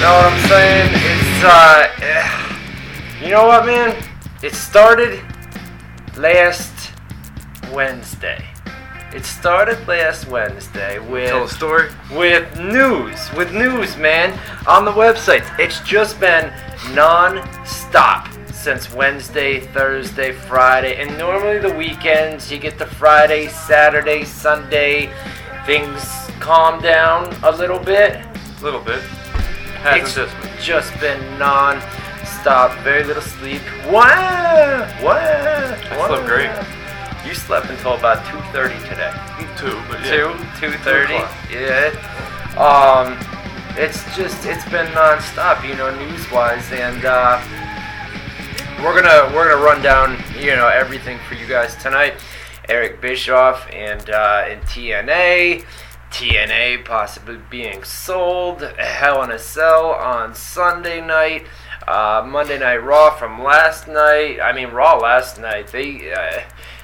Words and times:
Know 0.00 0.14
what 0.14 0.32
I'm 0.32 0.48
saying? 0.48 0.90
It's 0.94 1.44
uh, 1.44 1.86
eh, 2.00 3.22
you 3.22 3.28
know 3.28 3.46
what, 3.46 3.66
man? 3.66 4.02
It 4.42 4.54
started 4.54 5.22
last 6.16 6.92
Wednesday. 7.70 8.42
It 9.12 9.26
started 9.26 9.86
last 9.86 10.26
Wednesday 10.26 11.00
with 11.00 11.28
Tell 11.28 11.44
a 11.44 11.48
story. 11.50 11.90
with 12.12 12.58
news, 12.58 13.30
with 13.36 13.52
news, 13.52 13.98
man, 13.98 14.32
on 14.66 14.86
the 14.86 14.90
websites. 14.90 15.46
It's 15.58 15.80
just 15.80 16.18
been 16.18 16.50
non-stop 16.94 18.26
since 18.54 18.90
Wednesday, 18.94 19.60
Thursday, 19.60 20.32
Friday, 20.32 20.96
and 20.96 21.18
normally 21.18 21.58
the 21.58 21.74
weekends 21.74 22.50
you 22.50 22.56
get 22.56 22.78
to 22.78 22.86
Friday, 22.86 23.48
Saturday, 23.48 24.24
Sunday, 24.24 25.12
things 25.66 26.02
calm 26.40 26.80
down 26.80 27.36
a 27.42 27.52
little 27.52 27.78
bit. 27.78 28.24
A 28.60 28.64
little 28.64 28.80
bit. 28.80 29.02
Hasn't 29.82 30.14
this 30.14 30.42
week. 30.42 30.52
just 30.60 30.98
been 31.00 31.20
non-stop, 31.38 32.76
very 32.80 33.04
little 33.04 33.22
sleep. 33.22 33.62
Wow, 33.86 34.86
wow. 35.02 35.76
I 35.90 36.06
slept 36.06 36.26
great. 36.26 36.50
You 37.26 37.34
slept 37.34 37.68
until 37.70 37.94
about 37.94 38.24
2:30 38.26 38.78
today. 38.88 39.12
Two, 39.56 39.80
but 39.88 40.00
yeah. 40.04 40.10
Two, 40.58 40.70
two 40.70 40.78
thirty. 40.78 41.14
o'clock. 41.14 41.34
Yeah. 41.50 41.92
Um, 42.56 43.18
it's 43.76 44.04
just 44.16 44.44
it's 44.46 44.68
been 44.70 44.92
non-stop, 44.94 45.64
you 45.64 45.74
know, 45.74 45.94
news-wise, 45.96 46.70
and 46.72 47.04
uh, 47.04 47.40
we're 48.82 48.94
gonna 49.00 49.34
we're 49.34 49.48
gonna 49.50 49.62
run 49.62 49.82
down, 49.82 50.16
you 50.38 50.56
know, 50.56 50.68
everything 50.68 51.18
for 51.28 51.34
you 51.34 51.46
guys 51.46 51.76
tonight. 51.76 52.14
Eric 52.68 53.00
Bischoff 53.00 53.66
and 53.72 54.10
uh, 54.10 54.44
and 54.48 54.60
TNA. 54.62 55.64
TNA 56.10 56.84
possibly 56.84 57.38
being 57.50 57.84
sold. 57.84 58.62
Hell 58.78 59.22
in 59.22 59.30
a 59.30 59.38
Cell 59.38 59.92
on 59.92 60.34
Sunday 60.34 61.00
night. 61.00 61.46
Uh, 61.86 62.24
Monday 62.26 62.58
Night 62.58 62.82
Raw 62.84 63.10
from 63.16 63.42
last 63.42 63.88
night. 63.88 64.40
I 64.40 64.52
mean, 64.52 64.70
Raw 64.70 64.96
last 64.98 65.40
night. 65.40 65.68
They. 65.68 66.12
Uh, 66.12 66.42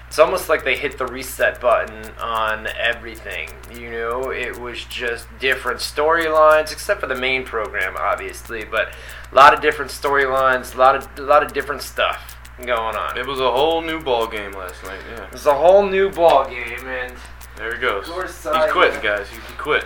it's 0.08 0.20
almost 0.20 0.48
like 0.48 0.64
they 0.64 0.76
hit 0.76 0.98
the 0.98 1.06
reset 1.06 1.60
button 1.60 2.10
on 2.20 2.68
everything. 2.78 3.50
You 3.74 3.90
know, 3.90 4.30
it 4.30 4.58
was 4.58 4.84
just 4.84 5.26
different 5.40 5.80
storylines, 5.80 6.72
except 6.72 7.00
for 7.00 7.06
the 7.06 7.16
main 7.16 7.44
program, 7.44 7.96
obviously. 7.98 8.64
But 8.64 8.94
a 9.30 9.34
lot 9.34 9.52
of 9.52 9.60
different 9.60 9.90
storylines, 9.90 10.74
a 10.74 10.78
lot 10.78 10.94
of 10.94 11.08
a 11.18 11.22
lot 11.22 11.42
of 11.42 11.52
different 11.52 11.82
stuff 11.82 12.36
going 12.64 12.96
on. 12.96 13.18
It 13.18 13.26
was 13.26 13.40
a 13.40 13.50
whole 13.50 13.82
new 13.82 14.00
ball 14.00 14.26
game 14.26 14.52
last 14.52 14.82
night. 14.84 15.00
Yeah. 15.10 15.24
It 15.24 15.32
was 15.32 15.46
a 15.46 15.54
whole 15.54 15.84
new 15.84 16.10
ball 16.10 16.48
game, 16.48 16.86
and 16.86 17.12
There 17.56 17.74
he 17.74 17.80
goes. 17.80 18.06
He's 18.06 18.72
quitting, 18.72 19.00
guys. 19.02 19.28
He, 19.28 19.36
he 19.36 19.52
quit. 19.58 19.84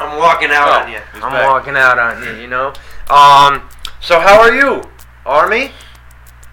I'm 0.00 0.18
walking 0.18 0.50
out 0.50 0.68
Oh, 0.68 0.84
on 0.84 0.92
you. 0.92 0.98
I'm 1.14 1.32
back. 1.32 1.48
walking 1.48 1.76
out 1.76 1.98
on 1.98 2.22
you. 2.24 2.32
You 2.42 2.48
know. 2.48 2.68
Um. 3.10 3.68
So 4.00 4.18
how 4.18 4.40
are 4.40 4.54
you, 4.54 4.82
Army? 5.24 5.70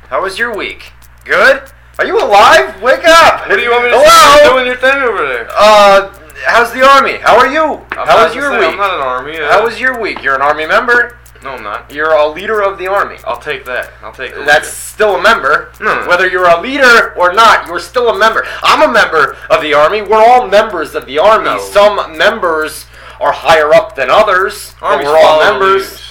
How 0.09 0.21
was 0.21 0.37
your 0.37 0.55
week? 0.55 0.91
Good. 1.25 1.63
Are 1.97 2.05
you 2.05 2.17
alive? 2.17 2.81
Wake 2.81 3.03
up! 3.05 3.47
What 3.49 3.55
do 3.57 3.61
you 3.61 3.71
want 3.71 3.83
me 3.85 3.89
to 3.91 3.97
Hello? 3.99 4.37
say? 4.37 4.49
Doing 4.53 4.65
your 4.67 4.77
thing 4.77 4.95
over 5.03 5.27
there. 5.27 5.47
Uh, 5.51 6.13
how's 6.45 6.71
the 6.71 6.81
army? 6.87 7.17
How 7.17 7.37
are 7.37 7.47
you? 7.51 7.85
I'm 7.91 8.07
how 8.07 8.23
was 8.25 8.33
your 8.33 8.51
say 8.51 8.59
week? 8.59 8.69
I'm 8.69 8.77
not 8.77 8.93
an 8.95 9.01
army. 9.01 9.37
uh, 9.37 9.51
How 9.51 9.63
was 9.65 9.79
your 9.81 9.99
week? 9.99 10.23
You're 10.23 10.35
an 10.35 10.41
army 10.41 10.65
member. 10.65 11.17
No, 11.43 11.51
I'm 11.51 11.63
not. 11.63 11.91
You're 11.93 12.11
a 12.11 12.27
leader 12.27 12.61
of 12.61 12.77
the 12.77 12.87
army. 12.87 13.17
I'll 13.25 13.39
take 13.39 13.63
that. 13.65 13.91
I'll 14.03 14.11
take 14.11 14.33
the 14.33 14.41
That's 14.43 14.67
still 14.67 15.15
a 15.15 15.21
member. 15.21 15.71
No, 15.79 16.01
no. 16.01 16.07
Whether 16.07 16.27
you're 16.27 16.49
a 16.49 16.59
leader 16.61 17.13
or 17.17 17.33
not, 17.33 17.67
you're 17.67 17.79
still 17.79 18.09
a 18.09 18.17
member. 18.17 18.45
I'm 18.61 18.89
a 18.89 18.91
member 18.91 19.37
of 19.49 19.61
the 19.61 19.73
army. 19.73 20.01
We're 20.01 20.21
all 20.21 20.47
members 20.47 20.95
of 20.95 21.05
the 21.05 21.17
army. 21.19 21.45
No. 21.45 21.59
Some 21.59 22.17
members 22.17 22.87
are 23.21 23.31
higher 23.31 23.73
up 23.73 23.95
than 23.95 24.09
others. 24.09 24.75
but 24.81 25.03
we're 25.03 25.17
all 25.17 25.39
members. 25.39 25.83
leaders. 25.83 26.05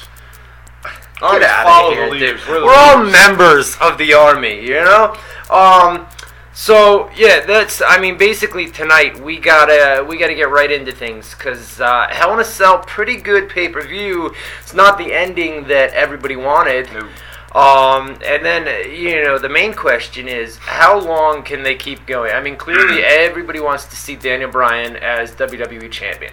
Armies 1.21 1.41
Get 1.41 1.51
outta 1.51 1.69
follow 1.69 1.91
here. 2.15 2.39
We're, 2.49 2.65
We're 2.65 2.75
all 2.75 3.05
members 3.05 3.77
of 3.81 3.99
the 3.99 4.15
army, 4.15 4.65
you 4.65 4.75
know. 4.75 5.17
Um, 5.51 6.07
so 6.59 7.09
yeah, 7.15 7.47
that's. 7.47 7.81
I 7.81 8.01
mean, 8.01 8.19
basically 8.19 8.69
tonight 8.69 9.23
we 9.23 9.39
gotta 9.39 10.05
we 10.05 10.19
gotta 10.19 10.35
get 10.35 10.51
right 10.51 10.73
into 10.73 10.91
things 10.91 11.33
because 11.33 11.81
uh, 11.81 12.09
Hell 12.11 12.35
in 12.35 12.41
a 12.41 12.45
Cell, 12.45 12.81
pretty 12.81 13.17
good 13.17 13.49
pay 13.49 13.69
per 13.69 13.81
view. 13.81 14.35
It's 14.61 14.75
not 14.75 14.99
the 14.99 15.13
ending 15.13 15.69
that 15.69 15.93
everybody 15.93 16.35
wanted. 16.35 16.93
No. 16.93 17.09
Um, 17.55 18.19
and 18.27 18.45
then 18.45 18.91
you 18.91 19.23
know 19.23 19.39
the 19.39 19.49
main 19.49 19.73
question 19.73 20.27
is 20.27 20.57
how 20.57 20.99
long 20.99 21.45
can 21.45 21.63
they 21.63 21.77
keep 21.77 22.05
going? 22.07 22.33
I 22.33 22.41
mean, 22.41 22.57
clearly 22.57 23.05
everybody 23.05 23.61
wants 23.61 23.85
to 23.85 23.95
see 23.95 24.17
Daniel 24.17 24.51
Bryan 24.51 24.97
as 24.97 25.31
WWE 25.37 25.89
champion. 25.93 26.33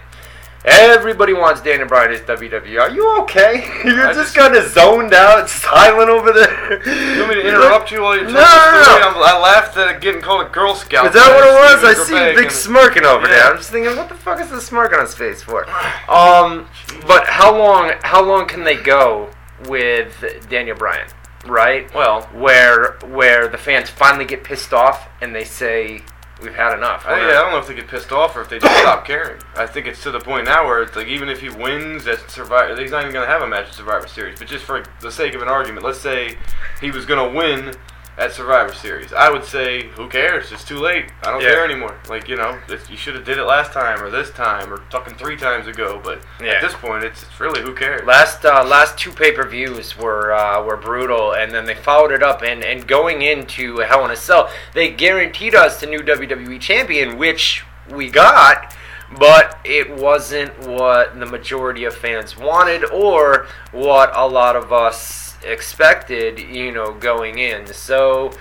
Everybody 0.68 1.32
wants 1.32 1.60
Daniel 1.60 1.86
Bryan 1.86 2.10
as 2.10 2.20
WWE. 2.22 2.80
Are 2.80 2.90
you 2.90 3.18
okay? 3.20 3.64
You're 3.84 4.08
I 4.08 4.12
just, 4.12 4.34
just- 4.34 4.34
kind 4.34 4.56
of 4.56 4.68
zoned 4.68 5.14
out, 5.14 5.48
silent 5.64 6.10
over 6.10 6.32
there. 6.32 6.72
You 7.14 7.20
want 7.20 7.36
me 7.36 7.42
to 7.42 7.48
interrupt 7.48 7.92
you 7.92 8.02
while 8.02 8.16
you're 8.16 8.24
No, 8.24 8.32
telling 8.32 8.72
no, 8.72 8.78
the 8.78 8.84
story? 8.84 9.00
no. 9.14 9.22
I 9.22 9.40
laughed 9.40 9.76
at 9.76 10.00
getting 10.00 10.20
called 10.20 10.44
a 10.46 10.50
Girl 10.50 10.74
Scout. 10.74 11.06
Is 11.06 11.12
that 11.14 11.28
what 11.28 11.46
it 11.46 11.84
was? 11.86 11.98
I 11.98 12.04
see 12.04 12.16
a 12.16 12.34
big 12.34 12.50
smirking 12.50 13.04
over 13.04 13.28
there. 13.28 13.44
I'm 13.44 13.56
just 13.58 13.70
thinking, 13.70 13.94
what 13.96 14.08
the 14.08 14.16
fuck 14.16 14.40
is 14.40 14.50
the 14.50 14.60
smirk 14.60 14.92
on 14.92 15.00
his 15.02 15.14
face 15.14 15.40
for? 15.42 15.66
Um, 16.08 16.68
but 17.06 17.26
how 17.26 17.56
long? 17.56 17.92
How 18.02 18.24
long 18.24 18.46
can 18.46 18.62
they 18.64 18.76
go 18.76 19.30
with 19.68 20.46
Daniel 20.48 20.76
Bryan? 20.76 21.08
Right? 21.46 21.92
Well, 21.94 22.22
where 22.32 22.96
where 23.04 23.48
the 23.48 23.58
fans 23.58 23.88
finally 23.90 24.24
get 24.24 24.42
pissed 24.44 24.72
off 24.72 25.08
and 25.20 25.34
they 25.34 25.44
say 25.44 26.02
we've 26.42 26.54
had 26.54 26.76
enough. 26.76 27.04
I, 27.06 27.18
yeah, 27.18 27.26
I 27.26 27.42
don't 27.42 27.52
know 27.52 27.58
if 27.58 27.66
they 27.66 27.74
get 27.74 27.88
pissed 27.88 28.12
off 28.12 28.36
or 28.36 28.42
if 28.42 28.48
they 28.48 28.58
just 28.58 28.78
stop 28.80 29.06
caring. 29.06 29.40
I 29.54 29.66
think 29.66 29.86
it's 29.86 30.02
to 30.02 30.10
the 30.10 30.20
point 30.20 30.46
now 30.46 30.66
where 30.66 30.82
it's 30.82 30.96
like 30.96 31.06
even 31.06 31.28
if 31.28 31.40
he 31.40 31.48
wins 31.48 32.06
at 32.06 32.30
Survivor, 32.30 32.80
he's 32.80 32.90
not 32.90 33.02
even 33.02 33.12
going 33.12 33.26
to 33.26 33.32
have 33.32 33.42
a 33.42 33.46
match 33.46 33.68
at 33.68 33.74
Survivor 33.74 34.06
Series. 34.06 34.38
But 34.38 34.48
just 34.48 34.64
for 34.64 34.84
the 35.00 35.10
sake 35.10 35.34
of 35.34 35.42
an 35.42 35.48
argument, 35.48 35.84
let's 35.84 36.00
say 36.00 36.36
he 36.80 36.90
was 36.90 37.06
going 37.06 37.32
to 37.32 37.36
win 37.36 37.74
at 38.18 38.32
Survivor 38.32 38.72
Series. 38.72 39.12
I 39.12 39.28
would 39.30 39.44
say, 39.44 39.88
who 39.88 40.08
cares? 40.08 40.50
It's 40.50 40.64
too 40.64 40.78
late. 40.78 41.12
I 41.22 41.30
don't 41.32 41.42
Yeah. 41.42 41.50
care 41.50 41.64
anymore. 41.64 41.94
Like 42.08 42.28
you 42.28 42.36
know, 42.36 42.58
you 42.88 42.96
should 42.96 43.14
have 43.14 43.24
did 43.24 43.38
it 43.38 43.44
last 43.44 43.72
time 43.72 44.02
or 44.02 44.08
this 44.10 44.30
time 44.30 44.72
or 44.72 44.78
fucking 44.90 45.14
three 45.16 45.36
times 45.36 45.66
ago. 45.66 46.00
But 46.02 46.20
Yeah. 46.40 46.52
at 46.52 46.62
this 46.62 46.72
point, 46.74 47.04
it's, 47.04 47.22
it's 47.24 47.38
really 47.40 47.60
who 47.60 47.74
cares. 47.74 48.06
Last 48.06 48.44
uh, 48.46 48.64
last 48.64 48.96
two 48.98 49.12
pay 49.12 49.32
per 49.32 49.46
views 49.46 49.98
were 49.98 50.32
uh, 50.32 50.62
were 50.62 50.76
brutal, 50.76 51.32
and 51.34 51.52
then 51.52 51.66
they 51.66 51.74
followed 51.74 52.12
it 52.12 52.22
up. 52.22 52.42
And, 52.42 52.64
and 52.64 52.86
going 52.86 53.22
into 53.22 53.78
Hell 53.78 54.04
in 54.04 54.10
a 54.10 54.16
Cell, 54.16 54.50
they 54.72 54.90
guaranteed 54.90 55.54
us 55.54 55.80
the 55.80 55.86
new 55.86 56.00
WWE 56.00 56.58
champion, 56.60 57.18
which 57.18 57.64
we 57.90 58.08
got, 58.10 58.74
but 59.18 59.58
it 59.64 59.90
wasn't 59.94 60.58
what 60.66 61.18
the 61.20 61.26
majority 61.26 61.84
of 61.84 61.94
fans 61.94 62.36
wanted, 62.36 62.84
or 62.90 63.46
what 63.72 64.10
a 64.16 64.26
lot 64.26 64.56
of 64.56 64.72
us 64.72 65.25
expected. 65.46 66.38
You 66.38 66.72
know, 66.72 66.92
going 66.92 67.38
in. 67.38 67.66
So. 67.66 68.32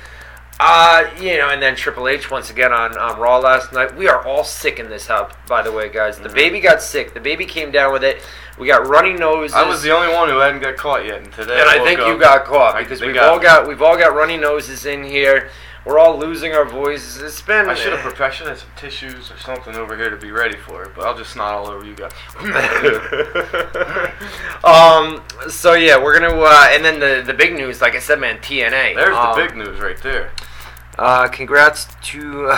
Uh, 0.58 1.10
you 1.20 1.38
know, 1.38 1.50
and 1.50 1.62
then 1.62 1.76
Triple 1.76 2.08
H 2.08 2.32
once 2.32 2.50
again 2.50 2.72
on, 2.72 2.98
on 2.98 3.20
Raw 3.20 3.40
last 3.40 3.74
night. 3.74 3.94
We 3.98 4.08
are 4.08 4.26
all 4.26 4.46
sick 4.46 4.80
in 4.80 4.90
this 4.90 5.06
house, 5.06 5.34
by 5.50 5.62
the 5.62 5.70
way, 5.70 5.90
guys. 5.90 6.18
The 6.18 6.30
baby 6.30 6.62
got 6.62 6.82
sick. 6.82 7.14
The 7.14 7.20
baby 7.20 7.44
came 7.44 7.72
down 7.72 7.92
with 7.92 8.06
it. 8.06 8.24
We 8.58 8.68
got 8.68 8.88
runny 8.88 9.12
noses. 9.12 9.54
I 9.54 9.68
was 9.68 9.82
the 9.82 9.94
only 9.94 10.14
one 10.14 10.30
who 10.30 10.38
hadn't 10.38 10.62
got 10.62 10.78
caught 10.78 11.06
yet, 11.06 11.24
and 11.24 11.34
today 11.34 11.60
and 11.60 11.70
I 11.70 11.78
woke 11.78 11.88
think 11.88 12.00
you 12.00 12.18
got 12.18 12.46
caught 12.46 12.78
because 12.78 13.02
we've 13.02 13.14
got 13.14 13.30
all 13.30 13.38
me. 13.38 13.44
got 13.44 13.68
we've 13.68 13.82
all 13.82 13.98
got 13.98 14.16
runny 14.16 14.38
noses 14.38 14.86
in 14.86 15.04
here. 15.04 15.50
We're 15.86 16.00
all 16.00 16.18
losing 16.18 16.54
our 16.54 16.66
voices. 16.66 17.22
It's 17.22 17.42
been. 17.44 17.70
I 17.70 17.76
should 17.76 17.94
have 17.94 18.02
prepared. 18.02 18.32
I 18.32 18.34
should 18.34 18.48
have 18.48 18.58
some 18.60 18.70
tissues 18.76 19.30
or 19.32 19.38
something 19.38 19.76
over 19.76 19.96
here 19.96 20.10
to 20.10 20.18
be 20.18 20.32
ready 20.32 20.58
for 20.58 20.84
it, 20.84 20.92
but 20.96 21.06
I'll 21.06 21.16
just 21.16 21.32
snot 21.34 21.54
all 21.54 21.68
over 21.68 21.86
you 21.86 21.96
guys. 21.96 22.12
um. 24.64 25.22
So 25.50 25.74
yeah, 25.74 26.02
we're 26.02 26.18
gonna. 26.20 26.36
Uh, 26.36 26.68
and 26.72 26.84
then 26.84 27.00
the 27.00 27.24
the 27.26 27.34
big 27.34 27.54
news, 27.54 27.82
like 27.82 27.96
I 27.96 28.00
said, 28.00 28.20
man, 28.20 28.38
TNA. 28.40 28.96
There's 28.96 29.16
Um, 29.16 29.38
the 29.40 29.46
big 29.46 29.56
news 29.56 29.80
right 29.80 30.02
there. 30.02 30.32
Uh, 30.98 31.28
congrats 31.28 31.88
to. 32.04 32.20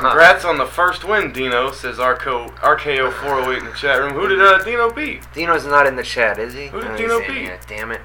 Congrats 0.00 0.44
on 0.44 0.58
the 0.58 0.66
first 0.66 1.04
win, 1.04 1.32
Dino, 1.32 1.70
says 1.70 1.98
RKO, 1.98 2.50
RKO408 2.56 3.58
in 3.60 3.64
the 3.64 3.72
chat 3.72 4.00
room. 4.00 4.12
Who 4.12 4.26
did 4.26 4.40
uh, 4.42 4.58
Dino 4.64 4.90
beat? 4.90 5.22
Dino's 5.32 5.64
not 5.64 5.86
in 5.86 5.94
the 5.94 6.02
chat, 6.02 6.36
is 6.40 6.52
he? 6.52 6.66
Who 6.66 6.80
did 6.80 6.90
Oh, 6.90 6.96
Dino 6.96 7.20
beat? 7.20 7.52
Damn 7.68 7.92
it. 7.92 8.00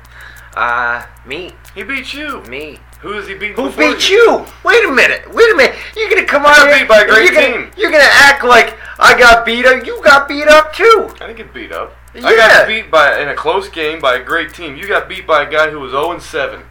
Uh, 0.53 1.03
me, 1.25 1.53
He 1.73 1.81
beat 1.81 2.13
you. 2.13 2.43
me. 2.43 2.77
Who 3.01 3.13
is 3.13 3.27
he 3.27 3.33
beating? 3.33 3.55
Who 3.55 3.71
beat 3.71 4.09
you? 4.09 4.45
Wait 4.63 4.85
a 4.85 4.91
minute. 4.91 5.33
Wait 5.33 5.51
a 5.51 5.55
minute. 5.55 5.75
You're 5.95 6.09
gonna 6.09 6.25
come 6.25 6.45
out 6.45 6.67
here. 6.67 6.79
beat 6.79 6.87
by 6.87 7.01
a 7.01 7.07
great 7.07 7.31
you're 7.31 7.33
gonna, 7.41 7.65
team. 7.67 7.71
You're 7.77 7.91
gonna 7.91 8.03
act 8.07 8.43
like 8.43 8.77
I 8.99 9.17
got 9.17 9.43
beat 9.45 9.65
up. 9.65 9.85
You 9.85 10.01
got 10.03 10.27
beat 10.27 10.47
up 10.47 10.73
too. 10.73 11.09
I 11.19 11.25
didn't 11.27 11.37
get 11.37 11.53
beat 11.53 11.71
up. 11.71 11.95
I 12.13 12.35
got 12.35 12.67
beat 12.67 12.91
by 12.91 13.19
in 13.19 13.29
a 13.29 13.35
close 13.35 13.69
game 13.69 13.99
by 13.99 14.15
a 14.17 14.23
great 14.23 14.53
team. 14.53 14.75
You 14.75 14.87
got 14.87 15.09
beat 15.09 15.25
by 15.25 15.43
a 15.43 15.49
guy 15.51 15.69
who 15.71 15.79
was 15.79 15.91
0 15.91 16.11
and 16.11 16.21
7. 16.21 16.61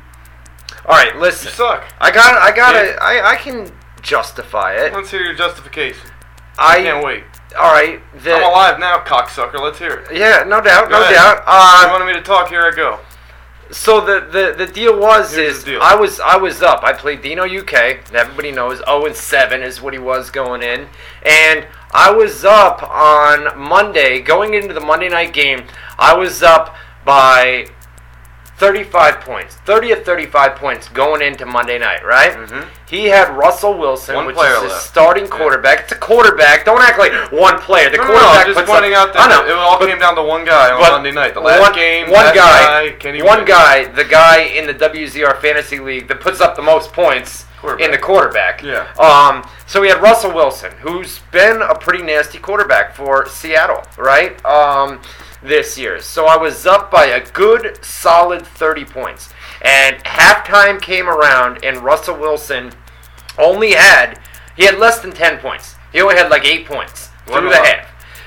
All 0.87 0.95
right, 0.97 1.17
listen. 1.17 1.49
You 1.49 1.53
suck. 1.55 1.85
I 2.01 2.11
got. 2.11 2.41
I 2.41 2.55
got. 2.55 2.75
Yeah. 2.75 2.97
I. 3.01 3.33
I 3.33 3.37
can 3.37 3.71
justify 4.01 4.75
it. 4.75 4.93
Let's 4.93 5.11
hear 5.11 5.23
your 5.23 5.35
justification. 5.35 6.09
I 6.59 6.77
I. 6.79 6.83
can't 6.83 7.05
wait. 7.05 7.25
All 7.59 7.73
right. 7.73 8.01
The, 8.23 8.35
I'm 8.35 8.43
alive 8.45 8.79
now, 8.79 8.99
cocksucker. 8.99 9.59
Let's 9.61 9.79
hear 9.79 10.05
it. 10.09 10.17
Yeah, 10.17 10.45
no 10.47 10.61
doubt, 10.61 10.89
Go 10.89 10.97
no 10.97 11.03
ahead. 11.03 11.15
doubt. 11.15 11.37
you 11.39 11.43
Uh, 11.47 11.89
wanted 11.91 12.05
me 12.07 12.13
to 12.13 12.23
talk? 12.23 12.49
Here 12.49 12.63
I 12.63 12.71
go. 12.71 13.01
So 13.73 14.01
the, 14.01 14.21
the 14.21 14.65
the 14.65 14.73
deal 14.73 14.99
was 14.99 15.35
Here's 15.35 15.59
is 15.59 15.65
deal. 15.65 15.81
I 15.83 15.95
was 15.95 16.21
I 16.21 16.37
was 16.37 16.63
up. 16.63 16.83
I 16.83 16.93
played 16.93 17.23
Dino 17.23 17.45
UK. 17.45 18.13
Everybody 18.13 18.53
knows 18.53 18.79
0 18.79 19.07
and 19.07 19.17
7 19.17 19.63
is 19.63 19.81
what 19.81 19.93
he 19.93 19.99
was 19.99 20.31
going 20.31 20.63
in, 20.63 20.89
and 21.23 21.67
I 21.93 22.11
was 22.11 22.45
up 22.45 22.83
on 22.83 23.59
Monday 23.59 24.21
going 24.21 24.55
into 24.55 24.75
the 24.75 24.81
Monday 24.81 25.09
night 25.09 25.33
game. 25.33 25.65
I 25.99 26.15
was 26.15 26.43
up 26.43 26.75
by 27.05 27.67
35 28.61 29.21
points, 29.23 29.55
30 29.65 29.93
or 29.93 29.97
35 29.97 30.55
points 30.57 30.89
going 30.91 31.23
into 31.23 31.47
Monday 31.47 31.79
night, 31.79 32.05
right? 32.05 32.33
Mhm. 32.37 32.67
He 32.87 33.07
had 33.07 33.35
Russell 33.35 33.73
Wilson, 33.79 34.15
One 34.17 34.27
which 34.27 34.37
is 34.37 34.43
his 34.63 34.71
left. 34.73 34.83
starting 34.85 35.25
Yeah. 35.25 35.31
quarterback. 35.31 35.81
It's 35.81 35.93
a 35.93 35.97
quarterback. 35.97 36.67
Don't 36.67 36.83
act 36.83 36.99
like 36.99 37.13
one 37.33 37.59
player. 37.59 37.89
The 37.89 37.97
No, 37.97 38.05
no, 38.05 38.11
quarterback 38.11 38.47
I'm 38.49 38.55
just 38.55 38.67
pointing 38.67 38.95
up, 38.95 39.09
out 39.09 39.13
that 39.15 39.23
I 39.23 39.29
know, 39.29 39.47
it 39.47 39.53
all 39.57 39.79
came 39.79 39.99
down 39.99 40.15
to 40.17 40.23
one 40.23 40.45
guy 40.45 40.71
on 40.73 40.81
Monday 40.81 41.11
night. 41.11 41.33
The 41.33 41.41
last 41.41 41.61
one, 41.61 41.73
game, 41.73 42.11
one 42.11 42.35
guy, 42.35 42.95
Kenny 42.99 43.23
one 43.23 43.39
Wynn. 43.39 43.47
guy, 43.47 43.85
the 43.85 44.05
guy 44.05 44.41
in 44.41 44.67
the 44.67 44.75
WZR 44.75 45.37
fantasy 45.37 45.79
league 45.79 46.09
that 46.09 46.21
puts 46.21 46.43
up 46.43 46.55
the 46.55 46.63
most 46.63 46.93
points 46.93 47.47
in 47.79 47.91
the 47.91 47.99
quarterback. 47.99 48.63
Yeah. 48.63 48.85
Um. 48.99 49.43
So 49.67 49.81
we 49.81 49.89
had 49.89 50.03
Russell 50.03 50.33
Wilson, 50.33 50.73
who's 50.83 51.21
been 51.31 51.63
a 51.63 51.75
pretty 51.75 52.03
nasty 52.03 52.39
quarterback 52.39 52.95
for 52.95 53.27
Seattle, 53.27 53.85
right? 53.97 54.37
Um, 54.45 55.01
this 55.43 55.79
year. 55.79 56.01
So 56.01 56.27
I 56.27 56.37
was 56.37 56.67
up 56.67 56.91
by 56.91 57.07
a 57.07 57.25
good, 57.31 57.83
solid 57.85 58.47
30 58.47 58.85
points, 58.85 59.31
and 59.63 59.97
halftime 60.05 60.81
came 60.81 61.09
around, 61.09 61.65
and 61.65 61.79
Russell 61.79 62.17
Wilson 62.17 62.73
only 63.39 63.73
had 63.73 64.19
he 64.57 64.65
had 64.65 64.79
less 64.79 65.01
than 65.01 65.13
10 65.13 65.39
points. 65.39 65.77
He 65.93 66.01
only 66.01 66.17
had 66.17 66.31
like 66.31 66.45
eight 66.45 66.67
points 66.67 67.09
through 67.27 67.49
the 67.49 67.57
half. 67.57 67.87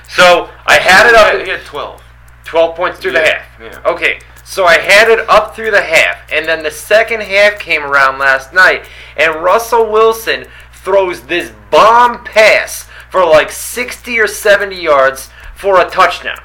So 0.10 0.50
I 0.66 0.76
had 0.80 1.08
it 1.08 1.16
up. 1.16 1.44
he 1.46 1.50
had 1.52 1.64
12. 1.66 2.02
12 2.46 2.76
points 2.76 3.00
through 3.00 3.14
the 3.14 3.22
half. 3.22 3.46
yeah. 3.60 3.82
Okay, 3.86 4.20
so 4.44 4.66
I 4.66 4.76
had 4.78 5.10
it 5.10 5.28
up 5.30 5.56
through 5.56 5.72
the 5.72 5.82
half, 5.82 6.32
and 6.32 6.46
then 6.46 6.62
the 6.64 6.72
second 6.72 7.22
half 7.22 7.58
came 7.60 7.84
around 7.84 8.20
last 8.20 8.54
night, 8.54 8.88
and 9.18 9.36
Russell 9.44 9.92
Wilson 9.92 10.46
throws 10.74 11.22
this 11.24 11.52
bomb 11.72 12.24
pass 12.24 12.88
for 13.10 13.26
like 13.26 13.52
60 13.52 14.20
or 14.20 14.28
70 14.28 14.76
yards 14.76 15.30
for 15.56 15.80
a 15.80 15.90
touchdown. 15.90 16.40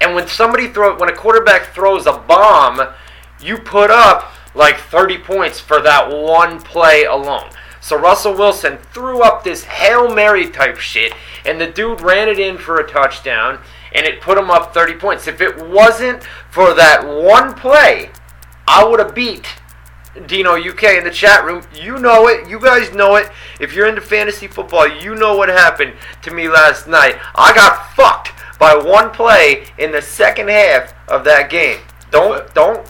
And 0.00 0.14
when 0.14 0.28
somebody 0.28 0.68
throw 0.68 0.98
when 0.98 1.08
a 1.08 1.16
quarterback 1.16 1.74
throws 1.74 2.06
a 2.06 2.12
bomb, 2.12 2.80
you 3.40 3.58
put 3.58 3.90
up 3.90 4.32
like 4.54 4.78
30 4.78 5.18
points 5.18 5.60
for 5.60 5.80
that 5.82 6.10
one 6.10 6.60
play 6.60 7.04
alone. 7.04 7.50
So 7.80 7.96
Russell 7.96 8.34
Wilson 8.34 8.78
threw 8.92 9.22
up 9.22 9.44
this 9.44 9.64
Hail 9.64 10.12
Mary 10.12 10.48
type 10.50 10.78
shit, 10.78 11.12
and 11.44 11.60
the 11.60 11.68
dude 11.68 12.00
ran 12.00 12.28
it 12.28 12.38
in 12.38 12.58
for 12.58 12.78
a 12.78 12.88
touchdown, 12.88 13.60
and 13.94 14.04
it 14.04 14.20
put 14.20 14.36
him 14.36 14.50
up 14.50 14.74
30 14.74 14.94
points. 14.94 15.28
If 15.28 15.40
it 15.40 15.64
wasn't 15.64 16.24
for 16.50 16.74
that 16.74 17.06
one 17.06 17.54
play, 17.54 18.10
I 18.66 18.84
would 18.84 18.98
have 18.98 19.14
beat 19.14 19.46
Dino 20.26 20.56
UK 20.56 20.82
in 20.96 21.04
the 21.04 21.10
chat 21.10 21.44
room. 21.44 21.62
You 21.74 21.98
know 21.98 22.26
it. 22.26 22.48
You 22.48 22.58
guys 22.58 22.92
know 22.92 23.16
it. 23.16 23.30
If 23.60 23.74
you're 23.74 23.86
into 23.86 24.00
fantasy 24.00 24.48
football, 24.48 24.88
you 24.88 25.14
know 25.14 25.36
what 25.36 25.48
happened 25.48 25.94
to 26.22 26.30
me 26.32 26.48
last 26.48 26.88
night. 26.88 27.18
I 27.34 27.54
got 27.54 27.94
fucked 27.94 28.35
by 28.58 28.74
one 28.74 29.10
play 29.10 29.64
in 29.78 29.92
the 29.92 30.02
second 30.02 30.48
half 30.48 30.94
of 31.08 31.24
that 31.24 31.50
game. 31.50 31.80
Don't 32.10 32.28
But- 32.30 32.54
don't 32.54 32.86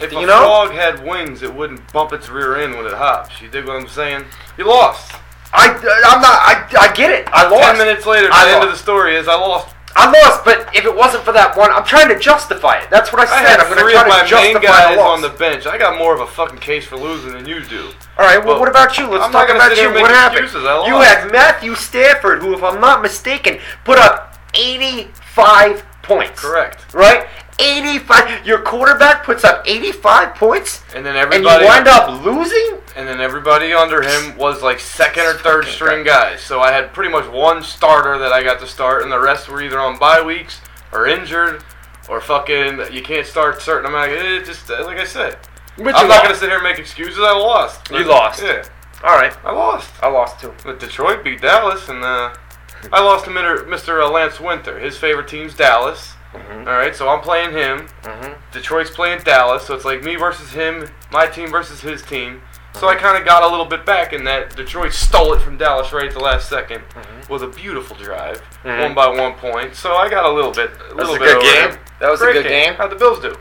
If 0.00 0.12
You 0.12 0.20
a 0.20 0.26
know? 0.26 0.38
frog 0.38 0.70
had 0.72 1.04
wings, 1.04 1.42
it 1.42 1.52
wouldn't 1.52 1.92
bump 1.92 2.12
its 2.12 2.28
rear 2.28 2.56
end 2.56 2.76
when 2.76 2.86
it 2.86 2.94
hops. 2.94 3.40
You 3.42 3.48
dig 3.48 3.66
what 3.66 3.74
I'm 3.76 3.88
saying? 3.88 4.24
You 4.56 4.64
lost. 4.64 5.12
I 5.52 5.68
I'm 5.70 6.20
not 6.20 6.38
I, 6.40 6.88
I 6.88 6.92
get 6.92 7.10
it. 7.10 7.26
I 7.32 7.48
lost. 7.48 7.64
Ten 7.64 7.78
minutes 7.78 8.06
later, 8.06 8.28
the 8.28 8.34
I 8.34 8.50
end 8.52 8.62
of 8.62 8.70
the 8.70 8.76
story 8.76 9.16
is 9.16 9.26
I 9.28 9.34
lost. 9.34 9.74
I 9.96 10.06
lost, 10.22 10.44
but 10.44 10.68
if 10.76 10.84
it 10.84 10.94
wasn't 10.94 11.24
for 11.24 11.32
that 11.32 11.56
one, 11.56 11.72
I'm 11.72 11.82
trying 11.84 12.06
to 12.10 12.18
justify 12.18 12.76
it. 12.76 12.88
That's 12.90 13.12
what 13.12 13.18
I 13.20 13.24
I 13.24 13.42
said. 13.42 13.48
had 13.48 13.60
I'm 13.60 13.66
going 13.66 13.78
to 13.78 13.82
three 13.82 13.94
try 13.94 14.02
of 14.02 14.08
my 14.08 14.16
to 14.28 14.34
main 14.36 14.52
justify 14.54 14.60
guys 14.84 14.94
the 14.96 15.02
loss. 15.02 15.16
on 15.16 15.22
the 15.22 15.30
bench. 15.30 15.66
I 15.66 15.76
got 15.78 15.98
more 15.98 16.14
of 16.14 16.20
a 16.20 16.26
fucking 16.28 16.58
case 16.60 16.84
for 16.84 16.96
losing 16.96 17.32
than 17.32 17.46
you 17.48 17.64
do. 17.64 17.90
All 18.18 18.24
right. 18.24 18.38
Well, 18.38 18.46
Well, 18.54 18.60
what 18.60 18.68
about 18.68 18.96
you? 18.98 19.08
Let's 19.08 19.24
I'm 19.24 19.32
talk 19.32 19.48
about 19.48 19.76
you. 19.76 19.90
What 19.94 20.10
happened? 20.12 20.46
I 20.54 20.86
You 20.86 21.00
had 21.00 21.32
Matthew 21.32 21.74
Stafford, 21.74 22.42
who, 22.42 22.54
if 22.54 22.62
I'm 22.62 22.80
not 22.80 23.02
mistaken, 23.02 23.58
put 23.84 23.98
up 23.98 24.27
85 24.54 25.84
points. 26.02 26.40
Correct. 26.40 26.92
Right? 26.94 27.26
85. 27.60 28.46
Your 28.46 28.60
quarterback 28.62 29.24
puts 29.24 29.44
up 29.44 29.62
85 29.66 30.34
points, 30.36 30.84
And 30.94 31.04
then 31.04 31.16
everybody 31.16 31.44
and 31.46 31.60
you 31.62 31.68
wind 31.68 31.88
up 31.88 32.24
losing. 32.24 32.78
and 32.96 33.06
then 33.08 33.20
everybody 33.20 33.72
under 33.72 34.00
him 34.00 34.36
was 34.38 34.62
like 34.62 34.78
second 34.78 35.24
or 35.24 35.32
third 35.34 35.64
fucking 35.64 35.74
string 35.74 36.04
guys. 36.04 36.40
So 36.40 36.60
I 36.60 36.70
had 36.72 36.92
pretty 36.92 37.10
much 37.10 37.28
one 37.28 37.62
starter 37.62 38.16
that 38.18 38.32
I 38.32 38.42
got 38.44 38.60
to 38.60 38.66
start, 38.66 39.02
and 39.02 39.10
the 39.10 39.18
rest 39.20 39.48
were 39.48 39.60
either 39.60 39.80
on 39.80 39.98
bye 39.98 40.22
weeks 40.22 40.60
or 40.92 41.06
injured 41.08 41.64
or 42.08 42.20
fucking 42.20 42.80
you 42.92 43.02
can't 43.02 43.26
start 43.26 43.60
certain 43.60 43.86
amount. 43.86 44.12
Of, 44.12 44.18
it 44.18 44.44
just 44.46 44.70
uh, 44.70 44.84
like 44.84 44.98
I 44.98 45.04
said, 45.04 45.36
But 45.76 45.96
I'm 45.96 46.06
not 46.06 46.08
lost. 46.08 46.22
gonna 46.22 46.34
sit 46.36 46.48
here 46.48 46.58
and 46.58 46.64
make 46.64 46.78
excuses. 46.78 47.18
I 47.18 47.32
lost. 47.32 47.90
You 47.90 48.04
lost. 48.04 48.40
Yeah, 48.42 48.62
All 49.02 49.16
right. 49.18 49.36
I 49.44 49.50
lost. 49.52 49.90
I 50.00 50.08
lost 50.08 50.40
too. 50.40 50.54
But 50.64 50.78
Detroit 50.78 51.24
beat 51.24 51.40
Dallas, 51.42 51.88
and 51.88 52.02
uh, 52.04 52.34
I 52.92 53.02
lost 53.02 53.24
to 53.26 53.30
Mr. 53.30 53.66
Mr. 53.66 54.02
uh, 54.04 54.10
Lance 54.10 54.40
Winter. 54.40 54.78
His 54.78 54.96
favorite 54.96 55.28
team's 55.28 55.54
Dallas. 55.54 56.14
Mhm. 56.34 56.66
All 56.66 56.74
right, 56.74 56.94
so 56.94 57.08
I'm 57.08 57.20
playing 57.20 57.52
him. 57.52 57.88
Mhm. 58.02 58.34
Detroit's 58.52 58.90
playing 58.90 59.20
Dallas, 59.22 59.64
so 59.64 59.74
it's 59.74 59.84
like 59.84 60.02
me 60.02 60.16
versus 60.16 60.52
him, 60.52 60.88
my 61.10 61.26
team 61.26 61.50
versus 61.50 61.80
his 61.80 62.02
team. 62.02 62.42
So 62.74 62.86
I 62.86 62.94
kind 62.94 63.16
of 63.18 63.24
got 63.24 63.42
a 63.42 63.48
little 63.48 63.64
bit 63.64 63.84
back 63.86 64.12
in 64.12 64.24
that 64.24 64.54
Detroit 64.54 64.92
stole 64.92 65.32
it 65.32 65.40
from 65.40 65.56
Dallas 65.56 65.92
right 65.92 66.06
at 66.06 66.12
the 66.12 66.20
last 66.20 66.48
2nd 66.48 66.82
Mhm. 66.90 67.28
with 67.30 67.42
a 67.42 67.48
beautiful 67.48 67.96
drive, 67.96 68.40
Mhm. 68.64 68.80
one 68.82 68.94
by 68.94 69.06
one 69.08 69.34
point. 69.34 69.74
So 69.74 69.96
I 69.96 70.08
got 70.08 70.26
a 70.26 70.30
little 70.30 70.52
bit, 70.52 70.70
a 70.74 70.78
That 70.94 70.96
was 70.96 71.08
little 71.08 71.16
a 71.16 71.18
bit 71.18 71.34
good 71.34 71.42
game. 71.42 71.70
him. 71.70 71.78
That 71.98 72.10
was 72.10 72.20
a 72.20 72.24
Great 72.26 72.34
good 72.42 72.48
game. 72.48 72.74
How'd 72.74 72.90
the 72.90 72.96
Bills 72.96 73.20
do? 73.20 73.34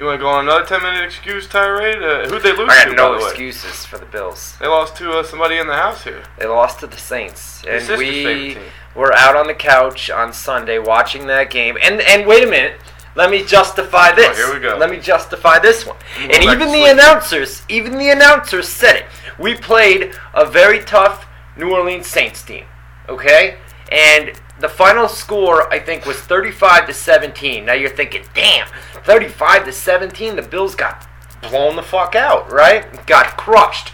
You 0.00 0.06
want 0.06 0.18
to 0.18 0.24
go 0.24 0.30
on 0.30 0.46
another 0.46 0.64
10 0.64 0.82
minute 0.82 1.04
excuse 1.04 1.46
tirade? 1.46 2.02
Uh, 2.02 2.26
who'd 2.26 2.42
they 2.42 2.56
lose 2.56 2.70
I 2.70 2.84
to? 2.84 2.94
got 2.94 2.96
no 2.96 3.18
the 3.18 3.22
way? 3.22 3.28
excuses 3.28 3.84
for 3.84 3.98
the 3.98 4.06
Bills. 4.06 4.56
They 4.58 4.66
lost 4.66 4.96
to 4.96 5.10
uh, 5.12 5.22
somebody 5.22 5.58
in 5.58 5.66
the 5.66 5.74
house 5.74 6.04
here. 6.04 6.22
They 6.38 6.46
lost 6.46 6.80
to 6.80 6.86
the 6.86 6.96
Saints, 6.96 7.62
Your 7.66 7.74
and 7.74 7.98
we 7.98 8.56
were 8.94 9.12
out 9.12 9.36
on 9.36 9.46
the 9.46 9.52
couch 9.52 10.08
on 10.08 10.32
Sunday 10.32 10.78
watching 10.78 11.26
that 11.26 11.50
game. 11.50 11.76
And 11.82 12.00
and 12.00 12.26
wait 12.26 12.42
a 12.42 12.50
minute, 12.50 12.80
let 13.14 13.30
me 13.30 13.44
justify 13.44 14.12
this. 14.12 14.38
Oh, 14.40 14.46
here 14.46 14.54
we 14.54 14.60
go. 14.60 14.78
Let 14.78 14.88
me 14.88 15.00
justify 15.00 15.58
this 15.58 15.84
one. 15.84 15.98
And 16.18 16.44
even 16.44 16.72
the 16.72 16.90
announcers, 16.90 17.60
even 17.68 17.98
the 17.98 18.08
announcers 18.08 18.68
said 18.68 18.96
it. 18.96 19.04
We 19.38 19.54
played 19.54 20.14
a 20.32 20.46
very 20.46 20.78
tough 20.78 21.26
New 21.58 21.74
Orleans 21.74 22.06
Saints 22.06 22.42
team. 22.42 22.64
Okay, 23.06 23.58
and 23.92 24.32
the 24.60 24.68
final 24.68 25.08
score 25.08 25.72
I 25.72 25.78
think 25.78 26.06
was 26.06 26.16
35 26.18 26.86
to 26.86 26.94
17. 26.94 27.64
Now 27.64 27.72
you're 27.74 27.90
thinking, 27.90 28.24
damn, 28.34 28.68
35 29.04 29.64
to 29.64 29.72
17. 29.72 30.36
The 30.36 30.42
Bills 30.42 30.74
got 30.74 31.06
blown 31.42 31.76
the 31.76 31.82
fuck 31.82 32.14
out, 32.14 32.50
right? 32.52 33.06
Got 33.06 33.36
crushed 33.36 33.92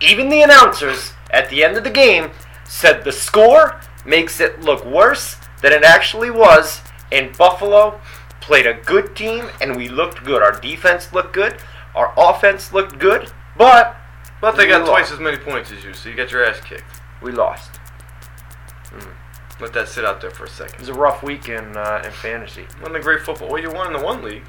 even 0.00 0.28
the 0.30 0.42
announcers 0.42 1.12
at 1.30 1.48
the 1.50 1.62
end 1.62 1.76
of 1.76 1.84
the 1.84 1.90
game 1.90 2.30
said 2.64 3.04
the 3.04 3.12
score 3.12 3.80
makes 4.06 4.40
it 4.40 4.60
look 4.62 4.84
worse 4.84 5.36
than 5.62 5.72
it 5.72 5.84
actually 5.84 6.30
was. 6.30 6.80
And 7.12 7.36
Buffalo 7.36 8.00
played 8.40 8.66
a 8.66 8.74
good 8.74 9.14
team, 9.14 9.46
and 9.60 9.76
we 9.76 9.88
looked 9.88 10.24
good. 10.24 10.42
Our 10.42 10.58
defense 10.58 11.12
looked 11.12 11.32
good. 11.32 11.56
Our 11.94 12.14
offense 12.16 12.72
looked 12.72 12.98
good, 12.98 13.30
but 13.56 13.96
But 14.40 14.56
they 14.56 14.66
got 14.68 14.80
lost. 14.80 14.90
twice 14.90 15.12
as 15.12 15.18
many 15.20 15.36
points 15.36 15.70
as 15.72 15.84
you, 15.84 15.92
so 15.92 16.08
you 16.08 16.14
got 16.14 16.30
your 16.30 16.44
ass 16.44 16.60
kicked. 16.60 16.84
we 17.20 17.32
lost. 17.32 17.79
Let 19.60 19.72
that 19.74 19.88
sit 19.88 20.04
out 20.04 20.20
there 20.20 20.30
for 20.30 20.44
a 20.44 20.48
second. 20.48 20.74
It 20.74 20.80
was 20.80 20.88
a 20.88 20.94
rough 20.94 21.22
week 21.22 21.48
in 21.48 21.76
uh, 21.76 22.02
in 22.04 22.10
fantasy. 22.10 22.66
Won 22.82 22.92
the 22.92 23.00
great 23.00 23.20
football. 23.20 23.48
Well, 23.50 23.60
you 23.62 23.70
won 23.70 23.86
in 23.88 23.92
the 23.98 24.04
one 24.04 24.22
league 24.22 24.44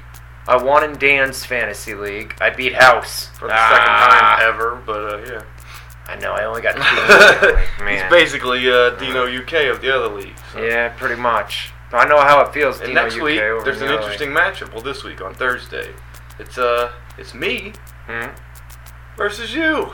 I 0.48 0.56
won 0.60 0.82
in 0.82 0.98
Dan's 0.98 1.44
fantasy 1.44 1.94
league. 1.94 2.34
I 2.40 2.50
beat 2.50 2.74
House 2.74 3.26
for 3.38 3.46
the 3.46 3.54
Ah, 3.54 3.68
second 3.70 3.86
time 3.86 4.54
ever, 4.54 4.82
but 4.84 5.14
uh, 5.14 5.32
yeah. 5.32 5.42
I 6.08 6.16
know. 6.16 6.32
I 6.32 6.44
only 6.46 6.60
got 6.62 6.74
two. 6.74 7.84
He's 7.88 8.02
basically 8.10 8.68
uh, 8.70 8.90
Dino 8.96 9.24
UK 9.26 9.70
of 9.72 9.80
the 9.80 9.94
other 9.94 10.08
league. 10.08 10.34
so. 10.52 10.60
Yeah, 10.62 10.88
pretty 10.88 11.14
much. 11.20 11.70
I 11.92 12.06
know 12.08 12.18
how 12.20 12.40
it 12.40 12.52
feels. 12.52 12.78
And 12.80 12.88
Dino 12.88 13.02
next 13.02 13.16
UK 13.16 13.22
week, 13.22 13.36
there's 13.38 13.80
an 13.82 13.88
the 13.88 13.94
interesting 13.96 14.30
matchup. 14.30 14.72
Well, 14.72 14.82
this 14.82 15.04
week 15.04 15.20
on 15.20 15.34
Thursday, 15.34 15.90
it's 16.40 16.58
uh, 16.58 16.90
it's 17.18 17.34
me. 17.34 17.72
Hmm? 18.06 18.30
versus 19.16 19.54
you. 19.54 19.92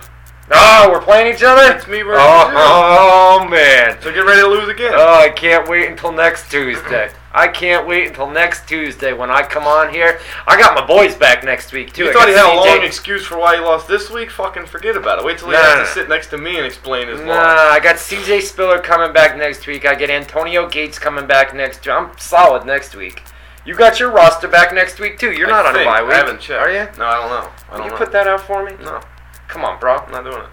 Oh, 0.50 0.88
we're 0.90 1.02
playing 1.02 1.34
each 1.34 1.42
other. 1.42 1.74
It's 1.76 1.86
me 1.86 2.00
versus 2.02 2.22
Oh, 2.24 3.40
oh 3.44 3.48
man. 3.48 3.98
So 4.00 4.12
get 4.12 4.24
ready 4.24 4.40
to 4.40 4.46
lose 4.48 4.68
again. 4.68 4.92
Oh, 4.94 5.20
I 5.20 5.28
can't 5.28 5.68
wait 5.68 5.88
until 5.90 6.10
next 6.12 6.50
Tuesday. 6.50 7.10
I 7.32 7.46
can't 7.48 7.86
wait 7.86 8.08
until 8.08 8.28
next 8.30 8.66
Tuesday 8.66 9.12
when 9.12 9.30
I 9.30 9.42
come 9.42 9.64
on 9.64 9.92
here. 9.92 10.18
I 10.46 10.58
got 10.58 10.74
my 10.74 10.86
boys 10.86 11.14
back 11.14 11.44
next 11.44 11.72
week 11.72 11.92
too. 11.92 12.04
you 12.04 12.10
I 12.10 12.12
thought 12.14 12.28
he 12.28 12.34
had 12.34 12.50
a 12.50 12.56
long 12.56 12.82
excuse 12.82 13.26
for 13.26 13.36
why 13.38 13.56
he 13.56 13.60
lost 13.62 13.86
this 13.86 14.10
week? 14.10 14.30
Fucking 14.30 14.64
forget 14.66 14.96
about 14.96 15.18
it. 15.18 15.24
Wait 15.24 15.38
till 15.38 15.48
he 15.48 15.52
No, 15.52 15.60
has 15.62 15.86
to 15.88 15.94
sit 15.94 16.08
next 16.08 16.28
to 16.28 16.38
me 16.38 16.56
and 16.56 16.64
explain 16.64 17.08
his 17.08 17.18
loss. 17.20 17.26
Nah, 17.26 17.34
loss. 17.34 17.72
I 17.76 17.80
got 17.80 17.96
CJ 17.96 18.40
Spiller 18.42 18.78
coming 18.78 19.12
back 19.12 19.36
next 19.36 19.66
week. 19.66 19.84
I 19.84 19.94
get 19.94 20.08
Antonio 20.08 20.66
Gates 20.68 20.98
coming 20.98 21.26
back 21.26 21.54
next 21.54 21.84
week. 21.86 21.94
I'm 21.94 22.16
solid 22.18 22.64
next 22.64 22.96
week. 22.96 23.22
You 23.66 23.74
got 23.74 24.00
your 24.00 24.10
roster 24.10 24.48
back 24.48 24.72
next 24.74 24.98
week 24.98 25.18
too. 25.18 25.30
You're 25.32 25.48
I 25.48 25.50
not 25.50 25.66
on 25.66 25.74
a 25.74 25.78
think. 25.78 25.86
bye 25.90 26.02
week. 26.02 26.12
I 26.14 26.16
haven't 26.16 26.40
checked. 26.40 26.60
Are 26.62 26.70
you? 26.72 26.88
No, 26.96 27.04
I 27.04 27.14
don't 27.20 27.28
know. 27.28 27.50
I 27.70 27.76
don't 27.76 27.84
you 27.86 27.92
know. 27.92 27.98
put 27.98 28.12
that 28.12 28.26
out 28.26 28.40
for 28.40 28.64
me? 28.64 28.72
No, 28.82 29.00
Come 29.48 29.64
on, 29.64 29.80
bro. 29.80 29.96
I'm 29.96 30.12
not 30.12 30.24
doing 30.24 30.38
it. 30.42 30.50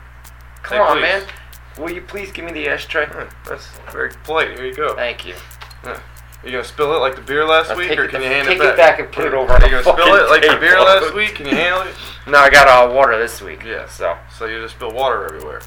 Come 0.63 0.81
on, 0.81 0.93
please. 0.97 1.01
man. 1.01 1.23
Will 1.77 1.91
you 1.91 2.01
please 2.01 2.31
give 2.31 2.45
me 2.45 2.51
the 2.53 2.67
ashtray? 2.69 3.07
That's 3.47 3.67
very 3.91 4.11
polite. 4.23 4.57
Here 4.57 4.65
you 4.65 4.73
go. 4.73 4.95
Thank 4.95 5.25
you. 5.25 5.35
You 6.43 6.51
gonna 6.51 6.63
spill 6.63 6.93
it 6.95 6.99
like 6.99 7.15
the 7.15 7.21
beer 7.21 7.43
last 7.45 7.71
I'll 7.71 7.77
week, 7.77 7.89
take 7.89 7.99
or 7.99 8.03
it- 8.05 8.11
can 8.11 8.21
you 8.21 8.27
hand 8.27 8.47
take 8.47 8.57
it 8.57 8.61
back? 8.61 8.73
it 8.73 8.77
back 8.77 8.99
and 8.99 9.11
put 9.11 9.25
it 9.25 9.33
over 9.33 9.51
Are 9.51 9.61
you 9.63 9.71
gonna 9.71 9.81
spill 9.83 10.13
it 10.15 10.29
like 10.29 10.43
the 10.43 10.57
beer 10.59 10.79
last 10.79 11.13
week? 11.15 11.35
Can 11.35 11.47
you 11.47 11.55
handle 11.55 11.81
it? 11.81 11.95
No, 12.27 12.39
I 12.39 12.49
got 12.49 12.67
uh, 12.67 12.91
water 12.91 13.19
this 13.19 13.39
week. 13.41 13.63
Yeah. 13.63 13.87
So 13.87 14.17
So 14.35 14.45
you 14.47 14.59
just 14.61 14.75
spill 14.75 14.91
water 14.91 15.25
everywhere. 15.25 15.61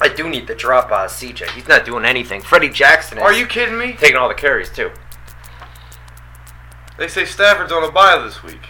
I 0.00 0.08
do 0.08 0.28
need 0.28 0.46
to 0.46 0.54
drop 0.54 0.90
uh, 0.90 1.06
CJ. 1.06 1.50
He's 1.50 1.68
not 1.68 1.84
doing 1.84 2.04
anything. 2.06 2.40
Freddie 2.40 2.70
Jackson 2.70 3.18
is 3.18 3.22
Are 3.24 3.32
you 3.34 3.46
kidding 3.46 3.76
me? 3.78 3.92
taking 3.98 4.16
all 4.16 4.28
the 4.28 4.34
carries 4.34 4.70
too. 4.70 4.90
They 6.98 7.08
say 7.08 7.24
Stafford's 7.24 7.72
on 7.72 7.84
a 7.84 7.90
bye 7.90 8.18
this 8.18 8.42
week. 8.42 8.62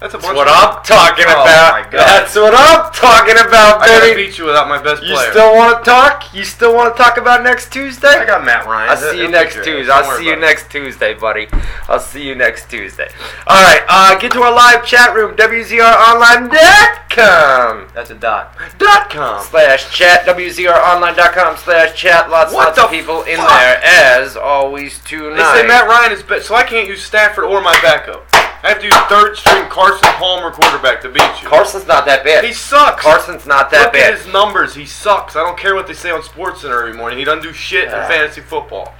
That's 0.00 0.12
a 0.12 0.18
That's 0.18 0.34
what. 0.34 0.48
I'm 0.48 0.82
talking 0.84 1.24
Oh 1.28 1.42
about. 1.42 1.90
That's 1.90 2.34
what 2.34 2.52
I'm 2.52 2.92
talking 2.92 3.36
about, 3.38 3.80
I 3.80 3.86
gotta 3.88 4.14
beat 4.14 4.36
you 4.38 4.44
without 4.46 4.68
my 4.68 4.82
best 4.82 5.02
player. 5.02 5.14
You 5.14 5.30
still 5.30 5.54
want 5.54 5.82
to 5.84 5.88
talk? 5.88 6.34
You 6.34 6.44
still 6.44 6.74
want 6.74 6.94
to 6.96 7.02
talk 7.02 7.16
about 7.16 7.42
next 7.42 7.72
Tuesday? 7.72 8.08
I 8.08 8.26
got 8.26 8.44
Matt 8.44 8.66
Ryan. 8.66 8.90
I'll 8.90 8.96
see 8.96 9.22
you 9.22 9.28
next 9.28 9.54
take 9.54 9.64
care 9.64 9.74
of 9.74 9.78
it. 9.78 9.80
Tuesday. 9.80 9.92
I'll 9.92 10.16
see 10.18 10.26
you 10.26 10.36
next 10.36 10.70
Tuesday, 10.70 11.14
buddy. 11.14 11.48
I'll 11.88 12.00
see 12.00 12.26
you 12.26 12.34
next 12.34 12.68
Tuesday. 12.68 13.08
All 13.46 13.62
right, 13.62 13.82
uh, 13.88 14.18
get 14.18 14.32
to 14.32 14.42
our 14.42 14.52
live 14.52 14.84
chat 14.84 15.14
room, 15.14 15.36
WZROnline.com. 15.36 17.88
That's 17.94 18.10
a 18.10 18.14
dot. 18.14 18.56
Dot 18.78 19.10
com. 19.10 19.42
Slash 19.44 19.90
chat, 19.96 20.26
WZROnline.com 20.26 21.56
slash 21.56 21.94
chat. 21.94 22.30
Lots, 22.30 22.52
What 22.52 22.66
lots 22.68 22.78
of 22.78 22.90
people 22.90 23.22
in 23.22 23.38
there, 23.38 23.80
as 23.84 24.36
always, 24.36 24.98
tonight. 25.00 25.52
They 25.54 25.62
say 25.62 25.66
Matt 25.68 25.88
Ryan 25.88 26.12
is 26.12 26.22
best, 26.22 26.46
so 26.48 26.54
I 26.54 26.64
can't 26.64 26.88
use 26.88 27.02
Stafford 27.04 27.44
or 27.44 27.60
my 27.60 27.78
backup. 27.80 28.26
I 28.64 28.68
have 28.70 28.78
to 28.80 28.86
use 28.86 28.96
third 29.10 29.36
string 29.36 29.68
Carson 29.68 30.08
Palmer 30.14 30.50
quarterback 30.50 31.02
to 31.02 31.10
beat 31.10 31.20
you. 31.42 31.46
Carson's 31.48 31.86
not 31.86 32.06
that 32.06 32.24
bad. 32.24 32.44
he 32.44 32.52
sucks. 32.54 33.02
Carson's 33.02 33.46
not 33.46 33.70
that 33.70 33.84
Look 33.84 33.92
bad. 33.92 34.14
at 34.14 34.18
his 34.20 34.32
numbers. 34.32 34.74
He 34.74 34.86
sucks. 34.86 35.36
I 35.36 35.40
don't 35.44 35.58
care 35.58 35.74
what 35.74 35.86
they 35.86 35.92
say 35.92 36.10
on 36.10 36.22
SportsCenter 36.22 36.80
every 36.80 36.94
morning. 36.96 37.18
He 37.18 37.24
doesn't 37.24 37.42
do 37.42 37.52
shit 37.52 37.90
Ah. 37.92 38.02
in 38.04 38.08
fantasy 38.10 38.40
football. 38.40 38.94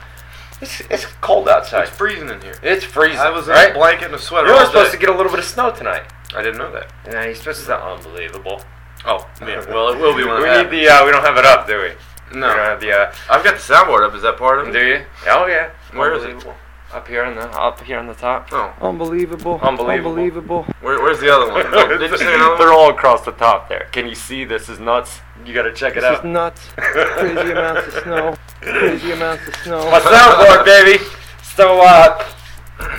It's, 0.60 0.80
it's 0.90 1.06
cold 1.22 1.48
outside. 1.48 1.88
It's 1.88 1.96
freezing 1.96 2.28
in 2.28 2.40
here. 2.42 2.56
It's 2.62 2.84
freezing. 2.84 3.18
I 3.18 3.30
was 3.30 3.48
in 3.48 3.54
right? 3.54 3.70
a 3.70 3.74
blanket 3.74 4.06
and 4.06 4.14
a 4.14 4.18
sweater. 4.18 4.48
You 4.48 4.54
were 4.54 4.66
supposed 4.66 4.92
to 4.92 4.98
get 4.98 5.08
a 5.08 5.16
little 5.16 5.32
bit 5.32 5.38
of 5.40 5.46
snow 5.46 5.70
tonight. 5.72 6.02
I 6.36 6.42
didn't 6.42 6.58
know 6.58 6.70
that. 6.72 6.92
Yeah, 7.06 7.24
you're 7.24 7.34
supposed 7.34 7.64
to 7.64 7.82
unbelievable. 7.82 8.60
Oh, 9.06 9.26
yeah. 9.40 9.64
Well, 9.68 9.88
it 9.94 9.98
will 9.98 10.14
be 10.16 10.24
when 10.24 10.42
we 10.42 10.48
need 10.48 10.70
the. 10.70 10.88
Uh, 10.88 11.04
we 11.06 11.10
don't 11.10 11.24
have 11.24 11.36
it 11.38 11.44
up, 11.46 11.66
do 11.66 11.76
we? 11.78 11.88
We 12.34 12.40
don't 12.40 12.40
No, 12.40 12.48
have 12.48 12.80
the. 12.80 12.92
Uh, 12.92 13.14
I've 13.30 13.42
got 13.44 13.54
the 13.54 13.60
soundboard 13.60 14.06
up. 14.06 14.14
Is 14.14 14.22
that 14.22 14.36
part 14.36 14.58
of 14.60 14.68
it? 14.68 14.72
do 14.72 14.86
you? 14.86 15.04
Oh 15.26 15.46
yeah. 15.46 15.70
Where 15.92 16.12
is 16.14 16.24
it? 16.24 16.44
Unbelievable. 16.92 16.94
Up 16.94 17.08
here 17.08 17.24
on 17.24 17.34
the 17.34 17.60
up 17.60 17.80
here 17.82 17.98
on 17.98 18.06
the 18.06 18.14
top. 18.14 18.48
Oh, 18.52 18.72
Unbelievable. 18.80 19.58
Unbelievable. 19.62 20.10
Unbelievable. 20.12 20.62
where, 20.80 21.00
where's 21.02 21.20
the 21.20 21.32
other 21.34 21.50
one? 21.52 21.66
Oh, 21.74 21.98
did 21.98 22.10
you 22.10 22.16
say 22.18 22.34
another 22.34 22.56
They're 22.58 22.68
one? 22.68 22.76
all 22.76 22.90
across 22.90 23.24
the 23.24 23.32
top 23.32 23.68
there. 23.68 23.88
Can 23.92 24.06
you 24.06 24.14
see 24.14 24.44
this 24.44 24.68
is 24.68 24.78
nuts? 24.78 25.20
You 25.44 25.54
gotta 25.54 25.72
check 25.72 25.92
it 25.96 26.00
This 26.02 26.04
out. 26.04 26.18
is 26.18 26.24
nuts. 26.24 26.68
Crazy 26.76 27.50
amounts 27.52 27.86
of 27.96 28.02
snow. 28.02 28.36
Crazy 28.60 29.10
amounts 29.12 29.48
of 29.48 29.56
snow. 29.56 29.90
My 29.90 30.00
soundboard, 30.00 30.64
baby. 30.64 31.04
So, 31.42 31.80
uh, 31.82 32.24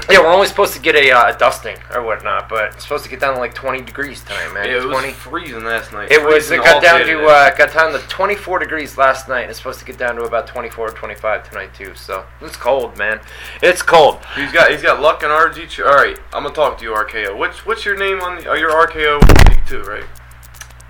yeah, 0.09 0.19
we're 0.19 0.27
only 0.33 0.47
supposed 0.47 0.73
to 0.73 0.79
get 0.79 0.95
a 0.95 1.11
uh, 1.11 1.31
dusting 1.35 1.75
or 1.93 2.01
whatnot, 2.01 2.47
but 2.47 2.73
it's 2.73 2.83
supposed 2.83 3.03
to 3.03 3.09
get 3.09 3.19
down 3.19 3.33
to 3.33 3.39
like 3.39 3.53
20 3.53 3.81
degrees 3.81 4.23
tonight, 4.23 4.53
man. 4.53 4.67
Yeah, 4.67 4.77
it 4.81 4.85
was 4.85 4.93
freezing 5.11 5.65
last 5.65 5.91
night. 5.91 6.11
It 6.11 6.23
was. 6.23 6.49
It 6.49 6.57
got 6.63 6.81
down 6.81 6.99
to 7.05 7.25
uh, 7.27 7.55
got 7.55 7.73
down 7.73 7.91
to 7.91 7.99
24 8.07 8.59
degrees 8.59 8.97
last 8.97 9.27
night. 9.27 9.41
and 9.41 9.49
It's 9.49 9.59
supposed 9.59 9.79
to 9.79 9.85
get 9.85 9.97
down 9.97 10.15
to 10.15 10.23
about 10.23 10.47
24 10.47 10.87
or 10.87 10.91
25 10.91 11.49
tonight 11.49 11.73
too. 11.73 11.93
So 11.95 12.25
it's 12.41 12.55
cold, 12.55 12.97
man. 12.97 13.19
It's 13.61 13.81
cold. 13.81 14.19
He's 14.35 14.51
got 14.51 14.71
he's 14.71 14.81
got 14.81 15.01
luck 15.01 15.23
and 15.23 15.31
RG. 15.31 15.67
Ch- 15.69 15.81
All 15.81 15.93
right, 15.95 16.17
I'm 16.33 16.43
gonna 16.43 16.55
talk 16.55 16.77
to 16.77 16.83
you, 16.85 16.91
RKO. 16.93 17.37
What's 17.37 17.65
what's 17.65 17.83
your 17.83 17.97
name 17.97 18.21
on 18.21 18.37
the? 18.37 18.47
Oh, 18.49 18.53
you're 18.53 18.71
RKO 18.71 19.19
week 19.49 19.59
two, 19.67 19.81
right? 19.83 20.05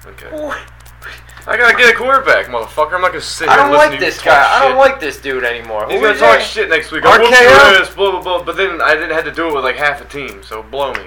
Okay. 0.05 0.63
I 1.47 1.57
gotta 1.57 1.77
get 1.77 1.93
a 1.93 1.95
quarterback, 1.95 2.47
motherfucker. 2.47 2.93
I'm 2.93 3.01
not 3.01 3.09
gonna 3.11 3.21
sit 3.21 3.45
here. 3.47 3.53
I 3.53 3.55
don't 3.57 3.65
and 3.67 3.73
listen 3.73 3.91
like 3.91 3.99
to 3.99 4.05
this 4.05 4.21
guy. 4.21 4.57
I 4.57 4.67
don't 4.67 4.77
like 4.77 4.99
this 4.99 5.21
dude 5.21 5.43
anymore. 5.43 5.85
He's 5.85 5.95
Who 5.95 6.01
gonna 6.01 6.13
is 6.13 6.19
talk 6.19 6.39
that? 6.39 6.43
shit 6.43 6.69
next 6.69 6.91
week. 6.91 7.03
Whooping 7.03 7.29
this, 7.29 7.93
blah 7.93 8.11
blah 8.11 8.21
blah. 8.21 8.43
But 8.43 8.57
then 8.57 8.81
I 8.81 8.95
didn't 8.95 9.11
have 9.11 9.25
to 9.25 9.31
do 9.31 9.49
it 9.49 9.53
with 9.55 9.63
like 9.63 9.75
half 9.75 10.01
a 10.01 10.05
team, 10.05 10.41
so 10.43 10.63
blow 10.63 10.93
me. 10.93 11.05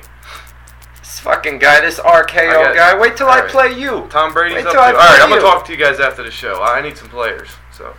This 1.01 1.19
fucking 1.21 1.59
guy, 1.59 1.81
this 1.81 1.99
RKO 1.99 2.75
guy. 2.77 2.97
Wait 2.97 3.17
till 3.17 3.27
I 3.29 3.39
Alright. 3.39 3.51
play 3.51 3.73
you. 3.81 4.07
Tom 4.11 4.33
Brady's 4.33 4.57
Wait 4.57 4.67
up 4.67 4.73
till 4.73 4.81
to. 4.81 4.87
I 4.87 4.91
All 4.93 4.97
right, 4.97 5.09
play 5.17 5.23
I'm 5.25 5.29
gonna 5.29 5.41
you. 5.43 5.47
talk 5.49 5.65
to 5.67 5.73
you 5.73 5.79
guys 5.79 5.99
after 5.99 6.23
the 6.23 6.31
show. 6.31 6.63
I 6.63 6.81
need 6.83 6.97
some 6.97 7.09
players, 7.09 7.49
so. 7.73 7.95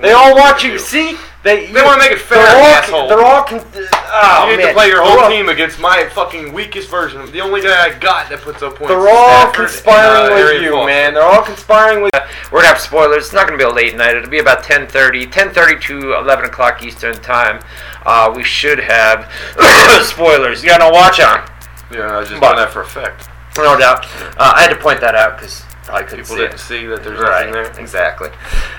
They 0.00 0.12
all 0.12 0.34
want 0.34 0.64
you. 0.64 0.72
do. 0.72 0.78
See, 0.78 1.16
they 1.42 1.66
They 1.66 1.82
wanna 1.82 1.98
make 1.98 2.12
it 2.12 2.20
fair, 2.20 2.38
They're 2.44 2.56
all, 2.56 2.62
asshole. 2.64 3.08
They're 3.08 3.24
all. 3.24 3.42
Con- 3.42 3.60
oh, 3.74 4.46
you 4.50 4.56
get 4.56 4.58
man. 4.58 4.68
to 4.68 4.72
play 4.74 4.86
your 4.88 4.96
They're 4.96 5.04
whole 5.04 5.20
all- 5.24 5.30
team 5.30 5.48
against 5.48 5.78
my 5.80 6.08
fucking 6.10 6.52
weakest 6.52 6.88
version. 6.88 7.30
The 7.32 7.40
only 7.40 7.60
guy 7.62 7.84
I 7.86 7.90
got 7.98 8.28
that 8.30 8.42
puts 8.42 8.62
up 8.62 8.76
points. 8.76 8.88
They're 8.88 9.08
all 9.08 9.50
conspiring 9.50 10.32
and, 10.32 10.32
uh, 10.32 10.36
with 10.52 10.62
you, 10.62 10.70
Foster. 10.72 10.86
man. 10.86 11.14
They're 11.14 11.22
all 11.22 11.42
conspiring 11.42 12.02
with. 12.02 12.12
We're 12.50 12.58
gonna 12.60 12.68
have 12.68 12.78
spoilers. 12.80 13.24
It's 13.24 13.32
not 13.32 13.46
gonna 13.46 13.58
be 13.58 13.64
a 13.64 13.70
late 13.70 13.96
night. 13.96 14.14
It'll 14.16 14.28
be 14.30 14.38
about 14.38 14.62
10:30, 14.62 15.26
10:30 15.26 15.76
to 15.88 16.14
11 16.14 16.44
o'clock 16.44 16.82
Eastern 16.82 17.14
time. 17.20 17.60
Uh, 18.06 18.32
we 18.34 18.42
should 18.44 18.78
have 18.78 19.26
spoilers. 20.04 20.62
You 20.62 20.70
got 20.70 20.80
no 20.80 20.90
watch 20.90 21.18
on, 21.20 21.42
Yeah, 21.90 22.00
I 22.02 22.18
was 22.18 22.28
just 22.28 22.40
But- 22.40 22.48
done 22.50 22.56
that 22.58 22.72
for 22.72 22.82
effect. 22.82 23.28
no 23.56 23.76
doubt. 23.76 24.06
Uh, 24.38 24.52
I 24.56 24.62
had 24.62 24.70
to 24.70 24.76
point 24.76 25.00
that 25.00 25.14
out 25.14 25.36
because 25.38 25.62
I 25.90 26.02
couldn't 26.02 26.24
People 26.24 26.36
see 26.36 26.42
didn't 26.42 26.54
it. 26.54 26.60
see 26.60 26.86
that 26.86 27.02
there's 27.04 27.18
Right, 27.18 27.46
nothing 27.48 27.52
there. 27.52 27.80
exactly. 27.80 28.30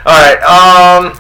All 0.06 0.22
right. 0.22 0.42
Um, 0.44 1.20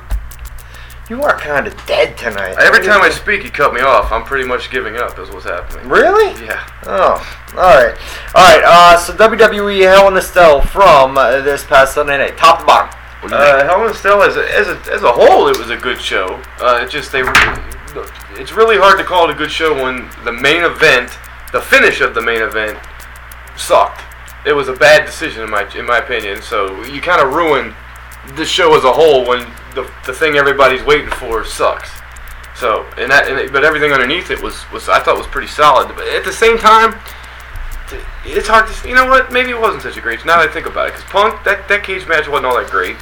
you 1.09 1.21
are 1.21 1.37
kind 1.37 1.67
of 1.67 1.85
dead 1.85 2.17
tonight. 2.17 2.55
Every 2.59 2.85
time 2.85 3.01
I 3.01 3.09
speak, 3.09 3.43
you 3.43 3.51
cut 3.51 3.73
me 3.73 3.81
off. 3.81 4.11
I'm 4.11 4.23
pretty 4.23 4.47
much 4.47 4.71
giving 4.71 4.95
up. 4.95 5.19
Is 5.19 5.29
what's 5.29 5.45
happening. 5.45 5.87
Really? 5.89 6.45
Yeah. 6.45 6.65
Oh, 6.85 7.51
all 7.51 7.75
right, 7.75 7.97
all 8.33 8.43
right. 8.43 8.63
Uh, 8.65 8.97
so 8.97 9.13
WWE 9.13 9.83
Hell 9.83 10.07
in 10.07 10.17
a 10.17 10.21
Cell 10.21 10.61
from 10.61 11.17
uh, 11.17 11.41
this 11.41 11.65
past 11.65 11.93
Sunday 11.93 12.17
night, 12.17 12.37
top 12.37 12.59
to 12.59 12.65
bottom. 12.65 12.97
What 13.21 13.29
do 13.29 13.35
you 13.35 13.41
think? 13.41 13.55
Uh, 13.55 13.65
Hell 13.65 13.83
in 13.85 13.91
a 13.91 13.93
Cell 13.93 14.23
as 14.23 14.37
a, 14.37 14.57
as 14.57 14.67
a 14.67 14.93
as 14.93 15.03
a 15.03 15.11
whole, 15.11 15.49
it 15.49 15.57
was 15.57 15.69
a 15.69 15.77
good 15.77 15.99
show. 15.99 16.41
Uh, 16.59 16.81
it 16.83 16.89
just 16.89 17.11
they, 17.11 17.23
it's 18.39 18.53
really 18.53 18.77
hard 18.77 18.97
to 18.97 19.03
call 19.03 19.29
it 19.29 19.33
a 19.33 19.37
good 19.37 19.51
show 19.51 19.73
when 19.83 20.09
the 20.23 20.31
main 20.31 20.63
event, 20.63 21.11
the 21.51 21.61
finish 21.61 21.99
of 21.99 22.15
the 22.15 22.21
main 22.21 22.41
event, 22.41 22.79
sucked. 23.57 24.01
It 24.45 24.53
was 24.53 24.67
a 24.67 24.73
bad 24.73 25.05
decision 25.05 25.43
in 25.43 25.49
my 25.49 25.69
in 25.75 25.85
my 25.85 25.97
opinion. 25.97 26.41
So 26.41 26.81
you 26.83 27.01
kind 27.01 27.21
of 27.21 27.33
ruined 27.33 27.75
the 28.35 28.45
show 28.45 28.75
as 28.77 28.83
a 28.83 28.91
whole 28.91 29.25
when 29.27 29.39
the 29.75 29.89
the 30.05 30.13
thing 30.13 30.35
everybody's 30.35 30.83
waiting 30.83 31.09
for 31.11 31.43
sucks. 31.43 31.89
So 32.55 32.85
and 32.97 33.11
that 33.11 33.27
and 33.27 33.39
it, 33.39 33.51
but 33.51 33.63
everything 33.63 33.91
underneath 33.91 34.31
it 34.31 34.41
was 34.41 34.69
was 34.71 34.89
I 34.89 34.99
thought 34.99 35.17
was 35.17 35.27
pretty 35.27 35.47
solid. 35.47 35.89
But 35.95 36.07
at 36.07 36.23
the 36.23 36.33
same 36.33 36.57
time. 36.57 36.99
It's 38.25 38.47
hard 38.47 38.67
to, 38.67 38.87
you 38.87 38.95
know 38.95 39.05
what? 39.05 39.31
Maybe 39.31 39.51
it 39.51 39.59
wasn't 39.59 39.83
such 39.83 39.97
a 39.97 40.01
great. 40.01 40.25
Now 40.25 40.39
that 40.39 40.49
I 40.49 40.51
think 40.51 40.65
about 40.65 40.87
it, 40.87 40.93
because 40.93 41.03
Punk 41.11 41.43
that 41.43 41.67
that 41.67 41.83
cage 41.83 42.07
match 42.07 42.27
wasn't 42.27 42.47
all 42.47 42.57
that 42.57 42.71
great. 42.71 42.95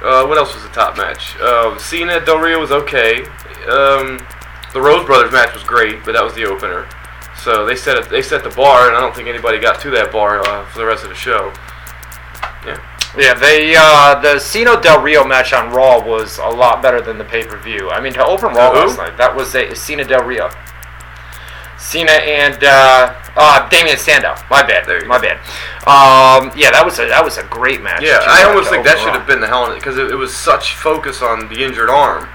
Uh, 0.00 0.24
what 0.24 0.38
else 0.38 0.54
was 0.54 0.62
the 0.62 0.70
top 0.70 0.96
match? 0.96 1.36
Uh, 1.40 1.76
Cena 1.76 2.24
Del 2.24 2.38
Rio 2.38 2.58
was 2.60 2.70
okay. 2.70 3.24
Um, 3.68 4.24
the 4.72 4.80
Rhodes 4.80 5.04
Brothers 5.04 5.32
match 5.32 5.52
was 5.52 5.64
great, 5.64 6.04
but 6.04 6.12
that 6.12 6.22
was 6.22 6.32
the 6.34 6.46
opener. 6.46 6.88
So 7.42 7.66
they 7.66 7.76
set 7.76 8.08
they 8.08 8.22
set 8.22 8.42
the 8.44 8.50
bar, 8.50 8.88
and 8.88 8.96
I 8.96 9.00
don't 9.00 9.14
think 9.14 9.28
anybody 9.28 9.58
got 9.58 9.80
to 9.82 9.90
that 9.90 10.12
bar 10.12 10.40
uh, 10.46 10.64
for 10.66 10.78
the 10.78 10.86
rest 10.86 11.02
of 11.02 11.10
the 11.10 11.16
show. 11.16 11.52
Yeah, 13.18 13.34
they 13.34 13.74
uh, 13.76 14.20
the 14.20 14.38
Cena 14.38 14.80
Del 14.80 15.02
Rio 15.02 15.24
match 15.24 15.52
on 15.52 15.72
Raw 15.72 16.04
was 16.04 16.38
a 16.38 16.46
lot 16.46 16.80
better 16.80 17.00
than 17.00 17.18
the 17.18 17.24
pay 17.24 17.44
per 17.44 17.58
view. 17.58 17.90
I 17.90 18.00
mean, 18.00 18.12
to 18.12 18.24
open 18.24 18.54
Raw 18.54 18.70
last 18.70 18.98
night, 18.98 19.16
that 19.16 19.34
was 19.34 19.54
a 19.54 19.74
Cena 19.74 20.04
Del 20.04 20.24
Rio. 20.24 20.48
Cena 21.80 22.12
and 22.12 22.62
uh, 22.62 23.14
uh, 23.36 23.68
Damien 23.68 23.96
Sandow. 23.96 24.36
My 24.50 24.62
bad. 24.62 24.86
My 25.08 25.18
go. 25.18 25.22
bad. 25.22 25.38
Um, 25.88 26.52
yeah, 26.56 26.70
that 26.70 26.82
was 26.84 26.98
a 26.98 27.06
that 27.06 27.24
was 27.24 27.38
a 27.38 27.44
great 27.44 27.82
match. 27.82 28.02
Yeah, 28.02 28.20
I 28.22 28.44
almost 28.44 28.70
think 28.70 28.84
that 28.84 28.98
should 28.98 29.14
have 29.14 29.26
been 29.26 29.40
the 29.40 29.48
Hell 29.48 29.72
in 29.72 29.76
because 29.76 29.98
it, 29.98 30.10
it 30.10 30.14
was 30.14 30.34
such 30.34 30.76
focus 30.76 31.22
on 31.22 31.48
the 31.48 31.64
injured 31.64 31.90
arm. 31.90 32.28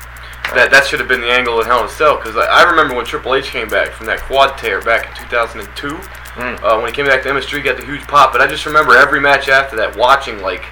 That 0.53 0.72
that 0.72 0.86
should 0.86 1.00
have 1.00 1.08
been 1.08 1.22
the 1.22 1.32
angle 1.32 1.62
in 1.62 1.67
Hell 1.67 1.82
in 1.82 1.86
a 1.86 1.89
Cell 1.89 2.17
because 2.17 2.36
I, 2.36 2.46
I 2.46 2.63
remember 2.63 2.96
when 2.96 3.05
Triple 3.05 3.36
H 3.36 3.46
came 3.46 3.70
back 3.70 3.91
from 3.91 4.08
that 4.08 4.22
quad 4.22 4.58
tear 4.58 4.82
back 4.82 5.08
in 5.08 5.29
2002. 5.29 6.00
Mm. 6.36 6.62
Uh, 6.62 6.77
when 6.80 6.88
he 6.88 6.96
came 6.96 7.06
back 7.06 7.24
to 7.24 7.30
MSG, 7.30 7.63
got 7.63 7.77
the 7.77 7.86
huge 7.86 8.01
pop. 8.08 8.32
But 8.32 8.42
I 8.42 8.48
just 8.48 8.65
remember 8.65 8.96
every 8.96 9.20
match 9.20 9.48
after 9.48 9.75
that, 9.77 9.96
watching 9.96 10.42
like, 10.42 10.65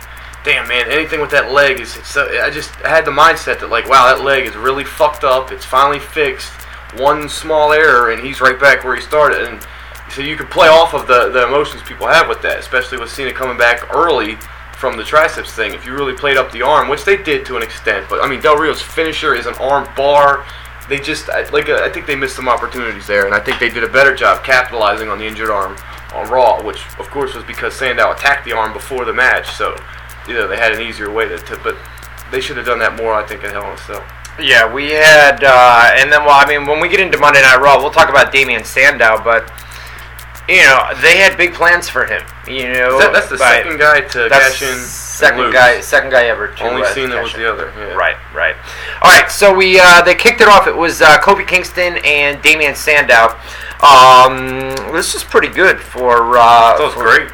damn 0.44 0.68
man, 0.68 0.92
anything 0.92 1.22
with 1.22 1.32
that 1.32 1.52
leg 1.52 1.80
is. 1.80 1.92
So, 2.06 2.28
I 2.42 2.50
just 2.50 2.72
had 2.76 3.06
the 3.06 3.12
mindset 3.12 3.60
that 3.62 3.70
like, 3.70 3.88
wow, 3.88 4.14
that 4.14 4.24
leg 4.24 4.46
is 4.46 4.56
really 4.56 4.84
fucked 4.84 5.24
up. 5.24 5.52
It's 5.52 5.66
finally 5.66 6.00
fixed. 6.00 6.52
One 6.98 7.28
small 7.28 7.72
error 7.72 8.12
and 8.12 8.24
he's 8.24 8.42
right 8.42 8.60
back 8.60 8.84
where 8.84 8.96
he 8.96 9.02
started. 9.02 9.48
And 9.48 9.66
so 10.10 10.22
you 10.22 10.36
can 10.36 10.48
play 10.48 10.68
off 10.68 10.94
of 10.94 11.08
the 11.08 11.30
the 11.30 11.48
emotions 11.48 11.82
people 11.84 12.08
have 12.08 12.28
with 12.28 12.42
that, 12.44 12.60
especially 12.60 13.00
with 13.00 13.10
Cena 13.10 13.34
coming 13.34 13.58
back 13.58 13.94
early 13.96 14.38
from 14.74 14.98
the 14.98 15.04
triceps 15.04 15.54
thing. 15.54 15.74
If 15.74 15.86
you 15.86 15.94
really 15.94 16.14
played 16.14 16.38
up 16.38 16.52
the 16.52 16.62
arm, 16.62 16.90
which 16.90 17.06
they 17.06 17.18
did 17.18 17.46
to 17.48 17.58
an 17.58 17.64
extent, 17.64 18.06
but 18.10 18.22
I 18.22 18.28
mean 18.28 18.42
Del 18.42 18.58
Rio's 18.58 18.82
finisher 18.82 19.34
is 19.34 19.46
an 19.46 19.56
arm 19.56 19.88
bar. 19.96 20.46
They 20.90 21.00
just 21.00 21.30
I- 21.30 21.48
like 21.50 21.70
uh, 21.70 21.82
I 21.84 21.90
think 21.90 22.06
they 22.06 22.16
missed 22.16 22.36
some 22.36 22.50
opportunities 22.50 23.08
there, 23.08 23.26
and 23.26 23.34
I 23.34 23.40
think 23.40 23.60
they 23.60 23.70
did 23.70 23.84
a 23.84 23.88
better 23.90 24.14
job 24.16 24.44
capitalizing 24.44 25.10
on 25.10 25.18
the 25.18 25.26
injured 25.26 25.50
arm 25.50 25.78
on 26.14 26.30
Raw, 26.30 26.62
which 26.62 26.84
of 27.00 27.10
course 27.10 27.34
was 27.36 27.44
because 27.46 27.74
Sandow 27.74 28.12
attacked 28.12 28.46
the 28.46 28.52
arm 28.54 28.74
before 28.74 29.06
the 29.06 29.14
match, 29.14 29.52
so 29.56 29.76
you 30.28 30.34
know 30.34 30.48
they 30.48 30.58
had 30.58 30.74
an 30.74 30.82
easier 30.82 31.12
way 31.12 31.28
to. 31.28 31.38
to 31.38 31.58
but 31.64 31.78
they 32.32 32.42
should 32.42 32.58
have 32.58 32.66
done 32.66 32.80
that 32.80 32.96
more, 32.96 33.14
I 33.14 33.24
think, 33.28 33.44
at 33.44 33.52
Hell 33.52 33.64
in 33.66 33.74
a 33.74 33.78
Cell. 33.78 34.04
Yeah, 34.42 34.72
we 34.74 34.90
had, 34.90 35.44
uh, 35.44 35.92
and 35.96 36.12
then 36.12 36.26
well, 36.26 36.34
I 36.34 36.48
mean, 36.50 36.66
when 36.66 36.80
we 36.80 36.90
get 36.90 37.00
into 37.00 37.20
Monday 37.20 37.42
Night 37.44 37.58
Raw, 37.62 37.78
we'll 37.78 37.92
talk 37.92 38.10
about 38.10 38.32
Damien 38.32 38.64
Sandow, 38.64 39.22
but 39.24 39.52
you 40.50 40.58
know, 40.64 40.90
they 41.02 41.18
had 41.18 41.38
big 41.38 41.54
plans 41.54 41.88
for 41.90 42.06
him. 42.06 42.22
You 42.48 42.74
know, 42.74 43.00
That, 43.00 43.12
that's 43.14 43.30
the 43.30 43.38
second 43.38 43.78
guy 43.80 44.02
to 44.02 44.30
cash 44.30 44.62
in. 44.62 44.78
Second 44.78 45.54
guy, 45.54 45.80
second 45.80 46.10
guy 46.10 46.26
ever 46.26 46.48
to 46.50 46.64
Only 46.64 46.82
uh, 46.82 46.94
Cena 46.94 47.16
cash 47.16 47.24
was 47.24 47.34
the 47.34 47.52
other. 47.52 47.72
Yeah. 47.78 47.94
Right, 47.94 48.18
right. 48.34 48.56
All 49.02 49.12
right, 49.12 49.30
so 49.32 49.54
we 49.56 49.80
uh, 49.80 50.02
they 50.02 50.16
kicked 50.16 50.42
it 50.42 50.48
off. 50.48 50.68
It 50.68 50.76
was 50.76 51.02
uh, 51.02 51.20
Kofi 51.20 51.48
Kingston 51.48 51.98
and 52.04 52.42
Damien 52.42 52.76
Sandow. 52.76 53.38
Um, 53.82 54.76
this 54.94 55.14
is 55.16 55.24
pretty 55.24 55.50
good 55.50 55.80
for. 55.80 56.38
Uh, 56.38 56.78
That 56.78 56.84
was 56.84 56.94
for- 56.94 57.04
great. 57.04 57.32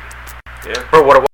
Yeah. 0.67 0.73
for 0.89 1.01
what 1.03 1.17
it 1.17 1.19
was. 1.21 1.28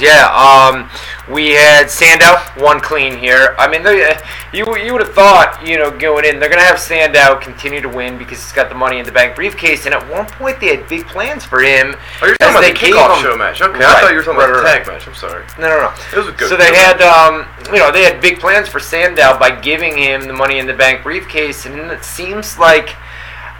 Yeah. 0.00 0.28
Um, 0.30 0.88
We 1.26 1.52
had 1.52 1.90
Sandow 1.90 2.36
one 2.62 2.80
clean 2.80 3.16
here. 3.16 3.54
I 3.58 3.66
mean, 3.66 3.82
they, 3.82 4.14
you 4.52 4.76
you 4.76 4.92
would 4.92 5.00
have 5.00 5.14
thought 5.14 5.66
you 5.66 5.78
know 5.78 5.90
going 5.90 6.26
in 6.26 6.38
they're 6.38 6.50
gonna 6.50 6.60
have 6.62 6.78
Sandow 6.78 7.36
continue 7.40 7.80
to 7.80 7.88
win 7.88 8.18
because 8.18 8.42
he's 8.42 8.52
got 8.52 8.68
the 8.68 8.74
money 8.74 8.98
in 8.98 9.06
the 9.06 9.12
bank 9.12 9.34
briefcase, 9.34 9.86
and 9.86 9.94
at 9.94 10.06
one 10.10 10.26
point 10.26 10.60
they 10.60 10.76
had 10.76 10.86
big 10.86 11.06
plans 11.06 11.42
for 11.42 11.62
him. 11.62 11.96
Oh, 12.20 12.26
you're 12.26 12.36
talking 12.36 12.56
about 12.56 12.68
the 12.68 12.78
kickoff 12.78 13.16
him- 13.16 13.22
show 13.24 13.36
match. 13.38 13.62
Okay, 13.62 13.82
I 13.82 14.00
thought 14.00 14.10
you 14.10 14.16
were 14.16 14.22
talking 14.22 14.38
right, 14.40 14.50
about 14.50 14.56
the 14.58 14.62
right, 14.64 14.84
tag 14.84 14.86
match. 14.86 15.08
I'm 15.08 15.14
sorry. 15.14 15.44
No, 15.58 15.68
no, 15.68 15.80
no. 15.88 15.92
It 16.12 16.16
was 16.18 16.28
a 16.28 16.32
good. 16.32 16.48
So 16.50 16.56
they 16.58 16.66
good 16.68 16.76
had, 16.76 17.00
um, 17.00 17.46
you 17.72 17.78
know, 17.78 17.90
they 17.90 18.04
had 18.04 18.20
big 18.20 18.38
plans 18.38 18.68
for 18.68 18.78
Sandow 18.78 19.38
by 19.38 19.50
giving 19.58 19.96
him 19.96 20.26
the 20.26 20.34
money 20.34 20.58
in 20.58 20.66
the 20.66 20.74
bank 20.74 21.02
briefcase, 21.02 21.64
and 21.64 21.74
it 21.90 22.04
seems 22.04 22.58
like, 22.58 22.94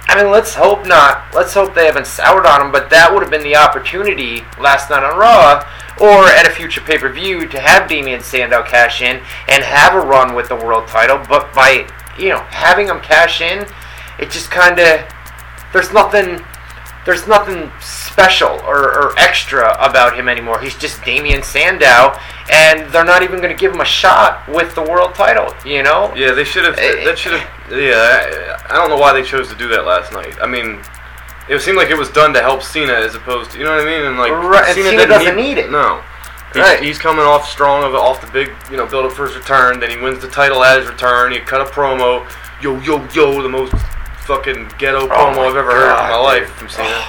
I 0.06 0.22
mean, 0.22 0.30
let's 0.30 0.54
hope 0.54 0.86
not. 0.86 1.34
Let's 1.34 1.54
hope 1.54 1.74
they 1.74 1.86
haven't 1.86 2.06
soured 2.06 2.46
on 2.46 2.60
him, 2.60 2.72
but 2.72 2.90
that 2.90 3.12
would 3.12 3.22
have 3.22 3.30
been 3.30 3.42
the 3.42 3.56
opportunity 3.56 4.42
last 4.60 4.90
night 4.90 5.02
on 5.02 5.18
Raw, 5.18 5.64
or 6.00 6.26
at 6.26 6.46
a 6.46 6.50
future 6.50 6.80
pay 6.80 6.98
per 6.98 7.08
view, 7.08 7.48
to 7.48 7.58
have 7.58 7.88
Damien 7.88 8.20
Sandow 8.20 8.62
cash 8.62 9.00
in 9.00 9.22
and 9.48 9.64
have 9.64 9.94
a 9.94 10.06
run 10.06 10.34
with 10.34 10.48
the 10.48 10.56
world 10.56 10.86
title. 10.88 11.18
But 11.28 11.52
by, 11.54 11.88
you 12.18 12.28
know, 12.28 12.40
having 12.50 12.88
him 12.88 13.00
cash 13.00 13.40
in, 13.40 13.66
it 14.18 14.30
just 14.30 14.50
kind 14.50 14.78
of, 14.78 15.00
there's 15.72 15.92
nothing 15.92 16.44
there's 17.04 17.26
nothing 17.28 17.70
special 17.80 18.48
or, 18.66 18.90
or 18.98 19.18
extra 19.18 19.74
about 19.78 20.16
him 20.16 20.28
anymore. 20.28 20.58
He's 20.60 20.76
just 20.76 21.04
Damien 21.04 21.42
Sandow, 21.42 22.18
and 22.50 22.90
they're 22.92 23.04
not 23.04 23.22
even 23.22 23.38
going 23.40 23.54
to 23.54 23.58
give 23.60 23.72
him 23.72 23.80
a 23.80 23.84
shot 23.84 24.46
with 24.48 24.74
the 24.74 24.82
world 24.82 25.14
title. 25.14 25.52
You 25.66 25.82
know? 25.82 26.12
Yeah, 26.16 26.32
they 26.32 26.44
should 26.44 26.64
have. 26.64 26.78
Eh, 26.78 27.04
That 27.04 27.18
should 27.18 27.32
have. 27.32 27.72
Yeah, 27.72 28.58
I, 28.68 28.72
I 28.72 28.76
don't 28.76 28.88
know 28.90 28.96
why 28.98 29.12
they 29.12 29.22
chose 29.22 29.48
to 29.50 29.54
do 29.54 29.68
that 29.68 29.84
last 29.84 30.12
night. 30.12 30.36
I 30.40 30.46
mean, 30.46 30.80
it 31.48 31.60
seemed 31.60 31.76
like 31.76 31.90
it 31.90 31.98
was 31.98 32.10
done 32.10 32.32
to 32.34 32.40
help 32.40 32.62
Cena 32.62 32.92
as 32.94 33.14
opposed 33.14 33.50
to 33.52 33.58
you 33.58 33.64
know 33.64 33.76
what 33.76 33.80
I 33.86 33.90
mean. 33.90 34.04
And 34.06 34.16
like 34.18 34.32
Right, 34.32 34.64
and 34.68 34.74
Cena 34.74 35.06
doesn't 35.06 35.36
need 35.36 35.58
it. 35.58 35.70
No. 35.70 36.02
He's, 36.54 36.62
Right. 36.62 36.80
he's 36.82 36.98
coming 36.98 37.24
off 37.24 37.50
strong 37.50 37.82
of 37.82 37.94
off 37.96 38.20
the 38.20 38.30
big, 38.30 38.50
you 38.70 38.76
know, 38.76 38.86
build 38.86 39.04
up 39.06 39.12
for 39.12 39.26
his 39.26 39.34
return. 39.36 39.80
Then 39.80 39.90
he 39.90 39.96
wins 39.96 40.20
the 40.22 40.28
title 40.28 40.62
at 40.62 40.78
his 40.78 40.88
return. 40.88 41.32
He 41.32 41.40
cut 41.40 41.60
a 41.60 41.64
promo, 41.64 42.24
yo 42.62 42.78
yo 42.80 43.04
yo, 43.12 43.42
the 43.42 43.48
most 43.48 43.74
fucking 44.26 44.70
ghetto 44.78 45.06
promo 45.06 45.10
Oh 45.16 45.34
my 45.36 45.42
I've 45.46 45.56
ever 45.56 45.70
heard 45.72 45.84
in 45.90 45.96
my 45.96 46.08
God, 46.08 46.22
life 46.24 46.46
dude. 46.48 46.56
from 46.56 46.68
Cena 46.68 47.04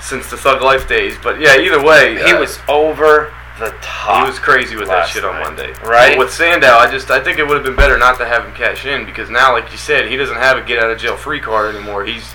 since 0.00 0.30
the 0.30 0.36
Thug 0.36 0.62
Life 0.62 0.88
days. 0.88 1.16
But 1.22 1.40
yeah, 1.40 1.56
either 1.58 1.82
way, 1.82 2.14
He 2.16 2.32
uh, 2.32 2.40
was 2.40 2.58
over 2.68 3.32
the 3.58 3.74
top. 3.82 4.24
he 4.24 4.30
was 4.30 4.38
crazy 4.38 4.76
with 4.76 4.86
that 4.88 5.08
shit 5.08 5.24
on 5.24 5.34
night, 5.34 5.42
Monday. 5.44 5.72
right? 5.84 6.10
But 6.12 6.18
with 6.18 6.32
Sandow, 6.32 6.68
I 6.76 6.90
just 6.90 7.10
I 7.10 7.20
think 7.22 7.38
it 7.38 7.46
would 7.46 7.54
have 7.56 7.64
been 7.64 7.76
better 7.76 7.98
not 7.98 8.16
to 8.18 8.24
have 8.26 8.44
him 8.46 8.54
cash 8.54 8.86
in 8.86 9.04
because 9.04 9.28
now, 9.30 9.52
like 9.52 9.70
you 9.72 9.78
said, 9.78 10.08
he 10.08 10.16
doesn't 10.16 10.36
have 10.36 10.56
a 10.56 10.62
get 10.62 10.78
out 10.78 10.90
of 10.90 10.98
jail 10.98 11.16
free 11.16 11.40
card 11.40 11.74
anymore. 11.74 12.04
He's 12.04 12.32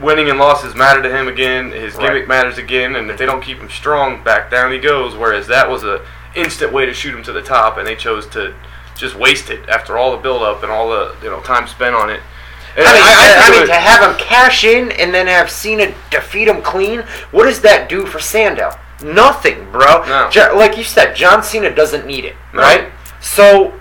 winning 0.00 0.28
and 0.28 0.38
losses 0.38 0.74
matter 0.74 1.00
to 1.02 1.08
him 1.10 1.26
again. 1.28 1.70
His 1.70 1.94
Right. 1.94 2.08
gimmick 2.08 2.28
matters 2.28 2.58
again, 2.58 2.96
and 2.96 3.10
if 3.10 3.16
they 3.16 3.24
don't 3.26 3.40
keep 3.40 3.58
him 3.58 3.70
strong, 3.70 4.22
back 4.22 4.50
down 4.50 4.72
he 4.72 4.78
goes. 4.78 5.14
Whereas 5.14 5.46
that 5.46 5.70
was 5.70 5.84
a 5.84 6.02
instant 6.34 6.72
way 6.72 6.84
to 6.84 6.92
shoot 6.92 7.14
him 7.14 7.22
to 7.22 7.32
the 7.32 7.42
top, 7.42 7.78
and 7.78 7.86
they 7.86 7.94
chose 7.96 8.26
to 8.28 8.52
just 8.96 9.14
waste 9.14 9.48
it 9.50 9.66
after 9.68 9.96
all 9.96 10.10
the 10.10 10.18
build 10.18 10.42
up 10.42 10.62
and 10.62 10.70
all 10.70 10.90
the 10.90 11.14
you 11.22 11.30
know 11.30 11.40
time 11.40 11.66
spent 11.66 11.94
on 11.94 12.10
it. 12.10 12.20
I 12.76 12.80
mean, 12.80 12.86
I, 12.86 13.46
I 13.46 13.50
mean 13.58 13.66
to 13.66 13.74
have 13.74 14.10
him 14.10 14.16
cash 14.18 14.64
in 14.64 14.92
and 14.92 15.12
then 15.12 15.26
have 15.26 15.50
Cena 15.50 15.94
defeat 16.10 16.48
him 16.48 16.62
clean, 16.62 17.00
what 17.30 17.44
does 17.44 17.60
that 17.62 17.88
do 17.88 18.06
for 18.06 18.18
Sandow? 18.20 18.70
Nothing, 19.02 19.70
bro. 19.72 20.04
No. 20.06 20.28
Jo- 20.30 20.54
like 20.56 20.76
you 20.76 20.84
said, 20.84 21.14
John 21.14 21.42
Cena 21.42 21.74
doesn't 21.74 22.06
need 22.06 22.24
it, 22.24 22.36
No. 22.52 22.60
right? 22.60 22.90
So 23.20 23.78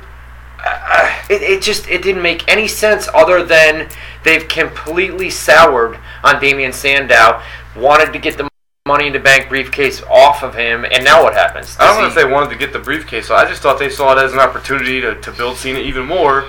uh, 0.66 1.22
it, 1.30 1.42
it 1.42 1.62
just 1.62 1.88
it 1.88 2.02
didn't 2.02 2.22
make 2.22 2.48
any 2.52 2.68
sense 2.68 3.08
other 3.14 3.44
than 3.44 3.90
they've 4.24 4.48
completely 4.48 5.30
soured 5.30 5.98
on 6.24 6.42
Damien 6.42 6.74
Sandow. 6.74 7.42
Wanted 7.76 8.12
to 8.14 8.20
get 8.20 8.38
the 8.38 8.48
money 8.88 9.08
in 9.08 9.14
the 9.14 9.20
bank 9.20 9.50
briefcase 9.50 10.02
off 10.10 10.42
of 10.44 10.56
him, 10.56 10.84
and 10.84 11.04
now 11.04 11.24
what 11.24 11.34
happens? 11.34 11.78
I 11.80 11.86
don't 11.86 11.96
Does 11.96 12.02
know 12.16 12.22
if 12.22 12.28
they 12.28 12.34
wanted 12.34 12.50
to 12.50 12.56
get 12.58 12.74
the 12.74 12.80
briefcase. 12.80 13.30
I 13.30 13.48
just 13.48 13.62
thought 13.62 13.78
they 13.78 13.90
saw 13.90 14.18
it 14.18 14.24
as 14.24 14.34
an 14.34 14.40
opportunity 14.40 15.00
to, 15.02 15.20
to 15.22 15.32
build 15.32 15.58
Cena 15.58 15.80
even 15.80 16.06
more, 16.06 16.48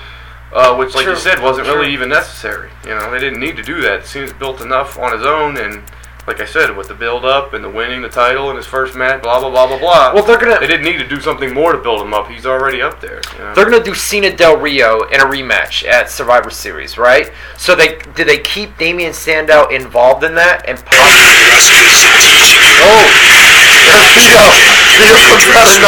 uh, 0.53 0.75
which, 0.77 0.95
like 0.95 1.05
True. 1.05 1.15
you 1.15 1.19
said, 1.19 1.41
wasn't 1.43 1.67
True. 1.67 1.77
really 1.81 1.93
even 1.93 2.09
necessary. 2.09 2.71
You 2.85 2.91
know, 2.91 3.11
they 3.11 3.19
didn't 3.21 3.41
need 3.41 3.57
to 3.57 3.63
do 3.63 3.81
that. 3.83 4.07
Cena's 4.07 4.33
built 4.33 4.61
enough 4.61 4.99
on 4.99 5.13
his 5.17 5.25
own, 5.25 5.57
and 5.57 5.83
like 6.27 6.41
I 6.41 6.45
said, 6.45 6.77
with 6.77 6.89
the 6.89 6.95
build 6.95 7.25
up 7.25 7.55
and 7.55 7.65
the 7.65 7.69
winning 7.69 8.03
the 8.03 8.09
title 8.09 8.51
in 8.51 8.57
his 8.57 8.67
first 8.67 8.95
match, 8.95 9.23
blah 9.23 9.41
blah 9.41 9.51
blah 9.51 9.67
blah 9.67 9.79
blah. 9.79 10.15
Well, 10.15 10.25
they're 10.25 10.39
gonna 10.39 10.61
they 10.61 10.67
didn't 10.67 10.85
need 10.85 10.99
to 10.99 11.09
do 11.09 11.21
something 11.21 11.53
more 11.53 11.73
to 11.73 11.79
build 11.79 12.01
him 12.03 12.13
up. 12.13 12.29
He's 12.29 12.47
already 12.47 12.83
up 12.83 13.01
there. 13.01 13.21
You 13.33 13.39
know? 13.39 13.55
They're 13.55 13.65
gonna 13.71 13.83
do 13.83 13.95
Cena 13.95 14.35
Del 14.37 14.57
Rio 14.57 15.03
in 15.09 15.21
a 15.21 15.25
rematch 15.25 15.87
at 15.87 16.11
Survivor 16.11 16.51
Series, 16.51 16.99
right? 16.99 17.33
So 17.57 17.75
they 17.75 17.99
did 18.15 18.29
they 18.29 18.39
keep 18.39 18.77
Damien 18.77 19.13
Sandow 19.13 19.69
involved 19.69 20.23
in 20.25 20.35
that 20.35 20.69
and 20.69 20.79
possibly 20.85 21.31
Oh 22.83 23.07
there 24.21 24.37
Cena 24.95 25.19
comes 25.27 25.47
out 25.57 25.71
of 25.75 25.81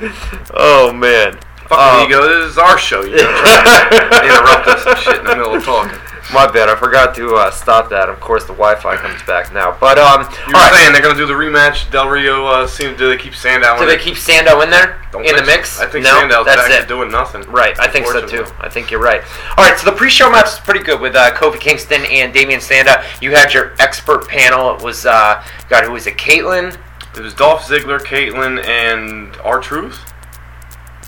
nowhere. 0.00 0.12
oh 0.54 0.92
man. 0.92 1.38
Fucking 1.68 2.04
Um, 2.04 2.08
ego. 2.08 2.26
This 2.26 2.50
is 2.52 2.58
our 2.58 2.78
show. 2.78 3.02
You 3.04 3.16
know, 3.16 3.28
interrupt 4.24 4.66
us 4.68 4.86
and 4.86 4.98
shit 4.98 5.18
in 5.18 5.24
the 5.24 5.36
middle 5.36 5.54
of 5.54 5.64
talking. 5.64 5.98
My 6.30 6.46
bad, 6.46 6.68
I 6.68 6.76
forgot 6.76 7.14
to 7.14 7.36
uh, 7.36 7.50
stop 7.50 7.88
that. 7.88 8.10
Of 8.10 8.20
course 8.20 8.42
the 8.44 8.52
Wi 8.52 8.74
Fi 8.76 8.96
comes 8.96 9.22
back 9.22 9.50
now. 9.54 9.74
But 9.80 9.98
um 9.98 10.20
You 10.20 10.26
were 10.48 10.52
right. 10.52 10.72
saying 10.74 10.92
they're 10.92 11.00
gonna 11.00 11.14
do 11.16 11.24
the 11.26 11.32
rematch. 11.32 11.90
Del 11.90 12.06
Rio. 12.08 12.44
Uh, 12.44 12.66
Cena. 12.66 12.94
Do 12.96 13.08
they 13.08 13.16
keep 13.16 13.34
Sandow? 13.34 13.76
Do 13.76 13.82
in 13.84 13.88
they 13.88 13.96
keep 13.96 14.16
Sandow 14.18 14.60
in 14.60 14.68
there? 14.68 15.00
Don't 15.10 15.24
in 15.24 15.32
the 15.36 15.38
so. 15.38 15.46
mix? 15.46 15.80
I 15.80 15.86
think 15.86 16.04
no, 16.04 16.18
Sandow's 16.20 16.44
that's 16.44 16.68
back 16.68 16.82
it. 16.82 16.86
doing 16.88 17.10
nothing. 17.10 17.42
Right, 17.50 17.78
I 17.80 17.88
think 17.88 18.06
so 18.06 18.26
too. 18.26 18.44
I 18.60 18.68
think 18.68 18.90
you're 18.90 19.00
right. 19.00 19.22
All 19.56 19.64
right, 19.66 19.78
so 19.78 19.90
the 19.90 19.96
pre-show 19.96 20.30
match 20.30 20.44
was 20.44 20.60
pretty 20.60 20.80
good 20.84 21.00
with 21.00 21.16
uh, 21.16 21.30
Kofi 21.34 21.58
Kingston 21.60 22.04
and 22.04 22.30
Damien 22.34 22.60
Sandow. 22.60 23.02
You 23.22 23.30
had 23.34 23.54
your 23.54 23.72
expert 23.78 24.28
panel. 24.28 24.76
It 24.76 24.82
was 24.82 25.06
uh, 25.06 25.42
God, 25.70 25.84
who 25.84 25.92
was 25.92 26.06
it? 26.06 26.18
Kaitlyn. 26.18 26.76
It 27.16 27.20
was 27.22 27.32
Dolph 27.32 27.62
Ziggler, 27.62 27.98
Kaitlyn, 28.00 28.62
and 28.66 29.34
R 29.38 29.60
Truth, 29.60 30.07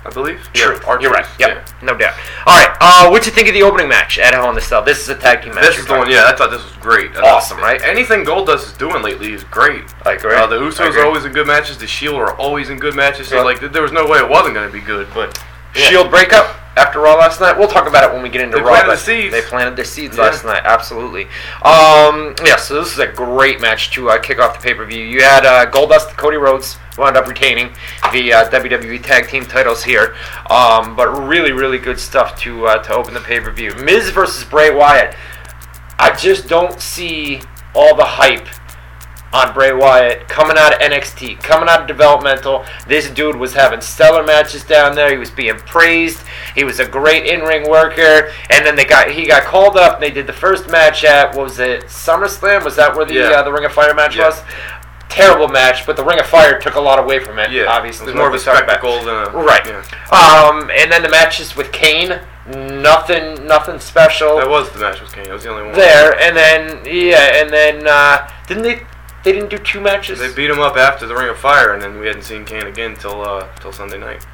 I 0.04 0.08
believe. 0.10 0.48
True. 0.54 0.76
R-Truth, 0.86 1.02
You're 1.02 1.10
right. 1.12 1.26
Yep, 1.38 1.48
yeah. 1.50 1.64
no 1.82 1.94
doubt. 1.96 2.14
All 2.46 2.56
right, 2.56 2.74
uh, 2.80 3.08
what'd 3.10 3.26
you 3.26 3.32
think 3.32 3.48
of 3.48 3.54
the 3.54 3.62
opening 3.62 3.86
match 3.88 4.18
at 4.18 4.32
Hell 4.32 4.48
in 4.48 4.54
the 4.54 4.60
Cell? 4.60 4.82
This 4.82 4.98
is 5.00 5.08
a 5.10 5.14
tag 5.14 5.42
team 5.42 5.54
match. 5.54 5.64
This 5.64 5.78
is 5.80 5.86
the 5.86 5.92
one. 5.92 6.10
Yeah, 6.10 6.24
I 6.26 6.34
thought 6.34 6.50
this 6.50 6.64
was 6.64 6.72
great. 6.76 7.14
I 7.16 7.28
Awesome, 7.30 7.58
thought- 7.58 7.64
right? 7.64 7.82
Anything 7.82 8.24
Goldust 8.24 8.64
is 8.68 8.72
doing 8.72 9.02
lately 9.02 9.32
is 9.34 9.44
great. 9.44 9.82
I 10.06 10.12
agree. 10.14 10.34
Uh, 10.34 10.46
the 10.46 10.58
Usos 10.58 10.94
are 10.96 11.04
always 11.04 11.26
in 11.26 11.32
good 11.32 11.46
matches. 11.46 11.76
The 11.76 11.86
Shield 11.86 12.14
are 12.16 12.34
always 12.36 12.70
in 12.70 12.78
good 12.78 12.94
matches. 12.96 13.28
So 13.28 13.36
Yeah. 13.36 13.42
like, 13.42 13.60
there 13.72 13.82
was 13.82 13.92
no 13.92 14.06
way 14.06 14.18
it 14.18 14.28
wasn't 14.28 14.54
going 14.54 14.66
to 14.66 14.72
be 14.72 14.80
good. 14.80 15.06
But 15.14 15.38
yeah. 15.74 15.82
Shield 15.82 16.10
breakup 16.10 16.56
after 16.76 17.00
Raw 17.00 17.14
last 17.16 17.40
night. 17.40 17.58
We'll 17.58 17.68
talk 17.68 17.88
about 17.88 18.04
it 18.04 18.12
when 18.12 18.22
we 18.22 18.28
get 18.28 18.40
into 18.40 18.56
They 18.56 18.62
Raw. 18.62 18.70
planted 18.70 18.92
the 18.92 18.96
seeds. 18.96 19.32
They 19.32 19.42
planted 19.42 19.76
their 19.76 19.84
seeds 19.84 20.16
Yeah. 20.16 20.22
last 20.24 20.44
night. 20.44 20.62
Absolutely. 20.64 21.24
Um, 21.62 22.34
yeah. 22.44 22.56
So 22.56 22.80
this 22.82 22.92
is 22.92 22.98
a 22.98 23.06
great 23.06 23.60
match 23.60 23.90
to 23.92 24.10
uh, 24.10 24.18
kick 24.18 24.38
off 24.40 24.54
the 24.58 24.62
pay 24.62 24.74
per 24.74 24.84
view. 24.86 25.04
You 25.04 25.22
had 25.22 25.44
uh, 25.44 25.70
Goldust, 25.70 26.16
Cody 26.16 26.36
Rhodes 26.36 26.78
wound 26.96 27.16
up 27.16 27.26
retaining 27.26 27.70
the 28.12 28.32
uh, 28.32 28.48
WWE 28.50 29.02
Tag 29.02 29.28
Team 29.28 29.44
titles 29.46 29.82
here. 29.84 30.14
Um, 30.48 30.94
but 30.96 31.08
really, 31.26 31.52
really 31.52 31.78
good 31.78 31.98
stuff 32.00 32.38
to 32.40 32.66
uh, 32.66 32.82
to 32.84 32.94
open 32.94 33.14
the 33.14 33.20
pay 33.20 33.40
per 33.40 33.50
view. 33.50 33.72
Miz 33.76 34.10
versus 34.10 34.44
Bray 34.44 34.70
Wyatt. 34.74 35.16
I 35.98 36.14
just 36.16 36.48
don't 36.48 36.80
see 36.80 37.42
all 37.74 37.94
the 37.94 38.04
hype 38.04 38.46
on 39.32 39.54
Bray 39.54 39.72
Wyatt 39.72 40.26
coming 40.28 40.56
out 40.58 40.72
of 40.74 40.80
NXT, 40.80 41.40
coming 41.42 41.68
out 41.68 41.82
of 41.82 41.86
developmental. 41.86 42.64
This 42.86 43.08
dude 43.10 43.36
was 43.36 43.54
having 43.54 43.80
stellar 43.80 44.24
matches 44.24 44.64
down 44.64 44.94
there. 44.96 45.10
He 45.10 45.18
was 45.18 45.30
being 45.30 45.56
praised. 45.56 46.20
He 46.54 46.64
was 46.64 46.80
a 46.80 46.86
great 46.86 47.26
in-ring 47.26 47.68
worker. 47.70 48.32
And 48.50 48.66
then 48.66 48.74
they 48.74 48.84
got 48.84 49.10
he 49.10 49.26
got 49.26 49.44
called 49.44 49.76
up. 49.76 49.94
And 49.94 50.02
they 50.02 50.10
did 50.10 50.26
the 50.26 50.32
first 50.32 50.68
match 50.68 51.04
at 51.04 51.34
what 51.36 51.44
was 51.44 51.58
it 51.60 51.84
SummerSlam? 51.84 52.64
Was 52.64 52.74
that 52.76 52.96
where 52.96 53.04
the 53.04 53.14
Yeah. 53.14 53.30
uh, 53.30 53.42
the 53.44 53.52
Ring 53.52 53.64
of 53.64 53.72
Fire 53.72 53.94
match 53.94 54.16
Yeah. 54.16 54.26
was? 54.26 54.42
Terrible 55.08 55.48
match, 55.48 55.86
but 55.86 55.96
the 55.96 56.04
Ring 56.04 56.20
of 56.20 56.26
Fire 56.26 56.58
took 56.60 56.76
a 56.76 56.80
lot 56.80 56.98
away 57.00 57.18
from 57.18 57.38
it. 57.40 57.50
yeah, 57.50 57.64
obviously, 57.66 58.04
it 58.04 58.06
was 58.10 58.14
more 58.14 58.28
of 58.28 58.32
a 58.32 58.36
we 58.36 58.42
talked 58.44 58.62
about. 58.62 58.80
spectacle 58.80 59.04
than 59.04 59.16
a 59.26 59.30
Right. 59.30 59.66
Yeah. 59.66 59.82
Um, 60.16 60.70
and 60.72 60.90
then 60.90 61.02
the 61.02 61.08
matches 61.08 61.56
with 61.56 61.72
Kane, 61.72 62.20
nothing, 62.46 63.44
nothing 63.46 63.80
special 63.80 64.36
That 64.36 64.48
was 64.48 64.70
the 64.70 64.78
match 64.78 65.00
with 65.00 65.12
Kane. 65.12 65.24
That 65.24 65.32
was 65.32 65.42
the 65.42 65.50
only 65.50 65.64
one. 65.64 65.72
there. 65.72 66.16
And 66.20 66.36
then 66.36 66.80
yeah, 66.84 67.40
and 67.42 67.50
then 67.50 67.86
uh, 67.86 68.28
didn't 68.46 68.62
they? 68.62 68.82
They 69.24 69.32
didn't 69.32 69.50
do 69.50 69.58
two 69.58 69.80
matches. 69.80 70.18
They 70.18 70.32
beat 70.32 70.50
him 70.50 70.60
up 70.60 70.76
after 70.76 71.06
the 71.06 71.14
Ring 71.14 71.28
of 71.28 71.38
Fire, 71.38 71.72
and 71.74 71.82
then 71.82 71.98
we 72.00 72.06
hadn't 72.06 72.22
seen 72.22 72.44
Kane 72.44 72.66
again 72.66 72.96
till 72.96 73.20
uh, 73.22 73.46
till 73.60 73.72
Sunday 73.72 73.98
night. 73.98 74.24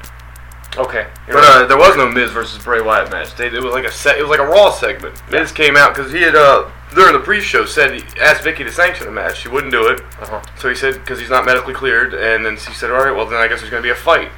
Okay. 0.77 1.07
But 1.25 1.35
right. 1.35 1.63
uh, 1.63 1.65
there 1.65 1.77
was 1.77 1.97
no 1.97 2.07
Miz 2.07 2.31
versus 2.31 2.63
Bray 2.63 2.81
Wyatt 2.81 3.11
match. 3.11 3.35
They, 3.35 3.47
it 3.47 3.63
was 3.63 3.73
like 3.73 3.85
a 3.85 3.91
set. 3.91 4.17
It 4.17 4.21
was 4.21 4.29
like 4.29 4.39
a 4.39 4.45
Raw 4.45 4.71
segment. 4.71 5.21
Miz 5.31 5.51
came 5.51 5.75
out 5.75 5.95
because 5.95 6.11
he 6.11 6.21
had 6.21 6.35
uh, 6.35 6.69
during 6.93 7.13
the 7.13 7.19
pre-show 7.19 7.65
said 7.65 7.93
he 7.93 8.03
asked 8.21 8.43
Vickie 8.43 8.57
to 8.65 8.71
sanction 8.71 9.05
the 9.07 9.11
match. 9.11 9.39
She 9.41 9.49
wouldn't 9.49 9.71
do 9.71 9.87
it, 9.87 10.01
Uh-huh. 10.21 10.41
so 10.57 10.69
he 10.69 10.75
said 10.75 10.93
because 10.93 11.19
he's 11.19 11.29
not 11.31 11.45
medically 11.45 11.73
cleared. 11.73 12.13
And 12.13 12.45
then 12.45 12.57
she 12.57 12.73
said, 12.73 12.91
"All 12.91 13.03
right, 13.03 13.15
well 13.15 13.25
then 13.25 13.39
I 13.39 13.47
guess 13.47 13.59
there's 13.59 13.71
going 13.71 13.81
to 13.81 13.87
be 13.87 13.91
a 13.91 13.95
fight." 13.95 14.29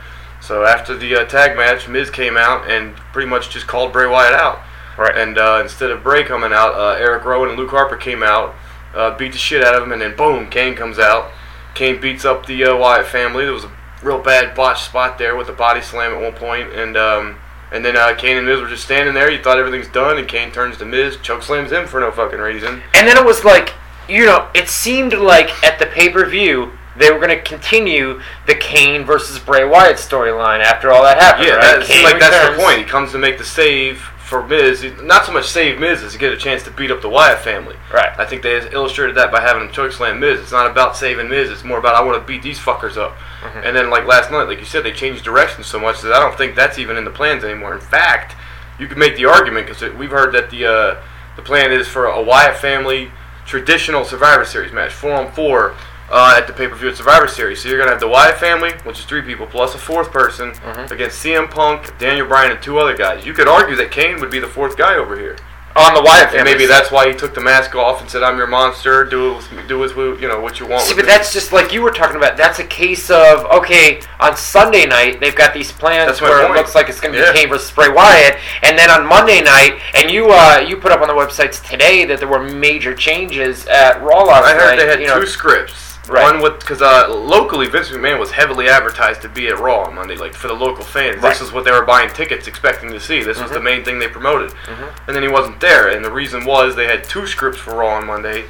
So 0.42 0.64
after 0.64 0.96
the 0.98 1.14
uh, 1.18 1.26
tag 1.26 1.58
match, 1.58 1.88
Miz 1.90 2.10
came 2.10 2.38
out 2.38 2.72
and 2.72 2.96
pretty 3.12 3.30
much 3.30 3.50
just 3.50 3.68
called 3.68 3.92
Bray 3.92 4.08
Wyatt 4.08 4.34
out. 4.34 4.62
Right. 4.98 5.16
And 5.16 5.38
uh, 5.38 5.60
instead 5.62 5.92
of 5.92 6.02
Bray 6.04 6.24
coming 6.24 6.54
out, 6.54 6.74
uh, 6.76 6.96
Eric 6.98 7.26
Rowan 7.26 7.50
and 7.50 7.58
Luke 7.58 7.70
Harper 7.72 7.98
came 7.98 8.24
out, 8.24 8.56
uh, 8.93 9.15
beat 9.17 9.32
the 9.32 9.38
shit 9.38 9.63
out 9.63 9.75
of 9.75 9.84
him, 9.84 9.91
and 9.91 10.02
then 10.02 10.15
boom, 10.15 10.49
Kane 10.49 10.75
comes 10.75 10.99
out. 10.99 11.32
Kane 11.75 12.02
beats 12.02 12.25
up 12.25 12.45
the 12.45 12.63
uh, 12.63 12.75
Wyatt 12.75 13.08
family. 13.08 13.45
There 13.45 13.54
was 13.54 13.63
a 13.63 13.71
real 14.04 14.19
bad 14.19 14.56
botch 14.56 14.84
spot 14.84 15.17
there 15.17 15.36
with 15.36 15.49
a 15.49 15.54
body 15.54 15.82
slam 15.82 16.13
at 16.13 16.21
one 16.21 16.34
point, 16.34 16.73
and 16.73 16.97
um, 16.97 17.38
and 17.71 17.86
then 17.86 17.95
uh, 17.95 18.15
Kane 18.15 18.38
and 18.38 18.45
Miz 18.45 18.60
were 18.60 18.67
just 18.67 18.84
standing 18.84 19.13
there. 19.13 19.30
You 19.30 19.41
thought 19.41 19.60
everything's 19.60 19.91
done, 19.91 20.17
and 20.17 20.28
Kane 20.28 20.52
turns 20.52 20.78
to 20.78 20.86
Miz, 20.86 21.17
choke 21.21 21.43
slams 21.43 21.71
him 21.71 21.88
for 21.88 21.99
no 21.99 22.12
fucking 22.12 22.39
reason. 22.39 22.82
And 22.93 23.08
then 23.08 23.17
it 23.17 23.25
was 23.25 23.43
like, 23.43 23.73
you 24.08 24.25
know, 24.25 24.49
it 24.56 24.69
seemed 24.69 25.13
like 25.13 25.52
at 25.63 25.80
the 25.80 25.86
pay 25.86 26.10
per 26.10 26.25
view, 26.25 26.71
they 26.97 27.12
were 27.12 27.17
going 27.19 27.30
to 27.30 27.41
continue 27.41 28.21
the 28.47 28.56
Kane 28.56 29.06
versus 29.06 29.39
Bray 29.39 29.63
Wyatt 29.63 29.97
storyline 29.97 30.62
after 30.62 30.91
all 30.91 31.04
that 31.04 31.19
happened. 31.19 31.47
Yeah, 31.47 31.56
right? 31.56 31.78
that 31.78 31.86
Kane 31.86 31.97
seems 31.97 32.04
like 32.04 32.19
that's 32.19 32.58
the 32.58 32.62
point. 32.62 32.80
He 32.80 32.84
comes 32.84 33.12
to 33.12 33.17
make 33.17 33.38
the 33.38 33.45
save 33.45 34.02
for 34.30 34.46
Miz. 34.46 34.86
Not 35.02 35.26
so 35.26 35.32
much 35.32 35.48
save 35.48 35.80
Miz 35.80 36.04
as 36.04 36.13
to 36.13 36.20
get 36.20 36.32
a 36.32 36.38
chance 36.38 36.62
to 36.63 36.72
beat 36.72 36.92
up 36.92 37.02
the 37.02 37.10
Wyatt 37.10 37.39
family. 37.39 37.76
Right. 37.92 38.18
I 38.20 38.26
think 38.26 38.44
they 38.44 38.56
illustrated 38.72 39.18
that 39.18 39.32
by 39.32 39.42
having 39.42 39.63
him 39.63 39.70
chokeslam 39.70 40.20
Miz. 40.20 40.39
It's 40.39 40.52
not 40.52 40.70
about 40.70 40.96
saving 40.96 41.30
Miz. 41.30 41.50
It's 41.50 41.63
more 41.63 41.80
about 41.80 41.96
I 41.96 42.04
want 42.04 42.22
to 42.22 42.28
beat 42.28 42.44
these 42.44 42.60
fuckers 42.60 42.96
up. 42.96 43.18
Mm-hmm. 43.42 43.62
And 43.63 43.76
then 43.76 43.89
like 43.89 44.06
last 44.06 44.30
night, 44.30 44.44
like 44.44 44.60
you 44.60 44.65
said, 44.65 44.84
they 44.84 44.92
changed 44.92 45.24
direction 45.24 45.63
so 45.63 45.80
much 45.80 46.02
that 46.02 46.13
I 46.13 46.20
don't 46.20 46.38
think 46.38 46.56
that's 46.56 46.78
even 46.78 46.96
in 46.96 47.06
the 47.06 47.12
plans 47.12 47.44
anymore. 47.44 47.74
In 47.74 47.82
fact, 47.82 48.36
you 48.78 48.88
could 48.88 49.00
make 49.00 49.18
the 49.18 49.26
argument 49.26 49.68
because 49.68 49.94
we've 49.96 50.12
heard 50.12 50.32
that 50.36 50.52
the 50.52 50.65
uh, 50.65 51.04
the 51.36 51.42
plan 51.42 51.72
is 51.72 51.88
for 51.88 52.06
a 52.06 52.22
Wyatt 52.22 52.58
family 52.58 53.12
traditional 53.48 54.06
Survivor 54.06 54.46
Series 54.46 54.72
match, 54.72 54.94
four 54.94 55.13
on 55.13 55.32
four. 55.32 55.76
Uh, 56.12 56.34
at 56.38 56.48
the 56.48 56.54
pay-per-view 56.54 56.89
at 56.89 56.98
Survivor 56.98 57.28
Series, 57.28 57.62
so 57.62 57.69
you're 57.69 57.78
gonna 57.78 57.91
have 57.91 58.00
the 58.00 58.08
Wyatt 58.08 58.39
family, 58.39 58.72
which 58.84 58.98
is 58.98 59.06
three 59.06 59.22
people 59.22 59.45
plus 59.45 59.76
a 59.76 59.78
fourth 59.78 60.12
person, 60.12 60.54
Mhm. 60.54 60.89
against 60.89 61.19
CM 61.22 61.48
Punk, 61.48 61.95
Daniel 62.00 62.26
Bryan, 62.26 62.50
and 62.52 62.62
two 62.62 62.80
other 62.80 62.95
guys. 62.95 63.26
You 63.28 63.34
could 63.34 63.48
argue 63.48 63.76
that 63.76 63.91
Kane 63.91 64.19
would 64.19 64.32
be 64.32 64.39
the 64.39 64.48
fourth 64.48 64.76
guy 64.76 64.95
over 64.95 65.15
here. 65.15 65.36
on 65.76 65.93
the 65.93 66.02
Wyatt 66.02 66.24
And 66.24 66.32
family. 66.32 66.52
maybe 66.52 66.65
that's 66.65 66.91
why 66.91 67.08
he 67.08 67.13
took 67.13 67.34
the 67.36 67.39
mask 67.39 67.74
off 67.76 68.02
and 68.02 68.10
said, 68.10 68.22
"I'm 68.24 68.38
your 68.38 68.48
monster. 68.48 69.06
Do 69.06 69.30
it 69.32 69.36
with 69.36 69.52
me, 69.52 69.62
do 69.67 69.78
with 69.78 69.95
you 70.19 70.28
know 70.28 70.39
what 70.39 70.60
you 70.60 70.65
want." 70.65 70.82
See, 70.82 70.95
but 70.95 71.06
me." 71.06 71.12
that's 71.12 71.32
just 71.32 71.54
like 71.54 71.72
you 71.72 71.82
were 71.84 71.91
talking 71.91 72.17
about. 72.17 72.36
That's 72.36 72.58
a 72.60 72.63
case 72.65 73.10
of 73.12 73.45
okay. 73.45 74.02
On 74.19 74.36
Sunday 74.36 74.88
night, 74.88 75.22
they've 75.22 75.36
got 75.36 75.54
these 75.54 75.72
plans 75.72 76.08
That's 76.08 76.22
where 76.22 76.39
point. 76.41 76.56
it 76.56 76.58
looks 76.58 76.74
like 76.76 76.89
it's 76.89 77.00
going 77.00 77.13
to 77.13 77.19
be 77.19 77.26
Yeah. 77.26 77.32
Kane 77.34 77.50
versus 77.50 77.69
Bray 77.72 77.88
Wyatt, 77.88 78.38
and 78.63 78.78
then 78.80 78.89
on 78.89 79.06
Monday 79.06 79.41
night, 79.41 79.80
and 79.93 80.10
you 80.12 80.32
uh, 80.32 80.58
you 80.67 80.76
put 80.76 80.91
up 80.91 81.02
on 81.02 81.08
the 81.08 81.13
websites 81.13 81.63
today 81.65 82.04
that 82.06 82.17
there 82.17 82.28
were 82.28 82.39
major 82.39 82.93
changes 82.95 83.65
at 83.67 84.02
Raw 84.02 84.24
last 84.24 84.45
I 84.48 84.54
heard 84.56 84.69
night. 84.72 84.80
they 84.80 84.88
had 84.88 85.00
you 85.00 85.08
know, 85.08 85.22
two 85.22 85.28
scripts. 85.28 85.88
Right. 86.10 86.24
One 86.24 86.41
with 86.41 86.60
because 86.60 86.82
uh, 86.82 87.08
locally 87.13 87.67
Vince 87.67 87.89
McMahon 87.89 88.19
was 88.19 88.32
heavily 88.32 88.67
advertised 88.67 89.22
to 89.22 89.30
be 89.30 89.48
at 89.48 89.60
Raw 89.60 89.84
on 89.84 89.93
Monday, 89.95 90.15
like 90.15 90.34
for 90.34 90.48
the 90.48 90.54
local 90.56 90.84
fans. 90.84 91.22
Right. 91.22 91.30
This 91.30 91.41
is 91.41 91.52
what 91.52 91.65
they 91.65 91.72
were 91.72 91.86
buying 91.86 92.10
tickets 92.10 92.48
expecting 92.48 92.91
to 92.91 93.00
see. 93.00 93.22
This 93.22 93.39
was 93.39 93.52
the 93.52 93.60
Mhm. 93.60 93.63
main 93.63 93.84
thing 93.86 94.00
they 94.00 94.08
promoted, 94.08 94.50
Mhm. 94.65 94.89
and 95.08 95.15
then 95.15 95.22
he 95.24 95.30
wasn't 95.30 95.60
there. 95.60 95.88
And 95.89 96.04
the 96.04 96.12
reason 96.12 96.45
was 96.45 96.76
they 96.76 96.88
had 96.88 97.04
two 97.04 97.28
scripts 97.28 97.60
for 97.60 97.76
Raw 97.76 97.89
on 97.95 98.08
Monday. 98.08 98.45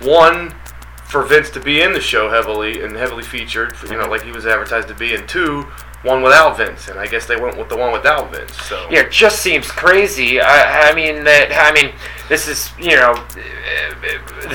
One 0.00 0.54
for 1.06 1.22
Vince 1.22 1.50
to 1.50 1.60
be 1.60 1.80
in 1.80 1.92
the 1.92 2.00
show 2.00 2.30
heavily 2.30 2.82
and 2.82 2.96
heavily 2.96 3.22
featured, 3.22 3.76
for, 3.76 3.86
you 3.86 3.96
know, 3.96 4.06
Mhm. 4.06 4.10
like 4.10 4.22
he 4.22 4.32
was 4.32 4.46
advertised 4.46 4.88
to 4.88 4.94
be, 4.94 5.14
and 5.14 5.28
two, 5.28 5.68
one 6.04 6.22
without 6.22 6.56
Vince. 6.56 6.88
And 6.88 6.98
I 6.98 7.06
guess 7.06 7.26
they 7.26 7.36
went 7.36 7.56
with 7.58 7.68
the 7.68 7.76
one 7.76 7.92
without 7.92 8.30
Vince. 8.32 8.54
So 8.62 8.86
Yeah, 8.90 9.00
it 9.00 9.10
just 9.10 9.40
seems 9.42 9.66
crazy. 9.70 10.40
I, 10.40 10.90
I 10.90 10.94
mean 10.94 11.24
that. 11.24 11.50
I 11.52 11.72
mean, 11.72 11.92
this 12.28 12.46
is 12.48 12.70
you 12.78 12.96
know 12.96 13.14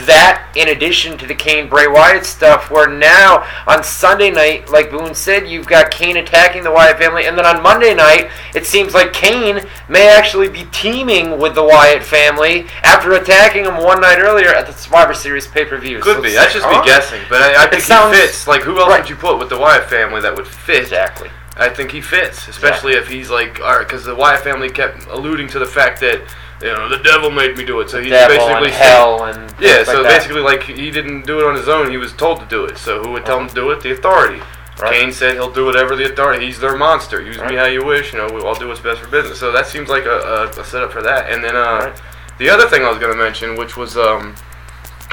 that 0.05 0.51
in 0.55 0.69
addition 0.69 1.17
to 1.17 1.27
the 1.27 1.35
Kane 1.35 1.67
Bray 1.69 1.87
Wyatt 1.87 2.25
stuff. 2.25 2.69
Where 2.71 2.87
now 2.89 3.45
on 3.67 3.83
Sunday 3.83 4.31
night, 4.31 4.69
like 4.69 4.91
Boone 4.91 5.13
said, 5.15 5.47
you've 5.47 5.67
got 5.67 5.91
Kane 5.91 6.17
attacking 6.17 6.63
the 6.63 6.71
Wyatt 6.71 6.97
family, 6.97 7.25
and 7.25 7.37
then 7.37 7.45
on 7.45 7.61
Monday 7.61 7.93
night, 7.93 8.29
it 8.55 8.65
seems 8.65 8.93
like 8.93 9.13
Kane 9.13 9.61
may 9.87 10.07
actually 10.09 10.49
be 10.49 10.65
teaming 10.71 11.37
with 11.39 11.55
the 11.55 11.63
Wyatt 11.63 12.03
family 12.03 12.67
after 12.83 13.13
attacking 13.13 13.65
him 13.65 13.77
one 13.77 14.01
night 14.01 14.19
earlier 14.19 14.49
at 14.49 14.65
the 14.67 14.73
Survivor 14.73 15.13
Series 15.13 15.47
pay 15.47 15.65
per 15.65 15.77
view. 15.77 15.99
Could 15.99 16.23
be. 16.23 16.33
That's 16.33 16.53
just 16.53 16.67
me 16.67 16.79
guessing, 16.85 17.21
but 17.29 17.41
I, 17.41 17.65
I 17.65 17.67
think 17.67 17.83
sounds- 17.83 18.15
he 18.15 18.21
fits. 18.21 18.47
Like, 18.47 18.61
who 18.61 18.79
else 18.79 18.89
Right. 18.89 19.01
would 19.01 19.09
you 19.09 19.15
put 19.15 19.37
with 19.39 19.49
the 19.49 19.57
Wyatt 19.57 19.89
family 19.89 20.21
that 20.21 20.35
would 20.35 20.47
fit? 20.47 20.81
Exactly. 20.81 21.29
I 21.59 21.69
think 21.69 21.91
he 21.91 22.01
fits, 22.01 22.47
especially 22.47 22.93
if 22.93 23.07
he's 23.07 23.29
like, 23.29 23.59
all 23.59 23.75
right, 23.77 23.87
because 23.87 24.05
the 24.05 24.15
Wyatt 24.15 24.41
family 24.43 24.69
kept 24.69 25.05
alluding 25.07 25.47
to 25.49 25.59
the 25.59 25.65
fact 25.65 25.99
that 26.01 26.21
you 26.61 26.67
know 26.73 26.89
the 26.89 26.97
devil 27.03 27.29
made 27.31 27.57
me 27.57 27.65
do 27.65 27.79
it. 27.81 27.89
So 27.89 27.99
he's 28.01 28.09
Devil 28.11 28.37
basically 28.37 28.67
and 28.67 28.73
hell 28.75 29.23
and 29.25 29.53
yeah. 29.59 29.83
So 29.83 30.01
like 30.01 30.09
basically, 30.09 30.41
like 30.41 30.63
he 30.63 30.89
didn't 30.89 31.25
do 31.25 31.39
it 31.39 31.45
on 31.45 31.55
his 31.55 31.67
own; 31.67 31.91
he 31.91 31.97
was 31.97 32.13
told 32.13 32.39
to 32.39 32.45
do 32.45 32.65
it. 32.65 32.77
So 32.77 33.01
who 33.03 33.11
would 33.11 33.25
tell 33.25 33.39
him 33.39 33.47
to 33.49 33.55
do 33.55 33.71
it? 33.71 33.81
The 33.81 33.91
authority. 33.91 34.41
Right. 34.81 34.93
Kane 34.93 35.11
said 35.11 35.33
he'll 35.33 35.51
do 35.51 35.65
whatever 35.65 35.97
the 35.97 36.05
authority. 36.05 36.45
He's 36.45 36.59
their 36.59 36.77
monster. 36.77 37.21
Use 37.21 37.37
Right. 37.37 37.49
me 37.51 37.55
how 37.57 37.65
you 37.65 37.83
wish. 37.83 38.13
You 38.13 38.19
know, 38.19 38.27
I'll 38.47 38.55
do 38.55 38.69
what's 38.69 38.79
best 38.79 39.01
for 39.01 39.09
business. 39.09 39.37
So 39.37 39.51
that 39.51 39.67
seems 39.67 39.89
like 39.89 40.05
a, 40.05 40.19
a, 40.55 40.61
a 40.61 40.63
setup 40.63 40.93
for 40.93 41.01
that. 41.01 41.29
And 41.29 41.43
then 41.43 41.57
uh, 41.57 41.59
Right. 41.91 42.01
the 42.37 42.49
other 42.49 42.65
thing 42.69 42.83
I 42.85 42.89
was 42.89 42.97
going 42.97 43.11
to 43.11 43.17
mention, 43.21 43.57
which 43.57 43.75
was 43.75 43.97
um, 43.97 44.35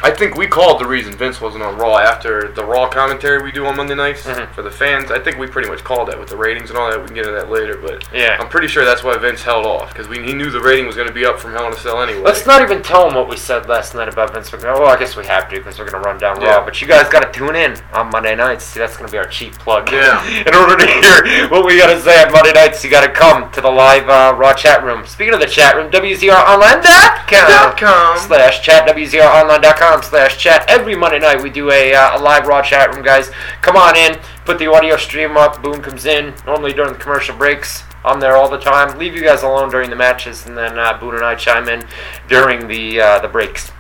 I 0.03 0.11
think 0.11 0.37
we 0.37 0.47
called 0.47 0.79
the 0.81 0.87
reason 0.87 1.15
Vince 1.15 1.41
wasn't 1.41 1.65
on 1.65 1.79
Raw 1.79 1.97
after 1.97 2.53
the 2.55 2.65
Raw 2.65 2.87
commentary 2.89 3.43
we 3.43 3.51
do 3.51 3.65
on 3.67 3.77
Monday 3.77 3.95
nights 3.95 4.25
Mhm. 4.25 4.53
for 4.53 4.61
the 4.63 4.71
fans. 4.71 5.11
I 5.11 5.19
think 5.19 5.39
we 5.39 5.47
pretty 5.47 5.69
much 5.71 5.83
called 5.83 6.09
that 6.09 6.19
with 6.21 6.29
the 6.29 6.37
ratings 6.37 6.69
and 6.71 6.79
all 6.79 6.91
that. 6.91 7.01
We 7.01 7.07
can 7.07 7.15
get 7.15 7.27
into 7.27 7.39
that 7.39 7.51
later, 7.51 7.77
but 7.77 8.05
Yeah. 8.13 8.37
I'm 8.39 8.49
pretty 8.49 8.69
sure 8.69 8.85
that's 8.85 9.03
why 9.03 9.17
Vince 9.17 9.43
held 9.43 9.65
off 9.67 9.89
because 9.95 10.07
he 10.07 10.35
knew 10.35 10.51
the 10.51 10.61
rating 10.61 10.87
was 10.87 10.97
going 10.97 11.09
to 11.09 11.15
be 11.15 11.25
up 11.25 11.41
from 11.41 11.55
Hell 11.55 11.67
in 11.67 11.73
a 11.73 11.77
Cell 11.79 12.03
anyway. 12.03 12.21
Let's 12.23 12.45
not 12.47 12.61
even 12.63 12.83
tell 12.83 13.05
them 13.07 13.15
what 13.15 13.27
we 13.29 13.37
said 13.37 13.69
last 13.69 13.95
night 13.95 14.09
about 14.09 14.35
Vince 14.35 14.51
McMahon. 14.51 14.79
Well, 14.79 14.89
I 14.89 14.97
guess 14.97 15.17
we 15.17 15.25
have 15.27 15.49
to 15.49 15.57
because 15.57 15.79
we're 15.79 15.87
going 15.89 16.03
to 16.03 16.09
run 16.09 16.19
down 16.19 16.41
Yeah. 16.43 16.57
Raw. 16.57 16.65
But 16.65 16.81
you 16.81 16.87
guys 16.87 17.09
got 17.09 17.21
to 17.33 17.37
tune 17.39 17.57
in 17.57 17.75
on 17.95 18.11
Monday 18.11 18.35
nights. 18.37 18.65
See, 18.65 18.79
that's 18.81 18.97
going 18.97 19.07
to 19.09 19.13
be 19.13 19.19
our 19.19 19.25
cheap 19.27 19.59
plug. 19.59 19.91
Yeah. 19.91 20.23
in 20.47 20.55
order 20.55 20.77
to 20.77 20.87
hear 20.87 21.49
what 21.49 21.65
we 21.65 21.79
got 21.79 21.87
to 21.89 22.01
say 22.01 22.23
on 22.23 22.31
Monday 22.33 22.53
nights, 22.53 22.85
you 22.85 22.91
got 22.91 23.01
to 23.03 23.09
come 23.09 23.51
to 23.53 23.61
the 23.63 23.71
live 23.71 24.09
uh, 24.11 24.35
Raw 24.37 24.53
chat 24.53 24.85
room. 24.85 25.07
Speaking 25.07 25.33
of 25.35 25.41
the 25.41 25.47
chat 25.47 25.75
room, 25.75 25.91
WZROnline.com 25.91 27.77
com. 27.77 28.19
slash 28.19 28.61
chat, 28.63 28.87
WZROnline.com 28.87 29.96
slash 30.03 30.39
chat. 30.39 30.65
Every 30.69 30.95
Monday 30.97 31.19
night 31.19 31.43
we 31.43 31.51
do 31.51 31.71
a, 31.71 31.95
uh, 31.95 32.19
a 32.19 32.23
live 32.23 32.47
Raw 32.47 32.63
chat 32.63 32.95
room, 32.95 33.05
guys. 33.05 33.31
Come 33.63 33.77
on 33.77 33.97
in, 33.97 34.19
put 34.45 34.59
the 34.59 34.67
audio 34.71 34.97
stream 34.97 35.37
up. 35.37 35.63
Boone 35.63 35.83
comes 35.83 36.07
in, 36.07 36.35
normally 36.47 36.73
during 36.73 36.93
the 36.93 36.99
commercial 36.99 37.37
breaks. 37.37 37.83
I'm 38.05 38.21
there 38.21 38.37
all 38.37 38.49
the 38.49 38.59
time. 38.59 38.99
Leave 38.99 39.17
you 39.17 39.23
guys 39.23 39.43
alone 39.43 39.69
during 39.71 39.91
the 39.91 39.97
matches, 39.97 40.47
and 40.47 40.57
then 40.57 40.79
uh, 40.79 40.97
Boone 40.99 41.17
and 41.17 41.25
I 41.25 41.35
chime 41.35 41.69
in 41.69 41.83
during 42.29 42.69
the 42.69 43.01
uh, 43.01 43.19
the 43.19 43.27
breaks. 43.29 43.73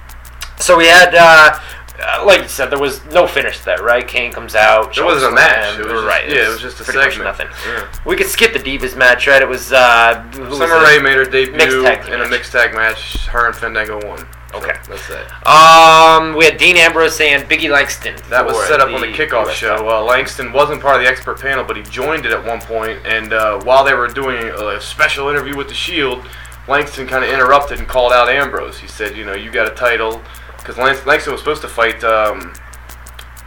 So 0.58 0.76
we 0.78 0.86
had, 0.86 1.14
uh, 1.14 1.58
uh, 2.02 2.24
like 2.26 2.42
you 2.42 2.48
said, 2.48 2.70
there 2.70 2.78
was 2.78 3.04
no 3.06 3.26
finish 3.26 3.60
there, 3.60 3.76
right? 3.84 4.06
Kane 4.08 4.32
comes 4.32 4.54
out. 4.56 4.96
It 4.98 5.04
wasn't 5.04 5.32
a 5.32 5.34
match. 5.34 5.78
It 5.78 5.84
was 5.84 5.92
just- 5.92 6.06
right. 6.06 6.28
yeah, 6.28 6.46
it 6.46 6.48
was 6.48 6.60
just 6.60 6.80
a 6.80 6.84
segment. 6.84 7.24
nothing. 7.24 7.46
Yeah. 7.66 7.86
We 8.04 8.16
could 8.16 8.26
skip 8.26 8.52
the 8.52 8.58
Divas 8.58 8.96
match, 8.96 9.26
right? 9.28 9.40
It 9.42 9.48
was 9.48 9.72
uh, 9.72 10.28
Summer? 10.32 10.80
Rae 10.82 10.98
made 10.98 11.16
her 11.18 11.24
debut 11.24 11.56
Mixed 11.56 11.76
tag 11.82 12.04
team 12.04 12.14
in 12.14 12.22
a 12.22 12.28
mixed 12.28 12.50
tag 12.52 12.74
match. 12.74 13.26
Her 13.26 13.46
and 13.46 13.54
Fandango 13.54 14.04
won. 14.06 14.26
Okay. 14.56 14.76
that's 14.88 15.10
it. 15.10 15.46
Um, 15.46 16.36
we 16.36 16.44
had 16.44 16.58
Dean 16.58 16.76
Ambrose 16.76 17.20
and 17.20 17.44
Biggie 17.44 17.70
Langston. 17.70 18.16
That 18.30 18.44
was 18.44 18.56
set 18.68 18.80
up 18.80 18.92
on 18.92 19.00
the 19.00 19.08
kickoff 19.08 19.50
show. 19.50 19.88
Uh, 19.88 20.02
Langston 20.04 20.52
wasn't 20.52 20.80
part 20.82 20.96
of 20.96 21.02
the 21.02 21.08
expert 21.08 21.40
panel, 21.40 21.64
but 21.64 21.76
he 21.76 21.82
joined 21.84 22.26
it 22.26 22.32
at 22.32 22.44
one 22.44 22.60
point. 22.60 22.66
point, 22.66 23.06
And 23.06 23.32
uh, 23.32 23.60
while 23.62 23.84
they 23.84 23.94
were 23.94 24.08
doing 24.08 24.48
a 24.48 24.80
special 24.80 25.28
interview 25.28 25.56
with 25.56 25.68
the 25.68 25.74
Shield, 25.74 26.24
Langston 26.68 27.06
kind 27.06 27.24
of 27.24 27.30
interrupted 27.30 27.78
and 27.78 27.88
called 27.88 28.12
out 28.12 28.28
Ambrose. 28.28 28.78
He 28.78 28.88
said, 28.88 29.16
"You 29.16 29.24
know, 29.24 29.34
you 29.34 29.50
got 29.50 29.70
a 29.70 29.74
title." 29.74 30.20
Because 30.58 30.78
Langston 30.78 31.32
was 31.32 31.40
supposed 31.40 31.62
to 31.62 31.68
fight 31.68 32.02
um, 32.02 32.52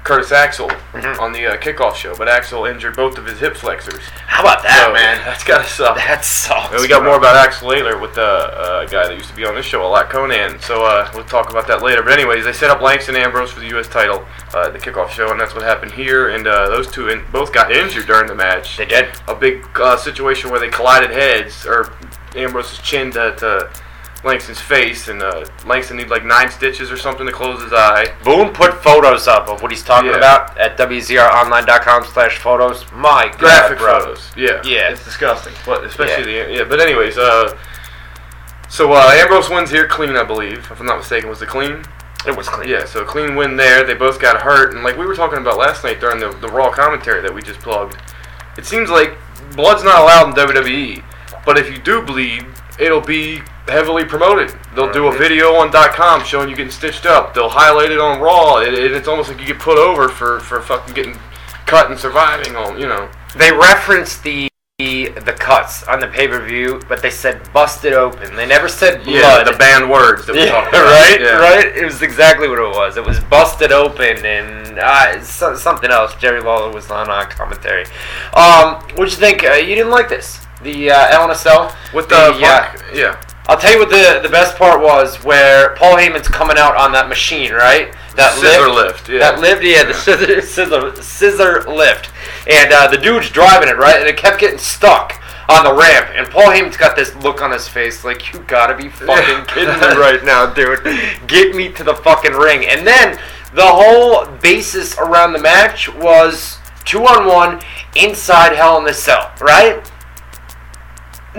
Curtis 0.03 0.31
Axel 0.31 0.69
Mhm. 0.93 1.19
on 1.19 1.33
the 1.33 1.45
uh, 1.45 1.57
kickoff 1.57 1.95
show, 1.95 2.15
but 2.15 2.27
Axel 2.27 2.65
injured 2.65 2.95
both 2.95 3.17
of 3.17 3.25
his 3.25 3.39
hip 3.39 3.55
flexors. 3.55 4.01
How 4.25 4.41
about 4.41 4.63
that, 4.63 4.85
so, 4.87 4.93
man? 4.93 5.21
That's 5.25 5.43
gotta 5.43 5.67
suck. 5.67 5.97
That 5.97 6.23
sucks. 6.25 6.71
And 6.71 6.81
we 6.81 6.87
got 6.87 7.01
bro. 7.01 7.09
more 7.11 7.17
about 7.17 7.35
Axel 7.35 7.67
later 7.67 7.97
with 7.97 8.15
the 8.15 8.23
uh, 8.23 8.85
guy 8.85 9.07
that 9.07 9.13
used 9.15 9.29
to 9.29 9.35
be 9.35 9.45
on 9.45 9.53
this 9.55 9.65
show 9.65 9.85
a 9.85 9.87
lot, 9.87 10.09
Conan. 10.09 10.59
So 10.61 10.83
uh, 10.85 11.11
we'll 11.13 11.25
talk 11.25 11.51
about 11.51 11.67
that 11.67 11.83
later. 11.83 12.01
But 12.01 12.13
anyways, 12.13 12.45
they 12.45 12.53
set 12.53 12.69
up 12.71 12.81
Langston 12.81 13.15
Ambrose 13.15 13.51
for 13.51 13.59
the 13.59 13.67
U.S. 13.67 13.87
title 13.87 14.25
uh, 14.53 14.69
the 14.69 14.79
kickoff 14.79 15.09
show, 15.09 15.29
and 15.31 15.39
that's 15.39 15.53
what 15.53 15.63
happened 15.63 15.91
here. 15.91 16.29
And 16.29 16.47
uh, 16.47 16.69
those 16.69 16.89
two 16.89 17.09
in- 17.09 17.23
both 17.31 17.51
got 17.53 17.71
injured 17.71 18.07
during 18.07 18.27
the 18.27 18.35
match. 18.35 18.77
They 18.77 18.85
did. 18.85 19.09
A 19.27 19.35
big 19.35 19.65
uh, 19.75 19.97
situation 19.97 20.49
where 20.49 20.59
they 20.59 20.69
collided 20.69 21.11
heads, 21.11 21.65
or 21.67 21.93
Ambrose's 22.35 22.79
chin 22.79 23.11
to, 23.11 23.35
to 23.35 23.69
Langston's 24.23 24.59
face, 24.59 25.07
and 25.07 25.23
uh, 25.23 25.45
Langston 25.65 25.95
needed 25.97 26.09
like 26.09 26.25
nine 26.25 26.49
stitches 26.51 26.91
or 26.91 26.97
something 26.97 27.25
to 27.25 27.31
close 27.31 27.61
his 27.63 27.71
eye. 27.71 28.13
Boone 28.23 28.53
put 28.53 28.73
photos 28.83 29.27
up 29.27 29.47
of 29.47 29.61
what 29.61 29.71
he's 29.71 29.83
talking 29.83 30.09
Yeah. 30.11 30.17
about 30.17 30.57
at 30.57 30.77
WZROnline.com 30.77 32.03
slash 32.05 32.37
photos. 32.37 32.85
My 32.91 33.29
Graphic 33.37 33.79
photos. 33.79 34.31
Yeah. 34.35 34.61
Yeah. 34.65 34.89
It's 34.91 35.05
disgusting. 35.05 35.53
But 35.65 35.83
especially 35.85 36.23
the 36.25 36.53
yeah. 36.53 36.63
But 36.65 36.81
anyways, 36.81 37.17
uh, 37.17 37.57
so 38.69 38.91
uh, 38.93 39.11
Ambrose 39.15 39.49
wins 39.49 39.71
here 39.71 39.87
clean, 39.87 40.15
I 40.15 40.23
believe, 40.23 40.57
if 40.71 40.79
I'm 40.79 40.85
not 40.85 40.97
mistaken. 40.97 41.29
Was 41.29 41.41
it 41.41 41.47
clean? 41.49 41.83
It 42.27 42.35
was 42.35 42.49
clean. 42.49 42.67
Yeah, 42.69 42.83
so 42.85 43.01
a 43.01 43.05
clean 43.05 43.35
win 43.35 43.55
there. 43.55 43.85
They 43.85 43.93
both 43.93 44.19
got 44.19 44.41
hurt, 44.41 44.73
and 44.73 44.83
like 44.83 44.97
we 44.97 45.05
were 45.05 45.15
talking 45.15 45.39
about 45.39 45.57
last 45.57 45.83
night 45.85 46.01
during 46.01 46.19
the, 46.19 46.31
the 46.39 46.49
Raw 46.49 46.69
commentary 46.69 47.21
that 47.21 47.33
we 47.33 47.41
just 47.41 47.59
plugged, 47.61 47.95
it 48.57 48.65
seems 48.65 48.89
like 48.89 49.17
blood's 49.55 49.83
not 49.85 50.01
allowed 50.01 50.27
in 50.27 50.33
WWE. 50.47 51.03
But 51.45 51.57
if 51.57 51.71
you 51.71 51.77
do 51.79 52.01
bleed, 52.01 52.45
it'll 52.77 52.99
be 53.01 53.41
heavily 53.69 54.03
promoted. 54.05 54.53
They'll 54.75 54.91
do 54.91 55.07
a 55.07 55.17
video 55.17 55.53
on 55.55 55.71
.com 55.71 56.23
showing 56.23 56.49
you 56.49 56.55
getting 56.55 56.71
stitched 56.71 57.05
up. 57.05 57.33
They'll 57.33 57.49
highlight 57.49 57.91
it 57.91 57.99
on 57.99 58.19
Raw. 58.19 58.57
It, 58.57 58.73
it, 58.73 58.91
it's 58.91 59.07
almost 59.07 59.29
like 59.29 59.39
you 59.39 59.45
get 59.47 59.59
put 59.59 59.77
over 59.77 60.09
for, 60.09 60.39
for 60.41 60.61
fucking 60.61 60.93
getting 60.93 61.17
cut 61.65 61.89
and 61.89 61.99
surviving 61.99 62.55
on, 62.55 62.79
you 62.79 62.87
know. 62.87 63.09
They 63.37 63.51
referenced 63.51 64.23
the 64.23 64.49
the 64.79 65.35
cuts 65.37 65.83
on 65.83 65.99
the 65.99 66.07
pay 66.07 66.25
per 66.25 66.41
view, 66.45 66.79
but 66.87 67.01
they 67.01 67.09
said 67.09 67.41
busted 67.51 67.91
open. 67.91 68.33
They 68.37 68.45
never 68.45 68.69
said 68.69 69.03
blood. 69.03 69.13
Yeah, 69.13 69.43
the 69.43 69.57
banned 69.57 69.89
words 69.89 70.25
that 70.25 70.33
we 70.33 70.45
Yeah, 70.45 70.51
talked 70.51 70.69
about. 70.69 70.85
right, 70.85 71.19
Yeah. 71.19 71.37
right. 71.37 71.65
It 71.65 71.83
was 71.83 72.01
exactly 72.01 72.47
what 72.47 72.59
it 72.59 72.69
was. 72.77 72.95
It 72.95 73.05
was 73.05 73.19
busted 73.19 73.73
open 73.73 74.25
and 74.25 74.79
uh, 74.79 75.21
so, 75.21 75.53
something 75.55 75.91
else. 75.91 76.15
Jerry 76.15 76.39
Lawler 76.39 76.71
was 76.71 76.89
on 76.91 77.09
uh, 77.09 77.25
commentary. 77.25 77.83
Um, 78.33 78.75
what'd 78.95 79.11
you 79.11 79.19
think? 79.19 79.43
Uh, 79.43 79.55
you 79.55 79.75
didn't 79.75 79.91
like 79.91 80.07
this? 80.07 80.39
The 80.63 80.91
uh, 80.91 81.27
LNSL 81.27 81.75
With 81.93 82.07
the 82.07 82.15
the, 82.15 82.45
uh, 82.45 82.73
yeah. 82.93 83.21
I'll 83.49 83.57
tell 83.57 83.71
you 83.71 83.79
what 83.79 83.89
the 83.89 84.19
the 84.21 84.29
best 84.29 84.55
part 84.57 84.79
was 84.79 85.15
where 85.23 85.75
Paul 85.75 85.95
Heyman's 85.95 86.27
coming 86.27 86.59
out 86.59 86.75
on 86.75 86.91
that 86.91 87.09
machine, 87.09 87.51
right? 87.51 87.91
That 88.15 88.35
Scissor 88.35 88.69
lift, 88.69 89.09
yeah. 89.09 89.17
That 89.17 89.39
lift, 89.39 89.63
yeah, 89.63 89.85
the 89.85 89.93
scissor 89.95 90.41
scissor 90.45 91.01
scissor 91.01 91.63
lift, 91.67 92.11
and 92.47 92.71
uh, 92.71 92.87
the 92.87 92.97
dude's 92.97 93.31
driving 93.31 93.67
it, 93.67 93.77
right? 93.77 93.99
And 93.99 94.07
it 94.07 94.17
kept 94.17 94.39
getting 94.39 94.59
stuck 94.59 95.19
on 95.49 95.63
the 95.63 95.73
ramp, 95.73 96.09
and 96.13 96.29
Paul 96.29 96.43
Heyman's 96.43 96.77
got 96.77 96.95
this 96.95 97.15
look 97.15 97.41
on 97.41 97.49
his 97.51 97.67
face 97.67 98.05
like 98.05 98.31
you 98.31 98.39
gotta 98.41 98.77
be 98.77 98.87
fucking 98.87 99.45
kidding 99.47 99.79
me 99.79 99.97
right 99.97 100.23
now, 100.23 100.53
dude. 100.53 100.83
Get 101.27 101.55
me 101.55 101.71
to 101.73 101.83
the 101.83 101.95
fucking 101.95 102.33
ring, 102.33 102.67
and 102.67 102.85
then 102.85 103.19
the 103.55 103.65
whole 103.65 104.27
basis 104.43 104.95
around 104.99 105.33
the 105.33 105.39
match 105.39 105.91
was 105.95 106.59
two 106.85 107.01
on 107.03 107.25
one 107.25 107.61
inside 107.95 108.55
Hell 108.55 108.77
in 108.77 108.85
the 108.85 108.93
Cell, 108.93 109.33
right? 109.41 109.88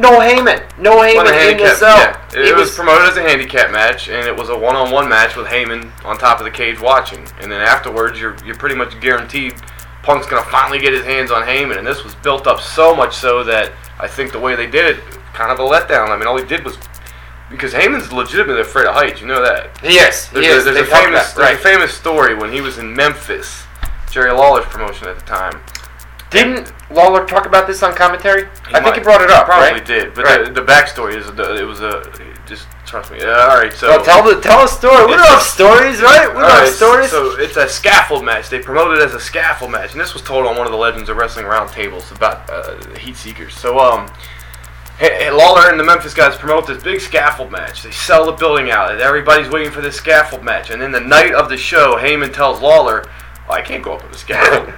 No 0.00 0.18
Heyman, 0.18 0.78
no 0.78 0.96
Heyman 0.96 1.52
in 1.52 1.58
the 1.58 1.74
cell. 1.74 1.96
yeah. 1.98 2.28
It, 2.34 2.56
was, 2.56 2.74
promoted 2.74 3.08
as 3.08 3.16
a 3.18 3.22
handicap 3.22 3.70
match, 3.70 4.08
and 4.08 4.26
it 4.26 4.34
was 4.34 4.48
a 4.48 4.58
one-on-one 4.58 5.08
match 5.08 5.36
with 5.36 5.46
Heyman 5.46 5.90
on 6.04 6.16
top 6.16 6.38
of 6.38 6.44
the 6.44 6.50
cage 6.50 6.80
watching. 6.80 7.26
And 7.40 7.52
then 7.52 7.60
afterwards, 7.60 8.18
you're 8.18 8.36
you're 8.44 8.56
pretty 8.56 8.76
much 8.76 8.98
guaranteed 9.00 9.54
Punk's 10.02 10.26
gonna 10.26 10.42
finally 10.50 10.78
get 10.78 10.92
his 10.94 11.04
hands 11.04 11.30
on 11.30 11.42
Heyman. 11.42 11.78
And 11.78 11.86
this 11.86 12.02
was 12.02 12.14
built 12.16 12.46
up 12.46 12.60
so 12.60 12.94
much 12.96 13.14
so 13.14 13.44
that 13.44 13.72
I 13.98 14.08
think 14.08 14.32
the 14.32 14.40
way 14.40 14.56
they 14.56 14.66
did 14.66 14.96
it, 14.96 15.02
kind 15.34 15.52
of 15.52 15.58
a 15.58 15.62
letdown. 15.62 16.08
I 16.08 16.16
mean, 16.16 16.26
all 16.26 16.38
he 16.38 16.46
did 16.46 16.64
was 16.64 16.78
because 17.50 17.74
Heyman's 17.74 18.12
legitimately 18.12 18.62
afraid 18.62 18.86
of 18.86 18.94
heights. 18.94 19.20
You 19.20 19.26
know 19.26 19.42
that. 19.42 19.78
Yes, 19.82 20.28
There's, 20.28 20.46
yes, 20.46 20.62
a, 20.62 20.72
there's, 20.72 20.88
a 20.88 20.90
famous, 20.90 21.32
about- 21.32 21.36
there's 21.36 21.36
right. 21.36 21.54
a 21.54 21.58
famous 21.58 21.92
story 21.92 22.34
when 22.34 22.50
he 22.52 22.60
was 22.60 22.78
in 22.78 22.94
Memphis, 22.94 23.64
Jerry 24.10 24.32
Lawler's 24.32 24.64
promotion 24.66 25.08
at 25.08 25.18
the 25.18 25.26
time. 25.26 25.60
Didn't 26.30 26.72
Lawler 26.90 27.26
talk 27.26 27.46
about 27.46 27.66
this 27.66 27.82
on 27.82 27.94
commentary? 27.94 28.44
I 28.68 28.74
think 28.74 28.84
might- 28.84 28.94
he 28.96 29.00
brought 29.02 29.20
it 29.20 29.30
up. 29.30 29.46
Probably 29.46 29.72
right? 29.72 29.84
did, 29.84 30.14
but 30.14 30.24
Right. 30.24 30.44
the, 30.44 30.52
the 30.60 30.62
backstory 30.62 31.16
is 31.16 31.26
the, 31.32 31.56
it 31.56 31.64
was 31.64 31.80
a 31.80 32.02
just 32.46 32.66
trust 32.86 33.12
me. 33.12 33.18
Yeah, 33.20 33.28
all 33.48 33.58
right, 33.58 33.72
so 33.72 33.88
Well, 33.88 34.04
tell 34.04 34.22
the 34.22 34.40
tell 34.40 34.64
a 34.64 34.68
story. 34.68 35.06
We 35.06 35.14
love 35.16 35.42
stories, 35.42 36.00
right? 36.02 36.28
We 36.28 36.42
love 36.42 36.52
right, 36.62 36.68
stories. 36.68 37.10
So 37.10 37.38
it's 37.38 37.56
a 37.56 37.68
scaffold 37.68 38.24
match. 38.24 38.48
They 38.48 38.58
promoted 38.58 38.98
it 38.98 39.04
as 39.04 39.14
a 39.14 39.20
scaffold 39.20 39.70
match, 39.70 39.92
and 39.92 40.00
this 40.00 40.14
was 40.14 40.22
told 40.22 40.46
on 40.46 40.56
one 40.56 40.66
of 40.66 40.72
the 40.72 40.78
Legends 40.78 41.08
of 41.08 41.16
Wrestling 41.16 41.46
roundtables 41.46 42.10
about 42.14 42.48
uh, 42.50 42.76
Heat 42.98 43.16
Seekers. 43.16 43.54
So 43.54 43.78
um, 43.78 44.10
Hey, 44.98 45.30
Lawler 45.30 45.70
and 45.70 45.80
the 45.80 45.84
Memphis 45.84 46.12
guys 46.12 46.36
promote 46.36 46.66
this 46.66 46.82
big 46.82 47.00
scaffold 47.00 47.50
match. 47.50 47.82
They 47.84 47.90
sell 47.90 48.26
the 48.26 48.32
building 48.32 48.70
out, 48.70 48.90
and 48.92 49.00
everybody's 49.00 49.48
waiting 49.48 49.72
for 49.72 49.80
this 49.80 49.96
scaffold 49.96 50.42
match. 50.44 50.68
And 50.70 50.82
then 50.82 50.92
the 50.92 51.00
night 51.00 51.32
of 51.32 51.48
the 51.48 51.56
show, 51.56 51.94
Heyman 51.96 52.34
tells 52.34 52.60
Lawler, 52.60 53.06
"I 53.50 53.62
can't 53.62 53.82
go 53.82 53.94
up 53.94 54.04
on 54.04 54.10
the 54.12 54.18
scaffold. 54.18 54.68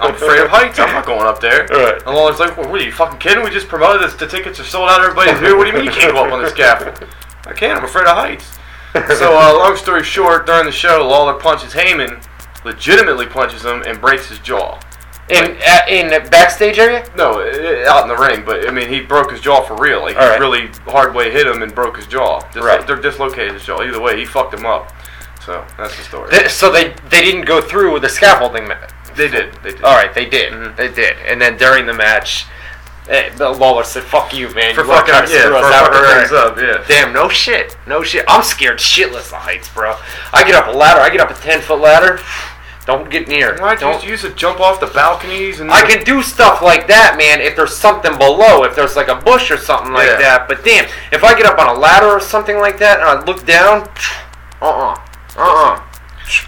I'm 0.00 0.14
afraid 0.14 0.40
of 0.40 0.48
heights. 0.48 0.78
I'm 0.78 0.92
not 0.92 1.06
going 1.06 1.26
up 1.26 1.40
there." 1.40 1.66
Right. 1.70 2.02
And 2.06 2.14
Lawler's 2.14 2.38
like, 2.38 2.56
well, 2.56 2.68
"What 2.70 2.80
are 2.80 2.84
you 2.84 2.92
fucking 2.92 3.18
kidding? 3.18 3.42
We 3.44 3.50
just 3.50 3.68
promoted 3.68 4.02
this. 4.02 4.14
The 4.14 4.26
tickets 4.26 4.58
are 4.60 4.64
sold 4.64 4.88
out. 4.88 5.00
Everybody's 5.00 5.38
here. 5.40 5.56
What 5.56 5.64
do 5.64 5.70
you 5.70 5.76
mean 5.76 5.84
you 5.86 5.90
can't 5.92 6.12
go 6.12 6.24
up 6.24 6.32
on 6.32 6.42
the 6.42 6.48
scaffold?" 6.50 7.06
I 7.46 7.52
can't. 7.52 7.78
I'm 7.78 7.84
afraid 7.84 8.06
of 8.06 8.16
heights. 8.16 8.56
So, 9.18 9.38
uh, 9.38 9.56
long 9.56 9.76
story 9.76 10.02
short, 10.02 10.46
during 10.46 10.66
the 10.66 10.72
show, 10.72 11.06
Lawler 11.06 11.34
punches 11.34 11.72
Heyman, 11.72 12.20
legitimately 12.64 13.26
punches 13.26 13.64
him, 13.64 13.82
and 13.86 14.00
breaks 14.00 14.28
his 14.28 14.40
jaw. 14.40 14.80
in 15.28 15.56
uh, 15.64 15.78
in 15.88 16.08
the 16.08 16.28
backstage 16.28 16.76
area. 16.78 17.04
No, 17.16 17.40
uh, 17.40 17.88
out 17.88 18.02
in 18.02 18.08
the 18.08 18.16
ring, 18.16 18.42
but 18.44 18.66
I 18.68 18.72
mean, 18.72 18.88
he 18.88 19.00
broke 19.00 19.30
his 19.30 19.40
jaw 19.40 19.62
for 19.62 19.76
real. 19.76 20.00
Like, 20.02 20.16
he 20.16 20.20
All 20.22 20.28
right. 20.28 20.40
really 20.40 20.66
hard 20.86 21.14
way 21.14 21.30
hit 21.30 21.46
him 21.46 21.62
and 21.62 21.72
broke 21.72 21.96
his 21.98 22.08
jaw. 22.08 22.40
Dis- 22.52 22.64
Right. 22.64 22.84
They're 22.84 22.96
dislocated 23.00 23.52
his 23.54 23.64
jaw. 23.64 23.80
Either 23.80 24.00
way, 24.00 24.16
he 24.18 24.24
fucked 24.24 24.54
him 24.54 24.66
up. 24.66 24.92
So 25.44 25.64
that's 25.78 25.96
the 25.96 26.02
story. 26.02 26.30
Th- 26.30 26.50
so 26.50 26.70
they 26.70 26.94
they 27.08 27.22
didn't 27.22 27.46
go 27.46 27.60
through 27.60 27.92
with 27.92 28.02
the 28.02 28.08
scaffolding. 28.08 28.68
ma- 28.68 28.76
They 29.14 29.28
did. 29.28 29.54
They 29.62 29.72
did. 29.72 29.82
All 29.82 29.94
right, 29.96 30.12
they 30.14 30.26
did. 30.26 30.52
Mhm. 30.52 30.76
They 30.76 30.88
did. 30.88 31.16
And 31.26 31.40
then 31.40 31.56
during 31.56 31.86
the 31.86 31.92
match, 31.94 32.46
eh, 33.08 33.30
Lawler 33.38 33.82
said, 33.84 34.04
"Fuck 34.04 34.32
you, 34.34 34.48
man. 34.50 34.74
For 34.74 34.82
you 34.82 34.86
fucking 34.88 35.14
yeah, 35.14 35.26
screw 35.26 35.56
us 35.56 35.74
out 35.74 35.92
things 36.18 36.32
up. 36.32 36.58
Yeah. 36.58 36.78
Damn, 36.86 37.12
no 37.12 37.28
shit, 37.28 37.76
no 37.86 38.02
shit. 38.02 38.24
I'm 38.28 38.42
scared 38.42 38.78
shitless 38.78 39.32
of 39.32 39.38
heights, 39.38 39.68
bro. 39.68 39.96
I 40.32 40.44
get 40.44 40.54
up 40.54 40.68
a 40.68 40.70
ladder. 40.72 41.00
I 41.00 41.10
get 41.10 41.20
up 41.20 41.30
a 41.30 41.34
ten 41.34 41.60
foot 41.60 41.80
ladder. 41.80 42.20
Don't 42.86 43.08
get 43.10 43.28
near. 43.28 43.56
Why'd 43.58 43.78
Don't. 43.78 43.94
just 43.94 44.06
use 44.06 44.22
to 44.22 44.30
jump 44.30 44.58
off 44.60 44.80
the 44.80 44.86
balconies 44.86 45.60
and? 45.60 45.70
I 45.70 45.82
can 45.82 46.02
do 46.02 46.22
stuff 46.22 46.60
like 46.62 46.86
that, 46.88 47.16
man, 47.16 47.40
if 47.40 47.54
there's 47.54 47.76
something 47.76 48.16
below, 48.18 48.64
if 48.64 48.74
there's 48.74 48.96
like 48.96 49.08
a 49.08 49.14
bush 49.14 49.50
or 49.50 49.58
something 49.58 49.92
like 49.92 50.08
Yeah. 50.08 50.16
that. 50.16 50.48
But 50.48 50.64
damn, 50.64 50.86
if 51.12 51.22
I 51.22 51.34
get 51.34 51.46
up 51.46 51.58
on 51.58 51.68
a 51.68 51.78
ladder 51.78 52.06
or 52.08 52.20
something 52.20 52.58
like 52.58 52.78
that 52.78 52.98
and 53.00 53.08
I 53.08 53.22
look 53.24 53.44
down, 53.46 53.88
uh-uh, 54.62 54.96
uh-uh. 55.36 55.82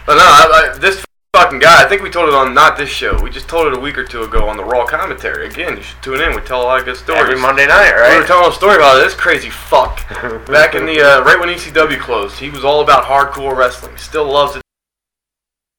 But 0.06 0.14
no, 0.14 0.22
I, 0.22 0.72
I, 0.74 0.78
this 0.78 1.04
fucking 1.34 1.58
guy. 1.60 1.82
I 1.82 1.88
think 1.88 2.02
we 2.02 2.10
told 2.10 2.28
it 2.28 2.34
on 2.34 2.54
not 2.54 2.76
this 2.76 2.90
show. 2.90 3.20
We 3.22 3.30
just 3.30 3.48
told 3.48 3.66
it 3.66 3.76
a 3.76 3.80
week 3.80 3.96
or 3.98 4.04
two 4.04 4.22
ago 4.22 4.48
on 4.48 4.56
the 4.56 4.64
Raw 4.64 4.84
commentary. 4.86 5.46
Again, 5.46 5.76
you 5.76 5.82
should 5.82 6.02
tune 6.02 6.20
in. 6.20 6.34
We 6.36 6.42
tell 6.42 6.62
a 6.62 6.64
lot 6.64 6.78
of 6.78 6.84
good 6.84 6.96
stories. 6.96 7.22
Every 7.22 7.38
Monday 7.40 7.66
night, 7.66 7.92
right? 7.94 8.14
We 8.14 8.20
were 8.20 8.26
telling 8.26 8.50
a 8.50 8.54
story 8.54 8.76
about 8.76 9.02
this 9.02 9.14
crazy 9.14 9.50
fuck 9.50 10.06
back 10.46 10.74
in 10.74 10.86
the 10.86 11.00
uh, 11.00 11.24
right 11.24 11.38
when 11.40 11.48
ECW 11.48 11.98
closed. 11.98 12.38
He 12.38 12.50
was 12.50 12.64
all 12.64 12.80
about 12.82 13.04
hardcore 13.04 13.56
wrestling. 13.56 13.96
Still 13.96 14.26
loves 14.30 14.56
it 14.56 14.62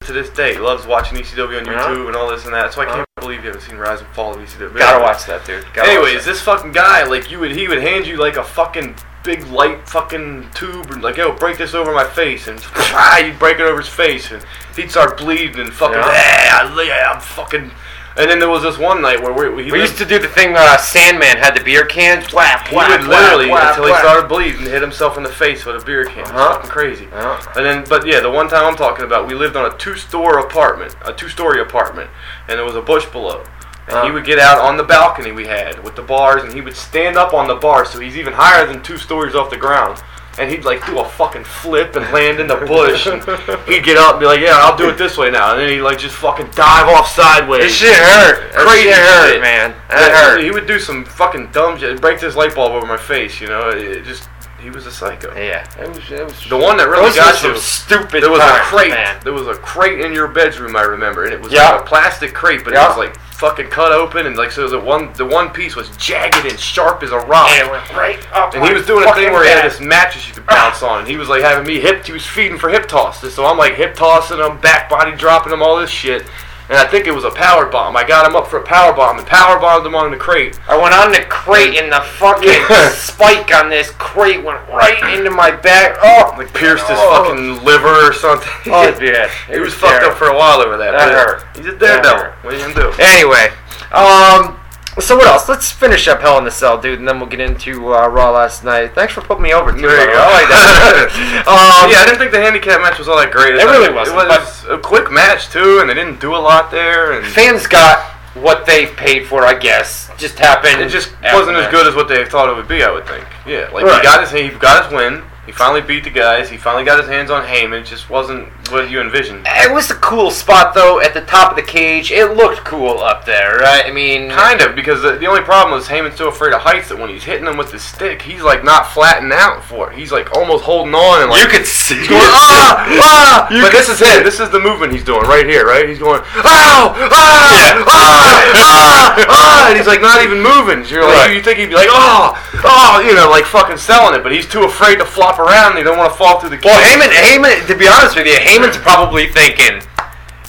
to 0.05 0.11
this 0.11 0.29
day. 0.31 0.53
He 0.53 0.59
loves 0.59 0.85
watching 0.85 1.17
ECW 1.17 1.59
on 1.59 1.65
Yeah. 1.65 1.79
YouTube 1.79 2.07
and 2.07 2.15
all 2.15 2.29
this 2.29 2.45
and 2.45 2.53
that. 2.53 2.73
So 2.73 2.81
I 2.81 2.85
can't 2.85 2.97
Yeah. 2.97 3.21
believe 3.21 3.41
you 3.41 3.47
haven't 3.51 3.61
seen 3.61 3.77
Rise 3.77 3.99
and 4.01 4.09
Fall 4.09 4.33
of 4.33 4.41
ECW. 4.41 4.77
Gotta 4.77 5.01
watch 5.01 5.25
that, 5.27 5.45
dude. 5.45 5.63
Gotta 5.73 5.91
Anyways, 5.91 6.15
watch 6.15 6.25
this 6.25 6.41
fucking 6.41 6.73
guy, 6.73 7.03
like 7.03 7.31
you 7.31 7.39
would, 7.39 7.51
he 7.51 7.67
would 7.69 7.81
hand 7.81 8.05
you 8.05 8.17
like 8.17 8.35
a 8.35 8.43
fucking 8.43 8.95
big 9.23 9.45
light 9.47 9.87
fucking 9.87 10.49
tube 10.53 10.91
and 10.91 11.01
like, 11.01 11.17
yo, 11.17 11.31
break 11.33 11.57
this 11.57 11.73
over 11.73 11.93
my 11.93 12.03
face, 12.03 12.47
and 12.47 12.59
you'd 13.25 13.39
break 13.39 13.59
it 13.59 13.63
over 13.63 13.79
his 13.79 13.89
face, 13.89 14.31
and 14.31 14.43
he'd 14.75 14.91
start 14.91 15.17
bleeding 15.17 15.59
and 15.59 15.73
fucking, 15.73 15.97
Yeah. 15.97 16.75
yeah, 16.75 16.83
yeah, 16.83 17.11
I'm 17.13 17.21
fucking. 17.21 17.71
And 18.15 18.29
then 18.29 18.37
there 18.37 18.49
was 18.49 18.61
this 18.61 18.77
one 18.77 19.01
night 19.01 19.23
where 19.23 19.33
we, 19.33 19.49
we, 19.49 19.71
We 19.71 19.79
used 19.81 19.97
to 19.97 20.05
do 20.05 20.19
the 20.19 20.27
thing 20.27 20.53
uh, 20.55 20.77
Sandman 20.77 21.37
had 21.37 21.57
the 21.57 21.63
beer 21.63 21.83
cans. 21.83 22.31
Whap, 22.31 22.67
he 22.67 22.75
whap, 22.75 23.01
would 23.01 23.09
literally 23.09 23.49
whap, 23.49 23.69
until 23.75 23.87
he 23.91 23.99
started 23.99 24.27
bleeding, 24.27 24.61
hit 24.61 24.83
himself 24.83 25.17
in 25.17 25.23
the 25.23 25.31
face 25.31 25.65
with 25.65 25.81
a 25.81 25.83
beer 25.83 26.05
can. 26.05 26.23
Uh-huh. 26.25 26.55
fucking 26.55 26.69
crazy. 26.69 27.05
Yeah. 27.05 27.43
And 27.55 27.65
then, 27.65 27.85
but 27.89 28.05
yeah, 28.05 28.19
the 28.19 28.29
one 28.29 28.47
time 28.49 28.65
I'm 28.65 28.75
talking 28.75 29.03
about, 29.03 29.27
we 29.27 29.33
lived 29.33 29.55
on 29.55 29.65
a 29.71 29.75
two-store 29.79 30.37
apartment, 30.37 30.95
a 31.03 31.11
two-story 31.11 31.59
apartment, 31.59 32.11
and 32.47 32.59
there 32.59 32.65
was 32.65 32.75
a 32.75 32.83
bush 32.83 33.05
below. 33.07 33.43
And 33.87 34.03
he 34.05 34.09
Uh. 34.09 34.13
would 34.13 34.25
get 34.25 34.39
out 34.39 34.59
on 34.59 34.77
the 34.77 34.83
balcony 34.83 35.31
we 35.31 35.45
had 35.45 35.83
with 35.83 35.95
the 35.95 36.01
bars, 36.01 36.43
and 36.43 36.53
he 36.53 36.61
would 36.61 36.75
stand 36.75 37.17
up 37.17 37.33
on 37.33 37.47
the 37.47 37.55
bar, 37.55 37.85
so 37.85 37.99
he's 37.99 38.17
even 38.17 38.33
higher 38.33 38.65
than 38.65 38.81
two 38.81 38.97
stories 38.97 39.35
off 39.35 39.49
the 39.49 39.57
ground. 39.57 40.01
And 40.39 40.49
he'd 40.49 40.65
like 40.65 40.83
do 40.87 40.97
a 40.97 41.05
fucking 41.07 41.43
flip 41.43 41.95
and 41.95 42.11
land 42.11 42.39
in 42.39 42.47
the 42.47 42.55
bush. 42.55 43.05
and 43.05 43.21
he'd 43.67 43.83
get 43.83 43.97
up 43.97 44.13
and 44.13 44.19
be 44.19 44.25
like, 44.25 44.39
"Yeah, 44.39 44.57
I'll 44.57 44.75
do 44.75 44.89
it 44.89 44.97
this 44.97 45.15
way 45.15 45.29
now." 45.29 45.51
And 45.51 45.59
then 45.61 45.69
he'd 45.69 45.81
like 45.81 45.99
just 45.99 46.15
fucking 46.15 46.47
dive 46.55 46.87
off 46.87 47.07
sideways. 47.13 47.61
This 47.61 47.75
shit 47.75 47.93
hurt. 47.95 48.51
That 48.51 48.65
Crazy 48.65 48.83
shit 48.89 48.95
hurt, 48.95 49.29
shit. 49.33 49.41
man. 49.41 49.75
That 49.89 50.09
Yeah, 50.09 50.29
hurt. 50.31 50.41
He 50.41 50.49
would 50.49 50.65
do 50.65 50.79
some 50.79 51.05
fucking 51.05 51.49
dumb 51.51 51.77
shit. 51.77 52.01
Break 52.01 52.19
this 52.19 52.35
light 52.35 52.55
bulb 52.55 52.71
over 52.71 52.87
my 52.87 52.97
face, 52.97 53.39
you 53.39 53.47
know. 53.47 53.69
It 53.69 54.05
just 54.05 54.27
he 54.63 54.69
was 54.69 54.85
a 54.87 54.91
psycho. 54.91 55.35
Yeah, 55.35 55.67
it 55.79 55.89
was. 55.89 56.09
It 56.09 56.23
was. 56.25 56.49
The 56.49 56.57
one 56.57 56.77
that 56.77 56.87
really 56.87 57.05
Those 57.07 57.15
got 57.17 57.43
you. 57.43 57.55
stupid 57.57 58.23
There 58.23 58.31
was 58.31 58.39
a 58.39 58.59
crate. 58.63 58.89
man. 58.91 59.19
There 59.23 59.33
was 59.33 59.47
a 59.47 59.55
crate 59.55 59.99
in 59.99 60.13
your 60.13 60.27
bedroom, 60.29 60.75
I 60.75 60.83
remember, 60.83 61.25
and 61.25 61.33
it 61.33 61.41
was 61.41 61.51
Yeah. 61.51 61.71
like 61.73 61.81
a 61.81 61.83
plastic 61.83 62.33
crate, 62.33 62.63
but 62.63 62.73
Yeah. 62.73 62.85
it 62.85 62.87
was 62.89 62.97
like 62.97 63.15
fucking 63.37 63.67
cut 63.69 63.91
open, 63.91 64.25
and 64.25 64.37
like 64.37 64.51
so 64.51 64.67
the 64.69 64.79
one 64.79 65.11
the 65.15 65.25
one 65.25 65.49
piece 65.49 65.75
was 65.75 65.89
jagged 65.97 66.45
and 66.45 66.57
sharp 66.57 67.03
as 67.03 67.11
a 67.11 67.19
rock. 67.19 67.49
And 67.51 67.67
it 67.67 67.71
went 67.71 67.91
right 67.93 68.19
up. 68.33 68.53
And 68.55 68.65
he 68.65 68.73
was 68.73 68.85
doing 68.85 69.07
a 69.07 69.13
thing 69.13 69.33
where 69.33 69.43
he 69.43 69.49
had 69.49 69.65
this 69.65 69.79
mattress 69.81 70.27
you 70.27 70.33
could 70.33 70.47
bounce 70.47 70.81
on, 70.81 70.99
and 70.99 71.07
he 71.07 71.17
was 71.17 71.27
like 71.27 71.41
having 71.41 71.67
me 71.67 71.79
hip. 71.81 72.05
He 72.05 72.13
was 72.13 72.25
feeding 72.25 72.57
for 72.57 72.69
hip 72.69 72.87
tosses, 72.87 73.33
so 73.35 73.45
I'm 73.45 73.57
like 73.57 73.73
hip 73.75 73.95
tossing 73.95 74.39
him, 74.39 74.57
back 74.57 74.89
body 74.89 75.11
dropping 75.11 75.51
him, 75.51 75.61
all 75.61 75.75
this 75.77 75.89
shit. 75.89 76.25
And 76.69 76.77
I 76.77 76.85
think 76.87 77.07
it 77.07 77.11
was 77.13 77.25
a 77.25 77.29
power 77.31 77.65
bomb. 77.65 77.97
I 77.97 78.03
got 78.07 78.25
him 78.25 78.35
up 78.35 78.47
for 78.47 78.57
a 78.57 78.63
power 78.63 78.93
bomb 78.93 79.17
and 79.19 79.27
power 79.27 79.59
bombed 79.59 79.85
him 79.85 79.95
on 79.95 80.11
the 80.11 80.17
crate. 80.17 80.57
I 80.67 80.77
went 80.81 80.93
on 80.95 81.11
the 81.11 81.21
crate 81.29 81.75
and 81.77 81.91
the 81.91 81.99
fucking 82.01 82.49
spike 82.95 83.53
on 83.53 83.69
this 83.69 83.91
crate 83.91 84.43
went 84.43 84.65
right 84.69 84.97
into 85.17 85.29
my 85.29 85.51
back. 85.51 85.97
Oh, 86.01 86.33
Like 86.37 86.53
pierced 86.53 86.87
his 86.87 86.97
Oh. 86.99 87.25
fucking 87.25 87.63
liver 87.65 88.07
or 88.07 88.13
something. 88.13 88.49
Oh, 88.67 88.97
yeah. 89.01 89.29
he 89.51 89.59
was 89.59 89.73
fucked 89.73 90.03
up 90.05 90.17
for 90.17 90.27
a 90.29 90.35
while 90.35 90.61
over 90.61 90.77
that. 90.77 90.91
That 90.91 91.11
hurt. 91.11 91.43
He's 91.57 91.65
a 91.67 91.77
daredevil. 91.77 92.31
What 92.43 92.53
are 92.53 92.57
you 92.57 92.73
gonna 92.73 92.91
do? 92.91 93.01
Anyway, 93.03 93.51
um, 93.91 94.57
so 94.99 95.15
what 95.17 95.25
else? 95.27 95.49
Let's 95.49 95.71
finish 95.71 96.07
up 96.07 96.21
Hell 96.21 96.37
in 96.37 96.43
the 96.45 96.51
Cell, 96.51 96.79
dude, 96.79 96.99
and 96.99 97.07
then 97.07 97.19
we'll 97.19 97.29
get 97.29 97.39
into 97.39 97.93
uh, 97.93 98.07
Raw 98.07 98.31
last 98.31 98.63
night. 98.63 98.93
Thanks 98.93 99.13
for 99.13 99.21
putting 99.21 99.43
me 99.43 99.53
over, 99.53 99.71
too. 99.71 99.81
There 99.81 99.99
you 99.99 100.13
go. 100.13 100.19
I 100.19 100.31
like 100.33 100.49
that. 100.49 101.43
um, 101.47 101.89
yeah, 101.91 101.99
I 101.99 102.05
didn't 102.05 102.19
think 102.19 102.31
the 102.31 102.41
handicap 102.41 102.81
match 102.81 102.99
was 102.99 103.07
all 103.07 103.17
that 103.17 103.31
great. 103.31 103.55
It 103.55 103.65
really 103.65 103.93
wasn't, 103.93 104.17
It 104.19 104.27
was 104.27 104.65
a 104.65 104.77
quick 104.77 105.11
match 105.11 105.49
too, 105.49 105.79
and 105.81 105.89
they 105.89 105.93
didn't 105.93 106.19
do 106.19 106.35
a 106.35 106.37
lot 106.37 106.69
there, 106.71 107.13
and 107.13 107.25
fans 107.25 107.65
got 107.67 108.11
what 108.35 108.65
they've 108.65 108.95
paid 108.95 109.25
for, 109.27 109.45
I 109.45 109.53
guess. 109.53 110.09
Just 110.17 110.39
happened. 110.39 110.81
it 110.81 110.89
just 110.89 111.11
wasn't 111.33 111.57
as 111.57 111.69
good 111.71 111.85
as 111.87 111.95
what 111.95 112.07
they 112.07 112.25
thought 112.25 112.49
it 112.49 112.55
would 112.55 112.67
be. 112.67 112.83
I 112.83 112.91
would 112.91 113.05
think. 113.07 113.25
Yeah, 113.45 113.69
like 113.73 113.85
Right. 113.85 113.97
he 113.97 114.03
got 114.03 114.21
his 114.21 114.31
he 114.31 114.49
got 114.57 114.85
his 114.85 114.93
win. 114.93 115.23
He 115.45 115.51
finally 115.51 115.81
beat 115.81 116.05
the 116.05 116.09
guys. 116.09 116.49
He 116.49 116.55
finally 116.57 116.85
got 116.85 116.99
his 116.99 117.09
hands 117.09 117.29
on 117.29 117.43
Heyman. 117.45 117.81
It 117.81 117.85
just 117.85 118.09
wasn't 118.09 118.47
what 118.71 118.89
you 118.89 119.01
envisioned. 119.01 119.45
It 119.45 119.73
was 119.73 119.91
a 119.91 119.95
cool 119.95 120.31
spot, 120.31 120.73
though, 120.73 121.01
at 121.01 121.13
the 121.13 121.19
top 121.21 121.49
of 121.51 121.57
the 121.57 121.63
cage. 121.63 122.11
It 122.11 122.27
looked 122.37 122.63
cool 122.63 122.99
up 122.99 123.25
there, 123.25 123.57
right? 123.57 123.83
I 123.85 123.91
mean, 123.91 124.29
Kind 124.29 124.61
of, 124.61 124.73
because 124.73 125.01
the, 125.01 125.17
the 125.17 125.25
only 125.27 125.41
problem 125.41 125.77
is 125.77 125.85
Heyman's 125.87 126.15
so 126.17 126.29
afraid 126.29 126.53
of 126.53 126.61
heights 126.61 126.87
that 126.89 126.97
when 126.97 127.09
he's 127.09 127.25
hitting 127.25 127.45
him 127.45 127.57
with 127.57 127.71
the 127.71 127.79
stick, 127.79 128.21
he's 128.21 128.41
like 128.41 128.63
not 128.63 128.87
flattening 128.87 129.33
out 129.33 129.63
for 129.65 129.91
it. 129.91 129.97
He's 129.97 130.13
like 130.13 130.31
almost 130.37 130.63
holding 130.63 130.95
on 130.95 131.21
and 131.23 131.29
like 131.29 131.43
you 131.43 131.49
could 131.49 131.65
see. 131.67 131.95
He's 131.99 132.07
going, 132.07 132.21
ah, 132.23 132.87
ah! 133.49 133.53
You 133.53 133.61
but 133.61 133.73
this 133.73 133.89
is 133.89 134.01
it. 134.01 134.21
it. 134.21 134.23
This 134.23 134.39
is 134.39 134.49
the 134.49 134.59
movement 134.61 134.93
he's 134.93 135.03
doing 135.03 135.23
right 135.27 135.45
here, 135.45 135.65
right? 135.65 135.87
He's 135.89 135.99
going, 135.99 136.21
ow, 136.21 136.95
ah, 136.95 137.83
ah, 137.85 138.53
ah, 138.55 139.25
ah, 139.27 139.67
and 139.69 139.77
he's 139.77 139.87
like 139.87 140.01
not 140.01 140.23
even 140.23 140.41
moving. 140.41 140.85
So 140.85 140.95
you're 140.95 141.03
like, 141.03 141.13
Right. 141.27 141.35
you 141.35 141.43
think 141.43 141.59
he'd 141.59 141.67
be 141.69 141.75
like, 141.75 141.89
oh, 141.91 142.33
oh, 142.63 143.03
you 143.05 143.13
know, 143.13 143.29
like 143.29 143.45
fucking 143.45 143.77
selling 143.77 144.17
it, 144.17 144.23
but 144.23 144.31
he's 144.31 144.47
too 144.47 144.63
afraid 144.63 144.97
to 144.99 145.05
flop 145.05 145.32
around. 145.39 145.75
They 145.75 145.83
don't 145.83 145.97
want 145.97 146.11
to 146.11 146.17
fall 146.17 146.39
through 146.39 146.49
the. 146.49 146.57
Cage. 146.57 146.65
Well. 146.65 146.81
Heyman, 146.81 147.09
Heyman, 147.09 147.67
to 147.67 147.75
be 147.77 147.87
honest 147.87 148.15
with 148.15 148.27
you, 148.27 148.33
Heyman's 148.33 148.77
probably 148.77 149.27
thinking, 149.27 149.81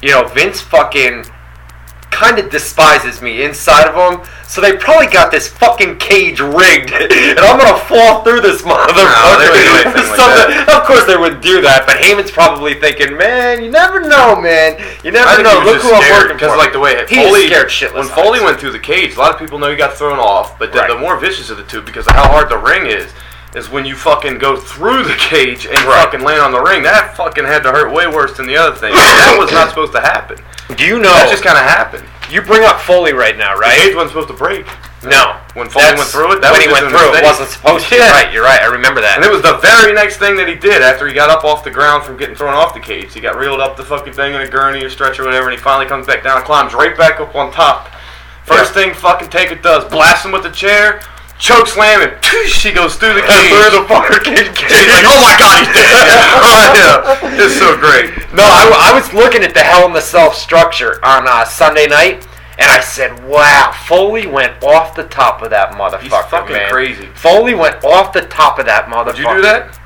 you 0.02 0.10
know, 0.10 0.26
Vince 0.28 0.60
fucking 0.60 1.24
kind 2.10 2.38
of 2.38 2.48
despises 2.48 3.20
me 3.20 3.42
inside 3.42 3.88
of 3.90 3.94
him, 3.98 4.24
so 4.46 4.60
they 4.60 4.76
probably 4.76 5.08
got 5.08 5.32
this 5.32 5.48
fucking 5.48 5.98
cage 5.98 6.38
rigged, 6.38 6.92
and 6.94 7.38
I'm 7.40 7.58
gonna 7.58 7.76
fall 7.90 8.22
through 8.22 8.40
this 8.40 8.62
motherfucker. 8.62 8.94
they 8.94 9.50
wouldn't 9.50 9.66
do 9.66 9.90
anything 9.90 10.16
like 10.68 10.68
Of 10.68 10.84
course 10.86 11.04
they 11.06 11.16
would 11.16 11.40
do 11.40 11.60
that, 11.62 11.82
but 11.86 11.96
Heyman's 11.96 12.30
probably 12.30 12.74
thinking, 12.74 13.16
man, 13.16 13.64
you 13.64 13.68
never 13.70 13.98
know, 14.00 14.40
man. 14.40 14.78
You 15.02 15.10
never 15.10 15.28
I 15.28 15.42
know. 15.42 15.60
Look 15.66 15.82
who 15.82 15.92
I'm 15.92 16.08
working 16.22 16.36
because 16.36 16.56
like 16.56 16.72
the 16.72 16.78
way 16.78 17.04
he 17.08 17.16
Foley 17.16 17.46
scared 17.48 17.66
shitless. 17.68 17.94
when 17.94 18.08
Foley 18.08 18.40
went 18.40 18.60
through 18.60 18.72
the 18.72 18.78
cage, 18.78 19.16
a 19.16 19.18
lot 19.18 19.32
of 19.34 19.40
people 19.40 19.58
know 19.58 19.68
he 19.68 19.76
got 19.76 19.96
thrown 19.96 20.20
off, 20.20 20.56
but 20.56 20.70
the, 20.72 20.78
Right. 20.78 20.88
the 20.90 20.98
more 20.98 21.18
vicious 21.18 21.50
of 21.50 21.56
the 21.56 21.64
two 21.64 21.82
because 21.82 22.06
of 22.06 22.14
how 22.14 22.28
hard 22.28 22.48
the 22.48 22.58
ring 22.58 22.86
is. 22.86 23.10
Is 23.54 23.70
when 23.70 23.84
you 23.84 23.94
fucking 23.94 24.38
go 24.38 24.56
through 24.56 25.04
the 25.04 25.14
cage 25.14 25.64
and 25.66 25.74
Right. 25.84 26.02
fucking 26.02 26.22
land 26.22 26.40
on 26.40 26.50
the 26.50 26.60
ring. 26.60 26.82
That 26.82 27.16
fucking 27.16 27.44
had 27.44 27.62
to 27.62 27.70
hurt 27.70 27.92
way 27.92 28.06
worse 28.08 28.36
than 28.36 28.46
the 28.46 28.56
other 28.56 28.74
thing. 28.74 28.92
that 28.94 29.36
was 29.38 29.52
not 29.52 29.68
supposed 29.68 29.92
to 29.92 30.00
happen. 30.00 30.38
do 30.76 30.84
you 30.84 30.98
know? 30.98 31.12
That 31.14 31.30
just 31.30 31.44
kind 31.44 31.56
of 31.56 31.62
happened. 31.64 32.04
you 32.30 32.40
bring 32.42 32.64
up 32.64 32.80
Foley 32.80 33.12
right 33.12 33.36
now, 33.38 33.54
The 33.54 33.60
right? 33.60 33.78
cage 33.78 33.94
wasn't 33.94 34.10
supposed 34.10 34.28
to 34.28 34.34
break. 34.34 34.66
No. 35.04 35.36
When 35.52 35.68
Foley 35.68 35.84
That's- 35.84 35.98
went 35.98 36.10
through 36.10 36.32
it, 36.32 36.40
that 36.40 36.50
when 36.50 36.62
he 36.62 36.66
went 36.72 36.88
through, 36.88 37.14
it 37.14 37.22
wasn't 37.22 37.50
supposed 37.50 37.86
to. 37.90 37.94
Yeah. 37.98 38.10
Right, 38.10 38.32
you're 38.32 38.42
right. 38.42 38.60
I 38.60 38.66
remember 38.66 39.00
that. 39.02 39.16
And 39.16 39.24
it 39.24 39.30
was 39.30 39.42
the 39.42 39.54
very 39.58 39.92
next 39.92 40.16
thing 40.16 40.34
that 40.36 40.48
he 40.48 40.56
did 40.56 40.82
after 40.82 41.06
he 41.06 41.14
got 41.14 41.30
up 41.30 41.44
off 41.44 41.62
the 41.62 41.70
ground 41.70 42.02
from 42.02 42.16
getting 42.16 42.34
thrown 42.34 42.54
off 42.54 42.74
the 42.74 42.80
cage. 42.80 43.14
He 43.14 43.20
got 43.20 43.36
reeled 43.36 43.60
up 43.60 43.76
the 43.76 43.84
fucking 43.84 44.14
thing 44.14 44.34
in 44.34 44.40
a 44.40 44.48
gurney 44.48 44.82
or 44.82 44.90
stretcher 44.90 45.22
or 45.22 45.26
whatever, 45.26 45.48
and 45.50 45.56
he 45.56 45.62
finally 45.62 45.86
comes 45.86 46.06
back 46.08 46.24
down 46.24 46.38
and 46.38 46.44
climbs 46.46 46.74
right 46.74 46.96
back 46.98 47.20
up 47.20 47.36
on 47.36 47.52
top. 47.52 47.88
First 48.44 48.74
Yeah. 48.74 48.82
thing 48.82 48.94
fucking 48.94 49.28
Taker 49.28 49.54
does, 49.54 49.84
blast 49.84 50.24
him 50.24 50.32
with 50.32 50.42
the 50.42 50.50
chair, 50.50 51.00
choke 51.38 51.66
slam, 51.66 52.00
and 52.02 52.24
she 52.48 52.72
goes 52.72 52.96
through 52.96 53.14
the 53.14 53.22
cage. 53.22 53.50
through 53.50 53.80
the 53.80 53.84
fucking 53.88 54.22
cage. 54.24 54.56
She's 54.58 54.88
like, 54.90 55.04
oh 55.06 55.20
my 55.20 55.34
god, 55.38 55.66
he's 55.66 55.74
dead. 55.74 56.06
yeah. 56.78 57.44
It's 57.44 57.56
so 57.58 57.76
great. 57.76 58.10
No, 58.32 58.42
I, 58.42 58.90
I 58.92 58.94
was 58.94 59.12
looking 59.12 59.42
at 59.42 59.54
the 59.54 59.60
Hell 59.60 59.86
in 59.86 59.92
the 59.92 60.00
Cell 60.00 60.32
structure 60.32 61.04
on 61.04 61.26
uh, 61.28 61.44
Sunday 61.44 61.86
night, 61.86 62.26
and 62.58 62.70
I 62.70 62.80
said, 62.80 63.26
"Wow, 63.26 63.72
Foley 63.86 64.26
went 64.26 64.62
off 64.62 64.94
the 64.94 65.04
top 65.04 65.42
of 65.42 65.50
that 65.50 65.72
motherfucker, 65.72 66.00
He's 66.02 66.30
fucking 66.30 66.52
man. 66.56 66.70
crazy. 66.70 67.06
Foley 67.14 67.54
went 67.54 67.84
off 67.84 68.12
the 68.12 68.22
top 68.22 68.58
of 68.58 68.66
that 68.66 68.86
motherfucker. 68.86 69.06
Would 69.06 69.18
you 69.18 69.34
do 69.36 69.42
that? 69.42 69.78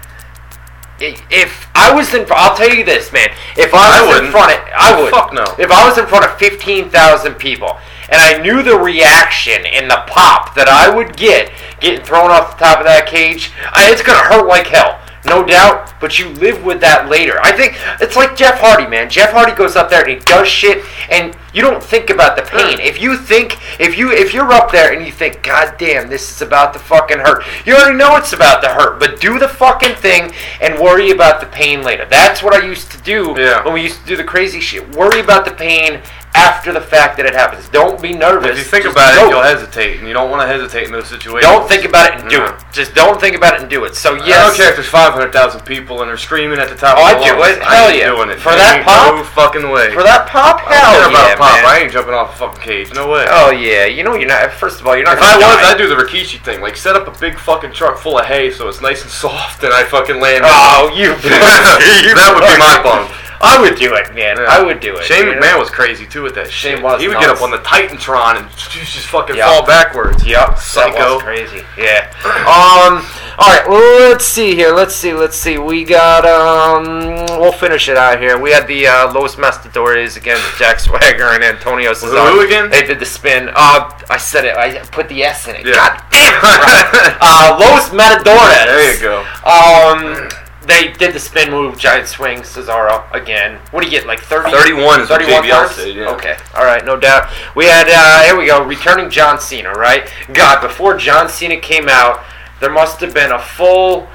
If 1.00 1.68
I 1.76 1.94
was 1.94 2.12
in, 2.12 2.26
front 2.26 2.42
I'll 2.42 2.56
tell 2.56 2.74
you 2.74 2.84
this, 2.84 3.12
man. 3.12 3.30
If 3.56 3.72
I 3.72 4.00
I 4.00 4.06
was 4.06 4.18
in 4.18 4.32
front 4.32 4.52
of, 4.52 4.58
I 4.76 5.00
would. 5.00 5.10
Fuck 5.10 5.32
no. 5.32 5.44
If 5.56 5.70
I 5.70 5.88
was 5.88 5.96
in 5.96 6.06
front 6.06 6.24
of 6.24 6.36
fifteen 6.38 6.90
thousand 6.90 7.34
people, 7.34 7.78
and 8.08 8.20
I 8.20 8.40
knew 8.42 8.62
the 8.62 8.76
reaction 8.76 9.64
and 9.66 9.90
the 9.90 10.02
pop 10.06 10.54
that 10.54 10.68
I 10.68 10.94
would 10.94 11.16
get 11.16 11.50
getting 11.80 12.04
thrown 12.04 12.30
off 12.30 12.58
the 12.58 12.64
top 12.64 12.78
of 12.78 12.84
that 12.86 13.06
cage, 13.06 13.52
I, 13.72 13.90
it's 13.90 14.02
gonna 14.02 14.18
hurt 14.18 14.46
like 14.46 14.66
hell. 14.66 14.98
No 15.26 15.44
doubt, 15.44 15.92
but 16.00 16.18
you 16.18 16.28
live 16.30 16.64
with 16.64 16.80
that 16.80 17.08
later. 17.10 17.38
I 17.42 17.52
think 17.52 17.76
it's 18.00 18.16
like 18.16 18.36
Jeff 18.36 18.60
Hardy, 18.60 18.86
man. 18.86 19.10
Jeff 19.10 19.32
Hardy 19.32 19.52
goes 19.52 19.74
up 19.76 19.90
there 19.90 20.00
and 20.00 20.10
he 20.10 20.18
does 20.20 20.48
shit, 20.48 20.84
and 21.10 21.36
you 21.52 21.60
don't 21.60 21.82
think 21.82 22.08
about 22.08 22.36
the 22.36 22.42
pain. 22.44 22.78
If 22.80 23.02
you 23.02 23.16
think, 23.16 23.58
if 23.80 23.98
you, 23.98 24.10
if 24.12 24.32
you're 24.32 24.50
up 24.52 24.70
there 24.70 24.92
and 24.96 25.04
you 25.04 25.10
think, 25.12 25.42
God 25.42 25.74
damn, 25.76 26.08
this 26.08 26.30
is 26.30 26.40
about 26.40 26.72
to 26.74 26.78
fucking 26.78 27.18
hurt, 27.18 27.42
you 27.66 27.74
already 27.74 27.98
know 27.98 28.16
it's 28.16 28.32
about 28.32 28.62
to 28.62 28.68
hurt. 28.68 29.00
But 29.00 29.20
do 29.20 29.38
the 29.38 29.48
fucking 29.48 29.96
thing 29.96 30.30
and 30.62 30.78
worry 30.80 31.10
about 31.10 31.40
the 31.40 31.46
pain 31.46 31.82
later. 31.82 32.06
That's 32.08 32.42
what 32.42 32.54
I 32.54 32.64
used 32.64 32.90
to 32.92 33.02
do 33.02 33.34
Yeah. 33.36 33.64
when 33.64 33.74
we 33.74 33.82
used 33.82 34.00
to 34.00 34.06
do 34.06 34.16
the 34.16 34.24
crazy 34.24 34.60
shit. 34.60 34.88
Worry 34.96 35.20
about 35.20 35.44
the 35.44 35.50
pain 35.52 36.00
after 36.34 36.72
the 36.72 36.80
fact 36.80 37.16
that 37.16 37.26
it 37.26 37.34
happens. 37.34 37.68
Don't 37.68 38.00
be 38.00 38.12
nervous. 38.12 38.52
If 38.52 38.58
you 38.58 38.64
think 38.64 38.84
Just 38.84 38.94
about 38.96 39.16
it, 39.16 39.28
you'll 39.30 39.42
hesitate, 39.42 39.98
and 39.98 40.06
you 40.06 40.14
don't 40.14 40.30
want 40.30 40.42
to 40.42 40.46
hesitate 40.46 40.86
in 40.86 40.92
those 40.92 41.08
situations. 41.08 41.50
Don't 41.50 41.66
think 41.68 41.84
about 41.84 42.14
it 42.14 42.20
and 42.20 42.30
do 42.30 42.38
No. 42.38 42.44
it. 42.46 42.54
Just 42.72 42.94
don't 42.94 43.18
think 43.20 43.34
about 43.34 43.54
it 43.54 43.60
and 43.60 43.68
do 43.70 43.84
it. 43.84 43.96
So 43.96 44.14
yes, 44.14 44.38
I 44.38 44.46
don't 44.46 44.56
care 44.56 44.68
if 44.70 44.76
there's 44.76 44.88
500,000 44.88 45.62
people 45.64 46.00
and 46.02 46.08
they're 46.08 46.16
screaming 46.16 46.58
at 46.60 46.68
the 46.68 46.76
top 46.76 46.96
Oh, 46.98 47.02
of 47.02 47.16
I 47.18 47.24
do 47.24 47.34
lungs. 47.38 47.56
it. 47.56 47.62
I 47.62 47.74
Hell 47.76 47.90
yeah. 47.94 48.10
doing 48.14 48.30
it. 48.30 48.38
For 48.38 48.50
There 48.50 48.58
that 48.58 48.84
pop? 48.84 49.14
No 49.16 49.24
fucking 49.24 49.70
way. 49.70 49.90
for 49.92 50.02
that 50.04 50.28
pop, 50.28 50.62
I 50.68 50.74
hell 50.74 50.92
don't 50.92 51.00
care 51.00 51.10
about 51.10 51.26
yeah, 51.28 51.34
a 51.34 51.36
pop. 51.38 51.52
man. 51.56 51.64
I 51.66 51.78
ain't 51.80 51.92
jumping 51.92 52.14
off 52.14 52.34
a 52.34 52.38
fucking 52.38 52.62
cage. 52.62 52.94
No 52.94 53.08
way. 53.08 53.24
Oh 53.28 53.50
yeah, 53.50 53.86
you 53.86 54.04
know 54.04 54.14
you're 54.14 54.28
not. 54.28 54.52
First 54.52 54.80
of 54.80 54.86
all, 54.86 54.94
you're 54.96 55.04
not. 55.06 55.18
If 55.18 55.24
I 55.24 55.36
was. 55.36 55.64
I'd 55.74 55.78
do 55.78 55.88
the 55.88 55.96
Rikishi 55.96 56.38
thing. 56.44 56.60
Like, 56.60 56.76
set 56.76 56.94
up 56.94 57.08
a 57.08 57.18
big 57.18 57.38
fucking 57.38 57.72
truck 57.72 57.98
full 57.98 58.18
of 58.18 58.26
hay 58.26 58.50
so 58.50 58.68
it's 58.68 58.80
nice 58.80 59.02
and 59.02 59.10
soft, 59.10 59.64
and 59.64 59.72
I 59.74 59.82
fucking 59.84 60.20
land. 60.20 60.44
Oh, 60.46 60.92
you. 60.94 61.14
that 61.16 62.32
would 62.34 62.44
be 62.46 62.58
my 62.58 62.82
bump. 62.82 63.10
I 63.40 63.60
would 63.60 63.76
do 63.78 63.94
it, 63.94 64.14
man. 64.14 64.36
Yeah. 64.36 64.46
I 64.48 64.62
would 64.62 64.80
do 64.80 64.96
it. 64.96 65.04
Shane 65.04 65.26
you 65.26 65.34
know? 65.34 65.40
McMahon 65.40 65.58
was 65.58 65.70
crazy 65.70 66.06
too 66.06 66.22
with 66.22 66.34
that 66.34 66.50
Shane 66.50 66.76
shit. 66.76 66.82
was 66.84 67.00
he 67.00 67.08
would 67.08 67.14
nuts. 67.14 67.26
get 67.26 67.36
up 67.36 67.42
on 67.42 67.50
the 67.50 67.58
Titantron 67.58 68.40
and 68.40 68.50
just 68.56 69.06
fucking 69.06 69.36
Yeah. 69.36 69.46
fall 69.46 69.64
backwards. 69.66 70.24
Yep, 70.26 70.48
that 70.56 70.58
Psycho. 70.58 71.14
was 71.14 71.22
crazy. 71.22 71.62
Yeah. 71.76 72.10
Um. 72.48 73.04
All 73.38 73.46
right. 73.54 73.68
Let's 74.08 74.24
see 74.24 74.54
here. 74.56 74.72
Let's 74.72 74.96
see. 74.96 75.12
Let's 75.14 75.36
see. 75.36 75.58
We 75.58 75.84
got. 75.84 76.24
Um. 76.26 77.26
We'll 77.40 77.52
finish 77.52 77.88
it 77.88 77.96
out 77.96 78.20
here. 78.20 78.38
We 78.38 78.50
had 78.50 78.66
the 78.66 78.86
uh, 78.88 79.12
Los 79.12 79.36
Matadores 79.38 80.16
against 80.16 80.42
Jack 80.58 80.80
Swagger 80.80 81.28
and 81.28 81.44
Antonio 81.44 81.92
Cesaro. 81.92 82.32
Who 82.32 82.40
again? 82.40 82.70
They 82.70 82.84
did 82.84 82.98
the 82.98 83.06
spin. 83.06 83.48
Uh, 83.54 83.90
I 84.10 84.16
said 84.16 84.44
it. 84.44 84.56
I 84.56 84.78
put 84.86 85.08
the 85.08 85.22
S 85.22 85.46
in 85.46 85.54
it. 85.56 85.66
Yeah. 85.66 85.74
God 85.74 86.02
damn 86.10 86.34
it. 86.34 86.42
Right. 86.42 87.16
uh, 87.20 87.58
Los 87.60 87.92
Matadores. 87.92 88.64
There 88.66 88.94
you 88.94 89.00
go. 89.00 89.20
Um. 89.44 90.28
They 90.68 90.92
did 90.92 91.14
the 91.14 91.18
spin 91.18 91.50
move, 91.50 91.78
giant 91.78 92.06
swing, 92.08 92.40
Cesaro 92.40 93.10
again. 93.14 93.58
What 93.70 93.80
do 93.80 93.86
you 93.86 93.90
get, 93.90 94.06
like 94.06 94.20
30? 94.20 94.50
31 94.50 95.00
is 95.00 95.08
what 95.08 95.22
31 95.22 95.42
JBL 95.42 95.50
times? 95.50 95.74
said, 95.74 95.94
yeah. 95.94 96.10
Okay, 96.10 96.36
all 96.54 96.64
right, 96.64 96.84
no 96.84 96.94
doubt. 96.94 97.30
We 97.56 97.64
had, 97.64 97.88
uh, 97.88 98.24
here 98.24 98.38
we 98.38 98.44
go, 98.46 98.62
returning 98.62 99.08
John 99.08 99.40
Cena, 99.40 99.72
right? 99.72 100.12
God, 100.34 100.60
before 100.60 100.98
John 100.98 101.30
Cena 101.30 101.56
came 101.58 101.88
out, 101.88 102.22
there 102.60 102.70
must 102.70 103.00
have 103.00 103.14
been 103.14 103.32
a 103.32 103.38
full 103.38 104.08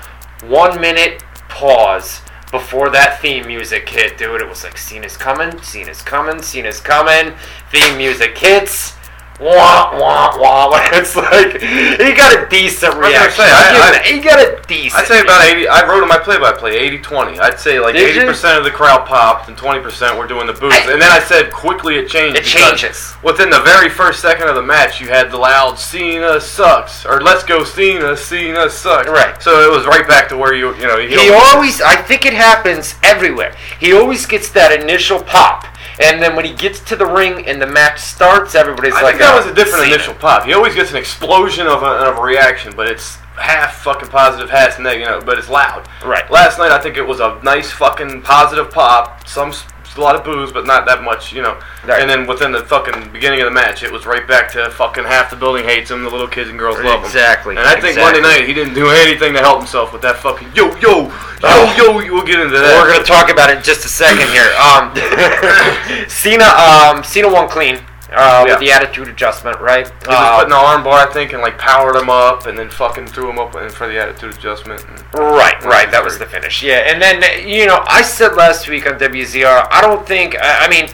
one 0.43 0.79
minute 0.79 1.23
pause 1.49 2.21
before 2.51 2.91
that 2.91 3.19
theme 3.19 3.47
music 3.47 3.89
hit, 3.89 4.19
dude. 4.19 4.39
It 4.39 4.47
was 4.47 4.63
like, 4.63 4.77
Cena's 4.77 5.17
coming, 5.17 5.59
Cena's 5.63 6.03
coming, 6.03 6.39
Cena's 6.39 6.79
coming, 6.79 7.33
theme 7.71 7.97
music 7.97 8.37
hits. 8.37 8.93
Wah 9.39 9.97
wah 9.99 10.37
wah! 10.37 10.79
It's 10.93 11.15
like 11.15 11.59
he 11.59 12.13
got 12.13 12.37
a 12.37 12.47
decent 12.49 12.95
reaction. 12.95 13.31
say, 13.43 13.49
I- 13.51 13.99
I- 13.99 14.03
he 14.07 14.19
got 14.21 14.39
a 14.39 14.61
decent. 14.67 15.01
I'd 15.01 15.07
say 15.07 15.21
about 15.21 15.43
80. 15.43 15.67
I 15.67 15.87
wrote 15.87 16.03
in 16.03 16.07
my 16.07 16.19
play-by-play 16.19 16.89
80-20. 16.99 17.39
I'd 17.39 17.59
say 17.59 17.79
like 17.79 17.95
Did 17.95 18.15
you? 18.15 18.21
80% 18.21 18.59
of 18.59 18.63
the 18.63 18.71
crowd 18.71 19.05
popped 19.07 19.49
and 19.49 19.57
20% 19.57 20.17
were 20.17 20.27
doing 20.27 20.45
the 20.47 20.53
booze. 20.53 20.73
I- 20.73 20.91
and 20.91 21.01
then 21.01 21.11
I 21.11 21.19
said 21.19 21.51
quickly 21.51 21.95
it 21.97 22.07
changed. 22.09 22.37
It 22.37 22.43
changes. 22.45 23.15
Within 23.23 23.49
the 23.49 23.61
very 23.61 23.89
first 23.89 24.21
second 24.21 24.47
of 24.49 24.55
the 24.55 24.61
match, 24.61 25.01
you 25.01 25.07
had 25.07 25.31
the 25.31 25.37
loud 25.37 25.79
"Cena 25.79 26.39
sucks" 26.39 27.05
or 27.05 27.19
"Let's 27.21 27.43
go 27.43 27.63
Cena, 27.63 28.15
Cena 28.15 28.69
sucks." 28.69 29.09
Right. 29.09 29.41
So 29.41 29.61
it 29.67 29.75
was 29.75 29.85
right 29.87 30.07
back 30.07 30.29
to 30.29 30.37
where 30.37 30.53
you 30.53 30.75
you 30.75 30.85
know 30.87 30.99
He 30.99 31.29
always, 31.31 31.81
I 31.81 31.95
think 31.95 32.25
it 32.25 32.33
happens 32.33 32.95
everywhere. 33.03 33.55
He 33.79 33.93
always 33.93 34.25
gets 34.27 34.49
that 34.51 34.71
initial 34.79 35.21
pop, 35.23 35.65
and 35.99 36.21
then 36.21 36.35
when 36.35 36.45
he 36.45 36.53
gets 36.53 36.79
to 36.81 36.95
the 36.95 37.05
ring 37.05 37.45
and 37.47 37.61
the 37.61 37.67
match 37.67 37.99
starts, 37.99 38.55
everybody's 38.55 38.93
I 38.93 39.01
like, 39.01 39.11
think 39.15 39.21
that 39.21 39.33
"Oh, 39.33 39.37
was 39.37 39.45
a 39.51 39.53
different 39.53 39.83
Cena." 39.85 39.95
initial 39.95 40.13
pop. 40.15 40.45
He 40.45 40.53
always 40.53 40.75
gets 40.75 40.91
an 40.91 40.97
explosion 40.97 41.67
of 41.67 41.83
a, 41.83 41.85
of 41.85 42.17
a 42.17 42.21
reaction, 42.21 42.73
but 42.75 42.87
it's 42.87 43.15
half 43.37 43.81
fucking 43.81 44.09
positive, 44.09 44.49
half 44.49 44.79
negative, 44.79 44.99
you 45.01 45.05
know, 45.19 45.21
but 45.25 45.37
it's 45.39 45.49
loud. 45.49 45.87
Right. 46.05 46.29
Last 46.29 46.57
night, 46.59 46.71
I 46.71 46.79
think 46.79 46.97
it 46.97 47.05
was 47.07 47.19
a 47.19 47.39
nice 47.43 47.71
fucking 47.71 48.21
positive 48.21 48.69
pop. 48.71 49.27
Some 49.27 49.53
a 49.97 50.01
lot 50.01 50.15
of 50.15 50.23
booze, 50.23 50.51
but 50.51 50.65
not 50.65 50.85
that 50.87 51.03
much, 51.03 51.31
you 51.33 51.41
know. 51.41 51.59
Right. 51.85 52.01
And 52.01 52.09
then 52.09 52.25
within 52.27 52.51
the 52.51 52.63
fucking 52.65 53.11
beginning 53.11 53.41
of 53.41 53.45
the 53.45 53.51
match, 53.51 53.83
it 53.83 53.91
was 53.91 54.05
right 54.05 54.27
back 54.27 54.51
to 54.53 54.69
fucking 54.71 55.03
half 55.03 55.29
the 55.29 55.35
building 55.35 55.65
hates 55.65 55.91
him, 55.91 56.03
the 56.03 56.09
little 56.09 56.27
kids 56.27 56.49
and 56.49 56.57
girls 56.59 56.77
love 56.79 56.99
him. 56.99 57.05
Exactly, 57.05 57.55
And 57.55 57.65
I 57.65 57.73
think 57.79 57.97
exactly. 57.97 58.21
Monday 58.21 58.39
night 58.39 58.47
he 58.47 58.53
didn't 58.53 58.73
do 58.73 58.89
anything 58.89 59.33
to 59.33 59.39
help 59.39 59.59
himself 59.59 59.93
with 59.93 60.01
that 60.03 60.17
fucking 60.17 60.49
yo 60.55 60.75
yo 60.77 61.07
yo 61.07 61.11
Oh. 61.45 61.75
yo. 61.77 62.13
We'll 62.13 62.23
get 62.25 62.39
into 62.39 62.57
that. 62.57 62.81
We're 62.81 62.91
gonna 62.93 63.03
talk 63.03 63.29
about 63.29 63.49
it 63.49 63.57
in 63.57 63.63
just 63.63 63.85
a 63.85 63.89
second 63.89 64.27
here. 64.29 64.47
Um, 64.55 64.93
Cena, 66.09 66.45
um, 66.45 67.03
Cena 67.03 67.31
won 67.31 67.49
clean 67.49 67.79
uh, 68.15 68.43
Yeah. 68.45 68.53
with 68.53 68.59
the 68.59 68.71
attitude 68.71 69.07
adjustment, 69.07 69.59
right? 69.59 69.87
He 69.87 69.93
was 70.07 70.15
Uh, 70.17 70.35
putting 70.37 70.49
the 70.49 70.55
arm 70.55 70.83
bar, 70.83 71.07
I 71.07 71.11
think, 71.11 71.33
and 71.33 71.41
like 71.41 71.57
powered 71.57 71.95
him 71.95 72.09
up, 72.09 72.45
and 72.47 72.57
then 72.57 72.69
fucking 72.69 73.07
threw 73.07 73.29
him 73.29 73.39
up 73.39 73.55
in 73.55 73.69
for 73.69 73.87
the 73.87 73.99
attitude 73.99 74.33
adjustment. 74.35 74.83
And 74.87 75.03
Right, 75.13 75.61
right. 75.63 75.89
That 75.91 76.03
was 76.03 76.17
the 76.19 76.25
finish. 76.25 76.61
Yeah, 76.63 76.77
and 76.89 77.01
then 77.01 77.47
you 77.47 77.65
know 77.65 77.83
I 77.87 78.01
said 78.01 78.35
last 78.35 78.67
week 78.67 78.87
on 78.87 78.97
WZR, 78.97 79.67
I 79.71 79.81
don't 79.81 80.05
think. 80.07 80.35
I 80.41 80.65
I 80.65 80.67
mean, 80.69 80.89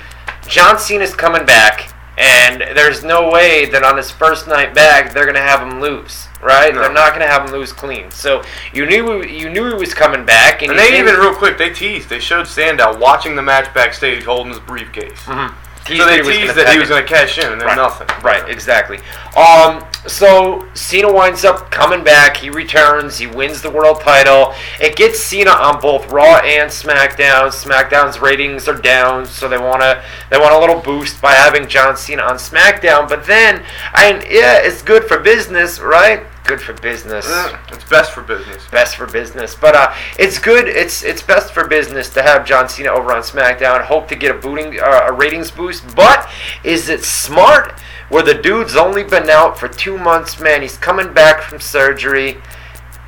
John 0.47 0.79
Cena's 0.79 1.13
coming 1.15 1.45
back, 1.45 1.89
and 2.17 2.61
there's 2.73 3.03
no 3.03 3.29
way 3.29 3.65
that 3.65 3.83
on 3.83 3.97
his 3.97 4.09
first 4.11 4.47
night 4.47 4.73
back 4.73 5.13
they're 5.13 5.25
gonna 5.25 5.39
have 5.41 5.61
him 5.61 5.79
lose. 5.81 6.27
Right? 6.41 6.73
No. 6.73 6.81
They're 6.81 6.93
not 6.93 7.11
gonna 7.11 7.27
have 7.27 7.45
him 7.47 7.51
lose 7.51 7.73
clean. 7.73 8.11
So 8.11 8.41
you 8.71 8.85
knew 8.85 9.21
you 9.23 9.49
knew 9.49 9.67
he 9.67 9.73
was 9.73 9.93
coming 9.93 10.23
back, 10.23 10.61
and, 10.61 10.71
And 10.71 10.79
they 10.79 10.97
even 10.97 11.15
real 11.15 11.35
quick 11.35 11.57
they 11.57 11.69
teased. 11.69 12.07
They 12.07 12.19
showed 12.19 12.47
Sandow 12.47 12.95
watching 12.97 13.35
the 13.35 13.41
match 13.41 13.73
backstage 13.73 14.23
holding 14.23 14.51
his 14.53 14.59
briefcase. 14.61 15.19
teased 15.27 15.53
So 15.97 16.05
they 16.05 16.21
teased 16.21 16.55
that 16.55 16.71
he 16.71 16.79
was 16.79 16.89
going 16.89 17.03
to 17.03 17.07
cash 17.07 17.37
in, 17.37 17.51
and 17.51 17.59
then 17.59 17.67
Right. 17.67 17.77
nothing. 17.77 18.07
Right, 18.23 18.47
exactly. 18.49 18.99
Um, 19.35 19.85
so 20.07 20.65
Cena 20.73 21.11
winds 21.11 21.43
up 21.43 21.71
coming 21.71 22.03
back. 22.03 22.37
He 22.37 22.49
returns. 22.49 23.17
He 23.17 23.27
wins 23.27 23.61
the 23.61 23.69
world 23.69 24.01
title. 24.01 24.53
It 24.79 24.95
gets 24.95 25.19
Cena 25.19 25.51
on 25.51 25.79
both 25.81 26.09
Raw 26.11 26.37
and 26.37 26.69
SmackDown. 26.69 27.49
SmackDown's 27.49 28.19
ratings 28.19 28.67
are 28.67 28.75
down, 28.77 29.25
so 29.25 29.47
they 29.47 29.57
wanna 29.57 30.01
they 30.29 30.37
want 30.37 30.53
a 30.53 30.59
little 30.59 30.79
boost 30.79 31.21
by 31.21 31.33
having 31.33 31.67
John 31.67 31.97
Cena 31.97 32.23
on 32.23 32.35
SmackDown. 32.37 33.07
But 33.09 33.25
then, 33.25 33.63
I 33.93 34.25
yeah, 34.29 34.57
it's 34.57 34.81
good 34.81 35.03
for 35.05 35.19
business, 35.19 35.79
right? 35.79 36.23
Good 36.49 36.61
for 36.61 36.73
business. 36.81 37.27
It's 37.71 37.83
best 37.89 38.11
for 38.11 38.23
business. 38.23 38.67
Best 38.69 38.95
for 38.95 39.05
business, 39.05 39.55
but 39.55 39.75
uh, 39.75 39.93
it's 40.17 40.39
good. 40.39 40.67
It's 40.67 41.03
it's 41.03 41.21
best 41.21 41.53
for 41.53 41.67
business 41.67 42.09
to 42.13 42.23
have 42.23 42.45
John 42.45 42.67
Cena 42.67 42.89
over 42.89 43.11
on 43.13 43.21
SmackDown. 43.21 43.85
Hope 43.85 44.07
to 44.07 44.15
get 44.15 44.35
a 44.35 44.39
booting 44.39 44.79
uh, 44.79 45.07
a 45.07 45.13
ratings 45.13 45.51
boost. 45.51 45.95
But 45.95 46.27
is 46.63 46.89
it 46.89 47.03
smart? 47.03 47.79
Where 48.09 48.23
the 48.23 48.33
dude's 48.33 48.75
only 48.75 49.03
been 49.03 49.29
out 49.29 49.59
for 49.59 49.67
two 49.67 49.95
months, 49.95 50.39
man. 50.39 50.63
He's 50.63 50.77
coming 50.77 51.13
back 51.13 51.43
from 51.43 51.59
surgery. 51.59 52.37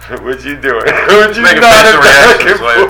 What 0.09 0.43
you 0.43 0.59
doing? 0.59 0.83
What 0.85 1.35
you 1.35 1.43
not 1.43 1.55
facial 1.61 2.01
attacking 2.01 2.47
reactions 2.47 2.59
while 2.59 2.77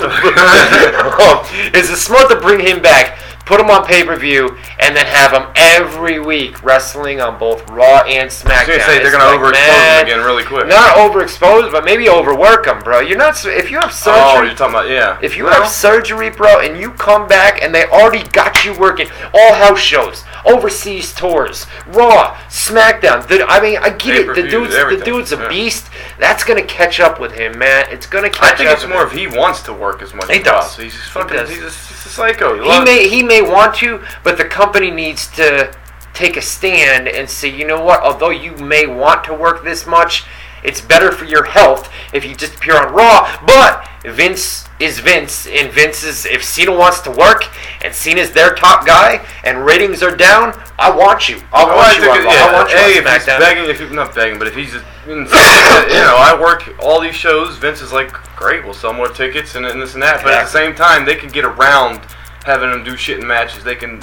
for? 1.12 1.22
Um, 1.22 1.74
Is 1.74 1.90
it 1.90 1.96
smart 1.96 2.28
to 2.30 2.40
bring 2.40 2.60
him 2.60 2.82
back, 2.82 3.18
put 3.44 3.60
him 3.60 3.70
on 3.70 3.84
pay 3.84 4.04
per 4.04 4.16
view, 4.16 4.56
and 4.78 4.96
then 4.96 5.06
have 5.06 5.32
him 5.32 5.46
every 5.56 6.18
week 6.20 6.62
wrestling 6.62 7.20
on 7.20 7.38
both 7.38 7.68
Raw 7.70 8.02
and 8.06 8.30
SmackDown? 8.30 8.78
I 8.80 8.86
say 8.86 8.98
they're 8.98 9.06
It's 9.06 9.10
gonna 9.16 9.36
overexpose 9.38 9.52
man, 9.52 10.06
him 10.06 10.12
again 10.12 10.24
really 10.24 10.44
quick. 10.44 10.66
Not 10.68 10.96
overexposed, 10.96 11.70
but 11.72 11.84
maybe 11.84 12.08
overwork 12.08 12.66
him, 12.66 12.78
bro. 12.80 13.00
You're 13.00 13.18
not. 13.18 13.44
If 13.44 13.70
you 13.70 13.78
have 13.80 13.92
surgery. 13.92 14.20
oh, 14.22 14.32
surgery, 14.34 14.46
you're 14.48 14.56
talking 14.56 14.74
about 14.74 14.88
yeah. 14.88 15.18
if 15.22 15.36
you 15.36 15.44
Well, 15.44 15.62
have 15.62 15.70
surgery, 15.70 16.30
bro, 16.30 16.60
and 16.60 16.78
you 16.78 16.92
come 16.92 17.26
back 17.28 17.62
and 17.62 17.74
they 17.74 17.84
already 17.86 18.22
got 18.30 18.64
you 18.64 18.74
working 18.78 19.08
all 19.34 19.54
house 19.54 19.80
shows, 19.80 20.24
overseas 20.44 21.14
tours, 21.14 21.66
Raw, 21.88 22.36
SmackDown. 22.48 23.26
The, 23.26 23.44
I 23.48 23.60
mean, 23.60 23.78
I 23.78 23.90
get 23.90 24.16
it. 24.16 24.26
The 24.34 24.48
dude's 24.48 24.74
everything, 24.74 25.00
the 25.00 25.04
dude's 25.04 25.32
a 25.32 25.36
yeah. 25.36 25.48
beast. 25.48 25.88
That's 26.18 26.44
gonna 26.44 26.62
catch 26.64 27.00
up 27.00 27.20
with 27.20 27.32
him, 27.32 27.58
man. 27.58 27.86
It's 27.90 28.06
gonna 28.06 28.30
catch 28.30 28.42
up. 28.42 28.54
I 28.54 28.56
think 28.56 28.70
up. 28.70 28.76
it's 28.78 28.86
more 28.86 29.02
him. 29.02 29.08
if 29.08 29.12
he 29.12 29.26
wants 29.26 29.62
to 29.62 29.72
work 29.72 30.02
as 30.02 30.14
much 30.14 30.30
He 30.30 30.38
as 30.38 30.44
does. 30.44 30.64
possible. 30.64 30.84
He's 30.84 30.94
just 30.94 31.10
fucking. 31.10 31.36
does. 31.36 31.48
He's, 31.50 31.58
a, 31.58 31.62
he's 31.64 32.06
a 32.06 32.08
psycho. 32.08 32.62
He 32.62 32.84
may 32.84 33.08
he 33.08 33.22
may 33.32 33.42
want 33.42 33.74
to, 33.76 34.02
but 34.22 34.36
the 34.36 34.44
company 34.44 34.90
needs 34.90 35.28
to 35.32 35.74
take 36.12 36.36
a 36.36 36.42
stand 36.42 37.08
and 37.08 37.28
say, 37.28 37.48
you 37.48 37.66
know 37.66 37.82
what? 37.82 38.00
Although 38.00 38.30
you 38.30 38.52
may 38.56 38.86
want 38.86 39.24
to 39.24 39.34
work 39.34 39.64
this 39.64 39.86
much, 39.86 40.24
it's 40.62 40.80
better 40.80 41.10
for 41.10 41.24
your 41.24 41.44
health 41.44 41.90
if 42.12 42.24
you 42.24 42.34
just 42.36 42.56
appear 42.56 42.76
on 42.76 42.92
Raw. 42.92 43.28
But 43.46 43.88
Vince 44.04 44.66
is 44.78 45.00
Vince, 45.00 45.46
and 45.46 45.72
Vince 45.72 46.04
is 46.04 46.26
if 46.26 46.44
Cena 46.44 46.72
wants 46.72 47.00
to 47.00 47.10
work 47.10 47.44
and 47.84 47.92
Cena's 47.94 48.32
their 48.32 48.54
top 48.54 48.86
guy, 48.86 49.26
and 49.44 49.64
ratings 49.64 50.02
are 50.02 50.14
down, 50.14 50.52
I 50.78 50.94
want 50.94 51.28
you. 51.28 51.40
I 51.52 51.64
want 51.64 51.96
you 51.96 52.10
on 52.10 52.22
yeah, 52.22 52.46
I 52.46 52.52
want 52.52 52.70
you 52.70 52.76
hey, 52.76 52.98
if 52.98 53.06
he's 53.06 53.26
begging, 53.26 53.70
if 53.70 53.80
he's 53.80 53.90
not 53.90 54.14
begging, 54.14 54.38
but 54.38 54.46
if 54.46 54.54
he's 54.54 54.72
just, 54.72 54.84
you 55.06 55.14
know, 55.14 56.16
I 56.18 56.36
work 56.40 56.76
all 56.80 57.00
these 57.00 57.16
shows. 57.16 57.56
Vince 57.56 57.80
is 57.80 57.92
like, 57.92 58.12
great, 58.36 58.62
we'll 58.64 58.74
sell 58.74 58.92
more 58.92 59.08
tickets 59.08 59.54
and, 59.54 59.66
and 59.66 59.80
this 59.80 59.94
and 59.94 60.02
that. 60.02 60.22
But 60.22 60.34
at 60.34 60.44
the 60.44 60.50
same 60.50 60.74
time, 60.74 61.06
they 61.06 61.16
can 61.16 61.30
get 61.30 61.44
around 61.44 62.02
having 62.44 62.70
him 62.70 62.84
do 62.84 62.96
shit 62.96 63.18
in 63.20 63.26
matches. 63.26 63.64
They 63.64 63.74
can 63.76 64.02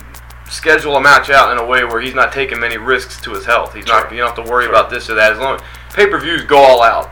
schedule 0.49 0.95
a 0.95 1.01
match 1.01 1.29
out 1.29 1.51
in 1.51 1.57
a 1.57 1.65
way 1.65 1.83
where 1.83 2.01
he's 2.01 2.15
not 2.15 2.31
taking 2.31 2.59
many 2.59 2.77
risks 2.77 3.19
to 3.21 3.31
his 3.31 3.45
health. 3.45 3.73
He's 3.73 3.85
not 3.85 4.11
you 4.11 4.17
don't 4.17 4.35
have 4.35 4.43
to 4.43 4.49
worry 4.49 4.65
Sure. 4.65 4.73
about 4.73 4.89
this 4.89 5.09
or 5.09 5.15
that. 5.15 5.31
As 5.33 5.37
long 5.39 5.59
pay 5.93 6.07
per 6.07 6.19
views 6.19 6.43
go 6.43 6.57
all 6.57 6.81
out. 6.81 7.09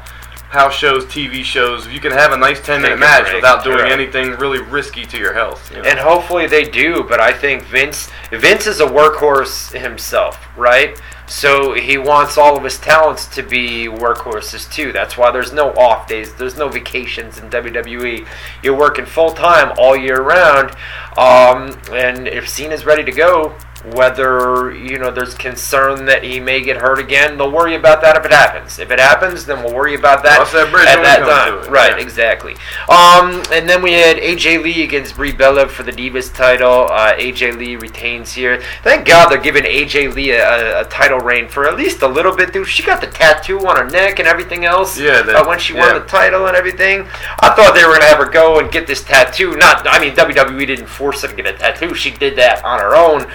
House 0.49 0.73
shows, 0.75 1.05
TV 1.05 1.43
shows, 1.43 1.87
you 1.87 1.99
can 1.99 2.11
have 2.13 2.31
a 2.31 2.37
nice 2.37 2.61
ten 2.61 2.81
minute 2.81 2.99
match 2.99 3.23
break, 3.23 3.35
without 3.35 3.63
doing 3.65 3.79
correct. 3.79 3.91
anything 3.91 4.31
really 4.31 4.61
risky 4.61 5.05
to 5.05 5.17
your 5.17 5.33
health. 5.33 5.69
you 5.71 5.81
know? 5.81 5.89
And 5.89 5.99
hopefully 5.99 6.47
they 6.47 6.63
do, 6.63 7.03
but 7.03 7.19
I 7.19 7.33
think 7.33 7.63
Vince 7.63 8.09
Vince 8.31 8.65
is 8.65 8.79
a 8.79 8.85
workhorse 8.85 9.77
himself, 9.77 10.39
right? 10.55 10.97
So 11.27 11.73
he 11.73 11.97
wants 11.97 12.37
all 12.37 12.55
of 12.55 12.63
his 12.63 12.79
talents 12.79 13.27
to 13.35 13.43
be 13.43 13.87
workhorses 13.87 14.71
too. 14.71 14.93
That's 14.93 15.17
why 15.17 15.29
there's 15.31 15.51
no 15.51 15.73
off 15.73 16.07
days, 16.07 16.33
there's 16.35 16.57
no 16.57 16.69
vacations 16.69 17.37
in 17.37 17.49
WWE. 17.49 18.25
You're 18.63 18.77
working 18.77 19.05
full 19.05 19.31
time 19.31 19.73
all 19.77 19.97
year 19.97 20.21
round. 20.21 20.71
Um, 21.17 21.77
and 21.91 22.29
if 22.29 22.47
Cena's 22.47 22.85
ready 22.85 23.03
to 23.03 23.11
go, 23.11 23.57
whether 23.93 24.73
you 24.73 24.97
know 24.97 25.11
there's 25.11 25.33
concern 25.33 26.05
that 26.05 26.23
he 26.23 26.39
may 26.39 26.61
get 26.61 26.77
hurt 26.77 26.99
again, 26.99 27.37
they'll 27.37 27.51
worry 27.51 27.75
about 27.75 28.01
that 28.01 28.17
if 28.17 28.25
it 28.25 28.31
happens. 28.31 28.79
If 28.79 28.91
it 28.91 28.99
happens, 28.99 29.45
then 29.45 29.63
we'll 29.63 29.73
worry 29.73 29.95
about 29.95 30.23
that 30.23 30.39
that 30.51 30.97
at 30.97 31.03
that 31.03 31.19
time. 31.19 31.71
Right, 31.71 31.97
yeah. 31.97 32.03
exactly. 32.03 32.53
Um, 32.89 33.43
and 33.51 33.67
then 33.67 33.81
we 33.81 33.93
had 33.93 34.17
AJ 34.17 34.63
Lee 34.63 34.83
against 34.83 35.15
Brie 35.15 35.31
Bella 35.31 35.67
for 35.67 35.83
the 35.83 35.91
Divas 35.91 36.33
title. 36.33 36.87
Uh, 36.89 37.13
AJ 37.13 37.57
Lee 37.57 37.75
retains 37.75 38.31
here. 38.33 38.61
Thank 38.83 39.07
God 39.07 39.29
they're 39.29 39.41
giving 39.41 39.63
AJ 39.63 40.13
Lee 40.15 40.31
a, 40.31 40.79
a, 40.79 40.81
a 40.81 40.85
title 40.85 41.19
reign 41.19 41.47
for 41.47 41.67
at 41.67 41.75
least 41.77 42.01
a 42.01 42.07
little 42.07 42.35
bit, 42.35 42.53
dude. 42.53 42.67
She 42.67 42.83
got 42.83 43.01
the 43.01 43.07
tattoo 43.07 43.59
on 43.67 43.77
her 43.77 43.89
neck 43.89 44.19
and 44.19 44.27
everything 44.27 44.65
else. 44.65 44.97
Yeah, 44.99 45.21
that- 45.21 45.35
uh, 45.35 45.47
when 45.47 45.59
she 45.59 45.73
won 45.73 45.93
the 45.93 46.05
title 46.05 46.47
and 46.47 46.55
everything. 46.55 47.07
I 47.39 47.53
thought 47.55 47.73
they 47.73 47.85
were 47.85 47.93
gonna 47.93 48.05
have 48.05 48.17
her 48.17 48.29
go 48.29 48.59
and 48.59 48.71
get 48.71 48.87
this 48.87 49.03
tattoo. 49.03 49.55
Not, 49.55 49.87
I 49.87 49.99
mean, 49.99 50.13
WWE 50.15 50.65
didn't 50.67 50.87
force 50.87 51.21
her 51.21 51.27
to 51.27 51.35
get 51.35 51.45
a 51.45 51.53
tattoo. 51.53 51.93
She 51.93 52.11
did 52.11 52.35
that 52.37 52.63
on 52.63 52.79
her 52.79 52.95
own, 52.95 53.25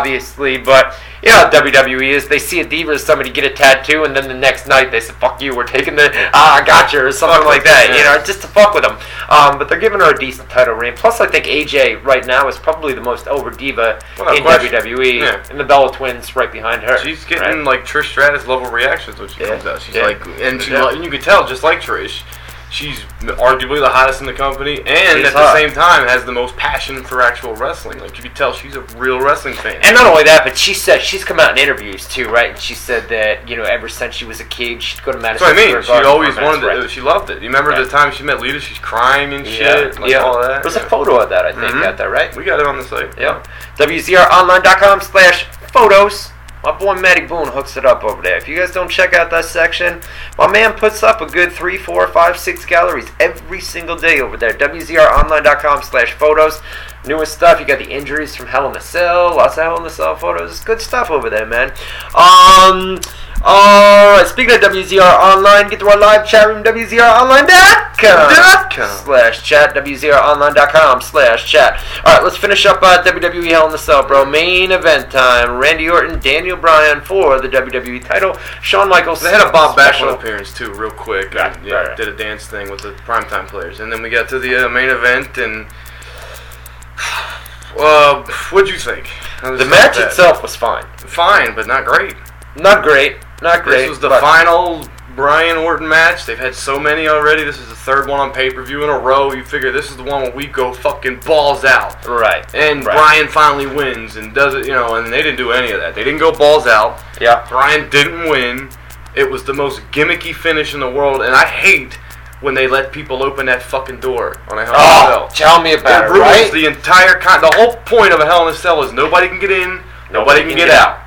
obviously. 0.00 0.58
But 0.58 0.94
you 1.22 1.28
know 1.28 1.48
WWE 1.52 2.08
is. 2.10 2.28
They 2.28 2.38
see 2.38 2.60
a 2.60 2.66
diva 2.66 2.92
as 2.92 3.04
somebody 3.04 3.30
get 3.30 3.44
a 3.44 3.50
tattoo, 3.50 4.04
and 4.04 4.14
then 4.16 4.28
the 4.28 4.34
next 4.34 4.66
night 4.66 4.90
they 4.90 5.00
say, 5.00 5.12
"Fuck 5.14 5.40
you, 5.42 5.54
we're 5.54 5.66
taking 5.66 5.96
the 5.96 6.10
ah, 6.34 6.60
I 6.62 6.64
got 6.66 6.92
you," 6.92 7.00
or 7.04 7.12
something 7.12 7.46
like 7.46 7.64
that. 7.64 7.94
You 7.96 8.04
know, 8.04 8.22
just 8.24 8.40
to 8.42 8.48
fuck 8.48 8.74
with 8.74 8.84
them. 8.84 8.98
Um, 9.28 9.58
but 9.58 9.68
they're 9.68 9.78
giving 9.78 10.00
her 10.00 10.14
a 10.14 10.18
decent 10.18 10.48
title 10.50 10.74
reign. 10.74 10.94
Plus, 10.96 11.20
I 11.20 11.26
think 11.26 11.44
AJ 11.46 12.02
right 12.04 12.26
now 12.26 12.48
is 12.48 12.58
probably 12.58 12.92
the 12.94 13.00
most 13.02 13.28
over 13.28 13.50
diva 13.50 14.00
Without 14.18 14.36
in 14.36 14.42
question. 14.42 14.72
WWE, 14.72 15.20
Yeah. 15.20 15.42
and 15.50 15.58
the 15.60 15.64
Bella 15.64 15.92
Twins 15.92 16.34
right 16.36 16.50
behind 16.50 16.82
her. 16.82 16.98
She's 16.98 17.24
getting 17.24 17.58
right? 17.58 17.64
like 17.64 17.84
Trish 17.84 18.06
Stratus 18.10 18.46
level 18.46 18.70
reactions 18.70 19.18
when 19.18 19.28
she 19.28 19.40
Yeah. 19.40 19.48
comes 19.50 19.66
out. 19.66 19.82
She's 19.82 19.94
Yeah. 19.94 20.02
like, 20.04 20.24
and 20.40 20.60
she, 20.62 20.72
Yeah. 20.72 20.88
and 20.90 21.04
you 21.04 21.10
can 21.10 21.20
tell 21.20 21.46
just 21.46 21.62
like 21.62 21.80
Trish, 21.80 22.22
she's 22.70 23.00
arguably 23.20 23.80
the 23.80 23.88
hottest 23.88 24.20
in 24.20 24.26
the 24.26 24.32
company, 24.32 24.78
and 24.86 25.18
She's 25.18 25.26
at 25.26 25.32
hot. 25.32 25.52
the 25.52 25.58
same 25.60 25.72
time 25.72 26.06
has 26.06 26.24
the 26.24 26.32
most 26.32 26.56
passion 26.56 27.02
for 27.02 27.20
actual 27.22 27.54
wrestling. 27.56 27.98
Like 27.98 28.16
you 28.16 28.22
can 28.22 28.32
tell 28.34 28.52
she's 28.52 28.76
a 28.76 28.80
real 28.96 29.20
wrestling 29.20 29.54
fan. 29.54 29.80
And 29.82 29.94
not 29.94 30.06
only 30.06 30.22
that, 30.24 30.44
but 30.44 30.56
she 30.56 30.72
said 30.74 31.00
she's 31.02 31.24
come 31.24 31.40
out 31.40 31.52
in 31.52 31.58
interviews 31.58 32.06
too, 32.08 32.28
right? 32.28 32.50
And 32.50 32.58
she 32.58 32.74
said 32.74 33.08
that 33.08 33.48
you 33.48 33.56
know 33.56 33.64
ever 33.64 33.88
since 33.88 34.14
she 34.14 34.24
was 34.24 34.40
a 34.40 34.44
kid, 34.44 34.82
she'd 34.82 35.02
go 35.02 35.12
to 35.12 35.18
That's 35.18 35.40
what 35.40 35.52
I 35.52 35.56
mean. 35.56 35.82
She 35.82 35.90
always 35.92 36.36
wanted 36.36 36.60
Madison, 36.66 36.84
it. 36.84 36.90
She 36.90 37.00
loved 37.00 37.30
it. 37.30 37.42
You 37.42 37.48
remember 37.48 37.70
Right. 37.70 37.84
the 37.84 37.90
time 37.90 38.12
she 38.12 38.22
met 38.22 38.40
Lita? 38.40 38.60
She's 38.60 38.78
crying 38.78 39.32
and 39.32 39.46
shit, 39.46 39.60
yeah, 39.94 40.00
like 40.00 40.10
yeah. 40.10 40.18
all 40.18 40.40
that. 40.40 40.62
There's 40.62 40.76
a 40.76 40.80
photo 40.88 41.18
of 41.20 41.28
that 41.30 41.44
I 41.46 41.52
think 41.52 41.64
Mhm. 41.72 41.84
out 41.84 41.96
there, 41.96 42.10
right? 42.10 42.34
We 42.36 42.44
got 42.44 42.60
it 42.60 42.66
on 42.66 42.78
the 42.78 42.84
site. 42.84 43.18
Yeah. 43.18 43.42
WZRonline.com 43.78 45.00
slash 45.00 45.44
photos. 45.72 46.30
My 46.62 46.76
boy 46.76 46.94
Matty 46.94 47.26
Boone 47.26 47.48
hooks 47.48 47.76
it 47.76 47.86
up 47.86 48.04
over 48.04 48.20
there. 48.20 48.36
If 48.36 48.46
you 48.46 48.56
guys 48.56 48.72
don't 48.72 48.90
check 48.90 49.14
out 49.14 49.30
that 49.30 49.46
section, 49.46 50.00
my 50.36 50.50
man 50.50 50.74
puts 50.74 51.02
up 51.02 51.20
a 51.20 51.26
good 51.26 51.52
three, 51.52 51.78
four, 51.78 52.06
five, 52.08 52.38
six 52.38 52.66
galleries 52.66 53.08
every 53.18 53.60
single 53.60 53.96
day 53.96 54.20
over 54.20 54.36
there. 54.36 54.52
WZRonline.com 54.52 55.82
slash 55.82 56.12
photos. 56.12 56.60
Newest 57.06 57.32
stuff. 57.32 57.60
You 57.60 57.66
got 57.66 57.78
the 57.78 57.90
injuries 57.90 58.36
from 58.36 58.46
Hell 58.46 58.68
in 58.68 58.76
a 58.76 58.80
Cell. 58.80 59.36
Lots 59.36 59.56
of 59.56 59.64
Hell 59.64 59.80
in 59.80 59.86
a 59.86 59.90
Cell 59.90 60.16
photos. 60.16 60.50
It's 60.50 60.64
good 60.64 60.80
stuff 60.82 61.10
over 61.10 61.30
there, 61.30 61.46
man. 61.46 61.72
Um. 62.14 63.00
Alright, 63.42 64.26
speaking 64.26 64.54
of 64.54 64.60
WZR 64.60 65.00
Online, 65.00 65.70
get 65.70 65.80
to 65.80 65.88
our 65.88 65.98
live 65.98 66.28
chat 66.28 66.46
room, 66.46 66.62
WZROnline.com 66.62 68.60
com. 68.70 69.04
slash 69.04 69.42
chat, 69.42 69.74
WZROnline.com 69.74 71.00
slash 71.00 71.50
chat. 71.50 71.82
Alright, 72.04 72.22
let's 72.22 72.36
finish 72.36 72.66
up 72.66 72.78
uh, 72.82 73.02
WWE 73.02 73.50
Hell 73.50 73.66
in 73.66 73.72
the 73.72 73.78
Cell, 73.78 74.06
bro. 74.06 74.24
Main 74.24 74.72
event 74.72 75.10
time. 75.10 75.56
Randy 75.56 75.88
Orton, 75.88 76.20
Daniel 76.20 76.56
Bryan 76.56 77.00
for 77.00 77.40
the 77.40 77.48
WWE 77.48 78.04
title. 78.04 78.36
Shawn 78.62 78.88
Michaels. 78.88 79.20
They 79.20 79.30
had 79.30 79.46
a 79.46 79.52
Bob 79.52 79.76
Backlund 79.76 80.14
appearance 80.14 80.52
too, 80.52 80.72
real 80.74 80.90
quick. 80.90 81.34
Right, 81.34 81.56
and, 81.56 81.66
yeah, 81.66 81.74
right, 81.74 81.88
right. 81.88 81.96
did 81.96 82.08
a 82.08 82.16
dance 82.16 82.46
thing 82.46 82.70
with 82.70 82.82
the 82.82 82.92
primetime 82.92 83.46
players, 83.46 83.80
and 83.80 83.92
then 83.92 84.02
we 84.02 84.10
got 84.10 84.28
to 84.30 84.38
the 84.38 84.66
uh, 84.66 84.68
main 84.68 84.88
event, 84.88 85.38
and 85.38 85.66
uh, 87.78 88.22
what'd 88.50 88.70
you 88.70 88.78
think? 88.78 89.10
The 89.42 89.64
match 89.64 89.98
itself 89.98 90.42
was 90.42 90.54
fine. 90.54 90.84
fine, 90.98 91.54
but 91.54 91.66
not 91.66 91.86
great. 91.86 92.14
Not 92.56 92.82
great. 92.82 93.16
Not 93.42 93.62
great. 93.64 93.78
This 93.78 93.88
was 93.88 94.00
the 94.00 94.10
final 94.10 94.84
Bryan 95.16 95.56
Orton 95.56 95.88
match. 95.88 96.26
They've 96.26 96.38
had 96.38 96.54
so 96.54 96.78
many 96.78 97.08
already. 97.08 97.42
This 97.44 97.58
is 97.58 97.68
the 97.68 97.74
third 97.74 98.08
one 98.08 98.20
on 98.20 98.32
pay 98.32 98.50
per 98.50 98.62
view 98.62 98.84
in 98.84 98.90
a 98.90 98.98
row. 98.98 99.32
You 99.32 99.44
figure 99.44 99.72
this 99.72 99.90
is 99.90 99.96
the 99.96 100.02
one 100.04 100.22
where 100.22 100.32
we 100.32 100.46
go 100.46 100.72
fucking 100.72 101.20
balls 101.20 101.64
out. 101.64 102.06
Right. 102.06 102.44
And 102.54 102.84
right. 102.84 102.94
Bryan 102.96 103.28
finally 103.28 103.66
wins 103.66 104.16
and 104.16 104.34
does 104.34 104.54
it, 104.54 104.66
you 104.66 104.72
know, 104.72 104.96
and 104.96 105.12
they 105.12 105.22
didn't 105.22 105.36
do 105.38 105.52
any 105.52 105.72
of 105.72 105.80
that. 105.80 105.94
They 105.94 106.04
didn't 106.04 106.20
go 106.20 106.32
balls 106.32 106.66
out. 106.66 107.00
Yeah. 107.20 107.46
Bryan 107.48 107.88
didn't 107.90 108.28
win. 108.30 108.68
It 109.16 109.28
was 109.28 109.42
the 109.42 109.54
most 109.54 109.80
gimmicky 109.90 110.32
finish 110.34 110.72
in 110.74 110.80
the 110.80 110.90
world, 110.90 111.20
and 111.22 111.34
I 111.34 111.44
hate 111.44 111.94
when 112.40 112.54
they 112.54 112.68
let 112.68 112.92
people 112.92 113.22
open 113.24 113.44
that 113.46 113.60
fucking 113.62 113.98
door 114.00 114.36
on 114.48 114.58
a 114.58 114.64
Hell 114.64 114.74
in 114.74 114.80
a 114.80 114.84
Oh, 114.84 115.08
Cell. 115.08 115.28
tell 115.28 115.60
me 115.62 115.74
about 115.74 116.04
It 116.04 116.06
it, 116.06 116.12
ruins 116.12 116.22
right? 116.22 116.52
the 116.52 116.66
entire 116.66 117.14
con. 117.16 117.40
The 117.40 117.50
whole 117.56 117.74
point 117.84 118.12
of 118.14 118.20
a 118.20 118.24
Hell 118.24 118.46
in 118.48 118.54
a 118.54 118.56
Cell 118.56 118.82
is 118.84 118.92
nobody 118.92 119.28
can 119.28 119.40
get 119.40 119.50
in, 119.50 119.80
nobody, 120.12 120.42
can, 120.42 120.56
get, 120.56 120.70
out. 120.70 121.00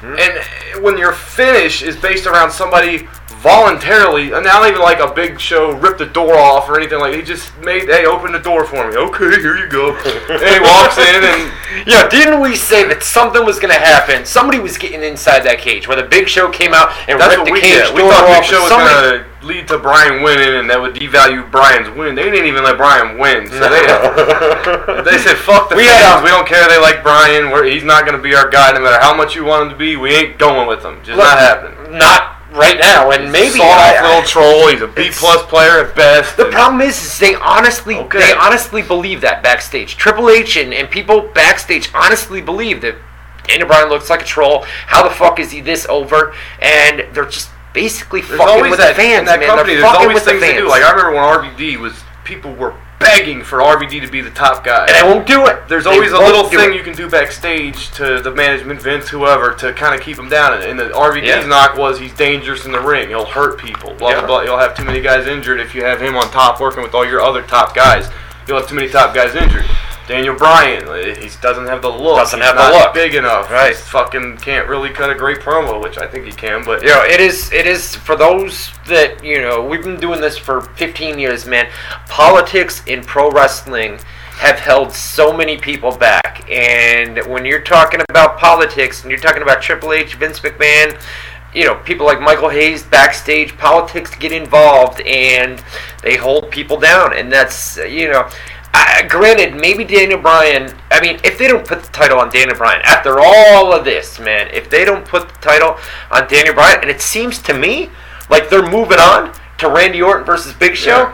Mm-hmm. 0.00 0.18
And 0.18 0.84
when 0.84 0.96
your 0.96 1.12
finish 1.12 1.82
is 1.82 1.96
based 1.96 2.26
around 2.26 2.50
somebody 2.52 3.08
voluntarily, 3.40 4.32
and 4.32 4.44
not 4.44 4.68
even 4.68 4.80
like 4.82 5.00
a 5.00 5.12
big 5.12 5.40
show, 5.40 5.72
ripped 5.72 5.98
the 5.98 6.06
door 6.06 6.36
off 6.36 6.68
or 6.68 6.78
anything 6.78 6.98
like. 7.00 7.14
He 7.14 7.22
just 7.22 7.56
made, 7.60 7.88
hey, 7.88 8.04
open 8.06 8.32
the 8.32 8.38
door 8.38 8.64
for 8.64 8.88
me. 8.88 8.96
Okay, 8.96 9.30
here 9.40 9.56
you 9.56 9.68
go. 9.68 9.96
and 9.96 10.54
he 10.54 10.60
walks 10.60 10.98
in, 10.98 11.24
and 11.24 11.52
Yeah, 11.86 12.08
didn't 12.08 12.40
we 12.40 12.56
say 12.56 12.86
that 12.88 13.02
something 13.02 13.44
was 13.44 13.58
going 13.58 13.72
to 13.72 13.80
happen? 13.80 14.26
Somebody 14.26 14.58
was 14.58 14.76
getting 14.76 15.02
inside 15.02 15.40
that 15.44 15.58
cage 15.58 15.88
where 15.88 15.96
the 15.96 16.06
Big 16.06 16.28
Show 16.28 16.50
came 16.50 16.74
out 16.74 16.92
and 17.08 17.18
that's 17.18 17.36
ripped 17.36 17.48
what 17.50 17.54
the 17.56 17.60
cage 17.62 17.88
did. 17.88 17.94
We 17.94 18.02
thought. 18.02 18.26
Big 18.28 18.44
Show 18.44 18.60
was 18.60 18.68
Somebody- 18.68 19.24
gonna 19.24 19.26
lead 19.42 19.66
to 19.68 19.78
Bryan 19.78 20.22
winning, 20.22 20.54
and 20.60 20.68
that 20.68 20.80
would 20.80 20.94
devalue 20.94 21.48
Bryan's 21.50 21.88
win. 21.96 22.14
They 22.14 22.24
didn't 22.28 22.44
even 22.46 22.62
let 22.62 22.76
Bryan 22.76 23.16
win, 23.18 23.48
so 23.48 23.56
they 23.72 23.80
they 25.08 25.16
said, 25.18 25.36
"Fuck 25.38 25.70
the 25.70 25.76
We 25.76 25.84
fans. 25.88 26.22
we 26.22 26.28
don't 26.28 26.46
care. 26.46 26.68
They 26.68 26.78
like 26.78 27.02
Brian. 27.02 27.50
We're, 27.50 27.64
he's 27.64 27.84
not 27.84 28.04
gonna 28.04 28.18
be 28.20 28.34
our 28.34 28.50
guy, 28.50 28.72
no 28.72 28.80
matter 28.80 29.00
how 29.00 29.14
much 29.16 29.34
you 29.34 29.44
want 29.44 29.64
him 29.64 29.70
to 29.70 29.76
be. 29.76 29.96
We 29.96 30.10
ain't 30.12 30.38
going 30.38 30.68
with 30.68 30.84
him. 30.84 30.98
Just 31.02 31.16
Look, 31.16 31.24
not 31.24 31.38
happening." 31.38 31.96
Not 31.98 32.36
right 32.52 32.78
now, 32.80 33.10
and 33.10 33.30
maybe 33.30 33.60
I- 33.62 34.00
little 34.02 34.22
troll. 34.22 34.68
He's 34.68 34.82
a 34.82 34.86
B 34.88 35.10
plus 35.12 35.42
player 35.46 35.84
at 35.84 35.94
best. 35.94 36.36
The 36.36 36.46
problem 36.46 36.80
is, 36.80 37.00
is 37.02 37.18
they 37.18 37.34
honestly 37.36 37.96
Okay. 37.96 38.18
they 38.18 38.32
honestly 38.32 38.82
believe 38.82 39.20
that 39.22 39.42
backstage. 39.42 39.96
Triple 39.96 40.30
H 40.30 40.56
and, 40.56 40.72
and 40.74 40.90
people 40.90 41.22
backstage 41.34 41.90
honestly 41.94 42.40
believe 42.40 42.80
that 42.82 42.96
Daniel 43.46 43.68
Bryan 43.68 43.88
looks 43.88 44.10
like 44.10 44.22
a 44.22 44.24
troll. 44.24 44.64
How 44.86 45.02
the 45.02 45.10
fuck 45.14 45.38
is 45.40 45.50
he 45.50 45.60
this 45.60 45.86
over? 45.88 46.34
And 46.60 47.06
they're 47.12 47.24
just 47.24 47.50
basically 47.72 48.20
There's 48.20 48.38
fucking 48.38 48.54
always 48.54 48.70
with 48.70 48.80
that 48.80 48.96
the 48.96 49.02
fans, 49.02 49.18
in 49.20 49.24
that 49.26 49.38
man. 49.40 49.48
company. 49.48 49.74
they're 49.74 49.82
There's 49.82 49.92
fucking 49.92 50.08
always 50.08 50.14
with 50.14 50.24
the 50.24 50.40
things 50.40 50.54
fans. 50.58 50.68
Like 50.68 50.82
I 50.82 50.90
remember 50.90 51.12
when 51.16 51.24
RVD 51.56 51.78
was, 51.78 51.94
people 52.24 52.52
were 52.54 52.74
begging 53.00 53.42
for 53.42 53.58
RVD 53.60 54.00
to 54.02 54.06
be 54.08 54.20
the 54.20 54.30
top 54.30 54.62
guy. 54.62 54.86
and 54.86 54.94
they 54.94 55.02
won't 55.02 55.26
do 55.26 55.46
it. 55.46 55.66
There's 55.68 55.84
They 55.84 55.90
always 55.90 56.12
a 56.12 56.18
little 56.18 56.44
thing 56.44 56.72
it. 56.72 56.76
you 56.76 56.82
can 56.84 56.94
do 56.94 57.08
backstage 57.08 57.90
to 57.92 58.20
the 58.20 58.30
management, 58.30 58.80
Vince, 58.80 59.08
whoever, 59.08 59.52
to 59.54 59.72
kind 59.72 59.94
of 59.94 60.00
keep 60.02 60.18
him 60.18 60.28
down. 60.28 60.60
And 60.62 60.78
the 60.78 60.90
RVD's 60.94 61.26
Yeah. 61.28 61.46
knock 61.46 61.76
was 61.76 61.98
he's 61.98 62.12
dangerous 62.12 62.66
in 62.66 62.72
the 62.72 62.80
ring. 62.80 63.08
He'll 63.08 63.24
hurt 63.24 63.58
people. 63.58 63.94
Blah 63.94 64.10
Yeah. 64.10 64.18
blah 64.20 64.26
blah. 64.26 64.40
You'll 64.42 64.58
have 64.58 64.76
too 64.76 64.84
many 64.84 65.00
guys 65.00 65.26
injured 65.26 65.60
if 65.60 65.74
you 65.74 65.82
have 65.84 66.00
him 66.00 66.16
on 66.16 66.30
top 66.30 66.60
working 66.60 66.82
with 66.82 66.94
all 66.94 67.04
your 67.06 67.20
other 67.22 67.42
top 67.42 67.74
guys. 67.74 68.08
You'll 68.46 68.58
have 68.58 68.68
too 68.68 68.74
many 68.74 68.88
top 68.88 69.14
guys 69.14 69.34
injured. 69.34 69.64
Daniel 70.10 70.34
Bryan, 70.34 70.82
he 71.22 71.30
doesn't 71.40 71.66
have 71.66 71.82
the 71.82 71.88
look. 71.88 72.16
Doesn't 72.16 72.40
He's 72.40 72.46
have 72.48 72.56
the 72.56 72.70
not 72.70 72.86
look. 72.86 72.94
Big 72.94 73.14
enough. 73.14 73.48
Right. 73.48 73.68
He's 73.68 73.80
fucking 73.86 74.38
can't 74.38 74.68
really 74.68 74.90
cut 74.90 75.08
a 75.08 75.14
great 75.14 75.38
promo, 75.38 75.80
which 75.80 75.98
I 75.98 76.08
think 76.08 76.24
he 76.24 76.32
can. 76.32 76.64
But 76.64 76.82
You 76.82 76.88
know, 76.88 77.04
it 77.04 77.20
is 77.20 77.52
it 77.52 77.64
is 77.64 77.94
for 77.94 78.16
those 78.16 78.72
that 78.88 79.22
you 79.22 79.40
know 79.40 79.64
we've 79.64 79.84
been 79.84 80.00
doing 80.00 80.20
this 80.20 80.36
for 80.36 80.62
15 80.62 81.16
years, 81.20 81.46
man. 81.46 81.70
Politics 82.08 82.82
in 82.86 83.04
pro 83.04 83.30
wrestling 83.30 84.00
have 84.38 84.58
held 84.58 84.90
so 84.92 85.32
many 85.32 85.56
people 85.56 85.96
back, 85.96 86.44
and 86.50 87.18
when 87.30 87.44
you're 87.44 87.60
talking 87.62 88.00
about 88.08 88.36
politics 88.36 89.02
and 89.02 89.12
you're 89.12 89.20
talking 89.20 89.42
about 89.42 89.62
Triple 89.62 89.92
H, 89.92 90.14
Vince 90.14 90.40
McMahon. 90.40 91.00
You 91.52 91.64
know, 91.64 91.74
people 91.74 92.06
like 92.06 92.20
Michael 92.20 92.48
Hayes 92.48 92.84
backstage, 92.84 93.58
politics 93.58 94.14
get 94.14 94.30
involved, 94.30 95.00
and 95.00 95.60
they 96.00 96.16
hold 96.16 96.48
people 96.52 96.78
down, 96.78 97.16
and 97.16 97.30
that's 97.30 97.76
you 97.76 98.08
know. 98.08 98.28
I, 98.72 99.06
granted, 99.08 99.54
maybe 99.54 99.84
Daniel 99.84 100.20
Bryan. 100.20 100.72
I 100.90 101.00
mean, 101.00 101.18
if 101.24 101.38
they 101.38 101.48
don't 101.48 101.66
put 101.66 101.82
the 101.82 101.88
title 101.92 102.18
on 102.18 102.30
Daniel 102.30 102.56
Bryan 102.56 102.80
after 102.84 103.18
all 103.18 103.72
of 103.72 103.84
this, 103.84 104.20
man, 104.20 104.48
if 104.52 104.70
they 104.70 104.84
don't 104.84 105.04
put 105.04 105.28
the 105.28 105.38
title 105.40 105.76
on 106.10 106.28
Daniel 106.28 106.54
Bryan, 106.54 106.80
and 106.82 106.90
it 106.90 107.00
seems 107.00 107.40
to 107.42 107.54
me 107.54 107.90
like 108.28 108.48
they're 108.48 108.68
moving 108.68 108.98
on 108.98 109.34
to 109.58 109.68
Randy 109.68 110.00
Orton 110.00 110.24
versus 110.24 110.54
Big 110.54 110.76
Show, 110.76 111.12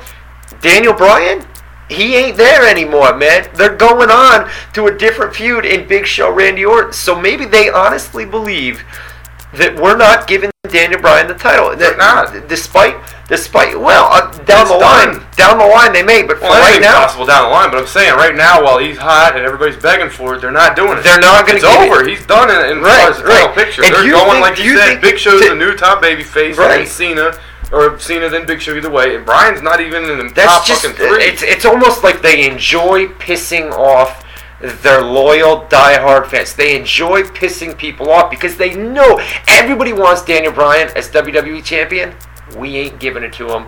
Daniel 0.61 0.93
Bryan, 0.93 1.47
he 1.89 2.17
ain't 2.17 2.37
there 2.37 2.69
anymore, 2.69 3.17
man. 3.17 3.49
They're 3.55 3.77
going 3.77 4.11
on 4.11 4.51
to 4.73 4.87
a 4.87 4.97
different 4.97 5.35
feud 5.35 5.65
in 5.65 5.87
Big 5.87 6.07
Show 6.07 6.33
Randy 6.33 6.65
Orton. 6.65 6.93
So 6.93 7.19
maybe 7.19 7.45
they 7.45 7.71
honestly 7.71 8.25
believe 8.25 8.83
that 9.57 9.77
we're 9.77 9.97
not 9.97 10.27
giving 10.27 10.51
Daniel 10.69 11.01
Bryan 11.01 11.29
the 11.29 11.35
title. 11.35 11.75
That, 11.77 11.97
not. 11.99 12.49
Despite, 12.49 12.97
despite, 13.29 13.79
well, 13.79 14.09
uh, 14.11 14.31
down 14.45 14.63
It's 14.63 14.71
the 14.71 14.77
line, 14.79 15.13
done. 15.19 15.27
down 15.37 15.59
the 15.59 15.67
line 15.67 15.93
they 15.93 16.03
may, 16.03 16.23
but 16.23 16.39
for 16.39 16.45
Well, 16.51 16.61
right 16.61 16.81
now, 16.81 17.01
possible 17.07 17.27
down 17.27 17.45
the 17.45 17.51
line, 17.51 17.71
but 17.71 17.79
I'm 17.79 17.87
saying 17.87 18.15
right 18.15 18.35
now, 18.35 18.63
while 18.63 18.79
he's 18.79 18.99
hot 18.99 19.37
and 19.37 19.45
everybody's 19.45 19.77
begging 19.81 20.11
for 20.11 20.35
it, 20.35 20.41
they're 20.41 20.51
not 20.51 20.75
doing 20.77 20.99
it. 20.99 21.03
They're 21.05 21.21
not 21.21 21.47
gonna 21.47 21.59
It's 21.59 21.65
over. 21.65 22.03
it- 22.03 22.09
He's 22.09 22.27
done 22.27 22.51
it 22.51 22.71
in 22.71 22.83
Right, 22.83 23.15
far 23.15 23.25
right. 23.25 23.55
picture. 23.55 23.85
And 23.85 23.95
they're 23.95 24.11
going 24.11 24.31
think- 24.31 24.41
like 24.43 24.59
you 24.59 24.73
you 24.73 24.79
said. 24.79 25.01
Big 25.01 25.19
Show's 25.19 25.41
to- 25.43 25.49
the 25.51 25.55
new 25.55 25.75
top 25.77 26.03
baby 26.03 26.23
face, 26.25 26.57
Right. 26.59 26.81
and 26.81 26.89
Cena 26.89 27.33
or 27.73 27.99
Cena 27.99 28.29
then 28.29 28.45
Big 28.47 28.61
Show 28.63 28.75
either 28.75 28.91
way. 28.91 29.15
And 29.17 29.25
Bryan's 29.27 29.63
not 29.63 29.81
even 29.81 30.05
in 30.11 30.19
the 30.19 30.33
That's 30.35 30.53
top 30.53 30.67
just 30.67 30.83
fucking 30.83 30.97
three. 30.97 31.25
it's 31.25 31.43
it's 31.43 31.65
almost 31.65 32.03
like 32.05 32.23
they 32.23 32.45
enjoy 32.47 33.07
pissing 33.19 33.73
off 33.73 34.23
their 34.61 35.03
loyal 35.03 35.63
diehard 35.67 36.27
fans. 36.27 36.55
They 36.55 36.79
enjoy 36.79 37.23
pissing 37.23 37.77
people 37.77 38.11
off 38.11 38.31
because 38.31 38.57
they 38.57 38.75
know 38.75 39.21
everybody 39.49 39.93
wants 39.93 40.25
Daniel 40.25 40.53
Bryan 40.53 40.91
as 40.97 41.11
WWE 41.11 41.63
champion. 41.63 42.15
We 42.57 42.77
ain't 42.77 42.99
giving 42.99 43.23
it 43.23 43.33
to 43.35 43.49
him. 43.49 43.67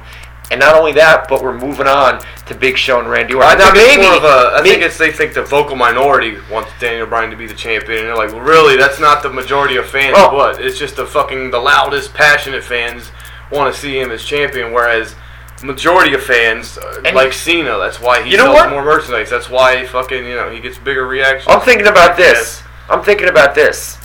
And 0.51 0.61
not 0.61 0.74
only 0.74 0.93
that, 0.93 1.28
but 1.28 1.43
we're 1.43 1.59
moving 1.59 1.86
on 1.86 2.24
to 2.47 2.55
Big 2.55 2.78
Show 2.78 3.01
and 3.01 3.11
Randy 3.11 3.34
Orton. 3.34 3.51
I 3.51 3.55
now 3.55 3.72
think 3.72 3.86
it's 3.89 3.97
maybe, 3.99 4.16
of 4.16 4.24
a. 4.24 4.57
I 4.57 4.62
may- 4.62 4.70
think 4.70 4.82
it's 4.82 4.97
they 4.97 5.12
think 5.12 5.34
the 5.34 5.43
vocal 5.43 5.76
minority 5.76 6.39
wants 6.51 6.70
Daniel 6.80 7.07
Bryan 7.07 7.30
to 7.30 7.36
be 7.36 7.47
the 7.47 7.55
champion, 7.55 7.99
and 7.99 8.09
they're 8.09 8.16
like, 8.16 8.32
well, 8.32 8.41
really, 8.41 8.78
that's 8.78 8.99
not 8.99 9.22
the 9.22 9.28
majority 9.28 9.76
of 9.76 9.86
fans. 9.86 10.16
Oh. 10.18 10.34
What? 10.34 10.59
It's 10.59 10.78
just 10.78 10.97
the 10.97 11.05
fucking 11.05 11.51
the 11.51 11.59
loudest, 11.59 12.14
passionate 12.14 12.64
fans 12.64 13.11
want 13.53 13.74
to 13.74 13.78
see 13.78 13.99
him 13.99 14.11
as 14.11 14.24
champion, 14.24 14.72
whereas 14.72 15.14
majority 15.62 16.14
of 16.14 16.22
fans 16.22 16.78
uh, 16.78 17.02
And- 17.04 17.14
like 17.16 17.32
Cena. 17.32 17.78
That's 17.78 18.00
why 18.00 18.22
he 18.22 18.30
You 18.30 18.36
know 18.36 18.44
sells 18.44 18.56
what? 18.56 18.70
more 18.70 18.84
merchandise. 18.84 19.30
That's 19.30 19.48
why 19.50 19.84
fucking 19.86 20.24
you 20.24 20.34
know 20.36 20.50
he 20.50 20.61
gets 20.61 20.78
bigger 20.78 21.06
reactions. 21.06 21.46
I'm 21.48 21.61
thinking 21.61 21.86
about 21.86 22.16
this. 22.16 22.62
I'm 22.88 23.02
thinking 23.02 23.28
about 23.28 23.54
this. 23.54 23.98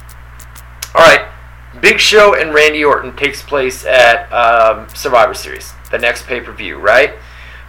All 0.96 1.02
right, 1.02 1.28
Big 1.82 2.00
Show 2.00 2.36
and 2.36 2.54
Randy 2.54 2.84
Orton 2.84 3.16
takes 3.16 3.42
place 3.42 3.86
at 3.86 4.32
um, 4.32 4.88
Survivor 4.94 5.34
Series, 5.34 5.74
the 5.92 5.98
next 5.98 6.26
pay 6.28 6.40
per 6.42 6.52
view, 6.52 6.78
right? 6.78 7.16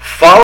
Follow 0.01 0.43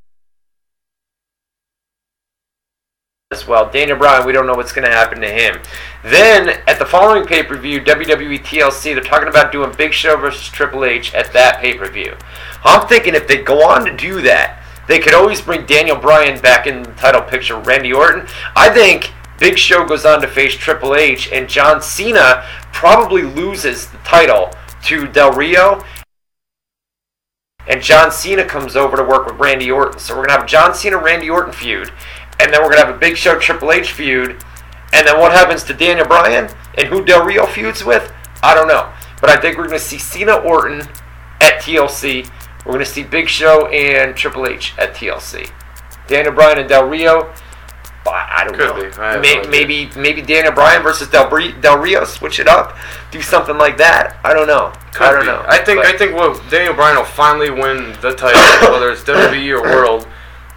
as 3.33 3.47
well. 3.47 3.71
Daniel 3.71 3.97
Bryan, 3.97 4.27
we 4.27 4.33
don't 4.33 4.49
know 4.49 4.55
what's 4.55 4.73
going 4.73 4.85
to 4.85 4.93
happen 4.93 5.21
to 5.21 5.31
him. 5.31 5.61
Then 6.03 6.61
at 6.67 6.81
the 6.81 6.85
following 6.85 7.25
pay 7.25 7.45
per 7.45 7.57
view, 7.57 7.81
WWE 7.81 8.41
TLC, 8.41 8.93
they're 8.93 9.05
talking 9.05 9.29
about 9.29 9.53
doing 9.53 9.73
Big 9.79 9.93
Show 9.93 10.17
versus 10.17 10.49
Triple 10.49 10.85
H 10.85 11.15
at 11.15 11.33
that 11.33 11.61
pay 11.61 11.79
per 11.79 11.89
view. 11.89 12.17
I'm 12.65 12.89
thinking 12.89 13.15
if 13.15 13.29
they 13.29 13.41
go 13.41 13.65
on 13.65 13.85
to 13.85 13.97
do 13.97 14.21
that, 14.23 14.65
they 14.89 14.99
could 14.99 15.15
always 15.15 15.41
bring 15.41 15.65
Daniel 15.65 15.97
Bryan 15.97 16.41
back 16.41 16.67
in 16.67 16.83
the 16.83 16.91
title 16.95 17.23
picture, 17.23 17.57
Randy 17.61 17.93
Orton. 17.93 18.27
I 18.57 18.69
think 18.69 19.13
Big 19.39 19.57
Show 19.57 19.87
goes 19.87 20.05
on 20.05 20.21
to 20.23 20.27
face 20.27 20.57
Triple 20.57 20.97
H, 20.97 21.31
and 21.31 21.49
John 21.49 21.81
Cena 21.81 22.45
probably 22.73 23.23
loses 23.23 23.87
the 23.87 23.99
title 23.99 24.51
to 24.87 25.07
Del 25.07 25.31
Rio. 25.31 25.85
And 27.69 27.81
John 27.81 28.11
Cena 28.11 28.45
comes 28.45 28.75
over 28.75 28.97
to 28.97 29.05
work 29.05 29.27
with 29.27 29.37
Randy 29.37 29.71
Orton. 29.71 30.01
So 30.01 30.15
we're 30.15 30.27
going 30.27 30.31
to 30.31 30.41
have 30.41 30.47
John 30.49 30.75
Cena 30.75 30.99
Randy 30.99 31.31
Orton 31.31 31.53
feud. 31.53 31.93
And 32.41 32.53
then 32.53 32.63
we're 32.63 32.71
going 32.71 32.81
to 32.81 32.87
have 32.87 32.95
a 32.95 32.99
Big 32.99 33.17
Show 33.17 33.39
Triple 33.39 33.73
H 33.73 33.93
feud. 33.93 34.43
And 34.93 35.07
then 35.07 35.19
what 35.21 35.33
happens 35.33 35.63
to 35.65 35.75
Daniel 35.75 36.07
Bryan 36.07 36.49
and 36.77 36.89
who 36.89 37.05
Del 37.05 37.25
Rio 37.25 37.47
feuds 37.47 37.85
with? 37.85 38.13
I 38.43 38.55
don't 38.55 38.67
know. 38.69 38.91
But 39.21 39.31
I 39.31 39.37
think 39.41 39.57
we're 39.59 39.67
going 39.67 39.79
to 39.79 39.85
see 39.85 39.99
Cena 39.99 40.35
Orton 40.37 40.81
at 41.41 41.61
TLC. 41.61 42.29
We're 42.65 42.73
going 42.73 42.85
to 42.85 42.91
see 42.91 43.03
Big 43.05 43.29
Show 43.29 43.67
and 43.69 44.17
Triple 44.17 44.47
H 44.47 44.75
at 44.79 44.95
TLC. 44.95 45.51
Daniel 46.07 46.33
Bryan 46.35 46.59
and 46.59 46.69
Del 46.69 46.87
Rio. 46.89 47.33
I 48.07 48.45
don't 48.45 48.57
Could 48.57 48.77
know. 48.77 48.91
be. 48.91 48.97
I 48.99 49.13
have 49.13 49.21
May- 49.21 49.43
no 49.43 49.49
maybe 49.51 49.91
maybe 49.95 50.23
Daniel 50.23 50.53
Bryan 50.53 50.83
versus 50.83 51.09
Del, 51.09 51.29
Bre- 51.29 51.53
Del 51.61 51.79
Rio. 51.79 52.05
Switch 52.05 52.41
it 52.41 52.49
up. 52.49 52.77
Do 53.13 53.21
something 53.23 53.57
like 53.59 53.77
that. 53.77 54.19
I 54.25 54.33
don't 54.33 54.47
know. 54.49 54.73
Could 54.95 55.03
I 55.07 55.13
don't 55.13 55.21
be. 55.21 55.27
know. 55.27 55.45
I 55.47 55.59
think 55.59 55.83
But- 55.83 55.95
I 55.95 55.97
think 55.99 56.15
what 56.15 56.43
Daniel 56.51 56.73
Bryan 56.75 56.97
will 56.97 57.05
finally 57.05 57.51
win 57.51 57.93
the 58.01 58.13
title, 58.15 58.73
whether 58.73 58.91
it's 58.91 59.03
WWE 59.05 59.53
or 59.57 59.63
World, 59.63 60.09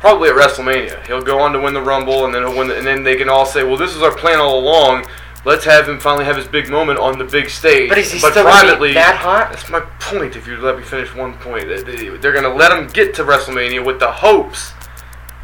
probably 0.03 0.27
at 0.27 0.35
WrestleMania. 0.35 1.07
He'll 1.07 1.21
go 1.21 1.39
on 1.39 1.53
to 1.53 1.59
win 1.61 1.73
the 1.73 1.81
Rumble, 1.81 2.25
and 2.25 2.35
then 2.35 2.43
he'll 2.45 2.57
win. 2.57 2.67
The, 2.67 2.77
and 2.77 2.85
then 2.85 3.03
they 3.03 3.15
can 3.15 3.29
all 3.29 3.45
say, 3.45 3.63
"Well, 3.63 3.77
this 3.77 3.95
is 3.95 4.01
our 4.01 4.13
plan 4.13 4.37
all 4.37 4.59
along. 4.59 5.05
Let's 5.45 5.63
have 5.63 5.87
him 5.87 5.97
finally 5.97 6.25
have 6.25 6.35
his 6.35 6.45
big 6.45 6.69
moment 6.69 6.99
on 6.99 7.17
the 7.17 7.23
big 7.23 7.49
stage." 7.49 7.87
But 7.87 7.97
is 7.99 8.11
he 8.11 8.19
still 8.19 8.43
privately, 8.43 8.93
that 8.95 9.15
hot? 9.15 9.51
That's 9.53 9.69
my 9.69 9.79
point. 10.01 10.35
If 10.35 10.45
you 10.45 10.57
let 10.57 10.77
me 10.77 10.83
finish 10.83 11.15
one 11.15 11.35
point, 11.35 11.69
They- 11.69 11.83
they- 11.83 12.09
they're 12.17 12.33
gonna 12.33 12.53
let 12.53 12.73
him 12.73 12.87
get 12.87 13.13
to 13.15 13.23
WrestleMania 13.23 13.81
with 13.85 13.99
the 14.01 14.11
hopes. 14.11 14.73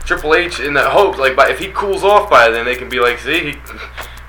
Triple 0.06 0.36
H 0.36 0.60
in 0.60 0.74
that 0.74 0.88
hope, 0.92 1.18
like, 1.18 1.36
by, 1.38 1.50
if 1.50 1.60
he 1.60 1.68
cools 1.68 2.04
off 2.04 2.30
by 2.30 2.50
then, 2.50 2.66
they 2.66 2.76
can 2.76 2.90
be 2.90 3.00
like, 3.00 3.20
see, 3.20 3.52
he, 3.52 3.56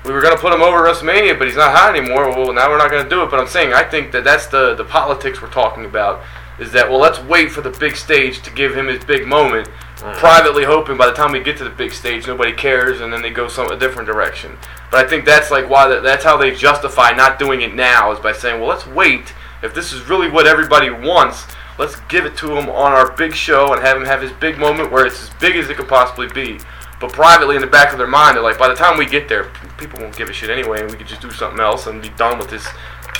we 0.05 0.13
were 0.13 0.21
gonna 0.21 0.37
put 0.37 0.53
him 0.53 0.61
over 0.61 0.77
WrestleMania, 0.77 1.37
but 1.37 1.47
he's 1.47 1.57
not 1.57 1.75
hot 1.75 1.93
anymore. 1.95 2.29
Well, 2.29 2.53
now 2.53 2.69
we're 2.69 2.77
not 2.77 2.89
gonna 2.89 3.09
do 3.09 3.21
it. 3.23 3.29
But 3.31 3.39
I'm 3.41 3.47
saying, 3.47 3.73
I 3.73 3.83
think 3.83 4.11
that 4.13 4.23
that's 4.23 4.45
the 4.47 4.75
the 4.75 4.85
politics 4.85 5.41
we're 5.41 5.49
talking 5.49 5.83
about. 5.83 6.21
Is 6.57 6.71
that 6.71 6.89
well? 6.89 6.99
Let's 6.99 7.19
wait 7.19 7.51
for 7.51 7.59
the 7.61 7.71
big 7.71 7.95
stage 7.97 8.41
to 8.43 8.51
give 8.51 8.73
him 8.77 8.87
his 8.87 9.03
big 9.03 9.25
moment. 9.27 9.67
Uh-huh. 10.01 10.17
Privately 10.17 10.63
hoping 10.63 10.97
by 10.97 11.05
the 11.05 11.13
time 11.13 11.31
we 11.31 11.41
get 11.41 11.57
to 11.57 11.63
the 11.63 11.69
big 11.69 11.91
stage, 11.91 12.25
nobody 12.25 12.53
cares, 12.53 13.01
and 13.01 13.13
then 13.13 13.21
they 13.21 13.29
go 13.29 13.47
some 13.47 13.69
a 13.69 13.77
different 13.77 14.07
direction. 14.07 14.57
But 14.89 15.05
I 15.05 15.07
think 15.07 15.25
that's 15.25 15.51
like 15.51 15.69
why 15.69 15.87
that, 15.89 16.01
that's 16.01 16.23
how 16.23 16.37
they 16.37 16.55
justify 16.55 17.11
not 17.11 17.37
doing 17.37 17.61
it 17.61 17.75
now 17.75 18.11
is 18.11 18.19
by 18.19 18.33
saying, 18.33 18.59
well, 18.59 18.69
let's 18.69 18.87
wait. 18.87 19.33
If 19.61 19.75
this 19.75 19.93
is 19.93 20.09
really 20.09 20.27
what 20.27 20.47
everybody 20.47 20.89
wants, 20.89 21.45
let's 21.77 21.99
give 22.09 22.25
it 22.25 22.35
to 22.37 22.57
him 22.57 22.67
on 22.67 22.93
our 22.93 23.11
big 23.11 23.35
show 23.35 23.73
and 23.73 23.81
have 23.81 23.95
him 23.95 24.05
have 24.05 24.23
his 24.23 24.31
big 24.31 24.57
moment 24.57 24.91
where 24.91 25.05
it's 25.05 25.21
as 25.21 25.29
big 25.39 25.55
as 25.55 25.69
it 25.69 25.77
could 25.77 25.87
possibly 25.87 26.27
be. 26.27 26.59
But 26.99 27.13
privately, 27.13 27.55
in 27.55 27.61
the 27.61 27.67
back 27.67 27.91
of 27.91 27.97
their 27.97 28.07
mind, 28.07 28.35
they're 28.35 28.43
like, 28.43 28.59
by 28.59 28.67
the 28.67 28.75
time 28.75 28.97
we 28.97 29.05
get 29.07 29.27
there, 29.27 29.51
people 29.77 29.99
won't 29.99 30.15
give 30.15 30.29
a 30.29 30.33
shit 30.33 30.49
anyway, 30.49 30.81
and 30.81 30.91
we 30.91 30.97
could 30.97 31.07
just 31.07 31.21
do 31.21 31.31
something 31.31 31.59
else 31.59 31.87
and 31.87 32.01
be 32.01 32.09
done 32.09 32.37
with 32.37 32.49
this 32.49 32.67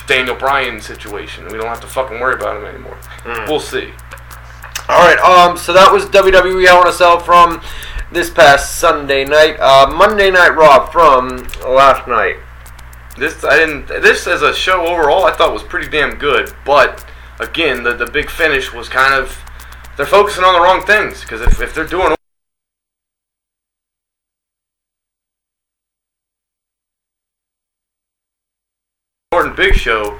Daniel 0.08 0.36
Bryan 0.36 0.80
situation. 0.80 1.46
We 1.46 1.58
don't 1.58 1.68
have 1.68 1.82
to 1.82 1.88
fucking 1.88 2.20
worry 2.20 2.36
about 2.36 2.58
him 2.58 2.66
anymore. 2.66 2.98
Hmm. 3.24 3.50
We'll 3.50 3.60
see. 3.60 3.92
All 4.92 5.00
right. 5.00 5.20
Um. 5.20 5.56
So 5.56 5.72
that 5.72 5.90
was 5.90 6.06
WWE 6.08 6.68
Hell 6.68 6.82
in 6.82 6.88
a 6.90 6.92
Cell 6.92 7.18
from 7.18 7.62
this 8.12 8.30
past 8.30 8.78
Sunday 8.78 9.24
night. 9.24 9.58
Uh, 9.58 9.90
Monday 9.96 10.30
Night 10.30 10.50
Raw 10.50 10.86
from 10.88 11.48
last 11.66 12.10
night. 12.10 12.36
This 13.18 13.42
I 13.46 13.56
didn't. 13.56 13.88
This 13.88 14.28
as 14.28 14.42
a 14.42 14.54
show 14.54 14.86
overall, 14.86 15.24
I 15.24 15.32
thought 15.32 15.54
was 15.54 15.64
pretty 15.64 15.90
damn 15.90 16.18
good. 16.18 16.54
But 16.66 17.06
again, 17.40 17.84
the 17.84 17.96
the 17.96 18.06
big 18.06 18.30
finish 18.30 18.74
was 18.74 18.90
kind 18.90 19.14
of 19.14 19.38
they're 19.96 20.06
focusing 20.06 20.44
on 20.44 20.56
the 20.56 20.60
wrong 20.60 20.86
things 20.86 21.22
because 21.22 21.40
if, 21.40 21.62
if 21.62 21.74
they're 21.74 21.88
doing 21.88 22.14
Orton 29.32 29.56
Big 29.56 29.74
Show, 29.74 30.20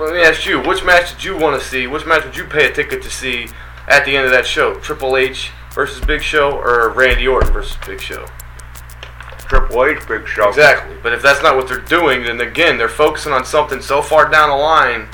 let 0.00 0.12
me 0.12 0.22
ask 0.22 0.44
you, 0.44 0.60
which 0.60 0.82
match 0.82 1.12
did 1.14 1.22
you 1.22 1.36
want 1.36 1.60
to 1.60 1.64
see? 1.64 1.86
Which 1.86 2.04
match 2.04 2.24
would 2.24 2.36
you 2.36 2.44
pay 2.44 2.68
a 2.68 2.74
ticket 2.74 3.00
to 3.04 3.10
see 3.10 3.46
at 3.88 4.04
the 4.04 4.16
end 4.16 4.24
of 4.26 4.32
that 4.32 4.46
show? 4.46 4.74
Triple 4.74 5.16
H 5.16 5.50
versus 5.72 6.04
Big 6.04 6.22
Show 6.22 6.52
or 6.52 6.90
Randy 6.90 7.26
Orton 7.26 7.52
versus 7.52 7.76
Big 7.86 8.00
Show? 8.00 8.26
Triple 9.38 9.84
H 9.84 10.06
Big 10.06 10.26
Show. 10.26 10.48
Exactly. 10.48 10.96
But 11.02 11.12
if 11.12 11.22
that's 11.22 11.42
not 11.42 11.56
what 11.56 11.68
they're 11.68 11.78
doing, 11.78 12.24
then 12.24 12.40
again, 12.40 12.78
they're 12.78 12.88
focusing 12.88 13.32
on 13.32 13.44
something 13.44 13.80
so 13.80 14.02
far 14.02 14.30
down 14.30 14.48
the 14.48 14.56
line. 14.56 15.08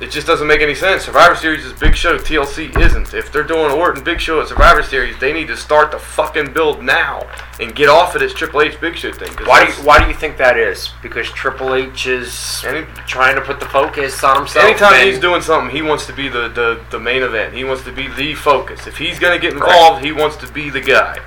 It 0.00 0.10
just 0.10 0.26
doesn't 0.26 0.46
make 0.46 0.60
any 0.60 0.74
sense. 0.74 1.04
Survivor 1.04 1.34
Series 1.34 1.64
is 1.64 1.72
Big 1.72 1.96
Show, 1.96 2.18
TLC 2.18 2.76
isn't. 2.78 3.14
If 3.14 3.32
they're 3.32 3.42
doing 3.42 3.72
Orton 3.72 4.04
Big 4.04 4.20
Show 4.20 4.40
at 4.40 4.48
Survivor 4.48 4.82
Series, 4.82 5.18
they 5.18 5.32
need 5.32 5.48
to 5.48 5.56
start 5.56 5.90
the 5.90 5.98
fucking 5.98 6.52
build 6.52 6.82
now 6.82 7.26
and 7.60 7.74
get 7.74 7.88
off 7.88 8.14
of 8.14 8.20
this 8.20 8.32
Triple 8.32 8.62
H 8.62 8.80
Big 8.80 8.96
Show 8.96 9.12
thing. 9.12 9.32
Why 9.46 9.66
do 9.66 9.72
you, 9.72 9.78
why 9.86 10.00
do 10.00 10.08
you 10.08 10.14
think 10.14 10.36
that 10.36 10.56
is? 10.56 10.90
Because 11.02 11.26
Triple 11.28 11.74
H 11.74 12.06
is 12.06 12.64
Any- 12.64 12.86
trying 13.06 13.34
to 13.34 13.40
put 13.40 13.60
the 13.60 13.66
focus 13.66 14.22
on 14.22 14.36
himself. 14.36 14.64
Anytime 14.64 15.06
he's 15.06 15.18
doing 15.18 15.42
something, 15.42 15.74
he 15.74 15.82
wants 15.82 16.06
to 16.06 16.12
be 16.12 16.28
the, 16.28 16.48
the, 16.48 16.80
the 16.90 16.98
main 16.98 17.22
event. 17.22 17.54
He 17.54 17.64
wants 17.64 17.84
to 17.84 17.92
be 17.92 18.08
the 18.08 18.34
focus. 18.34 18.86
If 18.86 18.96
he's 18.96 19.18
gonna 19.18 19.38
get 19.38 19.52
involved, 19.52 20.04
he 20.04 20.12
wants 20.12 20.36
to 20.38 20.52
be 20.52 20.70
the 20.70 20.80
guy. 20.80 21.18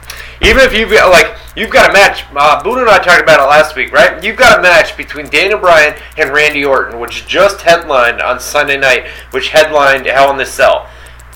Even 0.41 0.61
if 0.63 0.73
you've 0.73 0.89
got 0.89 1.11
like 1.11 1.37
you've 1.55 1.69
got 1.69 1.89
a 1.91 1.93
match, 1.93 2.23
uh, 2.35 2.63
Boone 2.63 2.79
and 2.79 2.89
I 2.89 2.97
talked 2.97 3.21
about 3.21 3.39
it 3.39 3.43
last 3.49 3.75
week, 3.75 3.91
right? 3.91 4.23
You've 4.23 4.37
got 4.37 4.59
a 4.59 4.61
match 4.61 4.97
between 4.97 5.29
Daniel 5.29 5.59
Bryan 5.59 5.95
and 6.17 6.31
Randy 6.31 6.65
Orton, 6.65 6.99
which 6.99 7.27
just 7.27 7.61
headlined 7.61 8.21
on 8.21 8.39
Sunday 8.39 8.77
night, 8.77 9.05
which 9.31 9.49
headlined 9.49 10.07
Hell 10.07 10.31
in 10.31 10.37
the 10.37 10.45
Cell. 10.45 10.87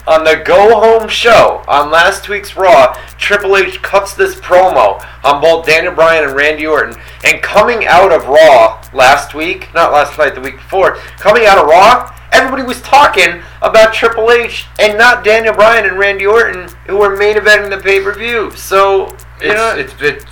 On 0.07 0.23
the 0.23 0.35
go 0.45 0.79
home 0.79 1.09
show 1.09 1.63
on 1.67 1.89
last 1.89 2.29
week's 2.29 2.55
Raw, 2.55 2.93
Triple 3.17 3.57
H 3.57 3.81
cuts 3.81 4.13
this 4.13 4.35
promo 4.35 5.03
on 5.23 5.41
both 5.41 5.65
Daniel 5.65 5.95
Bryan 5.95 6.25
and 6.25 6.35
Randy 6.35 6.67
Orton. 6.67 6.95
And 7.23 7.41
coming 7.41 7.87
out 7.87 8.11
of 8.11 8.27
Raw 8.27 8.83
last 8.93 9.33
week, 9.33 9.73
not 9.73 9.91
last 9.91 10.15
night, 10.17 10.35
the 10.35 10.41
week 10.41 10.57
before, 10.57 10.97
coming 11.17 11.47
out 11.47 11.57
of 11.57 11.65
Raw, 11.65 12.15
everybody 12.31 12.61
was 12.61 12.81
talking 12.83 13.41
about 13.63 13.95
Triple 13.95 14.29
H 14.29 14.67
and 14.79 14.95
not 14.95 15.23
Daniel 15.23 15.55
Bryan 15.55 15.85
and 15.89 15.97
Randy 15.97 16.27
Orton, 16.27 16.69
who 16.85 16.97
were 16.97 17.17
main 17.17 17.37
eventing 17.37 17.71
the 17.71 17.77
pay 17.79 17.99
per 17.99 18.13
view. 18.13 18.51
So, 18.51 19.07
you 19.41 19.51
It's, 19.51 19.55
know, 19.55 19.75
it's 19.75 20.01
it, 20.01 20.23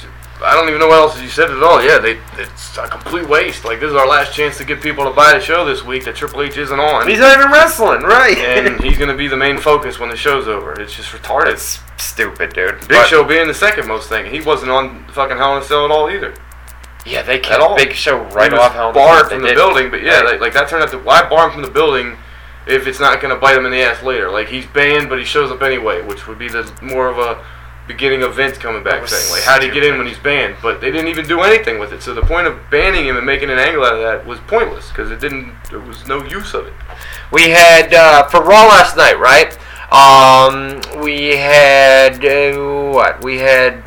I 0.43 0.53
don't 0.55 0.67
even 0.67 0.79
know 0.79 0.87
what 0.87 0.97
else 0.99 1.21
you 1.21 1.29
said 1.29 1.49
at 1.49 1.63
all. 1.63 1.81
Yeah, 1.83 1.99
they 1.99 2.19
it's 2.37 2.77
a 2.77 2.87
complete 2.87 3.27
waste. 3.29 3.63
Like 3.65 3.79
this 3.79 3.89
is 3.89 3.95
our 3.95 4.07
last 4.07 4.33
chance 4.35 4.57
to 4.57 4.65
get 4.65 4.81
people 4.81 5.05
to 5.05 5.11
buy 5.11 5.33
the 5.33 5.39
show 5.39 5.63
this 5.65 5.83
week 5.83 6.03
that 6.05 6.15
Triple 6.15 6.41
H 6.41 6.57
isn't 6.57 6.79
on, 6.79 7.07
he's 7.07 7.19
not 7.19 7.37
even 7.39 7.51
wrestling, 7.51 8.01
right? 8.01 8.37
and 8.37 8.79
he's 8.83 8.97
gonna 8.97 9.15
be 9.15 9.27
the 9.27 9.37
main 9.37 9.57
focus 9.57 9.99
when 9.99 10.09
the 10.09 10.17
show's 10.17 10.47
over. 10.47 10.79
It's 10.79 10.93
just 10.95 11.11
retarded. 11.11 11.53
it's 11.53 11.79
stupid, 11.97 12.53
dude. 12.53 12.79
Big 12.81 12.89
But- 12.89 13.07
Show 13.07 13.23
being 13.23 13.47
the 13.47 13.53
second 13.53 13.87
most 13.87 14.09
thing. 14.09 14.25
He 14.31 14.41
wasn't 14.41 14.71
on 14.71 15.05
fucking 15.13 15.37
Hell 15.37 15.55
in 15.55 15.61
a 15.61 15.65
Cell 15.65 15.85
at 15.85 15.91
all 15.91 16.09
either. 16.09 16.33
Yeah, 17.05 17.21
they 17.21 17.39
kept. 17.39 17.75
Big 17.77 17.93
Show 17.93 18.23
right 18.29 18.51
he 18.51 18.57
off 18.57 18.73
Hell 18.73 18.89
in 18.89 18.91
a 18.91 18.93
barred 18.93 19.27
from 19.29 19.41
the 19.41 19.49
did. 19.49 19.55
building, 19.55 19.91
but 19.91 20.01
yeah, 20.03 20.21
Right. 20.21 20.31
like, 20.33 20.41
like 20.41 20.53
that 20.53 20.67
turned 20.69 20.83
out 20.83 20.89
to 20.91 20.97
why 20.99 21.27
bar 21.29 21.45
him 21.47 21.51
from 21.53 21.61
the 21.61 21.71
building 21.71 22.17
if 22.65 22.87
it's 22.87 22.99
not 22.99 23.21
gonna 23.21 23.35
bite 23.35 23.57
him 23.57 23.65
in 23.65 23.71
the 23.71 23.81
ass 23.81 24.01
later. 24.03 24.29
Like 24.29 24.47
he's 24.47 24.65
banned, 24.65 25.09
but 25.09 25.19
he 25.19 25.25
shows 25.25 25.51
up 25.51 25.61
anyway, 25.61 26.01
which 26.01 26.27
would 26.27 26.39
be 26.39 26.47
the 26.49 26.69
more 26.81 27.07
of 27.09 27.17
a 27.17 27.43
beginning 27.87 28.23
of 28.23 28.35
Vince 28.35 28.57
coming 28.57 28.83
back 28.83 29.07
saying 29.07 29.31
like, 29.31 29.43
how 29.43 29.59
do 29.59 29.65
you 29.65 29.73
get 29.73 29.83
in 29.83 29.97
when 29.97 30.07
he's 30.07 30.19
banned? 30.19 30.55
But 30.61 30.81
they 30.81 30.91
didn't 30.91 31.07
even 31.09 31.27
do 31.27 31.41
anything 31.41 31.79
with 31.79 31.91
it. 31.91 32.01
So 32.01 32.13
the 32.13 32.21
point 32.21 32.47
of 32.47 32.59
banning 32.71 33.05
him 33.05 33.17
and 33.17 33.25
making 33.25 33.49
an 33.49 33.59
angle 33.59 33.83
out 33.83 33.95
of 33.95 34.01
that 34.01 34.25
was 34.25 34.39
pointless 34.41 34.89
because 34.89 35.11
it 35.11 35.19
didn't. 35.19 35.53
There 35.69 35.79
was 35.79 36.07
no 36.07 36.23
use 36.23 36.53
of 36.53 36.67
it. 36.67 36.73
We 37.31 37.49
had 37.49 37.93
uh, 37.93 38.27
for 38.27 38.41
Raw 38.41 38.67
last 38.67 38.95
night, 38.95 39.19
right? 39.19 39.57
Um, 39.91 40.81
we 41.03 41.35
had 41.35 42.23
uh, 42.25 42.91
what? 42.91 43.23
We 43.23 43.37
had 43.37 43.83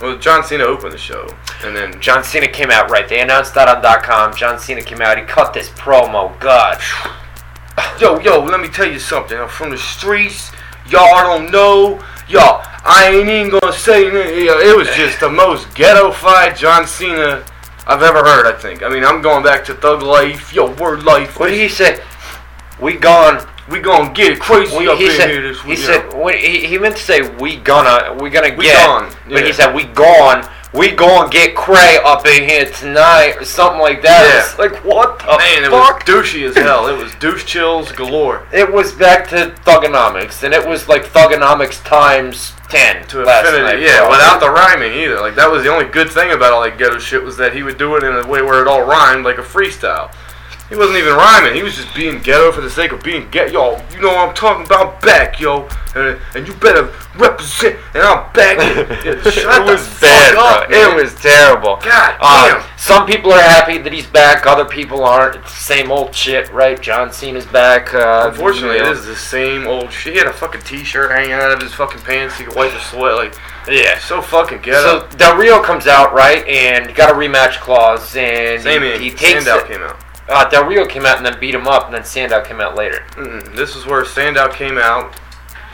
Well, 0.00 0.18
John 0.18 0.44
Cena 0.44 0.64
opened 0.64 0.92
the 0.92 0.98
show, 0.98 1.26
and 1.64 1.74
then 1.74 2.00
John 2.00 2.24
Cena 2.24 2.48
came 2.48 2.70
out, 2.70 2.90
right? 2.90 3.08
They 3.08 3.20
announced 3.20 3.54
that 3.54 3.68
on 3.68 4.02
.com. 4.02 4.34
John 4.34 4.58
Cena 4.58 4.82
came 4.82 5.00
out. 5.00 5.16
He 5.16 5.24
cut 5.24 5.54
this 5.54 5.70
promo. 5.70 6.38
God, 6.40 6.80
Yo, 8.00 8.18
yo, 8.20 8.42
let 8.42 8.60
me 8.60 8.68
tell 8.68 8.90
you 8.90 8.98
something. 8.98 9.38
I'm 9.38 9.48
from 9.48 9.70
the 9.70 9.78
streets. 9.78 10.52
Y'all 10.88 11.38
don't 11.38 11.50
know. 11.50 12.02
Y'all, 12.30 12.62
I 12.84 13.10
ain't 13.12 13.28
even 13.28 13.58
gonna 13.58 13.72
say. 13.72 14.04
It 14.06 14.76
was 14.76 14.86
just 14.94 15.18
the 15.18 15.28
most 15.28 15.74
ghetto-fied 15.74 16.56
John 16.56 16.86
Cena 16.86 17.44
I've 17.88 18.02
ever 18.02 18.18
heard. 18.22 18.46
I 18.46 18.56
think. 18.56 18.84
I 18.84 18.88
mean, 18.88 19.04
I'm 19.04 19.20
going 19.20 19.42
back 19.42 19.64
to 19.64 19.74
Thug 19.74 20.02
Life. 20.02 20.52
Yo, 20.54 20.70
Word 20.76 21.02
Life. 21.02 21.40
what 21.40 21.48
did 21.48 21.58
he 21.60 21.68
say? 21.68 22.00
We 22.80 22.94
gone. 22.94 23.44
We 23.68 23.80
gonna 23.80 24.12
get 24.12 24.32
it 24.34 24.40
crazy 24.40 24.76
We, 24.78 24.88
up 24.88 24.98
he 24.98 25.06
in 25.06 25.16
said. 25.16 25.30
here 25.30 25.42
this 25.42 25.60
He 25.62 25.74
said. 25.74 26.12
He, 26.36 26.66
he 26.66 26.78
meant 26.78 26.96
to 26.96 27.02
say 27.02 27.22
we 27.38 27.56
gonna. 27.56 28.16
We 28.22 28.30
gonna 28.30 28.54
We 28.54 28.66
get. 28.66 28.86
gone, 28.86 29.12
But 29.28 29.44
he 29.44 29.52
said 29.52 29.74
we 29.74 29.84
gone. 29.84 30.48
We 30.72 30.92
gonna 30.92 31.28
get 31.28 31.56
cray 31.56 31.98
up 32.04 32.24
in 32.26 32.48
here 32.48 32.64
tonight 32.70 33.34
or 33.38 33.44
something 33.44 33.80
like 33.80 34.02
that. 34.02 34.22
Yeah. 34.22 34.38
It's 34.40 34.56
like 34.58 34.84
what 34.84 35.18
the 35.18 35.36
Man, 35.36 35.64
it 35.64 35.70
was 35.72 36.02
douchey 36.04 36.48
as 36.48 36.54
hell. 36.56 36.86
It 36.86 36.96
was 36.96 37.12
douche 37.16 37.44
chills 37.44 37.90
galore. 37.90 38.46
It 38.52 38.72
was 38.72 38.92
back 38.92 39.28
to 39.30 39.52
Thuganomics, 39.64 40.44
and 40.44 40.54
it 40.54 40.64
was 40.64 40.88
like 40.88 41.04
Thuganomics 41.04 41.84
times 41.84 42.52
ten 42.68 43.04
To 43.08 43.24
last 43.24 43.46
infinity, 43.48 43.78
night, 43.78 43.82
yeah, 43.82 43.98
bro. 44.02 44.10
without 44.10 44.38
the 44.38 44.48
rhyming 44.48 44.92
either. 44.92 45.18
Like 45.20 45.34
that 45.34 45.50
was 45.50 45.64
the 45.64 45.70
only 45.70 45.86
good 45.86 46.08
thing 46.08 46.30
about 46.30 46.52
all 46.52 46.62
that 46.62 46.78
ghetto 46.78 46.98
shit 47.00 47.20
was 47.24 47.36
that 47.38 47.52
he 47.52 47.64
would 47.64 47.76
do 47.76 47.96
it 47.96 48.04
in 48.04 48.14
a 48.14 48.24
way 48.28 48.40
where 48.40 48.62
it 48.62 48.68
all 48.68 48.82
rhymed, 48.82 49.24
like 49.24 49.38
a 49.38 49.42
freestyle. 49.42 50.14
He 50.70 50.76
wasn't 50.76 50.98
even 50.98 51.14
rhyming. 51.14 51.54
He 51.54 51.62
was 51.64 51.74
just 51.74 51.92
being 51.96 52.20
ghetto 52.20 52.52
for 52.52 52.60
the 52.60 52.70
sake 52.70 52.92
of 52.92 53.02
being 53.02 53.28
ghetto. 53.30 53.50
Yo, 53.52 53.82
you 53.92 54.00
know 54.00 54.08
what 54.14 54.28
I'm 54.28 54.34
talking 54.34 54.64
about? 54.64 55.02
Back, 55.02 55.40
yo, 55.40 55.68
and, 55.96 56.16
and 56.36 56.46
you 56.46 56.54
better 56.54 56.92
represent. 57.18 57.76
And 57.94 58.04
I'm 58.04 58.32
back. 58.32 58.56
It 59.04 59.24
the 59.24 59.64
was 59.66 60.00
bad, 60.00 60.36
up, 60.36 60.68
bro. 60.68 60.78
man. 60.78 60.96
It 60.98 61.02
was 61.02 61.14
terrible. 61.16 61.76
God 61.82 62.16
Uh, 62.20 62.60
damn. 62.60 62.78
some 62.78 63.04
people 63.04 63.32
are 63.32 63.40
happy 63.42 63.78
that 63.78 63.92
he's 63.92 64.06
back. 64.06 64.46
Other 64.46 64.64
people 64.64 65.02
aren't. 65.04 65.36
It's 65.36 65.52
the 65.52 65.60
same 65.74 65.90
old 65.90 66.14
shit, 66.14 66.48
right? 66.52 66.80
John 66.80 67.12
Cena's 67.12 67.46
back. 67.46 67.92
Uh, 67.92 68.30
Unfortunately, 68.32 68.76
you 68.76 68.84
know. 68.84 68.90
it 68.92 68.96
is 68.98 69.06
the 69.06 69.16
same 69.16 69.66
old 69.66 69.92
shit. 69.92 70.12
He 70.12 70.18
had 70.20 70.28
a 70.28 70.32
fucking 70.32 70.60
t-shirt 70.62 71.10
hanging 71.10 71.32
out 71.32 71.50
of 71.50 71.60
his 71.60 71.74
fucking 71.74 72.02
pants. 72.02 72.38
He 72.38 72.44
could 72.44 72.54
wipe 72.54 72.72
the 72.72 72.78
sweat. 72.80 73.16
Like, 73.16 73.34
Yeah. 73.68 73.98
so 73.98 74.22
fucking 74.22 74.60
ghetto. 74.60 75.00
So 75.10 75.16
Del 75.16 75.36
Rio 75.36 75.60
comes 75.62 75.88
out 75.88 76.14
right 76.14 76.46
and 76.46 76.94
got 76.94 77.10
a 77.10 77.14
rematch 77.14 77.58
clause, 77.60 78.14
and 78.14 78.62
Same 78.62 78.82
he, 78.82 78.98
he 78.98 79.10
takes 79.10 79.44
Sandow 79.44 79.64
it. 79.64 79.66
came 79.68 79.82
out. 79.82 79.96
Uh, 80.30 80.48
Del 80.48 80.64
Rio 80.64 80.86
came 80.86 81.04
out 81.04 81.16
and 81.16 81.26
then 81.26 81.38
beat 81.40 81.54
him 81.54 81.66
up, 81.66 81.86
and 81.86 81.94
then 81.94 82.04
Sandow 82.04 82.42
came 82.42 82.60
out 82.60 82.76
later. 82.76 83.04
Mm-mm. 83.12 83.54
This 83.56 83.74
is 83.74 83.84
where 83.84 84.04
Sandow 84.04 84.48
came 84.48 84.78
out, 84.78 85.18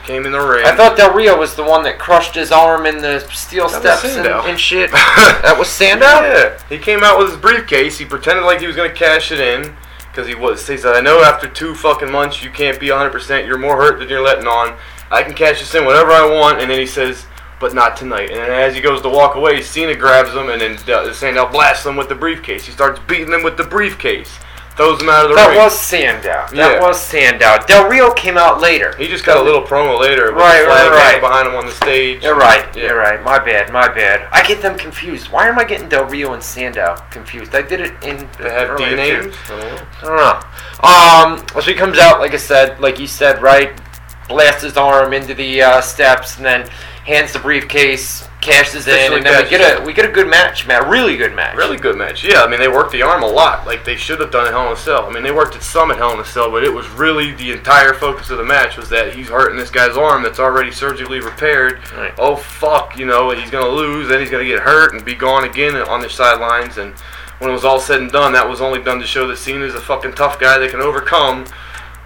came 0.03 0.25
in 0.25 0.31
the 0.31 0.39
ring. 0.39 0.65
I 0.65 0.75
thought 0.75 0.97
Del 0.97 1.13
Rio 1.13 1.37
was 1.37 1.55
the 1.55 1.63
one 1.63 1.83
that 1.83 1.99
crushed 1.99 2.33
his 2.33 2.51
arm 2.51 2.85
in 2.87 2.97
the 2.97 3.19
steel 3.31 3.67
That 3.69 3.73
was 3.73 3.81
steps 3.81 4.03
and, 4.03 4.13
Sandow. 4.25 4.41
and 4.45 4.59
shit. 4.59 4.91
that 4.91 5.55
was 5.59 5.69
Sandow. 5.69 6.05
Yeah, 6.05 6.59
he 6.69 6.79
came 6.79 7.03
out 7.03 7.19
with 7.19 7.29
his 7.29 7.37
briefcase. 7.37 7.97
He 7.99 8.05
pretended 8.05 8.43
like 8.45 8.59
he 8.59 8.67
was 8.67 8.75
gonna 8.75 8.91
cash 8.93 9.31
it 9.31 9.39
in 9.39 9.75
because 10.11 10.27
he 10.27 10.33
was. 10.35 10.67
He 10.67 10.75
said, 10.77 10.95
"I 10.95 11.01
know 11.01 11.21
after 11.21 11.47
two 11.47 11.75
fucking 11.75 12.11
months 12.11 12.43
you 12.43 12.49
can't 12.49 12.79
be 12.79 12.89
100. 12.89 13.11
percent 13.11 13.45
You're 13.45 13.59
more 13.59 13.77
hurt 13.77 13.99
than 13.99 14.09
you're 14.09 14.23
letting 14.23 14.47
on. 14.47 14.75
I 15.11 15.21
can 15.23 15.35
cash 15.35 15.59
this 15.59 15.75
in 15.75 15.85
whenever 15.85 16.09
I 16.11 16.27
want." 16.27 16.61
And 16.61 16.71
then 16.71 16.79
he 16.79 16.87
says, 16.87 17.27
"But 17.59 17.73
not 17.73 17.97
tonight." 17.97 18.29
And 18.29 18.39
then 18.39 18.49
as 18.51 18.75
he 18.75 18.81
goes 18.81 19.01
to 19.01 19.09
walk 19.09 19.35
away, 19.35 19.61
Cena 19.61 19.95
grabs 19.95 20.31
him 20.31 20.49
and 20.49 20.61
then 20.61 20.77
uh, 20.93 21.11
Sandow 21.13 21.47
blasts 21.49 21.85
him 21.85 21.95
with 21.95 22.09
the 22.09 22.15
briefcase. 22.15 22.65
He 22.65 22.71
starts 22.71 22.99
beating 23.07 23.31
him 23.33 23.43
with 23.43 23.57
the 23.57 23.63
briefcase, 23.63 24.29
throws 24.75 25.01
him 25.01 25.09
out 25.09 25.23
of 25.25 25.29
the 25.31 25.35
That 25.35 25.49
ring. 25.49 25.57
was 25.57 25.79
Sandow. 25.79 26.45
That 26.51 26.53
Yeah. 26.53 26.79
was 26.81 26.99
Sandow. 27.01 27.57
Del 27.65 27.89
Rio 27.89 28.11
came 28.13 28.37
out 28.37 28.61
later. 28.61 28.93
he 28.97 29.07
just 29.07 29.25
got 29.25 29.37
a 29.37 29.41
little 29.41 29.63
promo 29.63 29.99
later 29.99 30.25
with 30.31 30.35
Right, 30.41 30.65
right, 30.67 30.89
right. 30.91 31.19
behind 31.21 31.47
him 31.47 31.55
on 31.55 31.65
the 31.65 31.71
stage. 31.71 32.23
You're 32.23 32.35
right. 32.35 32.65
Yeah. 32.75 32.83
You're 32.89 32.97
right. 32.97 33.21
My 33.23 33.39
bad. 33.39 33.71
My 33.73 33.87
bad. 33.87 34.27
I 34.31 34.43
get 34.43 34.61
them 34.61 34.77
confused. 34.77 35.31
Why 35.31 35.47
am 35.47 35.57
I 35.57 35.63
getting 35.63 35.89
Del 35.89 36.05
Rio 36.05 36.33
and 36.33 36.43
Sandow 36.43 36.95
confused? 37.09 37.55
I 37.55 37.63
did 37.63 37.81
it 37.81 37.93
in. 38.03 38.29
They 38.39 38.49
have 38.51 38.77
D 38.77 38.93
names. 38.95 39.35
I 39.49 39.49
don't 39.49 39.59
know. 39.59 39.79
I 40.03 40.05
don't 41.31 41.37
know. 41.37 41.37
Um, 41.57 41.61
so 41.63 41.71
he 41.71 41.73
comes 41.73 41.97
out, 41.97 42.19
like 42.19 42.33
I 42.35 42.37
said, 42.37 42.79
like 42.79 42.99
you 42.99 43.07
said, 43.07 43.41
right? 43.41 43.71
Blasts 44.27 44.61
his 44.61 44.77
arm 44.77 45.13
into 45.13 45.33
the 45.33 45.61
uh, 45.63 45.81
steps, 45.81 46.35
and 46.37 46.45
then 46.45 46.69
hands 47.07 47.31
the 47.31 47.39
briefcase, 47.39 48.27
cashes 48.41 48.85
in, 48.85 49.13
and 49.13 49.25
then 49.25 49.43
we 49.43 49.49
get 49.49 49.79
a 49.79 49.83
we 49.83 49.93
get 49.93 50.05
a 50.05 50.11
good 50.11 50.27
match, 50.27 50.67
man. 50.67 50.89
Really 50.89 51.15
good 51.15 51.33
match. 51.33 51.55
Really 51.55 51.77
good 51.77 51.97
match. 51.97 52.23
Yeah, 52.23 52.43
I 52.43 52.49
mean 52.49 52.59
they 52.59 52.67
worked 52.67 52.91
the 52.91 53.01
arm 53.01 53.23
a 53.23 53.27
lot, 53.27 53.65
like 53.65 53.85
they 53.85 53.95
should 53.95 54.19
have 54.19 54.29
done 54.29 54.45
at 54.45 54.51
Hell 54.51 54.67
in 54.67 54.73
a 54.73 54.75
Cell. 54.75 55.05
I 55.05 55.13
mean 55.13 55.23
they 55.23 55.31
worked 55.31 55.55
at 55.55 55.63
some 55.63 55.89
at 55.89 55.97
Hell 55.97 56.13
in 56.13 56.19
a 56.19 56.25
Cell, 56.25 56.51
but 56.51 56.65
it 56.65 56.73
was 56.73 56.87
really 56.89 57.31
the 57.31 57.51
entire 57.51 57.93
focus 57.93 58.29
of 58.29 58.37
the 58.37 58.43
match 58.43 58.75
was 58.77 58.89
that 58.89 59.15
he's 59.15 59.29
hurting 59.29 59.57
this 59.57 59.71
guy's 59.71 59.95
arm 59.95 60.21
that's 60.21 60.39
already 60.39 60.69
surgically 60.69 61.21
repaired. 61.21 61.79
Right. 61.93 62.13
Oh 62.17 62.35
fuck, 62.35 62.97
you 62.97 63.05
know 63.05 63.31
he's 63.31 63.49
gonna 63.49 63.69
lose, 63.69 64.09
then 64.09 64.19
he's 64.19 64.29
gonna 64.29 64.45
get 64.45 64.59
hurt 64.59 64.93
and 64.93 65.03
be 65.03 65.15
gone 65.15 65.45
again 65.45 65.75
on 65.75 66.01
the 66.01 66.09
sidelines. 66.09 66.77
And 66.77 66.93
when 67.39 67.49
it 67.49 67.53
was 67.53 67.63
all 67.63 67.79
said 67.79 68.01
and 68.01 68.11
done, 68.11 68.33
that 68.33 68.47
was 68.47 68.59
only 68.59 68.83
done 68.83 68.99
to 68.99 69.07
show 69.07 69.27
that 69.27 69.37
Cena's 69.37 69.75
a 69.75 69.81
fucking 69.81 70.13
tough 70.13 70.39
guy 70.39 70.57
that 70.57 70.71
can 70.71 70.81
overcome. 70.81 71.45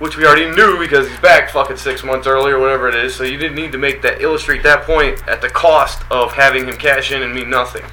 Which 0.02 0.18
we 0.18 0.26
already 0.26 0.50
knew 0.50 0.80
because 0.80 1.08
he's 1.08 1.20
back 1.20 1.52
fucking 1.52 1.78
six 1.78 2.04
months 2.04 2.26
earlier, 2.26 2.58
whatever 2.58 2.90
it 2.90 2.96
is. 2.96 3.14
So 3.14 3.24
you 3.24 3.38
didn't 3.38 3.54
need 3.54 3.72
to 3.72 3.78
make 3.78 4.02
that 4.02 4.20
illustrate 4.20 4.64
that 4.64 4.82
point 4.82 5.22
at 5.28 5.42
the 5.42 5.50
cost 5.50 6.02
of 6.10 6.34
having 6.34 6.66
him 6.66 6.76
cash 6.76 7.12
in 7.12 7.22
and 7.22 7.32
mean 7.32 7.52
nothing. 7.52 7.84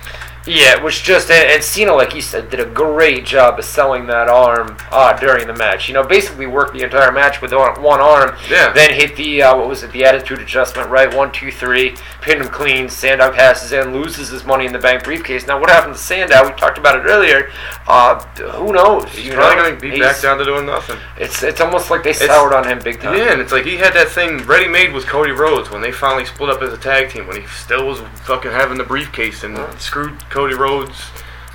Yeah, 0.49 0.76
it 0.76 0.82
was 0.82 0.99
just 1.01 1.30
and, 1.30 1.51
and 1.51 1.62
Cena, 1.62 1.94
like 1.94 2.12
he 2.12 2.20
said, 2.20 2.51
did 2.51 2.61
a 2.61 2.66
great 2.66 3.24
job 3.24 3.59
of 3.59 3.64
selling 3.64 4.07
that 4.07 4.28
arm 4.28 4.76
uh, 4.90 5.12
during 5.18 5.46
the 5.46 5.55
match. 5.55 5.88
You 5.88 5.94
know, 5.94 6.03
basically 6.03 6.46
worked 6.46 6.74
the 6.74 6.82
entire 6.82 7.12
match 7.12 7.40
with 7.42 7.53
one 7.53 7.80
one 7.82 8.01
arm. 8.01 8.36
Yeah. 8.51 8.72
Then 8.72 8.94
hit 8.94 9.16
the 9.16 9.42
uh, 9.42 9.57
what 9.57 9.68
was 9.68 9.82
it? 9.82 9.92
The 9.92 10.05
attitude 10.05 10.40
adjustment, 10.40 10.88
right? 10.88 11.12
One, 11.14 11.30
two, 11.32 11.51
three. 11.53 11.96
Pinned 12.22 12.42
him 12.42 12.49
clean. 12.49 12.88
Sandow 12.88 13.30
passes 13.32 13.72
in, 13.72 13.92
loses 13.92 14.28
his 14.30 14.44
Money 14.44 14.66
in 14.66 14.72
the 14.72 14.78
Bank 14.78 15.05
briefcase. 15.05 15.46
Now, 15.46 15.61
what 15.61 15.70
happened 15.70 15.94
to 15.94 16.01
Sandow? 16.01 16.46
We 16.46 16.53
talked 16.55 16.78
about 16.78 16.96
it 16.99 17.09
earlier. 17.09 17.51
Uh, 17.86 18.18
who 18.53 18.72
knows? 18.72 19.09
He's 19.11 19.26
you 19.26 19.32
probably 19.34 19.57
know? 19.57 19.62
going 19.62 19.74
to 19.74 19.80
be 19.80 19.90
He's- 19.90 20.01
back 20.01 20.22
down 20.22 20.38
to 20.38 20.44
doing 20.44 20.66
nothing. 20.66 20.99
It's 21.18 21.42
it's 21.42 21.61
almost 21.61 21.90
like 21.90 22.03
they 22.03 22.12
soured 22.12 22.55
on 22.55 22.66
him 22.66 22.78
big 22.78 23.01
time. 23.01 23.16
Yeah, 23.16 23.32
and 23.32 23.40
it's 23.40 23.53
like 23.53 23.64
he 23.64 23.76
had 23.76 23.92
that 23.94 24.09
thing 24.09 24.38
ready 24.46 24.68
made 24.68 24.92
with 24.92 25.07
Cody 25.07 25.32
Rhodes 25.32 25.70
when 25.70 25.82
they 25.82 25.92
finally 25.92 26.24
split 26.24 26.51
up 26.51 26.62
as 26.62 26.72
a 26.72 26.78
tag 26.78 27.11
team. 27.11 27.26
When 27.26 27.40
he 27.40 27.46
still 27.49 27.86
was 27.86 28.01
fucking 28.24 28.51
having 28.51 28.78
the 28.78 28.84
briefcase 28.84 29.42
and 29.44 29.59
screwed 29.80 30.18
Cody 30.30 30.38
Rhodes 30.47 31.11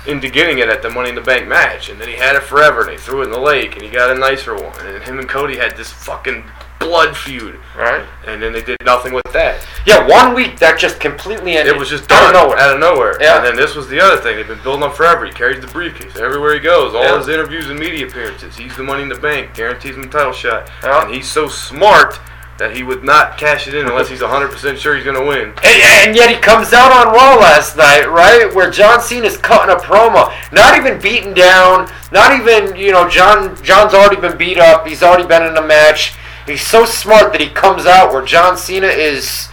into 0.06 0.28
getting 0.28 0.58
it 0.58 0.68
at 0.68 0.82
the 0.82 0.90
Money 0.90 1.08
in 1.08 1.14
the 1.14 1.20
Bank 1.22 1.48
match, 1.48 1.88
and 1.88 1.98
then 2.00 2.08
he 2.08 2.14
had 2.14 2.36
it 2.36 2.42
forever, 2.42 2.80
and 2.82 2.90
they 2.90 2.96
threw 2.98 3.22
it 3.22 3.24
in 3.24 3.30
the 3.30 3.38
lake, 3.40 3.72
and 3.74 3.82
he 3.82 3.88
got 3.88 4.10
a 4.10 4.14
nicer 4.18 4.54
one, 4.54 4.78
and 4.86 5.02
him 5.02 5.18
and 5.18 5.28
Cody 5.28 5.56
had 5.56 5.76
this 5.76 5.90
fucking 5.90 6.44
blood 6.78 7.16
feud, 7.16 7.58
Right. 7.74 8.04
and 8.26 8.42
then 8.42 8.52
they 8.52 8.60
did 8.60 8.76
nothing 8.84 9.14
with 9.14 9.24
that. 9.32 9.66
Yeah, 9.86 10.06
one 10.06 10.34
week 10.34 10.58
that 10.58 10.78
just 10.78 11.00
completely 11.00 11.56
ended. 11.56 11.74
It 11.74 11.78
was 11.78 11.88
just 11.88 12.12
out 12.12 12.26
of 12.26 12.32
nowhere. 12.42 12.58
out 12.58 12.74
of 12.74 12.80
nowhere. 12.80 13.16
Yeah. 13.18 13.36
And 13.38 13.46
then 13.46 13.56
this 13.56 13.74
was 13.74 13.88
the 13.88 13.98
other 14.00 14.18
thing. 14.18 14.36
They've 14.36 14.46
been 14.46 14.62
building 14.62 14.82
up 14.82 14.94
forever. 14.94 15.24
He 15.24 15.32
carries 15.32 15.60
the 15.62 15.66
briefcase 15.68 16.16
everywhere 16.18 16.52
he 16.52 16.60
goes. 16.60 16.94
All 16.94 17.02
Yeah. 17.02 17.16
his 17.18 17.28
interviews 17.28 17.70
and 17.70 17.78
media 17.78 18.06
appearances. 18.06 18.56
He's 18.56 18.76
the 18.76 18.82
money 18.82 19.02
in 19.02 19.08
the 19.08 19.14
bank. 19.14 19.54
Guarantees 19.54 19.96
him 19.96 20.02
a 20.04 20.06
title 20.08 20.32
shot. 20.32 20.68
Yeah. 20.82 21.04
And 21.06 21.14
he's 21.14 21.30
so 21.30 21.48
smart 21.48 22.18
that 22.58 22.76
he 22.76 22.82
would 22.82 23.02
not 23.02 23.36
cash 23.36 23.66
it 23.66 23.74
in 23.74 23.86
unless 23.86 24.08
he's 24.08 24.20
100% 24.20 24.76
sure 24.76 24.94
he's 24.94 25.04
going 25.04 25.18
to 25.18 25.26
win. 25.26 25.52
And, 25.64 26.08
and 26.08 26.16
yet 26.16 26.30
he 26.30 26.36
comes 26.36 26.72
out 26.72 26.92
on 26.92 27.12
Raw 27.12 27.36
last 27.36 27.76
night, 27.76 28.06
right, 28.06 28.52
where 28.54 28.70
John 28.70 29.00
Cena's 29.00 29.36
cutting 29.36 29.74
a 29.74 29.78
promo, 29.78 30.32
not 30.52 30.78
even 30.78 31.00
beaten 31.00 31.34
down, 31.34 31.90
not 32.12 32.38
even 32.38 32.76
you 32.76 32.92
know 32.92 33.08
John 33.08 33.60
John's 33.62 33.94
already 33.94 34.20
been 34.20 34.38
beat 34.38 34.58
up, 34.58 34.86
he's 34.86 35.02
already 35.02 35.26
been 35.26 35.42
in 35.42 35.56
a 35.56 35.66
match. 35.66 36.14
He's 36.46 36.64
so 36.64 36.84
smart 36.84 37.32
that 37.32 37.40
he 37.40 37.48
comes 37.48 37.86
out 37.86 38.12
where 38.12 38.24
John 38.24 38.56
Cena 38.56 38.86
is 38.86 39.48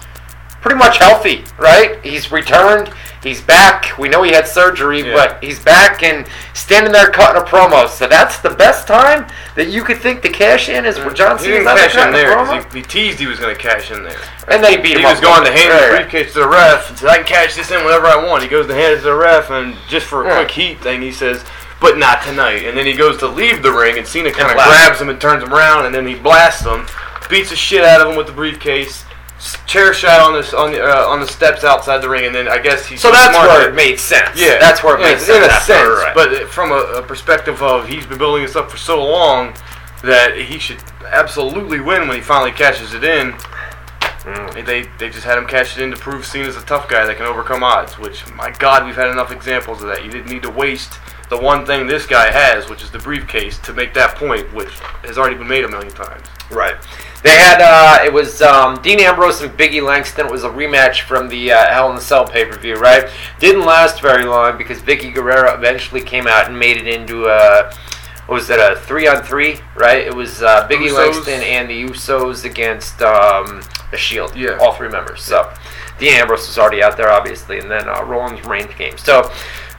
pretty 0.62 0.78
much 0.78 0.98
healthy, 0.98 1.46
right? 1.58 2.04
He's 2.04 2.32
returned, 2.32 2.94
he's 3.24 3.42
back. 3.42 3.98
We 3.98 4.10
know 4.10 4.24
he 4.24 4.32
had 4.32 4.48
surgery, 4.48 5.02
Yeah. 5.02 5.14
but 5.14 5.44
he's 5.44 5.60
back 5.64 6.04
and 6.04 6.28
standing 6.54 6.92
there 6.92 7.08
cutting 7.10 7.42
a 7.42 7.46
promo. 7.46 7.88
So 7.88 8.08
that's 8.08 8.40
the 8.40 8.50
best 8.50 8.88
time 8.88 9.28
that 9.56 9.68
you 9.70 9.84
could 9.84 9.98
think 10.00 10.22
to 10.24 10.30
cash 10.30 10.70
in 10.70 10.86
is 10.86 10.98
when 11.00 11.16
John 11.16 11.38
Cena's 11.40 11.66
out 11.68 11.78
cash 11.78 11.96
in 11.96 12.12
there 12.14 12.62
he, 12.72 12.80
he 12.80 12.82
teased 12.84 13.20
he 13.20 13.28
was 13.28 13.40
going 13.40 13.56
to 13.56 13.62
cash 13.62 13.92
in 13.92 14.04
there. 14.04 14.18
And 14.48 14.64
then 14.64 14.72
he 14.72 14.78
beat 14.78 14.88
He 14.88 14.94
him 14.96 15.00
He 15.02 15.06
was 15.06 15.18
up. 15.18 15.24
going 15.24 15.46
to 15.46 15.52
hand 15.52 15.70
Right, 15.70 15.90
the 16.04 16.10
briefcase 16.10 16.34
to 16.34 16.40
the 16.40 16.48
ref 16.48 16.90
and 16.90 16.98
said, 16.98 17.10
I 17.10 17.18
can 17.18 17.26
cash 17.26 17.56
this 17.56 17.72
in 17.72 17.84
whenever 17.86 18.08
I 18.08 18.26
want. 18.28 18.44
He 18.44 18.50
goes 18.50 18.68
to 18.68 18.74
hand 18.74 18.94
it 18.94 18.98
to 18.98 19.04
the 19.04 19.16
ref, 19.16 19.50
and 19.50 19.76
just 19.88 20.06
for 20.06 20.24
a 20.24 20.28
Yeah. 20.28 20.36
quick 20.38 20.52
heat 20.52 20.82
thing, 20.82 21.02
he 21.02 21.12
says, 21.12 21.44
but 21.80 21.98
not 21.98 22.22
tonight. 22.24 22.66
And 22.66 22.78
then 22.78 22.86
he 22.86 22.94
goes 22.94 23.18
to 23.20 23.28
leave 23.28 23.64
the 23.64 23.72
ring, 23.72 23.98
and 23.98 24.06
Cena 24.06 24.32
kind 24.32 24.50
of 24.52 24.56
grabs 24.56 25.00
him 25.02 25.10
and 25.10 25.20
turns 25.20 25.44
him 25.44 25.54
around, 25.54 25.86
and 25.88 25.96
then 25.96 26.06
he 26.06 26.14
blasts 26.16 26.64
him, 26.66 26.86
beats 27.30 27.50
the 27.50 27.56
shit 27.56 27.84
out 27.84 28.02
of 28.02 28.10
him 28.10 28.16
with 28.18 28.28
the 28.28 28.34
briefcase. 28.34 29.04
Chair 29.66 29.94
shot 29.94 30.20
on 30.22 30.34
this 30.34 30.54
on 30.54 30.72
the 30.72 30.84
uh, 30.84 31.08
on 31.08 31.20
the 31.20 31.28
steps 31.28 31.64
outside 31.64 31.98
the 32.00 32.10
ring, 32.10 32.26
and 32.26 32.36
then 32.36 32.48
I 32.48 32.60
guess 32.60 32.86
he's 32.86 33.02
So 33.02 33.12
that's 33.12 33.36
where 33.36 33.70
it 33.70 33.74
made 33.74 34.00
sense. 34.00 34.40
yeah, 34.40 34.60
that's 34.60 34.84
where 34.84 34.96
it 34.98 35.02
yeah, 35.02 35.08
made 35.08 35.14
in 35.14 35.20
sense. 35.20 35.54
a 35.54 35.60
sense. 35.62 35.90
right. 35.90 36.14
But 36.14 36.48
from 36.50 36.72
a, 36.72 37.00
a 37.00 37.02
perspective 37.02 37.62
of 37.64 37.88
he's 37.88 38.06
been 38.06 38.20
building 38.20 38.44
this 38.44 38.56
up 38.56 38.70
for 38.70 38.78
so 38.78 39.04
long 39.04 39.56
that 40.04 40.38
he 40.38 40.60
should 40.60 40.84
absolutely 41.08 41.80
win 41.80 42.08
when 42.08 42.18
he 42.18 42.22
finally 42.22 42.52
cashes 42.52 42.94
it 42.94 43.04
in. 43.04 43.32
Mm. 43.32 44.64
They 44.66 44.84
they 45.00 45.10
just 45.10 45.26
had 45.26 45.40
him 45.40 45.48
cash 45.48 45.76
it 45.76 45.84
in 45.84 45.90
to 45.90 45.98
prove 45.98 46.24
Cena's 46.24 46.56
a 46.56 46.62
tough 46.62 46.88
guy 46.88 47.06
that 47.06 47.18
can 47.18 47.26
overcome 47.26 47.64
odds. 47.64 47.98
Which 47.98 48.24
my 48.36 48.52
God, 48.52 48.86
we've 48.86 48.96
had 48.96 49.10
enough 49.10 49.32
examples 49.32 49.82
of 49.82 49.88
that. 49.90 50.06
You 50.06 50.12
didn't 50.12 50.30
need 50.30 50.44
to 50.44 50.52
waste 50.52 51.00
the 51.30 51.38
one 51.40 51.66
thing 51.66 51.88
this 51.88 52.06
guy 52.06 52.30
has, 52.30 52.70
which 52.70 52.84
is 52.84 52.92
the 52.92 53.00
briefcase, 53.00 53.58
to 53.60 53.74
make 53.74 53.94
that 53.96 54.16
point, 54.18 54.54
which 54.54 54.70
has 55.04 55.18
already 55.18 55.38
been 55.38 55.48
made 55.48 55.64
a 55.64 55.68
million 55.68 55.94
times. 55.94 56.28
Right. 56.52 56.76
They 57.24 57.30
had 57.30 57.62
uh, 57.62 58.04
it 58.04 58.12
was 58.12 58.42
um, 58.42 58.82
Dean 58.82 59.00
Ambrose 59.00 59.42
and 59.42 59.52
Biggie 59.52 59.86
Langston. 59.86 60.26
It 60.26 60.32
was 60.32 60.44
a 60.44 60.50
rematch 60.50 61.02
from 61.02 61.30
the 61.30 61.52
uh, 61.52 61.72
Hell 61.72 61.92
in 61.92 61.98
a 61.98 62.02
Cell 62.02 62.26
pay 62.26 62.46
per 62.46 62.58
view. 62.58 62.76
Right. 62.76 63.10
Didn't 63.40 63.66
last 63.66 64.02
very 64.02 64.26
long 64.26 64.58
because 64.58 64.80
Vickie 64.80 65.14
Guerrero 65.14 65.54
eventually 65.54 66.02
came 66.02 66.28
out 66.28 66.48
and 66.48 66.58
made 66.58 66.78
it 66.78 66.88
into 66.88 67.28
a 67.28 67.72
what 68.26 68.36
was 68.36 68.50
it 68.50 68.60
a 68.60 68.80
three 68.82 69.08
on 69.08 69.22
three? 69.24 69.60
Right. 69.76 70.06
It 70.06 70.16
was 70.16 70.42
uh, 70.42 70.68
Biggie 70.68 70.90
Usos. 70.90 71.14
Langston 71.14 71.42
and 71.44 71.70
the 71.70 71.84
Usos 71.84 72.46
against 72.46 73.02
um, 73.02 73.62
the 73.92 73.98
Shield. 73.98 74.36
Yeah. 74.36 74.58
All 74.60 74.74
three 74.74 74.90
members. 74.90 75.22
So 75.22 75.52
Dean 76.00 76.14
Ambrose 76.14 76.48
was 76.48 76.58
already 76.58 76.82
out 76.82 76.98
there, 76.98 77.12
obviously, 77.12 77.60
and 77.60 77.70
then 77.70 77.88
uh, 77.88 78.04
Rollins 78.04 78.44
Reigns 78.48 78.74
came. 78.74 78.98
So 78.98 79.32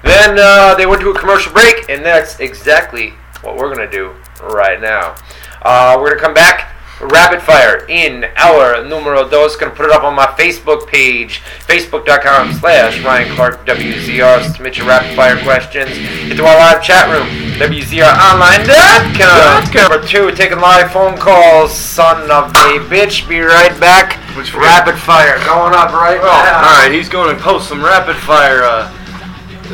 then 0.04 0.38
uh, 0.38 0.74
they 0.76 0.86
went 0.86 1.00
to 1.00 1.10
a 1.10 1.18
commercial 1.18 1.52
break, 1.52 1.88
and 1.88 2.04
that's 2.04 2.38
exactly 2.40 3.14
what 3.42 3.56
we're 3.56 3.74
gonna 3.74 3.90
do 3.90 4.14
right 4.42 4.80
now. 4.80 5.16
Uh, 5.62 5.96
we're 5.98 6.10
gonna 6.10 6.20
come 6.20 6.34
back. 6.34 6.71
Rapid 7.02 7.42
fire 7.42 7.84
in 7.88 8.24
our 8.36 8.84
numero 8.84 9.28
dos. 9.28 9.56
Gonna 9.56 9.72
put 9.74 9.86
it 9.86 9.92
up 9.92 10.04
on 10.04 10.14
my 10.14 10.26
Facebook 10.38 10.86
page, 10.86 11.40
facebook.com 11.66 12.52
slash 12.54 13.02
Ryan 13.04 13.34
Clark 13.34 13.66
WZR. 13.66 14.52
Submit 14.54 14.76
your 14.78 14.86
rapid 14.86 15.16
fire 15.16 15.36
questions 15.42 15.90
into 16.30 16.44
our 16.44 16.56
live 16.56 16.82
chat 16.82 17.10
room, 17.10 17.26
WZRonline.com. 17.58 19.74
Number 19.74 20.06
two, 20.06 20.30
taking 20.32 20.60
live 20.60 20.92
phone 20.92 21.16
calls, 21.16 21.74
son 21.74 22.30
of 22.30 22.50
a 22.50 22.78
bitch. 22.88 23.28
Be 23.28 23.40
right 23.40 23.78
back. 23.80 24.18
Which- 24.36 24.54
rapid 24.54 24.96
fire 24.98 25.38
going 25.44 25.74
up 25.74 25.92
right 25.92 26.18
Oh, 26.20 26.24
now. 26.24 26.56
all 26.58 26.62
right. 26.82 26.92
He's 26.92 27.08
going 27.08 27.34
to 27.36 27.42
post 27.42 27.68
some 27.68 27.82
rapid 27.84 28.16
fire. 28.16 28.62
Uh, 28.62 28.90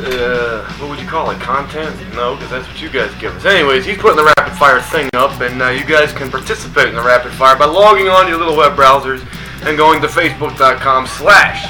uh, 0.04 0.64
what 0.74 0.90
would 0.90 1.00
you 1.00 1.06
call 1.06 1.30
it? 1.30 1.40
Content? 1.40 1.94
No, 2.14 2.34
because 2.34 2.50
that's 2.50 2.68
what 2.68 2.80
you 2.80 2.90
guys 2.90 3.12
give 3.20 3.34
us. 3.36 3.44
Anyways, 3.44 3.84
he's 3.84 3.98
putting 3.98 4.16
the 4.16 4.32
rapid 4.36 4.56
fire 4.56 4.80
thing 4.80 5.08
up, 5.14 5.40
and 5.40 5.60
uh, 5.62 5.68
you 5.68 5.84
guys 5.84 6.12
can 6.12 6.30
participate 6.30 6.88
in 6.88 6.94
the 6.94 7.02
rapid 7.02 7.32
fire 7.32 7.56
by 7.56 7.64
logging 7.64 8.08
on 8.08 8.28
your 8.28 8.38
little 8.38 8.56
web 8.56 8.76
browsers 8.76 9.26
and 9.66 9.76
going 9.76 10.00
to 10.02 10.08
facebook.com 10.08 11.06
slash 11.06 11.66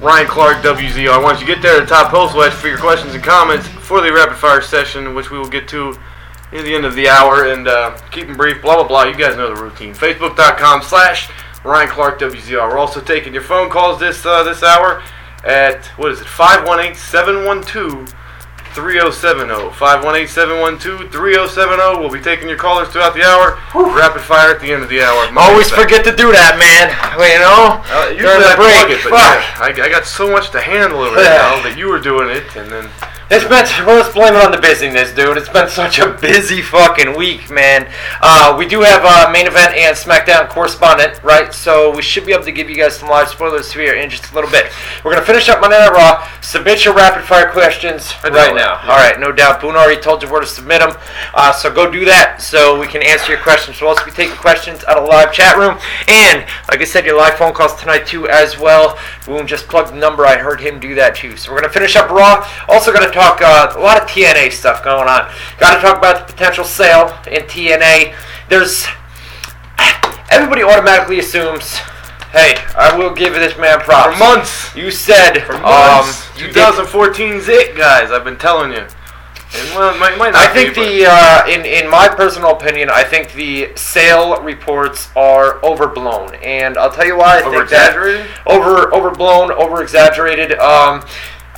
Ryan 0.00 0.26
Clark 0.26 0.58
WZR. 0.58 1.22
Once 1.22 1.40
you 1.40 1.46
get 1.46 1.60
there, 1.60 1.80
the 1.80 1.86
top 1.86 2.10
post 2.10 2.34
ask 2.36 2.56
for 2.56 2.68
your 2.68 2.78
questions 2.78 3.14
and 3.14 3.22
comments 3.22 3.66
for 3.68 4.00
the 4.00 4.12
rapid 4.12 4.36
fire 4.36 4.62
session, 4.62 5.14
which 5.14 5.30
we 5.30 5.38
will 5.38 5.48
get 5.48 5.68
to 5.68 5.94
near 6.52 6.62
the 6.62 6.74
end 6.74 6.84
of 6.84 6.94
the 6.94 7.08
hour. 7.08 7.52
And 7.52 7.68
uh, 7.68 7.96
keep 8.10 8.26
them 8.26 8.36
brief, 8.36 8.62
blah, 8.62 8.76
blah, 8.76 8.88
blah. 8.88 9.04
You 9.04 9.14
guys 9.14 9.36
know 9.36 9.54
the 9.54 9.60
routine. 9.60 9.94
Facebook.com 9.94 10.82
slash 10.82 11.30
Ryan 11.64 11.88
Clark 11.88 12.18
WZR. 12.20 12.70
We're 12.70 12.78
also 12.78 13.00
taking 13.00 13.34
your 13.34 13.42
phone 13.42 13.68
calls 13.68 14.00
this 14.00 14.24
uh, 14.24 14.42
this 14.42 14.62
hour 14.62 15.02
at, 15.44 15.86
what 15.96 16.12
is 16.12 16.20
it, 16.20 16.26
518 16.26 16.94
712 16.94 18.14
3070. 18.74 19.74
518 19.74 20.28
712 20.28 21.10
3070. 21.10 21.98
We'll 21.98 22.10
be 22.10 22.20
taking 22.20 22.48
your 22.48 22.56
callers 22.58 22.88
throughout 22.88 23.14
the 23.14 23.22
hour. 23.26 23.58
Rapid 23.74 24.22
fire 24.22 24.54
at 24.54 24.60
the 24.60 24.70
end 24.72 24.82
of 24.82 24.88
the 24.88 25.02
hour. 25.02 25.26
Always 25.36 25.70
forget 25.70 26.04
to 26.04 26.14
do 26.14 26.30
that, 26.30 26.54
man. 26.54 26.86
Well, 27.18 27.26
you 27.26 27.40
know, 27.42 27.82
Uh, 27.90 28.14
during 28.14 28.42
I 28.46 28.54
break. 28.54 28.94
it, 28.94 29.02
but 29.02 29.10
Fuck. 29.18 29.42
yeah, 29.42 29.82
I, 29.82 29.86
I 29.86 29.88
got 29.90 30.06
so 30.06 30.30
much 30.30 30.50
to 30.50 30.60
handle 30.60 31.00
over 31.00 31.16
there 31.16 31.34
now 31.42 31.62
that 31.66 31.76
you 31.76 31.88
were 31.88 31.98
doing 31.98 32.28
it, 32.30 32.46
and 32.54 32.70
then 32.70 32.86
It's 33.32 33.44
been, 33.44 33.86
well, 33.86 34.02
let's 34.02 34.12
blame 34.12 34.34
it 34.34 34.44
on 34.44 34.50
the 34.50 34.58
busyness, 34.58 35.14
dude. 35.14 35.36
It's 35.36 35.48
been 35.48 35.68
such 35.68 36.00
a 36.00 36.10
busy 36.20 36.62
fucking 36.62 37.16
week, 37.16 37.48
man. 37.48 37.88
Uh, 38.20 38.56
we 38.58 38.66
do 38.66 38.80
have 38.80 39.04
a 39.04 39.30
main 39.30 39.46
event 39.46 39.72
and 39.76 39.96
SmackDown 39.96 40.48
correspondent, 40.48 41.22
right? 41.22 41.54
So 41.54 41.94
we 41.94 42.02
should 42.02 42.26
be 42.26 42.32
able 42.32 42.42
to 42.42 42.50
give 42.50 42.68
you 42.68 42.74
guys 42.74 42.96
some 42.96 43.08
live 43.08 43.28
spoilers 43.28 43.72
here 43.72 43.94
in 43.94 44.10
just 44.10 44.32
a 44.32 44.34
little 44.34 44.50
bit. 44.50 44.72
We're 45.04 45.12
going 45.12 45.22
to 45.22 45.26
finish 45.26 45.48
up 45.48 45.60
Monday 45.60 45.78
Night 45.78 45.92
Raw. 45.92 46.28
Submit 46.40 46.84
your 46.84 46.92
rapid 46.92 47.24
fire 47.24 47.48
questions 47.52 48.12
right 48.24 48.32
now. 48.52 48.56
yeah. 48.56 48.90
All 48.90 48.96
right, 48.98 49.20
no 49.20 49.30
doubt. 49.30 49.60
Boone 49.60 49.76
already 49.76 50.00
told 50.00 50.24
you 50.24 50.28
where 50.28 50.40
to 50.40 50.46
submit 50.46 50.80
them. 50.80 50.96
Uh, 51.32 51.52
so 51.52 51.72
go 51.72 51.88
do 51.88 52.04
that 52.06 52.42
so 52.42 52.80
we 52.80 52.88
can 52.88 53.00
answer 53.00 53.30
your 53.30 53.40
questions. 53.42 53.80
We'll 53.80 53.90
also 53.90 54.04
be 54.06 54.10
taking 54.10 54.34
questions 54.38 54.82
out 54.82 54.98
of 54.98 55.04
the 55.04 55.08
live 55.08 55.32
chat 55.32 55.56
room. 55.56 55.78
And, 56.08 56.44
like 56.68 56.80
I 56.80 56.84
said, 56.84 57.06
your 57.06 57.16
live 57.16 57.34
phone 57.34 57.52
calls 57.52 57.76
tonight, 57.76 58.08
too, 58.08 58.26
as 58.28 58.58
well. 58.58 58.98
Boone 59.24 59.46
just 59.46 59.68
plugged 59.68 59.90
the 59.92 59.96
number. 59.96 60.26
I 60.26 60.36
heard 60.36 60.60
him 60.60 60.80
do 60.80 60.96
that, 60.96 61.14
too. 61.14 61.36
So 61.36 61.52
we're 61.52 61.60
going 61.60 61.70
to 61.70 61.78
finish 61.78 61.94
up 61.94 62.10
Raw. 62.10 62.44
Also 62.68 62.92
going 62.92 63.06
to 63.06 63.19
talk 63.20 63.42
uh, 63.42 63.72
a 63.76 63.80
lot 63.80 64.02
of 64.02 64.08
TNA 64.08 64.52
stuff 64.52 64.82
going 64.82 65.08
on. 65.08 65.30
Got 65.58 65.76
to 65.76 65.80
talk 65.80 65.98
about 65.98 66.26
the 66.26 66.32
potential 66.32 66.64
sale 66.64 67.08
in 67.26 67.42
TNA. 67.42 68.14
There's. 68.48 68.86
Everybody 70.30 70.62
automatically 70.62 71.18
assumes, 71.18 71.74
hey, 72.30 72.54
I 72.76 72.96
will 72.96 73.12
give 73.12 73.32
this 73.34 73.58
man 73.58 73.80
props. 73.80 74.16
for 74.16 74.18
months, 74.24 74.76
You 74.76 74.92
said 74.92 75.40
for 75.40 75.54
um, 75.56 75.62
months, 75.62 76.38
did 76.38 76.54
2014's 76.54 77.48
it, 77.48 77.76
guys. 77.76 78.12
I've 78.12 78.22
been 78.22 78.38
telling 78.38 78.70
you. 78.70 78.78
And 79.52 79.74
well, 79.74 79.92
it 79.92 79.98
might, 79.98 80.16
might 80.16 80.32
not 80.32 80.48
I 80.48 80.54
think 80.54 80.76
be, 80.76 81.00
the 81.00 81.06
uh, 81.08 81.48
in 81.48 81.64
in 81.64 81.90
my 81.90 82.06
personal 82.06 82.52
opinion, 82.52 82.88
I 82.88 83.02
think 83.02 83.32
the 83.32 83.74
sale 83.74 84.40
reports 84.40 85.08
are 85.16 85.58
overblown, 85.64 86.36
and 86.36 86.78
I'll 86.78 86.92
tell 86.92 87.04
you 87.04 87.16
why. 87.16 87.38
I 87.38 87.40
that 87.40 87.48
over-exaggerated. 87.48 88.26
over 88.46 88.94
overblown, 88.94 89.50
over 89.50 89.82
exaggerated. 89.82 90.56
Um, 90.60 91.04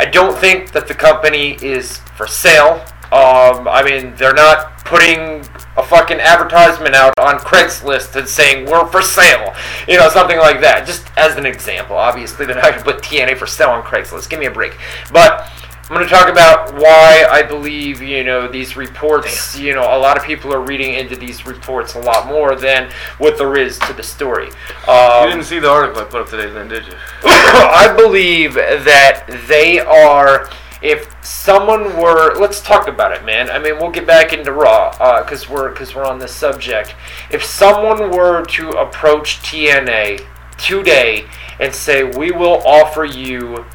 I 0.03 0.07
don't 0.07 0.37
think 0.37 0.73
that 0.73 0.89
the 0.89 0.95
company 0.95 1.57
is 1.63 1.99
for 2.17 2.27
sale. 2.27 2.85
Um, 3.13 3.69
I 3.69 3.85
mean, 3.85 4.13
they're 4.17 4.35
not 4.35 4.85
putting 4.85 5.47
a 5.77 5.83
fucking 5.85 6.19
advertisement 6.19 6.97
out 6.97 7.17
on 7.21 7.39
Craigslist 7.39 8.17
and 8.17 8.27
saying 8.27 8.69
we're 8.69 8.85
for 8.89 9.01
sale, 9.01 9.55
you 9.87 9.97
know, 9.97 10.09
something 10.09 10.39
like 10.39 10.61
that. 10.61 10.89
Just 10.89 11.07
as 11.17 11.37
an 11.37 11.47
example. 11.47 11.97
Obviously, 11.97 12.47
they're 12.47 12.57
not 12.57 12.79
to 12.79 12.83
put 12.83 12.97
TNA 12.97 13.37
for 13.37 13.47
sale 13.47 13.71
on 13.71 13.85
Craigslist. 13.85 14.29
Give 14.29 14.41
me 14.41 14.47
a 14.47 14.51
break. 14.51 14.77
But 15.13 15.49
I'm 15.93 15.99
going 15.99 16.09
to 16.09 16.15
talk 16.15 16.31
about 16.31 16.73
why 16.77 17.27
I 17.31 17.43
believe, 17.43 18.01
you 18.01 18.25
know, 18.25 18.49
these 18.49 18.79
reports, 18.79 19.59
you 19.59 19.75
know, 19.75 19.83
a 19.83 20.01
lot 20.01 20.17
of 20.17 20.25
people 20.25 20.51
are 20.55 20.63
reading 20.63 20.95
into 20.95 21.17
these 21.17 21.45
reports 21.45 21.97
a 21.97 21.99
lot 21.99 22.29
more 22.29 22.57
than 22.57 22.91
what 23.19 23.37
there 23.37 23.59
is 23.59 23.79
to 23.81 23.93
the 23.93 24.03
story. 24.03 24.49
Um, 24.89 25.25
You 25.25 25.35
didn't 25.35 25.45
see 25.45 25.59
the 25.59 25.69
article 25.69 26.01
I 26.01 26.05
put 26.07 26.23
up 26.23 26.31
today, 26.31 26.49
then, 26.49 26.69
did 26.69 26.87
you? 26.87 26.95
I 27.25 27.93
believe 27.95 28.55
that 28.55 29.27
they 29.47 29.81
are. 29.81 30.49
If 30.81 31.15
someone 31.23 31.95
were, 31.99 32.37
let's 32.37 32.63
talk 32.63 32.89
about 32.89 33.13
it, 33.13 33.27
man. 33.27 33.51
I 33.51 33.59
mean, 33.59 33.77
we'll 33.77 33.91
get 33.91 34.07
back 34.07 34.33
into 34.33 34.51
Raw 34.51 34.93
because 35.23 35.51
we're 35.51 35.73
because 35.73 35.95
we're 35.95 36.07
on 36.07 36.19
this 36.19 36.35
subject. 36.35 36.95
If 37.31 37.45
someone 37.45 38.11
were 38.11 38.47
to 38.47 38.71
approach 38.71 39.41
TNA 39.43 40.27
today 40.57 41.27
and 41.61 41.75
say, 41.75 42.03
"We 42.03 42.31
will 42.31 42.63
offer 42.67 43.05
you 43.05 43.67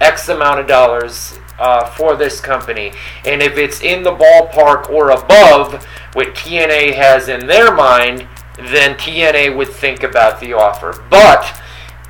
X 0.00 0.28
amount 0.28 0.60
of 0.60 0.66
dollars 0.66 1.38
uh, 1.58 1.86
for 1.90 2.16
this 2.16 2.40
company, 2.40 2.92
and 3.24 3.42
if 3.42 3.56
it's 3.56 3.80
in 3.80 4.02
the 4.02 4.12
ballpark 4.12 4.90
or 4.90 5.10
above 5.10 5.84
what 6.14 6.34
TNA 6.34 6.94
has 6.94 7.28
in 7.28 7.46
their 7.46 7.74
mind, 7.74 8.26
then 8.58 8.96
TNA 8.96 9.56
would 9.56 9.68
think 9.68 10.02
about 10.02 10.40
the 10.40 10.52
offer. 10.52 11.04
But 11.10 11.60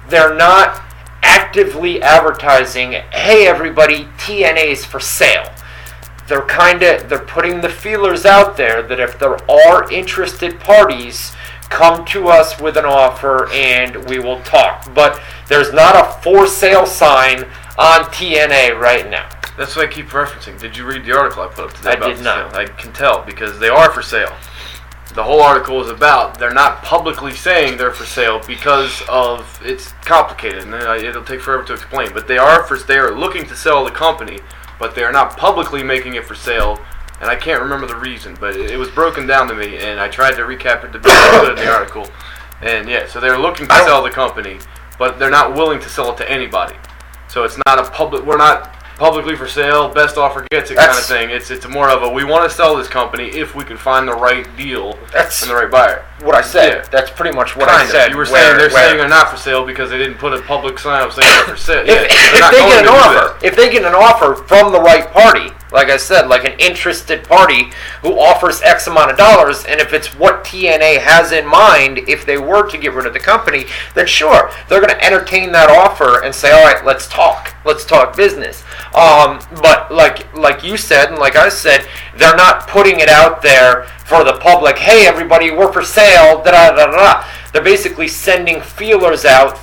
they're 0.09 0.35
not 0.35 0.83
actively 1.23 2.03
advertising, 2.03 2.93
"Hey, 3.13 3.47
everybody, 3.47 4.09
TNA 4.19 4.73
is 4.73 4.85
for 4.85 5.01
sale." 5.01 5.51
They're 6.27 6.43
kind 6.43 6.83
of 6.83 7.09
they're 7.09 7.19
putting 7.19 7.61
the 7.61 7.69
feelers 7.69 8.25
out 8.25 8.57
there 8.57 8.83
that 8.83 9.01
if 9.01 9.19
there 9.19 9.39
are 9.51 9.91
interested 9.93 10.59
parties, 10.59 11.33
come 11.69 12.05
to 12.07 12.29
us 12.29 12.61
with 12.61 12.77
an 12.77 12.85
offer 12.85 13.51
and 13.51 14.09
we 14.09 14.19
will 14.19 14.41
talk. 14.43 14.95
But 14.95 15.21
there's 15.49 15.73
not 15.73 15.97
a 15.97 16.23
for 16.23 16.47
sale 16.47 16.87
sign 16.87 17.45
on 17.79 18.05
TNA 18.07 18.79
right 18.79 19.09
now. 19.11 19.29
That's 19.57 19.77
what 19.77 19.89
I 19.89 19.93
keep 19.93 20.07
referencing. 20.07 20.59
Did 20.59 20.77
you 20.77 20.85
read 20.87 21.05
the 21.05 21.17
article 21.17 21.43
I 21.43 21.49
put 21.49 21.67
up 21.67 21.75
today 21.75 21.91
I 21.91 21.93
about 21.95 22.17
did 22.17 22.25
not. 22.25 22.53
sale? 22.53 22.61
I 22.61 22.67
can 22.67 22.93
tell 22.93 23.25
because 23.25 23.59
they 23.59 23.69
are 23.69 23.91
for 23.91 24.03
sale. 24.03 24.35
The 25.15 25.23
whole 25.23 25.41
article 25.41 25.81
is 25.81 25.89
about 25.91 26.41
they're 26.41 26.53
not 26.53 26.83
publicly 26.83 27.33
saying 27.33 27.79
they're 27.79 27.93
for 27.93 28.05
sale 28.05 28.41
because 28.49 29.01
of 29.09 29.61
it's 29.65 29.93
complicated 30.05 30.65
and 30.65 30.75
it'll 30.75 31.23
take 31.23 31.41
forever 31.41 31.63
to 31.65 31.73
explain. 31.73 32.13
But 32.13 32.27
they 32.27 32.39
are 32.39 32.65
for 32.65 32.77
they 32.79 32.99
are 32.99 33.17
looking 33.17 33.47
to 33.47 33.55
sell 33.55 33.85
the 33.85 33.93
company, 33.93 34.41
but 34.81 34.97
they 34.97 35.05
are 35.05 35.13
not 35.13 35.37
publicly 35.37 35.85
making 35.85 36.15
it 36.17 36.25
for 36.25 36.35
sale. 36.35 36.81
And 37.21 37.31
I 37.31 37.37
can't 37.37 37.63
remember 37.63 37.87
the 37.87 37.97
reason, 37.97 38.37
but 38.41 38.57
it, 38.57 38.73
it 38.73 38.77
was 38.77 38.91
broken 38.91 39.25
down 39.25 39.47
to 39.47 39.55
me, 39.55 39.79
and 39.79 40.01
I 40.01 40.09
tried 40.09 40.33
to 40.33 40.43
recap 40.43 40.83
it 40.85 40.91
to 40.93 40.99
be 40.99 41.09
good 41.09 41.51
in 41.51 41.65
the 41.65 41.73
article. 41.73 42.09
And 42.61 42.89
yeah, 42.89 43.07
so 43.07 43.21
they're 43.21 43.39
looking 43.39 43.69
to 43.69 43.75
sell 43.85 44.03
the 44.03 44.11
company, 44.11 44.59
but 44.99 45.21
they're 45.21 45.31
not 45.31 45.55
willing 45.55 45.79
to 45.81 45.89
sell 45.89 46.13
it 46.13 46.17
to 46.19 46.29
anybody. 46.29 46.75
So 47.35 47.43
it's 47.43 47.59
not 47.67 47.81
a 47.81 47.91
public. 47.91 48.25
We're 48.25 48.37
not 48.37 48.73
publicly 48.97 49.35
for 49.35 49.49
sale. 49.49 49.89
Best 49.93 50.17
offer 50.17 50.47
gets 50.53 50.71
it 50.71 50.77
kind 50.77 50.89
of 50.91 50.95
That's- 50.95 51.09
thing. 51.09 51.31
It's 51.31 51.51
it's 51.51 51.67
more 51.67 51.91
of 51.91 52.05
a 52.05 52.09
we 52.09 52.23
want 52.23 52.49
to 52.49 52.57
sell 52.57 52.77
this 52.77 52.87
company 52.87 53.25
if 53.31 53.57
we 53.57 53.65
can 53.65 53.77
find 53.77 54.07
the 54.07 54.15
right 54.15 54.47
deal 54.57 54.97
That's 55.13 55.43
and 55.43 55.51
the 55.51 55.57
right 55.57 55.69
buyer. 55.69 56.05
what 56.21 56.37
I 56.37 56.43
said. 56.43 56.69
Yeah. 56.85 56.89
That's 56.93 57.11
pretty 57.11 57.35
much 57.35 57.57
what 57.57 57.67
Kind 57.69 57.81
I 57.81 57.85
of. 57.87 57.91
said. 57.91 58.11
You 58.13 58.19
were 58.19 58.25
where- 58.27 58.41
saying 58.41 58.57
they're 58.59 58.69
where- 58.71 58.85
saying 58.87 58.99
they're 58.99 59.09
not 59.09 59.31
for 59.31 59.37
sale 59.37 59.67
because 59.67 59.91
they 59.91 59.99
didn't 59.99 60.19
put 60.19 60.33
a 60.33 60.43
public 60.43 60.79
sign 60.79 61.03
up 61.03 61.11
saying 61.13 61.27
they're 61.29 61.45
for 61.45 61.57
sale. 61.57 61.81
if, 61.81 61.89
Yeah, 61.89 62.31
they're 62.31 62.41
not 62.41 62.53
they 62.53 62.59
going 62.59 62.71
get 62.71 62.79
an 62.79 62.85
to 62.85 62.91
do 62.91 62.97
offer, 62.97 63.37
if 63.45 63.57
they 63.57 63.69
get 63.69 63.85
an 63.85 63.95
offer 63.97 64.37
from 64.37 64.71
the 64.71 64.81
right 64.81 65.13
party, 65.13 65.51
like 65.75 65.91
I 65.91 65.97
said, 65.97 66.29
like 66.29 66.45
an 66.45 66.57
interested 66.61 67.25
party 67.25 67.71
who 68.01 68.17
offers 68.19 68.63
X 68.63 68.87
amount 68.87 69.11
of 69.11 69.19
dollars, 69.19 69.65
and 69.65 69.81
if 69.81 69.93
it's 69.93 70.15
what 70.17 70.45
TNA 70.45 71.01
has 71.01 71.33
in 71.33 71.45
mind, 71.45 71.99
if 72.09 72.25
they 72.25 72.39
were 72.39 72.71
to 72.71 72.79
get 72.79 72.95
rid 72.95 73.07
of 73.07 73.13
the 73.13 73.19
company, 73.19 73.67
then 73.95 74.07
sure, 74.07 74.53
they're 74.69 74.81
going 74.81 74.95
to 74.95 75.05
entertain 75.05 75.51
that 75.51 75.69
offer 75.69 76.23
and 76.23 76.33
say, 76.33 76.53
all 76.53 76.65
right, 76.65 76.85
let's 76.85 77.09
talk, 77.09 77.53
let's 77.65 77.85
talk 77.85 78.17
business. 78.17 78.63
Um, 78.95 79.41
but 79.61 79.93
like 79.93 80.33
like 80.35 80.63
you 80.63 80.77
said, 80.77 81.11
and 81.11 81.19
like 81.19 81.35
I 81.35 81.49
said, 81.49 81.87
they're 82.17 82.37
not 82.37 82.69
putting 82.69 83.01
it 83.01 83.09
out 83.09 83.43
there 83.43 83.85
for 84.07 84.23
the 84.23 84.35
public. 84.35 84.79
Hey, 84.79 85.07
everybody, 85.07 85.51
we're 85.51 85.73
for 85.73 85.83
sale. 85.83 86.41
Da 86.45 86.53
da 86.53 86.71
da 86.71 86.87
da. 86.87 87.29
They're 87.53 87.63
basically 87.63 88.07
sending 88.07 88.61
feelers 88.61 89.25
out 89.25 89.59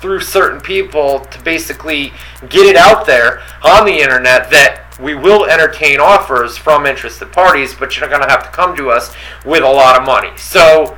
through 0.00 0.20
certain 0.20 0.60
people 0.60 1.20
to 1.20 1.42
basically 1.42 2.12
get 2.50 2.66
it 2.66 2.76
out 2.76 3.06
there 3.06 3.42
on 3.62 3.86
the 3.86 3.98
internet 3.98 4.50
that 4.50 4.85
we 4.98 5.14
will 5.14 5.44
entertain 5.46 6.00
offers 6.00 6.56
from 6.56 6.86
interested 6.86 7.30
parties, 7.32 7.74
but 7.74 7.96
you're 7.96 8.08
not 8.08 8.16
going 8.16 8.26
to 8.26 8.32
have 8.34 8.44
to 8.44 8.50
come 8.50 8.76
to 8.76 8.90
us 8.90 9.14
with 9.44 9.62
a 9.62 9.68
lot 9.68 9.98
of 10.00 10.06
money. 10.06 10.30
So, 10.36 10.96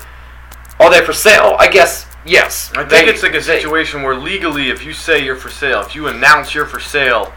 are 0.79 0.91
they 0.91 1.05
for 1.05 1.13
sale? 1.13 1.57
I 1.59 1.69
guess 1.69 2.07
yes. 2.25 2.71
I 2.77 2.85
think 2.85 2.91
They- 2.91 3.07
it's 3.09 3.23
like 3.23 3.35
a 3.35 3.41
they- 3.41 3.61
situation 3.61 4.03
where 4.03 4.15
legally, 4.15 4.71
if 4.71 4.85
you 4.85 4.93
say 4.93 5.19
you're 5.19 5.37
for 5.37 5.51
sale, 5.51 5.81
if 5.81 5.95
you 5.95 6.07
announce 6.07 6.55
you're 6.55 6.67
for 6.67 6.79
sale, 6.81 7.33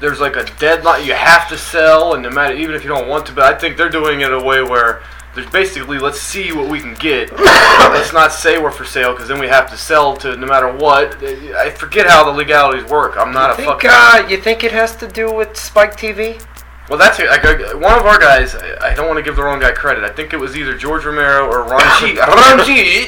there's 0.00 0.18
like 0.20 0.34
a 0.34 0.44
deadline. 0.58 1.04
You 1.04 1.14
have 1.14 1.48
to 1.50 1.56
sell, 1.56 2.14
and 2.14 2.22
no 2.24 2.30
matter 2.30 2.54
even 2.54 2.74
if 2.74 2.82
you 2.82 2.88
don't 2.88 3.06
want 3.06 3.26
to. 3.26 3.32
But 3.32 3.44
I 3.54 3.56
think 3.56 3.76
they're 3.76 3.88
doing 3.88 4.20
it 4.20 4.26
in 4.26 4.32
a 4.32 4.42
way 4.42 4.60
where 4.62 5.02
there's 5.34 5.48
basically 5.50 5.98
let's 5.98 6.20
see 6.20 6.52
what 6.52 6.68
we 6.70 6.80
can 6.80 6.94
get. 6.94 7.32
let's 7.38 8.12
not 8.12 8.32
say 8.32 8.58
we're 8.58 8.70
for 8.70 8.84
sale 8.84 9.12
because 9.12 9.28
then 9.28 9.38
we 9.40 9.48
have 9.48 9.70
to 9.70 9.76
sell 9.76 10.16
to 10.18 10.36
no 10.36 10.46
matter 10.46 10.70
what. 10.72 11.22
I 11.24 11.70
forget 11.70 12.06
how 12.06 12.24
the 12.24 12.30
legalities 12.32 12.84
work. 12.90 13.16
I'm 13.16 13.32
not 13.32 13.48
You 13.48 13.52
a 13.52 13.56
think, 13.56 13.68
fucking. 13.82 13.90
uh, 13.92 14.28
you 14.28 14.36
think 14.40 14.62
it 14.64 14.72
has 14.72 14.94
to 14.96 15.08
do 15.08 15.32
with 15.32 15.56
Spike 15.56 15.96
TV? 15.96 16.42
Well, 16.90 16.98
that's 16.98 17.18
it. 17.20 17.28
Like, 17.30 17.44
uh, 17.44 17.78
one 17.78 17.96
of 17.98 18.04
our 18.04 18.18
guys. 18.18 18.54
I 18.56 18.92
don't 18.94 19.06
want 19.06 19.16
to 19.16 19.22
give 19.22 19.36
the 19.36 19.42
wrong 19.42 19.60
guy 19.60 19.70
credit. 19.70 20.04
I 20.04 20.10
think 20.12 20.32
it 20.34 20.36
was 20.36 20.56
either 20.56 20.76
George 20.76 21.04
Romero 21.04 21.46
or 21.46 21.62
Ron 21.62 21.80
G. 22.00 22.18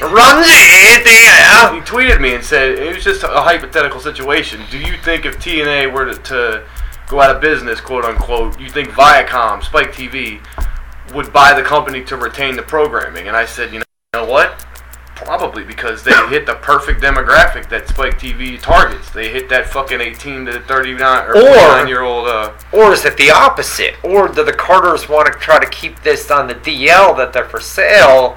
Ranjit, 0.01 1.05
yeah. 1.05 1.73
He 1.75 1.81
tweeted 1.81 2.19
me 2.21 2.33
and 2.33 2.43
said 2.43 2.79
it 2.79 2.95
was 2.95 3.03
just 3.03 3.23
a 3.23 3.27
hypothetical 3.27 3.99
situation. 3.99 4.61
Do 4.71 4.79
you 4.79 4.97
think 4.97 5.25
if 5.25 5.37
TNA 5.37 5.93
were 5.93 6.05
to, 6.05 6.13
to 6.15 6.63
go 7.07 7.19
out 7.21 7.35
of 7.35 7.41
business, 7.41 7.79
quote 7.81 8.05
unquote, 8.05 8.59
you 8.59 8.69
think 8.69 8.89
Viacom, 8.89 9.61
Spike 9.63 9.91
TV, 9.91 10.39
would 11.13 11.31
buy 11.31 11.53
the 11.53 11.63
company 11.63 12.03
to 12.05 12.17
retain 12.17 12.55
the 12.55 12.63
programming? 12.63 13.27
And 13.27 13.35
I 13.37 13.45
said, 13.45 13.71
you 13.73 13.79
know, 13.79 13.85
you 14.13 14.21
know 14.21 14.31
what? 14.31 14.65
Probably 15.15 15.63
because 15.63 16.03
they 16.03 16.11
hit 16.27 16.45
the 16.45 16.55
perfect 16.55 17.01
demographic 17.01 17.69
that 17.69 17.87
Spike 17.87 18.19
TV 18.19 18.59
targets. 18.61 19.09
They 19.11 19.29
hit 19.29 19.47
that 19.49 19.67
fucking 19.69 20.01
18 20.01 20.45
to 20.47 20.59
39 20.61 21.25
or, 21.27 21.37
Or- 21.37 21.87
year 21.87 22.01
old. 22.01 22.27
Uh, 22.27 22.51
Or 22.73 22.91
is 22.91 23.05
it 23.05 23.15
the 23.15 23.31
opposite? 23.31 23.95
Or 24.03 24.27
do 24.27 24.43
the 24.43 24.51
Carters 24.53 25.07
want 25.07 25.27
to 25.31 25.33
try 25.39 25.57
to 25.59 25.69
keep 25.69 26.01
this 26.03 26.29
on 26.31 26.47
the 26.47 26.55
DL 26.55 27.15
that 27.17 27.31
they're 27.31 27.45
for 27.45 27.61
sale 27.61 28.35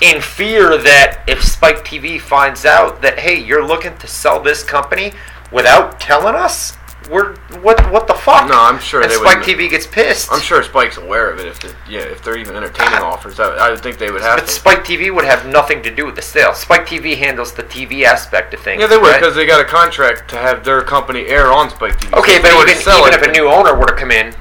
in 0.00 0.20
fear 0.22 0.78
that 0.78 1.22
if 1.26 1.42
Spike 1.42 1.84
TV 1.84 2.20
finds 2.20 2.64
out 2.64 3.02
that, 3.02 3.18
hey, 3.18 3.38
you're 3.38 3.64
looking 3.66 3.96
to 3.98 4.06
sell 4.06 4.40
this 4.40 4.62
company 4.62 5.12
without 5.52 5.98
telling 6.00 6.34
us? 6.36 6.76
We're, 7.10 7.34
what 7.62 7.90
what 7.90 8.06
the 8.06 8.14
fuck? 8.14 8.48
No, 8.48 8.54
I'm 8.54 8.78
sure 8.78 9.02
and 9.02 9.10
they 9.10 9.16
Spike 9.16 9.38
TV 9.38 9.68
gets 9.68 9.86
pissed. 9.86 10.30
I'm 10.30 10.40
sure 10.40 10.62
Spike's 10.62 10.96
aware 10.96 11.30
of 11.30 11.40
it. 11.40 11.46
If 11.46 11.60
the, 11.60 11.74
yeah, 11.88 12.00
if 12.00 12.22
they're 12.22 12.38
even 12.38 12.54
entertaining 12.54 13.00
ah. 13.00 13.12
offers, 13.12 13.40
I, 13.40 13.46
I 13.46 13.70
would 13.70 13.80
think 13.80 13.98
they 13.98 14.12
would 14.12 14.22
have 14.22 14.38
But 14.38 14.46
to. 14.46 14.52
Spike 14.52 14.84
TV 14.84 15.12
would 15.12 15.24
have 15.24 15.46
nothing 15.46 15.82
to 15.82 15.94
do 15.94 16.06
with 16.06 16.14
the 16.14 16.22
sale. 16.22 16.54
Spike 16.54 16.86
TV 16.86 17.16
handles 17.16 17.52
the 17.52 17.64
TV 17.64 18.04
aspect 18.04 18.54
of 18.54 18.60
things. 18.60 18.80
Yeah, 18.80 18.86
they 18.86 18.96
would 18.96 19.08
right? 19.08 19.20
because 19.20 19.34
they 19.34 19.44
got 19.44 19.60
a 19.60 19.64
contract 19.64 20.30
to 20.30 20.36
have 20.36 20.64
their 20.64 20.82
company 20.82 21.26
air 21.26 21.52
on 21.52 21.70
Spike 21.70 21.98
TV. 21.98 22.16
Okay, 22.18 22.36
So 22.36 22.42
but 22.42 22.68
even, 22.68 22.78
even 22.78 23.14
if 23.14 23.22
a 23.22 23.32
new 23.32 23.48
owner 23.48 23.76
were 23.76 23.86
to 23.86 23.96
come 23.96 24.12
in, 24.12 24.32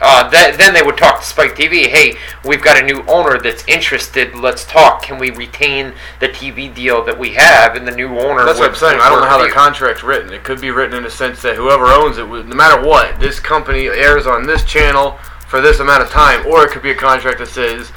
uh, 0.00 0.28
that, 0.30 0.56
then 0.58 0.74
they 0.74 0.82
would 0.82 0.96
talk 0.96 1.20
to 1.20 1.26
Spike 1.26 1.56
TV. 1.56 1.86
Hey, 1.86 2.16
we've 2.44 2.62
got 2.62 2.80
a 2.80 2.84
new 2.84 3.02
owner 3.08 3.38
that's 3.38 3.66
interested. 3.66 4.34
Let's 4.34 4.64
talk. 4.64 5.02
Can 5.02 5.18
we 5.18 5.30
retain 5.30 5.92
the 6.20 6.28
TV 6.28 6.72
deal 6.72 7.04
that 7.04 7.18
we 7.18 7.30
have? 7.30 7.74
And 7.74 7.86
the 7.86 7.92
new 7.92 8.18
owner. 8.18 8.44
That's 8.44 8.58
what 8.58 8.70
I'm 8.70 8.76
saying. 8.76 9.00
I 9.00 9.08
don't 9.08 9.20
know 9.20 9.28
how 9.28 9.42
the 9.42 9.50
contract's 9.50 10.02
written. 10.02 10.32
It 10.32 10.44
could 10.44 10.60
be 10.60 10.70
written 10.70 10.96
in 10.96 11.04
a 11.04 11.10
sense 11.10 11.42
that 11.42 11.56
whoever 11.56 11.86
owns 11.86 12.18
it, 12.18 12.26
no 12.26 12.42
matter 12.54 12.86
what, 12.86 13.18
this 13.18 13.40
company 13.40 13.86
airs 13.86 14.26
on 14.26 14.46
this 14.46 14.64
channel 14.64 15.18
for 15.48 15.60
this 15.60 15.80
amount 15.80 16.02
of 16.02 16.10
time, 16.10 16.46
or 16.46 16.64
it 16.64 16.70
could 16.70 16.82
be 16.82 16.90
a 16.90 16.96
contract 16.96 17.38
that 17.38 17.48
says, 17.48 17.90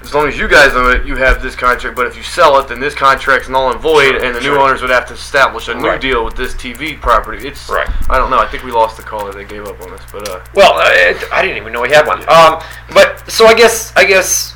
as 0.00 0.14
long 0.14 0.28
as 0.28 0.38
you 0.38 0.46
guys 0.48 0.74
own 0.74 0.94
it, 0.94 1.06
you 1.06 1.16
have 1.16 1.42
this 1.42 1.54
contract. 1.56 1.96
But 1.96 2.06
if 2.06 2.16
you 2.16 2.22
sell 2.22 2.58
it, 2.58 2.68
then 2.68 2.78
this 2.80 2.94
contract's 2.94 3.48
null 3.48 3.72
and 3.72 3.80
void, 3.80 4.14
and 4.16 4.34
the 4.34 4.40
new 4.40 4.46
Sure. 4.54 4.58
owners 4.60 4.80
would 4.80 4.90
have 4.90 5.06
to 5.06 5.14
establish 5.14 5.68
a 5.68 5.74
new 5.74 5.88
Right. 5.88 6.00
deal 6.00 6.24
with 6.24 6.36
this 6.36 6.54
TV 6.54 6.94
property. 6.94 7.46
It's 7.48 7.68
Right. 7.68 7.88
I 8.08 8.16
don't 8.16 8.30
know. 8.30 8.38
I 8.38 8.46
think 8.46 8.62
we 8.62 8.70
lost 8.70 8.96
the 8.96 9.02
caller. 9.02 9.32
They 9.32 9.44
gave 9.44 9.66
up 9.66 9.80
on 9.82 9.92
us, 9.92 10.00
but 10.12 10.28
uh, 10.28 10.38
Well, 10.54 10.74
uh, 10.78 10.84
I 11.32 11.42
didn't 11.42 11.56
even 11.56 11.72
know 11.72 11.80
we 11.80 11.90
had 11.90 12.06
one. 12.06 12.20
Um, 12.28 12.60
but 12.92 13.28
so 13.30 13.46
I 13.46 13.54
guess 13.54 13.92
I 13.96 14.04
guess 14.04 14.54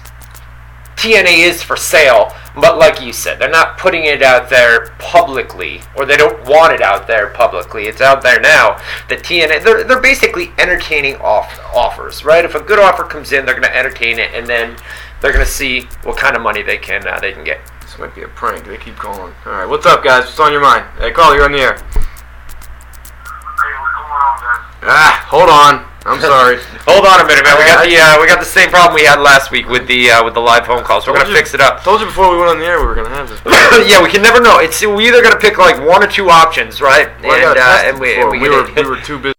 TNA 0.96 1.40
is 1.48 1.62
for 1.62 1.76
sale, 1.76 2.32
but 2.54 2.78
like 2.78 3.02
you 3.02 3.12
said, 3.12 3.38
they're 3.40 3.50
not 3.50 3.76
putting 3.78 4.04
it 4.04 4.22
out 4.22 4.48
there 4.48 4.90
publicly, 4.98 5.82
or 5.96 6.04
they 6.04 6.16
don't 6.16 6.44
want 6.46 6.72
it 6.72 6.80
out 6.80 7.08
there 7.08 7.28
publicly. 7.28 7.86
It's 7.88 8.00
out 8.00 8.22
there 8.22 8.38
now. 8.38 8.76
The 9.08 9.16
TNA, 9.16 9.64
they're, 9.64 9.82
they're 9.82 10.00
basically 10.00 10.52
entertaining 10.58 11.16
off 11.16 11.58
offers, 11.74 12.24
right? 12.24 12.44
If 12.44 12.54
a 12.54 12.60
good 12.60 12.78
offer 12.78 13.02
comes 13.02 13.32
in, 13.32 13.44
they're 13.46 13.54
going 13.58 13.64
to 13.66 13.76
entertain 13.76 14.20
it, 14.20 14.30
and 14.32 14.46
then 14.46 14.76
they're 15.22 15.32
going 15.32 15.44
to 15.44 15.50
see 15.50 15.82
what 16.02 16.16
kind 16.18 16.36
of 16.36 16.42
money 16.42 16.62
they 16.62 16.76
can 16.76 17.06
uh, 17.06 17.18
they 17.20 17.32
can 17.32 17.44
get. 17.44 17.60
this 17.80 17.96
might 17.98 18.14
be 18.14 18.22
a 18.22 18.28
prank. 18.28 18.64
They 18.66 18.76
keep 18.76 18.96
calling. 18.96 19.32
All 19.46 19.52
right, 19.52 19.64
what's 19.66 19.86
up, 19.86 20.02
guys? 20.04 20.24
What's 20.24 20.40
on 20.40 20.52
your 20.52 20.60
mind? 20.60 20.84
Hey, 20.98 21.12
caller, 21.12 21.36
you're 21.36 21.44
on 21.44 21.52
the 21.52 21.60
air. 21.60 21.74
Hey, 21.74 21.80
what's 21.80 21.94
going 23.94 24.10
on, 24.10 24.40
guys? 24.42 24.60
Ah, 24.82 25.24
hold 25.30 25.48
on. 25.48 25.86
I'm 26.04 26.20
sorry. 26.20 26.58
Hold 26.82 27.06
on 27.06 27.20
a 27.20 27.24
minute, 27.24 27.44
man. 27.44 27.56
We 27.56 27.62
got 27.62 27.84
the 27.86 27.94
uh, 27.94 28.20
we 28.20 28.26
got 28.26 28.40
the 28.40 28.44
same 28.44 28.70
problem 28.70 28.96
we 28.96 29.04
had 29.06 29.20
last 29.20 29.52
week 29.52 29.68
with 29.68 29.86
the 29.86 30.10
uh, 30.10 30.24
with 30.24 30.34
the 30.34 30.40
live 30.40 30.66
phone 30.66 30.82
calls. 30.82 31.06
We're 31.06 31.12
Told 31.14 31.26
gonna 31.26 31.30
you- 31.30 31.36
fix 31.36 31.54
it 31.54 31.60
up. 31.60 31.84
Told 31.84 32.00
you 32.00 32.06
before 32.06 32.28
we 32.28 32.36
went 32.38 32.48
on 32.50 32.58
the 32.58 32.64
air 32.66 32.80
we 32.80 32.86
were 32.86 32.96
gonna 32.96 33.08
have 33.14 33.28
this. 33.28 33.38
yeah, 33.88 34.02
we 34.02 34.10
can 34.10 34.20
never 34.20 34.40
know. 34.40 34.58
It's 34.58 34.82
we 34.84 35.06
either 35.06 35.22
gonna 35.22 35.38
pick 35.38 35.58
like 35.58 35.78
one 35.78 36.02
or 36.02 36.08
two 36.08 36.28
options, 36.28 36.80
right? 36.80 37.08
Well, 37.22 37.50
and 37.50 37.56
uh, 37.56 37.82
and 37.86 38.00
we, 38.00 38.16
and 38.20 38.28
we, 38.32 38.40
we 38.40 38.48
were 38.48 38.64
we 38.74 38.82
were 38.82 38.98
too 39.00 39.20
busy 39.20 39.32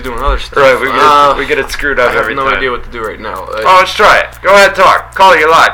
doing 0.00 0.18
other 0.20 0.38
stuff. 0.38 0.56
right. 0.58 0.80
We 0.80 0.86
get 0.86 0.94
Uh, 0.96 1.34
it, 1.34 1.38
we 1.38 1.46
get 1.46 1.58
it 1.58 1.70
screwed 1.70 1.98
I 2.00 2.04
up 2.06 2.12
have 2.12 2.22
every 2.22 2.34
no 2.34 2.44
time. 2.48 2.56
idea 2.56 2.70
what 2.70 2.84
to 2.84 2.90
do 2.90 3.02
right 3.02 3.20
now. 3.20 3.42
Uh, 3.44 3.62
Oh, 3.66 3.76
let's 3.80 3.92
try 3.94 4.20
it. 4.20 4.38
Go 4.42 4.54
ahead, 4.54 4.74
talk. 4.74 5.14
Call 5.14 5.36
you 5.36 5.50
live. 5.50 5.72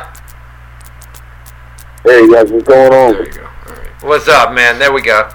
Hey 2.05 2.27
guys, 2.33 2.51
what's 2.51 2.67
going 2.67 2.93
on? 2.93 3.13
there 3.13 3.27
you 3.27 3.33
go. 3.33 3.43
All 3.45 3.75
right. 3.75 4.03
What's 4.03 4.29
up, 4.29 4.53
man? 4.53 4.79
There 4.79 4.93
we 4.93 5.03
go. 5.03 5.29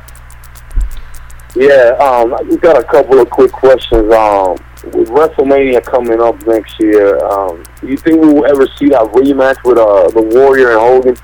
Yeah, 1.56 1.96
um, 2.00 2.34
I 2.34 2.42
just 2.44 2.62
got 2.62 2.80
a 2.80 2.84
couple 2.84 3.20
of 3.20 3.30
quick 3.30 3.52
questions. 3.52 4.12
Um, 4.12 4.56
with 4.86 5.08
WrestleMania 5.10 5.84
coming 5.86 6.20
up 6.20 6.36
next 6.48 6.78
year, 6.80 7.24
um, 7.26 7.64
do 7.80 7.88
you 7.88 7.96
think 7.96 8.20
we 8.22 8.34
will 8.34 8.46
ever 8.46 8.68
see 8.76 8.90
that 8.90 9.04
rematch 9.14 9.64
with 9.64 9.78
uh 9.78 10.10
the 10.10 10.22
Warrior 10.36 10.72
and 10.72 10.80
Hogan? 10.80 11.16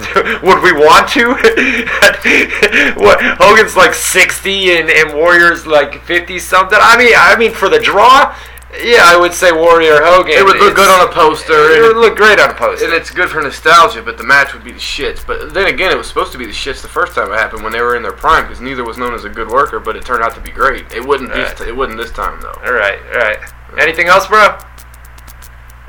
Would 0.42 0.62
we 0.62 0.72
want 0.72 1.08
to? 1.10 1.34
what 3.00 3.20
Hogan's 3.38 3.76
like 3.76 3.94
sixty 3.94 4.76
and, 4.76 4.88
and 4.90 5.14
Warriors 5.14 5.66
like 5.66 6.02
fifty 6.02 6.38
something. 6.38 6.78
I 6.80 6.96
mean, 6.96 7.12
I 7.16 7.36
mean 7.36 7.52
for 7.52 7.68
the 7.68 7.78
draw, 7.78 8.34
yeah, 8.82 9.02
I 9.04 9.16
would 9.18 9.34
say 9.34 9.50
Warrior 9.50 10.00
Hogan. 10.00 10.32
It 10.32 10.44
would 10.44 10.58
look 10.58 10.76
good 10.76 10.88
on 10.88 11.08
a 11.08 11.12
poster. 11.12 11.52
It 11.52 11.82
would 11.82 11.96
look 11.96 12.16
great 12.16 12.38
on 12.38 12.50
a 12.50 12.54
poster. 12.54 12.84
and 12.86 12.94
it's 12.94 13.10
good 13.10 13.28
for 13.28 13.42
nostalgia, 13.42 14.00
but 14.00 14.16
the 14.16 14.24
match 14.24 14.54
would 14.54 14.62
be 14.62 14.70
the 14.70 14.78
shits. 14.78 15.26
But 15.26 15.52
then 15.52 15.66
again, 15.66 15.90
it 15.90 15.98
was 15.98 16.06
supposed 16.06 16.30
to 16.32 16.38
be 16.38 16.46
the 16.46 16.52
shits 16.52 16.80
the 16.80 16.88
first 16.88 17.14
time 17.14 17.32
it 17.32 17.36
happened 17.36 17.64
when 17.64 17.72
they 17.72 17.80
were 17.80 17.96
in 17.96 18.02
their 18.02 18.12
prime, 18.12 18.44
because 18.44 18.60
neither 18.60 18.84
was 18.84 18.96
known 18.96 19.12
as 19.12 19.24
a 19.24 19.28
good 19.28 19.48
worker. 19.48 19.80
But 19.80 19.96
it 19.96 20.04
turned 20.04 20.22
out 20.22 20.34
to 20.36 20.40
be 20.40 20.50
great. 20.50 20.92
It 20.92 21.04
wouldn't. 21.04 21.30
Right. 21.30 21.56
This, 21.56 21.66
it 21.66 21.76
wouldn't 21.76 21.98
this 21.98 22.12
time 22.12 22.40
though. 22.40 22.54
all 22.64 22.72
right, 22.72 23.00
all 23.12 23.20
right. 23.20 23.38
Anything 23.78 24.06
else, 24.06 24.26
bro? 24.26 24.56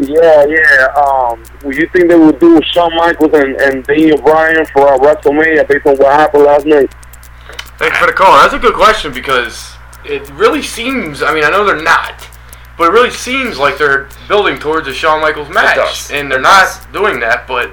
Yeah, 0.02 0.46
yeah. 0.46 0.88
Um, 0.96 1.44
would 1.64 1.76
you 1.76 1.88
think 1.94 2.10
they 2.10 2.18
would 2.18 2.40
do 2.40 2.60
Shawn 2.74 2.96
Michaels 2.96 3.32
and, 3.34 3.56
and 3.62 3.84
Daniel 3.86 4.18
Bryan 4.22 4.66
for 4.74 4.88
uh, 4.88 4.98
WrestleMania 4.98 5.68
based 5.68 5.86
on 5.86 5.96
what 5.98 6.14
happened 6.14 6.44
last 6.44 6.66
night? 6.66 6.92
Thanks 7.78 7.98
for 7.98 8.08
the 8.08 8.14
call. 8.14 8.34
That's 8.42 8.54
a 8.54 8.60
good 8.60 8.74
question 8.76 9.14
because 9.14 9.74
it 10.06 10.28
really 10.32 10.62
seems. 10.64 11.22
I 11.22 11.34
mean, 11.34 11.44
I 11.44 11.50
know 11.52 11.66
they're 11.66 11.82
not, 11.82 12.28
but 12.78 12.86
it 12.88 12.92
really 12.92 13.12
seems 13.12 13.58
like 13.60 13.78
they're 13.78 14.08
building 14.28 14.58
towards 14.60 14.88
a 14.88 14.94
Shawn 14.94 15.22
Michaels 15.22 15.50
match, 15.50 15.76
does. 15.76 16.12
and 16.12 16.32
they're 16.32 16.40
It 16.40 16.44
not 16.44 16.88
doing 16.92 17.20
that. 17.20 17.48
But 17.48 17.72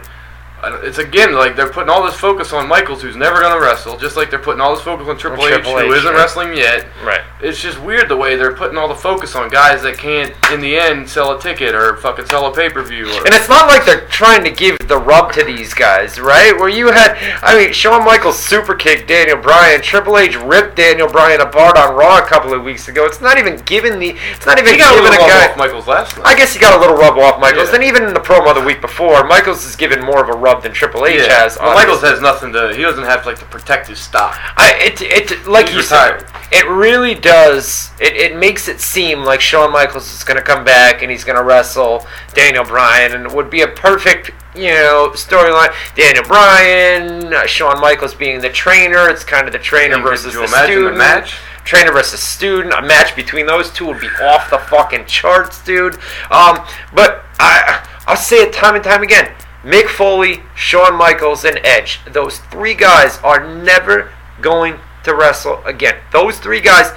it's 0.64 0.98
again 0.98 1.34
like 1.34 1.56
they're 1.56 1.70
putting 1.70 1.88
all 1.88 2.04
this 2.04 2.14
focus 2.14 2.52
on 2.52 2.68
Michaels, 2.68 3.02
who's 3.02 3.16
never 3.16 3.40
gonna 3.40 3.61
wrestle, 3.61 3.96
just 3.96 4.16
like 4.16 4.30
they're 4.30 4.38
putting 4.38 4.61
all 4.61 4.74
this 4.74 4.84
focus 4.84 5.09
on 5.09 5.16
Triple, 5.16 5.46
H, 5.46 5.54
Triple 5.54 5.78
who 5.78 5.92
H, 5.92 5.98
isn't 5.98 6.12
yeah. 6.12 6.18
wrestling 6.18 6.56
yet. 6.56 6.86
Right. 7.04 7.20
It's 7.40 7.62
just 7.62 7.80
weird 7.80 8.09
the 8.09 8.16
way 8.16 8.34
they're 8.34 8.54
putting 8.54 8.76
all 8.76 8.88
the 8.88 8.94
focus 8.94 9.36
on 9.36 9.48
guys 9.48 9.82
that 9.82 9.96
can't, 9.96 10.34
in 10.52 10.61
the 10.61 10.76
end, 10.76 11.09
sell 11.09 11.36
a 11.36 11.40
ticket 11.40 11.74
or 11.74 11.96
fucking 11.98 12.26
sell 12.26 12.46
a 12.46 12.52
pay 12.52 12.68
per 12.68 12.82
view. 12.82 13.06
And 13.24 13.32
it's 13.34 13.48
not 13.48 13.68
like 13.68 13.84
they're 13.86 14.06
trying 14.09 14.42
to 14.42 14.50
give 14.50 14.76
the 14.88 14.98
rub 14.98 15.32
to 15.34 15.44
these 15.44 15.72
guys, 15.74 16.18
right? 16.18 16.52
Where 16.59 16.68
you 16.68 16.90
had, 16.90 17.16
I 17.42 17.56
mean, 17.56 17.72
Shawn 17.72 18.04
Michaels 18.04 18.38
super 18.38 18.74
kicked 18.74 19.06
Daniel 19.06 19.38
Bryan. 19.38 19.80
Triple 19.80 20.18
H 20.18 20.36
ripped 20.36 20.76
Daniel 20.76 21.09
Bryan 21.09 21.40
apart 21.40 21.78
on 21.78 21.94
Raw 21.94 22.18
a 22.18 22.26
couple 22.26 22.52
of 22.52 22.64
weeks 22.64 22.88
ago. 22.88 23.06
It's 23.06 23.20
not 23.20 23.38
even 23.38 23.59
giving 23.59 24.00
the, 24.00 24.16
it's 24.32 24.46
not 24.46 24.59
even 24.59 24.74
a 24.74 24.76
giving 24.76 25.02
little 25.04 25.24
a 25.24 25.28
guy. 25.28 25.48
off 25.48 25.56
Michaels 25.56 25.86
last 25.86 26.16
night. 26.16 26.26
I 26.26 26.34
guess 26.34 26.52
he 26.52 26.59
got 26.59 26.76
a 26.76 26.80
little 26.80 26.96
rub 26.96 27.16
off 27.18 27.40
Michaels. 27.40 27.68
Yeah. 27.68 27.76
And 27.76 27.84
even 27.84 28.02
in 28.02 28.14
the 28.14 28.20
promo 28.20 28.52
the 28.52 28.66
week 28.66 28.80
before, 28.80 29.24
Michaels 29.24 29.64
is 29.64 29.76
given 29.76 30.02
more 30.02 30.20
of 30.22 30.28
a 30.28 30.36
rub 30.36 30.47
than 30.57 30.72
Triple 30.72 31.07
H 31.07 31.26
has. 31.26 31.59
Well, 31.59 31.74
Michaels 31.74 32.01
his- 32.01 32.11
has 32.11 32.20
nothing 32.20 32.53
to. 32.53 32.74
He 32.74 32.82
doesn't 32.82 33.05
have 33.05 33.24
like 33.26 33.38
to 33.38 33.44
protect 33.46 33.88
his 33.88 33.99
stock. 33.99 34.36
I, 34.57 34.74
it, 34.80 35.01
it, 35.03 35.46
like 35.46 35.66
He's 35.68 35.76
you 35.76 35.82
said, 35.82 36.24
it 36.53 36.66
really 36.68 37.14
does. 37.14 37.90
It, 38.01 38.16
it 38.16 38.36
makes 38.36 38.68
it 38.68 38.80
seem 38.80 39.24
like 39.24 39.40
Shawn 39.40 39.72
Michaels 39.72 40.12
is 40.12 40.24
going 40.24 40.36
to 40.38 40.42
come 40.42 40.64
back 40.64 41.03
and 41.03 41.11
he's 41.11 41.24
going 41.24 41.36
to 41.36 41.42
wrestle 41.44 42.07
Daniel 42.34 42.64
Bryan, 42.64 43.12
and 43.12 43.26
it 43.26 43.32
would 43.32 43.51
be 43.51 43.62
a 43.62 43.68
perfect, 43.68 44.30
you 44.55 44.68
know, 44.68 45.11
storyline. 45.14 45.72
Daniel 45.94 46.24
Bryan, 46.24 47.32
uh, 47.32 47.46
Shawn 47.46 47.80
Michaels 47.80 48.14
being 48.14 48.40
the 48.40 48.51
trainer. 48.51 49.09
It's 49.09 49.24
kind 49.24 49.46
of 49.46 49.53
the 49.53 49.59
trainer 49.59 50.01
versus 50.01 50.34
you 50.34 50.40
the 50.40 50.64
student. 50.64 50.96
match? 50.99 51.36
Trainer 51.64 51.92
versus 51.92 52.20
student. 52.20 52.72
A 52.72 52.80
match 52.82 53.14
between 53.14 53.44
those 53.46 53.70
two 53.70 53.86
would 53.86 54.01
be 54.01 54.09
off 54.22 54.49
the 54.51 54.59
fucking 54.59 55.05
charts, 55.05 55.62
dude. 55.64 55.94
Um, 56.30 56.64
but 56.94 57.24
I, 57.38 57.86
I'll 58.07 58.16
say 58.16 58.36
it 58.38 58.55
time 58.55 58.74
and 58.74 58.82
time 58.82 59.03
again. 59.03 59.30
Mick 59.69 59.89
Foley, 59.89 60.41
Shawn 60.55 60.97
Michaels, 60.97 61.45
and 61.45 61.61
Edge. 61.62 62.01
Those 62.11 62.39
three 62.39 62.73
guys 62.73 63.19
are 63.19 63.55
never 63.62 64.11
going 64.41 64.79
to 65.05 65.14
wrestle 65.14 65.62
again. 65.66 65.97
Those 66.11 66.39
three 66.39 66.62
guys, 66.62 66.91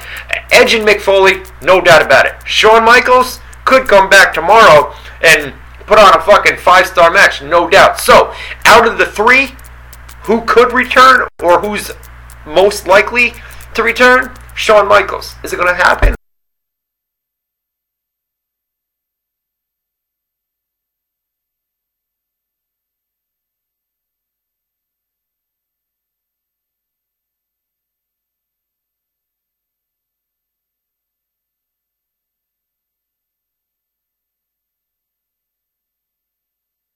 Edge 0.54 0.74
and 0.74 0.88
Mick 0.88 1.02
Foley, 1.02 1.44
no 1.62 1.82
doubt 1.82 2.02
about 2.02 2.28
it. 2.28 2.36
Shawn 2.48 2.86
Michaels 2.86 3.42
could 3.66 3.90
come 3.90 4.10
back 4.10 4.34
tomorrow 4.34 4.96
and 5.22 5.54
put 5.86 6.00
on 6.00 6.18
a 6.18 6.22
fucking 6.22 6.56
five 6.56 6.88
star 6.88 7.12
match, 7.12 7.42
no 7.42 7.70
doubt. 7.70 8.00
So, 8.00 8.34
out 8.64 8.88
of 8.88 8.98
the 8.98 9.06
three, 9.06 9.50
who 10.24 10.40
could 10.46 10.72
return 10.72 11.28
or 11.44 11.60
who's 11.60 11.92
most 12.46 12.88
likely 12.88 13.34
to 13.74 13.84
return? 13.84 14.34
Shawn 14.56 14.88
Michaels. 14.88 15.36
Is 15.44 15.52
it 15.52 15.58
going 15.58 15.68
to 15.68 15.76
happen? 15.76 16.16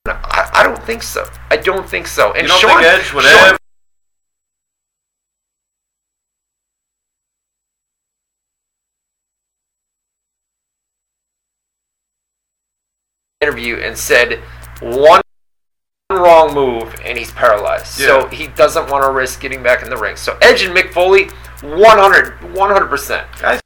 I, 0.06 0.50
I 0.52 0.62
don't 0.62 0.75
think 0.86 1.02
so. 1.02 1.28
I 1.50 1.56
don't 1.56 1.88
think 1.88 2.06
so. 2.06 2.32
And 2.32 2.42
You 2.42 2.48
don't 2.48 2.60
Shawn, 2.60 2.82
think 2.82 2.92
Edge 3.00 3.12
would 3.12 3.24
Shawn- 3.24 3.48
ever? 3.48 3.58
interview 13.40 13.76
and 13.76 13.96
said 13.96 14.40
one 14.80 15.20
wrong 16.10 16.54
move 16.54 16.94
and 17.04 17.18
he's 17.18 17.30
paralyzed. 17.32 17.86
So 17.86 18.26
he 18.28 18.46
doesn't 18.48 18.88
want 18.90 19.04
to 19.04 19.10
risk 19.10 19.40
getting 19.40 19.62
back 19.62 19.82
in 19.82 19.90
the 19.90 19.96
ring. 19.96 20.16
So 20.16 20.38
Edge 20.40 20.62
and 20.62 20.74
Mick 20.76 20.92
Foley, 20.92 21.24
100, 21.62 22.38
100%. 22.54 23.62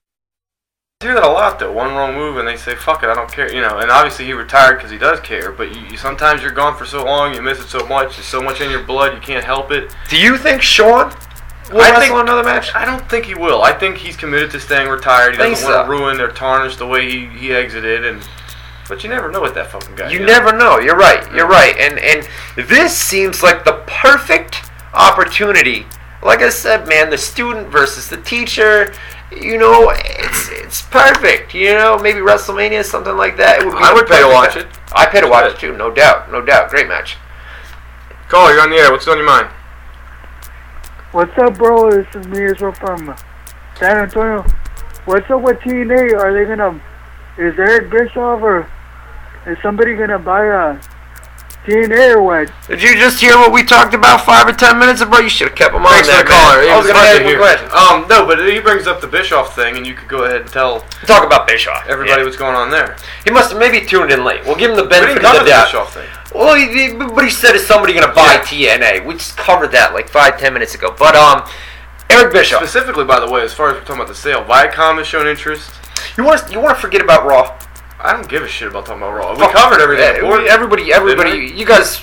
I 1.03 1.07
hear 1.07 1.14
that 1.14 1.24
a 1.24 1.28
lot 1.32 1.59
though. 1.59 1.72
One 1.72 1.94
wrong 1.94 2.14
move 2.14 2.36
and 2.36 2.46
they 2.46 2.59
say 2.59 2.74
fuck 2.74 3.03
it, 3.03 3.09
I 3.09 3.14
don't 3.14 3.32
care. 3.32 3.51
You 3.51 3.62
know, 3.62 3.78
and 3.78 3.90
obviously 3.90 4.26
he 4.26 4.34
retired 4.34 4.74
because 4.76 4.90
he 4.90 4.98
does 4.98 5.18
care. 5.20 5.51
But 5.51 5.74
you, 5.74 5.80
you 5.86 5.96
sometimes 5.96 6.42
you're 6.42 6.51
gone 6.51 6.76
for 6.76 6.84
so 6.84 7.03
long, 7.07 7.32
you 7.32 7.40
miss 7.40 7.59
it 7.59 7.68
so 7.68 7.86
much. 7.86 8.16
There's 8.16 8.26
so 8.26 8.42
much 8.42 8.61
in 8.61 8.70
your 8.70 8.82
blood, 8.82 9.14
you 9.14 9.20
can't 9.22 9.42
help 9.42 9.70
it. 9.70 9.94
Do 10.11 10.18
you 10.20 10.36
think 10.36 10.61
Shawn 10.61 11.11
will 11.72 11.80
I 11.80 11.88
wrestle 11.92 12.01
think- 12.03 12.20
another 12.20 12.42
match? 12.44 12.74
I 12.74 12.84
don't 12.84 13.01
think 13.09 13.24
he 13.24 13.34
will. 13.34 13.62
I 13.62 13.72
think 13.72 13.96
he's 13.96 14.14
committed 14.14 14.51
to 14.51 14.61
staying 14.61 14.90
retired. 14.90 15.32
He 15.32 15.38
doesn't 15.38 15.66
want 15.66 15.86
to 15.86 15.90
ruin 15.90 16.20
or 16.20 16.30
tarnish 16.32 16.76
the 16.76 16.86
way 16.86 17.11
he, 17.11 17.26
he 17.28 17.55
exited. 17.55 18.05
And 18.05 18.22
but 18.86 19.03
you 19.03 19.09
never 19.09 19.30
know 19.30 19.40
with 19.40 19.55
that 19.55 19.70
fucking 19.70 19.94
guy. 19.94 20.11
You 20.11 20.18
never 20.26 20.55
know. 20.55 20.80
You're 20.80 20.98
right. 20.98 21.22
You're 21.34 21.48
right. 21.48 21.78
And 21.78 21.98
and 21.98 22.28
this 22.68 22.94
seems 22.94 23.42
like 23.42 23.64
the 23.64 23.82
perfect 23.86 24.70
opportunity. 24.92 25.86
Like 26.22 26.40
I 26.40 26.51
said, 26.51 26.86
man, 26.86 27.09
the 27.09 27.16
student 27.16 27.68
versus 27.68 28.11
the 28.11 28.18
teacher. 28.18 28.92
You 29.31 29.59
know, 29.59 29.91
it's 29.95 30.49
it's 30.51 30.83
perfect. 30.83 31.55
You 31.55 31.74
know, 31.74 31.99
maybe 31.99 32.18
WrestleMania, 32.18 32.85
something 32.85 33.16
like 33.16 33.37
that. 33.37 33.61
It 33.61 33.66
would 33.66 33.78
be 33.78 33.85
I 33.85 33.93
would 33.93 34.07
pay 34.07 34.20
to 34.20 34.26
watch 34.26 34.57
match. 34.57 34.64
it. 34.66 34.78
I 34.93 35.07
pay 35.07 35.20
to 35.20 35.28
watch 35.28 35.45
Good. 35.45 35.55
it 35.55 35.61
too, 35.61 35.76
no 35.76 35.91
doubt, 35.91 36.33
no 36.33 36.45
doubt. 36.45 36.70
Great 36.70 36.89
match. 36.89 37.16
Call, 38.28 38.51
you're 38.53 38.61
on 38.61 38.70
the 38.70 38.76
air. 38.76 38.91
What's 38.91 39.07
on 39.09 39.16
your 39.16 39.26
mind? 39.26 39.49
What's 41.12 41.37
up, 41.39 41.59
bro? 41.59 41.91
This 41.91 42.07
is 42.14 42.26
me 42.28 42.45
Israel 42.45 42.72
from 42.72 43.14
San 43.78 43.97
Antonio. 43.99 44.45
What's 45.05 45.28
up 45.31 45.43
with 45.43 45.59
TNA? 45.59 46.18
Are 46.18 46.33
they 46.35 46.45
gonna? 46.45 46.81
Is 47.39 47.59
Eric 47.59 47.91
Bischoff 47.91 48.43
or 48.43 48.68
is 49.47 49.57
somebody 49.62 49.95
gonna 49.97 50.18
buy 50.18 50.45
a 50.47 50.81
TNA 51.67 52.17
or? 52.17 52.47
Did 52.69 52.83
you 52.83 52.97
just 52.97 53.21
hear 53.21 53.37
what 53.37 53.53
we 53.53 53.63
talked 53.63 53.93
about 53.95 54.25
five 54.25 54.49
or 54.49 54.53
ten 54.53 54.79
minutes 54.79 55.01
ago? 55.03 55.19
You 55.19 55.29
should 55.29 55.49
have 55.49 55.57
kept 55.57 55.75
him 55.75 55.83
on 55.85 55.93
Thanks 55.93 56.09
there, 56.09 56.19
for 56.19 56.25
the 56.25 56.31
caller. 56.31 56.63
It 56.63 56.71
I 56.71 56.77
was 56.77 56.87
was 56.87 56.93
gonna 56.95 56.99
hard 57.07 57.21
ask 57.21 57.29
you 57.29 57.35
a 57.35 57.39
question. 57.39 57.69
Um, 57.73 58.09
no, 58.09 58.27
but 58.27 58.39
he 58.49 58.61
brings 58.61 58.87
up 58.87 59.01
the 59.01 59.07
Bischoff 59.07 59.55
thing, 59.55 59.77
and 59.77 59.87
you 59.87 59.95
could 59.95 60.09
go 60.09 60.25
ahead 60.25 60.41
and 60.43 60.51
tell 60.51 60.81
Talk 61.07 61.25
about 61.27 61.47
Bischoff. 61.47 61.85
everybody 61.87 62.21
Yeah. 62.21 62.25
what's 62.25 62.37
going 62.39 62.57
on 62.57 62.71
there. 62.71 62.97
He 63.25 63.31
must 63.31 63.51
have 63.51 63.59
maybe 63.61 63.85
tuned 63.85 64.11
in 64.11 64.25
late. 64.25 64.45
We'll 64.47 64.57
give 64.57 64.71
him 64.71 64.77
the 64.77 64.85
benefit 64.85 65.15
didn't 65.21 65.27
of 65.27 65.33
cover 65.33 65.39
the 65.41 65.45
the 65.45 65.51
doubt. 65.51 65.67
Bischoff 65.67 65.95
thing. 65.95 66.09
Well, 66.35 66.55
he, 66.55 66.67
he- 66.89 66.93
but 66.95 67.25
he 67.25 67.31
said, 67.31 67.55
"Is 67.55 67.67
somebody 67.67 67.93
going 67.93 68.07
to 68.09 68.15
buy 68.15 68.39
TNA?" 68.39 69.05
We 69.05 69.15
just 69.15 69.37
covered 69.37 69.73
that 69.73 69.93
like 69.93 70.09
five, 70.09 70.39
ten 70.39 70.53
minutes 70.55 70.75
ago. 70.75 70.95
But 70.99 71.15
um, 71.15 71.43
Eric 72.09 72.33
Bischoff, 72.33 72.61
Specifically, 72.63 73.05
by 73.05 73.21
the 73.21 73.31
way, 73.31 73.43
as 73.43 73.53
far 73.53 73.69
as 73.69 73.75
we're 73.75 73.81
talking 73.81 73.97
about 73.97 74.09
the 74.09 74.15
sale, 74.15 74.45
Viacom 74.45 74.97
has 74.99 75.07
shown 75.07 75.27
interest. 75.27 75.71
you 76.17 76.25
want 76.25 76.47
to 76.47 76.53
you 76.53 76.59
want 76.61 76.75
to 76.75 76.81
forget 76.81 77.03
about 77.03 77.27
Raw? 77.27 77.57
I 78.03 78.12
don't 78.12 78.28
give 78.28 78.42
a 78.42 78.48
shit 78.48 78.68
about 78.68 78.86
talking 78.86 79.03
about 79.03 79.14
Raw. 79.14 79.32
We 79.34 79.40
Fuck. 79.40 79.53
covered 79.53 79.80
everything. 79.80 80.05
Yeah, 80.16 80.20
important. 80.20 80.48
everybody, 80.48 80.92
everybody, 80.92 81.53
you 81.55 81.66
guys, 81.66 82.01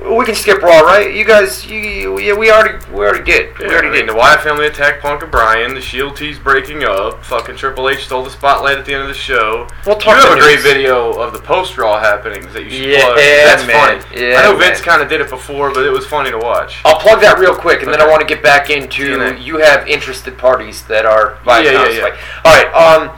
we 0.00 0.24
can 0.26 0.34
skip 0.34 0.60
Raw, 0.62 0.80
right? 0.80 1.14
You 1.14 1.24
guys, 1.24 1.66
you, 1.66 2.18
you- 2.18 2.36
we 2.36 2.50
already, 2.50 2.78
we 2.92 2.98
already 3.04 3.24
did. 3.24 3.58
We 3.58 3.64
Yeah, 3.66 3.72
already 3.72 3.88
I 3.88 3.90
mean, 3.92 4.00
did. 4.06 4.08
the 4.10 4.14
Wyatt 4.14 4.40
family 4.42 4.66
attacked 4.66 5.00
Punk 5.02 5.22
and 5.22 5.30
Bryan. 5.30 5.74
The 5.74 5.80
Shield 5.80 6.16
team's 6.16 6.38
breaking 6.38 6.84
up. 6.84 7.24
Fucking 7.24 7.56
Triple 7.56 7.88
H 7.88 8.04
stole 8.04 8.22
the 8.22 8.30
spotlight 8.30 8.76
at 8.78 8.84
the 8.84 8.92
end 8.94 9.02
of 9.02 9.08
the 9.08 9.14
show. 9.14 9.66
We'll 9.86 9.96
you 9.96 10.00
talk 10.02 10.16
have 10.18 10.30
the 10.30 10.36
a 10.38 10.40
great 10.40 10.60
video 10.60 11.12
of 11.20 11.32
the 11.32 11.38
post 11.38 11.76
Raw 11.78 11.98
happenings 11.98 12.52
that 12.52 12.64
you 12.64 12.70
should 12.70 12.86
Yeah, 12.90 13.04
plug. 13.04 13.16
That's 13.16 13.66
man. 13.66 14.00
funny. 14.02 14.20
Yeah, 14.26 14.38
I 14.40 14.42
know 14.44 14.56
Vince 14.56 14.80
kind 14.80 15.00
of 15.02 15.08
did 15.08 15.20
it 15.22 15.30
before, 15.30 15.72
but 15.72 15.84
it 15.86 15.90
was 15.90 16.06
funny 16.06 16.30
to 16.30 16.38
watch. 16.38 16.80
I'll 16.84 16.98
plug 17.00 17.20
that 17.22 17.38
real 17.38 17.54
quick, 17.56 17.82
and 17.82 17.92
then 17.92 18.00
I 18.02 18.06
want 18.08 18.20
to 18.20 18.26
get 18.26 18.42
back 18.42 18.68
into 18.70 19.34
you 19.40 19.58
have 19.58 19.86
interested 19.88 20.36
parties 20.38 20.82
that 20.86 21.04
are 21.06 21.36
Viacom 21.44 21.64
Yeah, 21.64 21.88
yeah, 21.88 22.06
yeah. 22.08 22.16
All 22.44 22.54
right. 22.54 22.74
Um, 22.74 23.16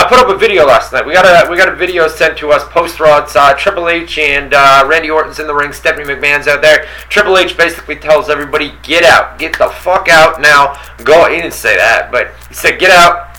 I 0.00 0.08
put 0.08 0.18
up 0.18 0.34
a 0.34 0.38
video 0.38 0.64
last 0.64 0.94
night. 0.94 1.04
We 1.04 1.12
got 1.12 1.26
a 1.26 1.50
we 1.50 1.58
got 1.58 1.68
a 1.68 1.76
video 1.76 2.08
sent 2.08 2.38
to 2.38 2.48
us 2.52 2.64
post 2.70 2.98
Raw. 3.00 3.18
It's 3.18 3.36
uh, 3.36 3.52
Triple 3.52 3.90
H 3.90 4.16
and 4.16 4.54
uh, 4.54 4.86
Randy 4.88 5.10
Orton's 5.10 5.38
in 5.38 5.46
the 5.46 5.54
ring. 5.54 5.74
Stephanie 5.74 6.06
McMahon's 6.06 6.48
out 6.48 6.62
there. 6.62 6.86
Triple 7.10 7.36
H 7.36 7.54
basically 7.54 7.96
tells 7.96 8.30
everybody, 8.30 8.72
"Get 8.82 9.04
out, 9.04 9.38
get 9.38 9.58
the 9.58 9.68
fuck 9.68 10.08
out 10.08 10.40
now." 10.40 10.80
Go. 11.04 11.28
He 11.28 11.36
didn't 11.36 11.52
say 11.52 11.76
that, 11.76 12.10
but 12.10 12.32
he 12.48 12.54
said, 12.54 12.78
"Get 12.78 12.90
out, 12.90 13.38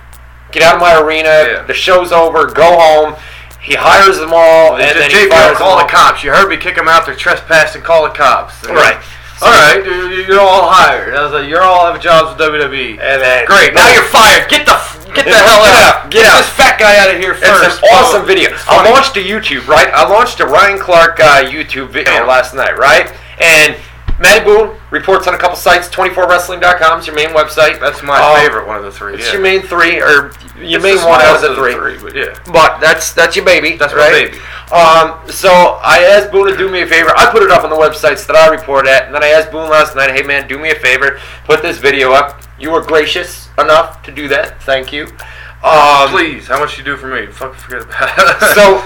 get 0.52 0.62
out 0.62 0.76
of 0.76 0.82
my 0.82 1.02
arena. 1.02 1.30
Yeah. 1.30 1.64
The 1.64 1.74
show's 1.74 2.12
over. 2.12 2.46
Go 2.46 2.80
home." 2.80 3.16
He 3.60 3.74
hires 3.74 4.20
them 4.20 4.32
all, 4.32 4.76
and 4.76 4.84
Just 4.84 4.96
then 4.96 5.10
he 5.10 5.30
fires 5.30 5.58
call 5.58 5.80
the 5.80 5.86
cops. 5.90 6.24
You 6.24 6.32
heard 6.32 6.48
me 6.48 6.58
kick 6.58 6.76
them 6.76 6.88
out. 6.88 7.08
They're 7.08 7.16
trespassing. 7.16 7.82
Call 7.82 8.04
the 8.04 8.14
cops. 8.14 8.64
And 8.64 8.76
Right. 8.76 9.02
All 9.42 9.50
right, 9.52 9.84
you- 9.86 10.08
you- 10.10 10.24
you're 10.26 10.40
all 10.40 10.70
hired. 10.70 11.16
I 11.16 11.24
was 11.24 11.32
like, 11.34 11.48
you're 11.50 11.62
all 11.64 11.92
have 11.92 12.02
jobs 12.02 12.38
with 12.38 12.48
WWE. 12.48 13.00
And 13.02 13.22
then 13.22 13.46
Great. 13.46 13.74
Now 13.74 13.88
you're 13.92 14.04
fired. 14.04 14.50
Get 14.50 14.66
the 14.66 14.74
f- 14.74 14.98
get 15.14 15.26
the 15.26 15.32
hell 15.34 15.64
Get 15.66 15.74
out. 15.74 15.96
out. 16.06 16.10
Get 16.12 16.24
this 16.38 16.50
fat 16.50 16.80
guy 16.80 16.98
out 17.00 17.14
of 17.14 17.20
here 17.20 17.34
first. 17.34 17.64
It's 17.64 17.78
an 17.84 17.90
awesome 17.98 18.26
video. 18.26 18.52
I 18.68 18.90
launched 18.90 19.18
a 19.18 19.20
YouTube, 19.20 19.68
right? 19.68 19.90
I 19.94 20.08
launched 20.08 20.40
a 20.40 20.46
Ryan 20.46 20.80
Clark 20.80 21.20
uh, 21.20 21.44
YouTube 21.44 21.90
video 21.90 22.26
last 22.26 22.54
night, 22.54 22.78
right? 22.78 23.12
And 23.40 23.76
Matty 24.22 24.46
Boone 24.46 24.78
reports 24.92 25.28
on 25.28 25.34
a 25.34 25.38
couple 25.38 25.58
sites. 25.58 25.90
24wrestling.com 25.90 27.00
is 27.00 27.08
your 27.08 27.16
main 27.16 27.30
website. 27.30 27.80
That's 27.80 28.04
my 28.04 28.20
Um, 28.22 28.38
favorite 28.40 28.68
one 28.68 28.78
of 28.78 28.84
the 28.84 28.92
three. 28.92 29.16
It's 29.16 29.26
yeah. 29.28 29.34
your 29.34 29.42
main 29.42 29.62
three, 29.64 30.00
or 30.00 30.32
your 30.60 30.80
It's 30.80 30.84
main 30.84 30.98
one 30.98 31.22
out 31.22 31.36
of 31.36 31.42
the 31.42 31.56
three. 31.56 31.98
but 31.98 32.16
yeah. 32.16 32.38
But 32.54 32.80
that's 32.80 33.14
that's 33.14 33.36
your 33.36 33.46
baby. 33.46 33.78
That's 33.78 33.94
my 33.94 34.00
right? 34.00 34.32
baby. 34.32 34.38
Um, 34.72 35.30
so 35.30 35.50
I 35.84 36.04
asked 36.04 36.32
Boone 36.32 36.48
to 36.48 36.56
do 36.56 36.70
me 36.70 36.82
a 36.82 36.88
favor. 36.88 37.12
I 37.18 37.30
put 37.32 37.42
it 37.44 37.50
up 37.52 37.64
on 37.64 37.70
the 37.70 37.76
websites 37.76 38.26
that 38.28 38.36
I 38.36 38.48
report 38.48 38.88
at, 38.88 39.06
and 39.08 39.16
then 39.16 39.24
I 39.24 39.30
asked 39.30 39.52
Boone 39.52 39.70
last 39.70 39.96
night, 39.96 40.12
"Hey 40.12 40.22
man, 40.22 40.48
do 40.48 40.58
me 40.60 40.70
a 40.72 40.76
favor, 40.76 41.20
put 41.46 41.62
this 41.64 41.78
video 41.80 42.12
up." 42.14 42.42
You 42.60 42.70
were 42.72 42.82
gracious 42.82 43.50
enough 43.58 44.04
to 44.04 44.12
do 44.12 44.28
that. 44.28 44.62
Thank 44.64 44.94
you. 44.94 45.08
Um, 45.64 46.10
Please, 46.10 46.48
how 46.48 46.60
much 46.60 46.78
you 46.78 46.84
do 46.84 46.96
for 46.96 47.08
me? 47.08 47.26
Fuck, 47.26 47.56
forget 47.56 47.82
about 47.84 48.20
it. 48.20 48.56
so 48.56 48.84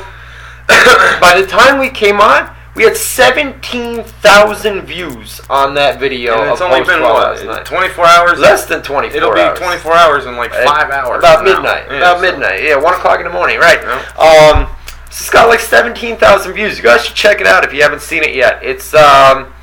by 1.20 1.40
the 1.40 1.46
time 1.48 1.78
we 1.80 1.90
came 1.90 2.20
on, 2.22 2.55
we 2.76 2.84
had 2.84 2.98
17,000 2.98 4.82
views 4.82 5.42
on 5.50 5.74
that 5.76 6.00
video. 6.00 6.42
And 6.42 6.52
it's 6.52 6.62
only 6.62 6.84
been 6.84 7.02
what? 7.02 7.66
24 7.66 8.06
hours. 8.06 8.40
Less 8.40 8.66
than 8.66 8.84
24 8.84 9.16
It'll 9.18 9.34
be 9.34 9.58
24 9.58 9.94
hours 9.94 10.26
in 10.26 10.36
like 10.36 10.52
five 10.52 10.92
hours. 10.92 11.20
About 11.20 11.46
midnight. 11.46 11.86
Yeah, 11.90 11.98
about 11.98 12.18
so- 12.18 12.22
midnight. 12.22 12.64
Yeah, 12.64 12.76
1 12.76 12.94
o'clock 12.94 13.20
in 13.20 13.26
the 13.26 13.32
morning, 13.32 13.60
right. 13.60 13.82
Yeah. 13.82 14.02
Um, 14.18 14.68
so 15.10 15.22
it's 15.22 15.30
got 15.30 15.48
like 15.48 15.62
17,000 15.62 16.54
views. 16.54 16.78
You 16.78 16.84
guys 16.84 17.06
should 17.06 17.16
check 17.16 17.40
it 17.40 17.48
out 17.48 17.64
if 17.64 17.74
you 17.74 17.82
haven't 17.82 18.02
seen 18.02 18.24
it 18.24 18.36
yet. 18.36 18.62
It's, 18.62 18.94
um... 18.94 19.54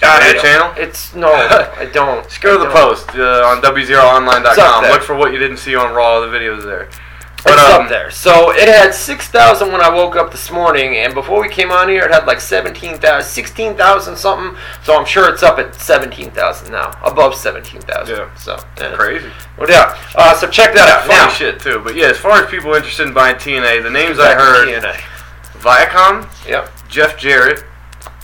Your 0.00 0.40
channel? 0.40 0.72
It's, 0.76 1.14
no, 1.14 1.30
I 1.32 1.84
don't. 1.92 2.24
Just 2.24 2.40
go 2.40 2.56
to 2.56 2.64
I 2.64 2.68
the 2.68 2.72
don't. 2.72 2.96
post 2.96 3.10
uh, 3.10 3.44
on 3.44 3.60
WZROnline.com. 3.60 4.84
Look 4.84 5.02
for 5.02 5.14
what 5.14 5.32
you 5.32 5.38
didn't 5.38 5.58
see 5.58 5.74
on 5.76 5.92
Raw. 5.92 6.20
The 6.20 6.28
videos 6.28 6.64
there. 6.64 6.88
It's 7.46 7.62
um, 7.62 7.82
up 7.82 7.88
there. 7.88 8.10
So 8.10 8.50
it 8.52 8.68
had 8.68 8.92
6,000 8.94 9.72
when 9.72 9.80
I 9.80 9.88
woke 9.88 10.16
up 10.16 10.30
this 10.30 10.50
morning, 10.50 10.96
and 10.96 11.14
before 11.14 11.40
we 11.40 11.48
came 11.48 11.70
on 11.70 11.88
here, 11.88 12.04
it 12.04 12.10
had 12.12 12.26
like 12.26 12.40
17,000, 12.40 13.28
16,000 13.28 14.16
something. 14.16 14.60
So 14.84 14.96
I'm 14.96 15.06
sure 15.06 15.32
it's 15.32 15.42
up 15.42 15.58
at 15.58 15.74
17,000 15.74 16.70
now, 16.70 16.98
above 17.04 17.34
17,000. 17.34 18.14
Yeah. 18.14 18.34
So, 18.34 18.58
yeah. 18.78 18.94
Crazy. 18.94 19.30
No 19.58 19.66
doubt. 19.66 19.96
Uh, 20.14 20.34
so 20.34 20.48
check 20.48 20.74
that 20.74 20.88
out. 20.88 21.06
Funny 21.06 21.18
now, 21.18 21.28
shit 21.30 21.60
too. 21.60 21.80
But 21.82 21.94
yeah, 21.96 22.06
as 22.08 22.18
far 22.18 22.42
as 22.42 22.50
people 22.50 22.74
interested 22.74 23.06
in 23.08 23.14
buying 23.14 23.36
TNA, 23.36 23.82
the 23.82 23.90
names 23.90 24.18
I 24.18 24.34
heard: 24.34 24.68
TNA. 24.68 25.00
Viacom, 25.60 26.26
Yep. 26.48 26.70
Jeff 26.88 27.18
Jarrett, 27.18 27.64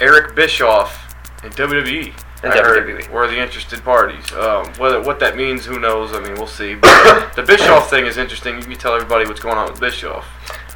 Eric 0.01 0.35
Bischoff, 0.35 1.15
and 1.43 1.55
WWE. 1.55 2.13
And 2.43 2.53
I 2.53 2.59
WWE. 2.59 3.11
were 3.11 3.27
the 3.27 3.39
interested 3.39 3.83
parties. 3.83 4.31
Um, 4.33 4.67
whether 4.75 5.01
what 5.01 5.19
that 5.21 5.37
means, 5.37 5.65
who 5.65 5.81
knows? 5.81 6.13
I 6.13 6.21
mean, 6.21 6.35
we'll 6.35 6.47
see. 6.47 6.75
But 6.75 7.33
the 7.37 7.43
Bischoff 7.43 7.89
thing 7.89 8.07
is 8.07 8.19
interesting. 8.19 8.57
You 8.57 8.63
can 8.63 8.77
tell 8.77 8.95
everybody 8.95 9.27
what's 9.27 9.41
going 9.41 9.57
on 9.57 9.71
with 9.71 9.81
Bischoff. 9.81 10.27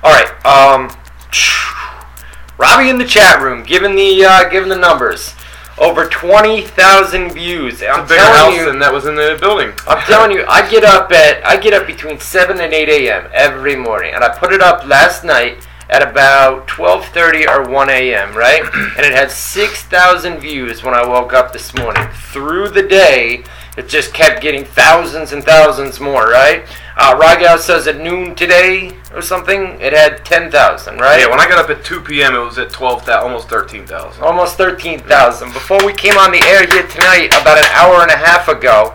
All 0.02 0.12
right. 0.12 0.46
Um, 0.46 0.90
Robbie 2.58 2.88
in 2.88 2.98
the 2.98 3.04
chat 3.04 3.42
room, 3.42 3.62
giving 3.62 3.94
the 3.94 4.24
uh, 4.24 4.48
giving 4.48 4.68
the 4.68 4.78
numbers. 4.78 5.34
Over 5.78 6.06
20,000 6.10 7.32
views. 7.32 7.82
I'm 7.82 8.04
a 8.04 8.06
bigger 8.06 8.20
house 8.20 8.54
you. 8.54 8.66
than 8.66 8.78
that 8.80 8.92
was 8.92 9.06
in 9.06 9.14
the 9.14 9.38
building. 9.40 9.72
I'm 9.88 9.98
telling 10.06 10.30
you, 10.30 10.44
I 10.46 10.68
get 10.68 10.84
up 10.84 11.10
at 11.10 11.44
I 11.46 11.56
get 11.56 11.72
up 11.72 11.86
between 11.86 12.20
seven 12.20 12.60
and 12.60 12.74
eight 12.74 12.90
a.m. 12.90 13.30
every 13.32 13.76
morning, 13.76 14.12
and 14.12 14.22
I 14.22 14.28
put 14.36 14.52
it 14.52 14.60
up 14.60 14.86
last 14.86 15.24
night 15.24 15.66
at 15.90 16.02
about 16.08 16.66
twelve 16.68 17.04
thirty 17.08 17.46
or 17.46 17.68
one 17.68 17.90
a.m. 17.90 18.34
Right, 18.36 18.62
and 18.96 19.04
it 19.04 19.12
had 19.12 19.30
six 19.30 19.82
thousand 19.82 20.38
views 20.40 20.82
when 20.82 20.94
I 20.94 21.06
woke 21.06 21.32
up 21.32 21.52
this 21.52 21.74
morning. 21.74 22.06
Through 22.32 22.70
the 22.70 22.82
day, 22.82 23.44
it 23.76 23.88
just 23.88 24.14
kept 24.14 24.40
getting 24.40 24.64
thousands 24.64 25.32
and 25.32 25.42
thousands 25.44 25.98
more. 26.00 26.28
Right, 26.28 26.64
uh, 26.96 27.18
Rygal 27.18 27.58
says 27.58 27.86
at 27.88 27.98
noon 27.98 28.34
today 28.36 28.92
or 29.12 29.20
something, 29.20 29.80
it 29.80 29.92
had 29.92 30.24
ten 30.24 30.50
thousand. 30.50 30.98
Right, 30.98 31.20
Yeah, 31.20 31.28
when 31.28 31.40
I 31.40 31.48
got 31.48 31.58
up 31.58 31.68
at 31.70 31.84
2 31.84 32.00
p.m., 32.02 32.34
it 32.36 32.38
was 32.38 32.58
at 32.58 32.70
12,000, 32.70 33.10
almost 33.20 33.48
13,000. 33.48 34.22
almost 34.22 34.56
thirteen 34.56 35.00
thousand. 35.00 35.52
Before 35.52 35.84
we 35.84 35.92
came 35.92 36.16
on 36.16 36.30
the 36.30 36.38
air 36.46 36.62
here 36.66 36.86
tonight, 36.86 37.34
about 37.34 37.58
an 37.58 37.66
hour 37.74 38.02
and 38.02 38.10
a 38.12 38.16
half 38.16 38.46
ago. 38.48 38.94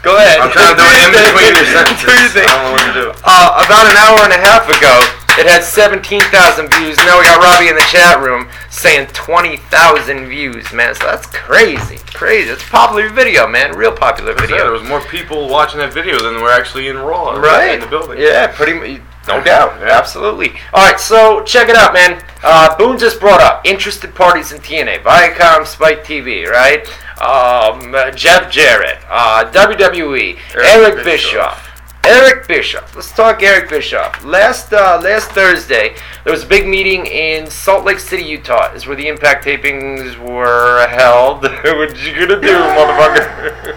Go 0.00 0.16
ahead. 0.16 0.38
I'm 0.38 0.48
trying 0.54 0.72
to 0.72 0.78
do 0.78 0.86
it 0.86 1.04
in 1.04 1.10
between 1.10 1.52
your 1.58 1.68
sentences. 1.74 2.38
I 2.38 2.46
don't 2.46 2.62
know 2.64 2.72
what 2.72 2.86
to 2.86 2.94
do. 2.94 3.06
Uh, 3.26 3.66
about 3.66 3.84
an 3.90 3.98
hour 3.98 4.22
and 4.24 4.32
a 4.32 4.38
half 4.40 4.64
ago, 4.70 4.94
it 5.38 5.46
had 5.46 5.62
17,000 5.62 6.68
views. 6.74 6.96
Now 6.98 7.18
we 7.18 7.24
got 7.24 7.42
Robbie 7.42 7.68
in 7.68 7.76
the 7.76 7.86
chat 7.90 8.22
room 8.22 8.48
saying 8.70 9.06
20,000 9.08 10.26
views, 10.26 10.72
man. 10.72 10.94
So 10.94 11.04
that's 11.04 11.26
crazy. 11.26 11.96
Crazy. 12.12 12.50
It's 12.50 12.62
a 12.62 12.66
popular 12.66 13.08
video, 13.08 13.46
man. 13.46 13.76
Real 13.76 13.92
popular 13.92 14.34
video. 14.34 14.56
Yeah, 14.56 14.62
there 14.64 14.72
was 14.72 14.82
more 14.82 15.00
people 15.00 15.48
watching 15.48 15.78
that 15.78 15.92
video 15.92 16.18
than 16.18 16.42
were 16.42 16.50
actually 16.50 16.88
in 16.88 16.98
Raw. 16.98 17.38
Right? 17.38 17.74
In 17.74 17.80
the 17.80 17.86
building. 17.86 18.18
Yeah, 18.20 18.48
pretty 18.48 18.74
much. 18.74 19.00
No 19.28 19.44
doubt. 19.44 19.78
Yeah. 19.78 19.98
Absolutely. 19.98 20.50
All 20.72 20.90
right, 20.90 20.98
so 20.98 21.44
check 21.44 21.68
it 21.68 21.76
out, 21.76 21.92
man. 21.92 22.22
Uh, 22.42 22.76
Boone 22.78 22.98
just 22.98 23.20
brought 23.20 23.42
up 23.42 23.66
interested 23.66 24.14
parties 24.14 24.52
in 24.52 24.58
TNA. 24.58 25.02
Viacom, 25.02 25.66
Spike 25.66 26.02
TV, 26.02 26.46
right? 26.46 26.86
Um, 27.20 27.94
uh, 27.94 28.10
Jeff 28.12 28.50
Jarrett, 28.50 28.98
uh, 29.08 29.50
WWE, 29.52 30.38
Eric 30.54 30.66
Eric, 30.66 31.04
Bischoff. 31.04 31.04
Bischoff. 31.04 31.67
Eric 32.04 32.46
Bischoff. 32.48 32.94
Let's 32.94 33.12
talk 33.12 33.42
Eric 33.42 33.68
Bischoff. 33.68 34.24
Last 34.24 34.72
uh, 34.72 35.00
last 35.02 35.30
Thursday, 35.32 35.94
there 36.24 36.32
was 36.32 36.44
a 36.44 36.46
big 36.46 36.66
meeting 36.66 37.04
in 37.06 37.50
Salt 37.50 37.84
Lake 37.84 37.98
City, 37.98 38.22
Utah. 38.22 38.72
Is 38.72 38.86
where 38.86 38.96
the 38.96 39.08
Impact 39.08 39.44
tapings 39.44 40.16
were 40.18 40.86
held. 40.88 41.42
what 41.64 41.98
you 42.02 42.14
gonna 42.14 42.40
do, 42.40 42.56
motherfucker? 42.56 43.74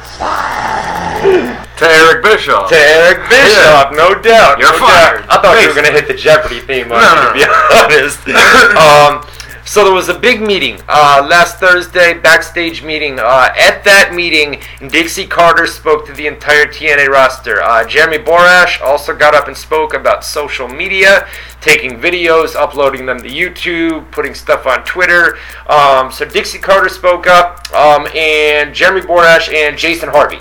To 1.82 1.88
Eric 1.88 2.24
Bischoff. 2.24 2.70
to 2.70 2.76
Eric 2.78 3.28
Bischoff, 3.28 3.92
no 3.94 4.14
doubt. 4.22 4.60
You're 4.60 4.72
no 4.72 4.78
fired. 4.78 5.22
Doubt. 5.26 5.32
I 5.32 5.42
thought 5.42 5.62
you 5.62 5.68
were 5.70 5.74
gonna 5.74 5.90
hit 5.92 6.08
the 6.08 6.14
Jeopardy 6.14 6.60
theme 6.60 6.92
on 6.92 7.02
No, 7.02 7.16
no, 7.16 7.26
to 7.26 7.34
be 7.34 7.42
honest. 7.74 8.22
um, 8.78 9.26
so 9.66 9.84
there 9.84 9.94
was 9.94 10.10
a 10.10 10.18
big 10.18 10.42
meeting 10.42 10.80
uh, 10.90 11.26
last 11.30 11.58
Thursday, 11.60 12.14
backstage 12.14 12.84
meeting. 12.84 13.20
Uh, 13.20 13.54
at 13.58 13.84
that 13.84 14.14
meeting, 14.14 14.62
Dixie 14.90 15.28
Carter 15.28 15.68
spoke 15.68 16.06
to 16.08 16.14
the 16.14 16.28
entire 16.28 16.66
TNA 16.66 17.08
roster. 17.08 17.62
Uh, 17.62 17.86
Jeremy 17.88 18.18
Borash 18.18 18.82
also 18.82 19.16
got 19.16 19.36
up 19.36 19.48
and 19.48 19.56
spoke 19.56 19.94
about 19.94 20.26
social 20.26 20.68
media, 20.68 21.28
taking 21.62 22.00
videos, 22.00 22.56
uploading 22.56 23.06
them 23.06 23.20
to 23.22 23.30
YouTube, 23.30 24.10
putting 24.12 24.34
stuff 24.34 24.66
on 24.66 24.84
Twitter. 24.84 25.38
Um, 25.68 26.12
so 26.12 26.26
Dixie 26.26 26.60
Carter 26.60 26.90
spoke 26.90 27.28
up, 27.28 27.72
um, 27.74 28.08
and 28.16 28.74
Jeremy 28.74 29.02
Borash 29.02 29.54
and 29.54 29.78
Jason 29.78 30.10
Harvey, 30.10 30.40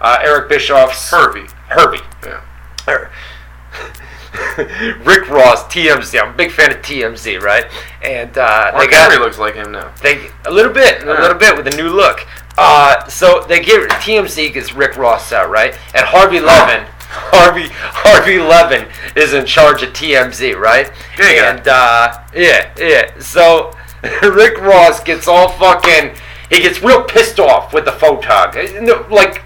uh, 0.00 0.18
Eric 0.22 0.48
Bischoff's 0.48 1.10
Hervey. 1.10 1.46
Herbie. 1.68 2.00
Yeah. 2.24 2.42
Or- 2.88 3.10
Rick 5.04 5.28
Ross, 5.28 5.64
TMZ. 5.64 6.20
I'm 6.20 6.30
a 6.30 6.36
big 6.36 6.50
fan 6.50 6.70
of 6.70 6.78
TMZ, 6.78 7.40
right? 7.42 7.66
And 8.02 8.36
uh, 8.38 8.70
Mark 8.72 8.84
they 8.84 8.90
got 8.90 9.10
Henry 9.10 9.22
looks 9.22 9.38
like 9.38 9.54
him 9.54 9.72
now. 9.72 9.92
they 10.02 10.30
a 10.46 10.50
little 10.50 10.72
bit, 10.72 11.02
a 11.02 11.06
little 11.06 11.36
bit 11.36 11.54
with 11.54 11.66
a 11.72 11.76
new 11.76 11.90
look. 11.90 12.26
Uh, 12.56 13.06
so 13.08 13.44
they 13.46 13.60
give 13.60 13.82
TMZ 13.88 14.54
gets 14.54 14.72
Rick 14.72 14.96
Ross 14.96 15.32
out, 15.32 15.50
right? 15.50 15.74
And 15.94 16.06
Harvey 16.06 16.40
Levin, 16.40 16.86
Harvey 17.00 17.68
Harvey 17.70 18.38
Levin 18.38 18.88
is 19.16 19.34
in 19.34 19.44
charge 19.44 19.82
of 19.82 19.90
TMZ, 19.92 20.58
right? 20.58 20.90
Yeah, 21.18 21.32
yeah. 21.32 21.54
And 21.54 21.68
uh, 21.68 22.22
yeah, 22.34 22.74
yeah. 22.78 23.18
So 23.18 23.72
Rick 24.22 24.58
Ross 24.58 25.02
gets 25.02 25.28
all 25.28 25.50
fucking. 25.50 26.16
He 26.48 26.60
gets 26.60 26.82
real 26.82 27.02
pissed 27.04 27.40
off 27.40 27.72
with 27.72 27.84
the 27.84 27.92
photog. 27.92 29.10
Like 29.10 29.42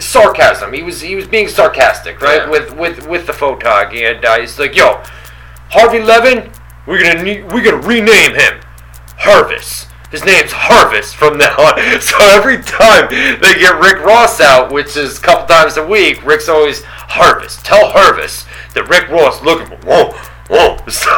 sarcasm. 0.00 0.72
He 0.72 0.82
was 0.82 1.00
he 1.00 1.14
was 1.14 1.26
being 1.26 1.48
sarcastic, 1.48 2.20
right? 2.20 2.42
Yeah. 2.42 2.50
With 2.50 2.76
with 2.76 3.06
with 3.06 3.26
the 3.26 3.32
photog, 3.32 3.94
and 3.94 4.24
uh, 4.24 4.40
he's 4.40 4.58
like, 4.58 4.76
"Yo, 4.76 5.02
Harvey 5.70 6.00
Levin, 6.00 6.50
we're 6.86 7.02
gonna 7.02 7.22
need, 7.22 7.52
we're 7.52 7.64
gonna 7.64 7.86
rename 7.86 8.34
him 8.34 8.60
Harvest. 9.18 9.88
His 10.10 10.24
name's 10.24 10.52
Harvest 10.52 11.16
from 11.16 11.38
now 11.38 11.54
on. 11.58 12.00
So 12.00 12.16
every 12.20 12.62
time 12.62 13.08
they 13.10 13.54
get 13.58 13.80
Rick 13.80 14.04
Ross 14.04 14.40
out, 14.40 14.72
which 14.72 14.96
is 14.96 15.18
a 15.18 15.20
couple 15.20 15.46
times 15.46 15.76
a 15.76 15.86
week, 15.86 16.24
Rick's 16.24 16.48
always 16.48 16.82
Harvest. 16.84 17.64
Tell 17.64 17.88
Harvest 17.88 18.46
that 18.74 18.88
Rick 18.88 19.08
Ross 19.08 19.42
looking 19.42 19.66
for 19.66 19.76
whoa, 19.86 20.18
whoa. 20.48 20.76
So 20.88 21.10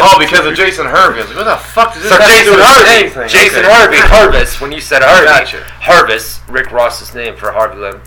Oh, 0.00 0.16
because 0.18 0.46
of 0.46 0.54
Jason 0.54 0.86
Hervey. 0.86 1.20
Like, 1.24 1.36
what 1.36 1.44
the 1.44 1.56
fuck 1.56 1.92
does 1.94 2.02
this 2.02 2.10
So 2.12 2.18
have 2.18 2.28
to 2.28 2.36
Jason 2.36 2.54
do 2.54 3.20
anything? 3.22 3.28
Jason 3.28 3.58
Okay. 3.60 3.68
Harvey, 3.70 3.96
Harvest. 3.98 4.60
When 4.60 4.72
you 4.72 4.80
said 4.80 5.02
Harvey, 5.02 5.26
Gotcha. 5.26 5.62
Harvest, 5.80 6.40
Rick 6.48 6.70
Ross's 6.72 7.14
name 7.14 7.36
for 7.36 7.50
Harvey 7.52 7.76
Lame. 7.78 8.00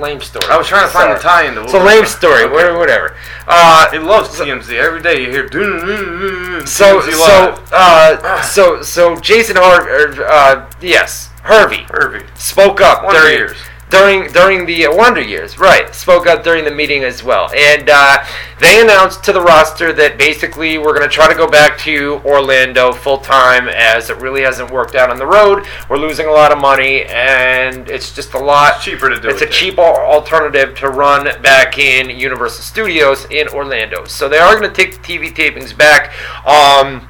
Lame 0.00 0.20
story. 0.20 0.44
I 0.50 0.56
was 0.56 0.66
trying 0.66 0.86
to 0.86 0.92
find 0.92 1.10
the 1.14 1.18
tie-in 1.20 1.54
to 1.54 1.62
It's 1.62 1.72
a 1.74 1.78
lame 1.82 2.04
story. 2.06 2.44
Okay. 2.44 2.52
wha- 2.72 2.78
Whatever. 2.78 3.16
Uh, 3.46 3.90
He 3.90 3.98
loves 3.98 4.28
TMZ. 4.38 4.72
Every 4.74 5.00
day 5.02 5.22
you 5.22 5.30
hear 5.30 5.48
TMZ 5.48 6.66
so 6.68 6.96
live. 6.96 7.14
so 7.14 7.64
uh, 7.72 8.42
so 8.42 8.82
so 8.82 9.16
Jason 9.16 9.56
Harvey. 9.58 10.22
Uh, 10.26 10.66
yes, 10.80 11.30
Harvey 11.42 11.86
Hervey. 11.90 12.24
spoke 12.36 12.80
up 12.80 13.04
Wonder 13.04 13.20
during 13.20 13.36
Years. 13.38 13.56
During 13.90 14.32
during 14.32 14.66
the 14.66 14.86
uh, 14.86 14.94
Wonder 14.94 15.20
Years, 15.20 15.58
right? 15.58 15.94
Spoke 15.94 16.26
up 16.26 16.42
during 16.44 16.64
the 16.64 16.70
meeting 16.70 17.04
as 17.04 17.22
well, 17.22 17.50
and 17.54 17.90
uh, 17.92 18.24
they 18.60 18.80
announced 18.80 19.24
to 19.24 19.32
the 19.32 19.40
roster 19.40 19.92
that 19.92 20.16
basically 20.16 20.78
we're 20.78 20.94
going 20.94 21.08
to 21.08 21.14
try 21.14 21.28
to 21.28 21.34
go 21.34 21.48
back 21.48 21.78
to 21.78 22.20
Orlando 22.24 22.92
full 22.92 23.18
time, 23.18 23.68
as 23.68 24.10
it 24.10 24.16
really 24.18 24.42
hasn't 24.42 24.70
worked 24.70 24.94
out 24.94 25.10
on 25.10 25.18
the 25.18 25.26
road. 25.26 25.66
We're 25.88 25.98
losing 25.98 26.26
a 26.26 26.32
lot 26.32 26.52
of 26.52 26.58
money, 26.58 27.04
and 27.04 27.88
it's 27.90 28.14
just 28.14 28.34
a 28.34 28.38
lot 28.38 28.76
It's 28.76 28.84
cheaper 28.84 29.10
to 29.10 29.20
do 29.20 29.28
It's 29.28 29.42
it 29.42 29.48
a 29.48 29.52
cheap 29.52 29.78
alternative 29.78 30.76
to 30.78 30.88
run 30.88 31.42
back 31.42 31.78
in 31.78 32.10
Universal 32.10 32.62
Studios 32.62 33.26
in 33.30 33.48
Orlando. 33.48 34.04
So 34.04 34.28
they 34.28 34.38
are 34.38 34.58
going 34.58 34.72
to 34.72 34.74
take 34.74 34.94
the 34.94 35.00
TV 35.00 35.34
tapings 35.34 35.76
back. 35.76 36.12
Um, 36.46 37.09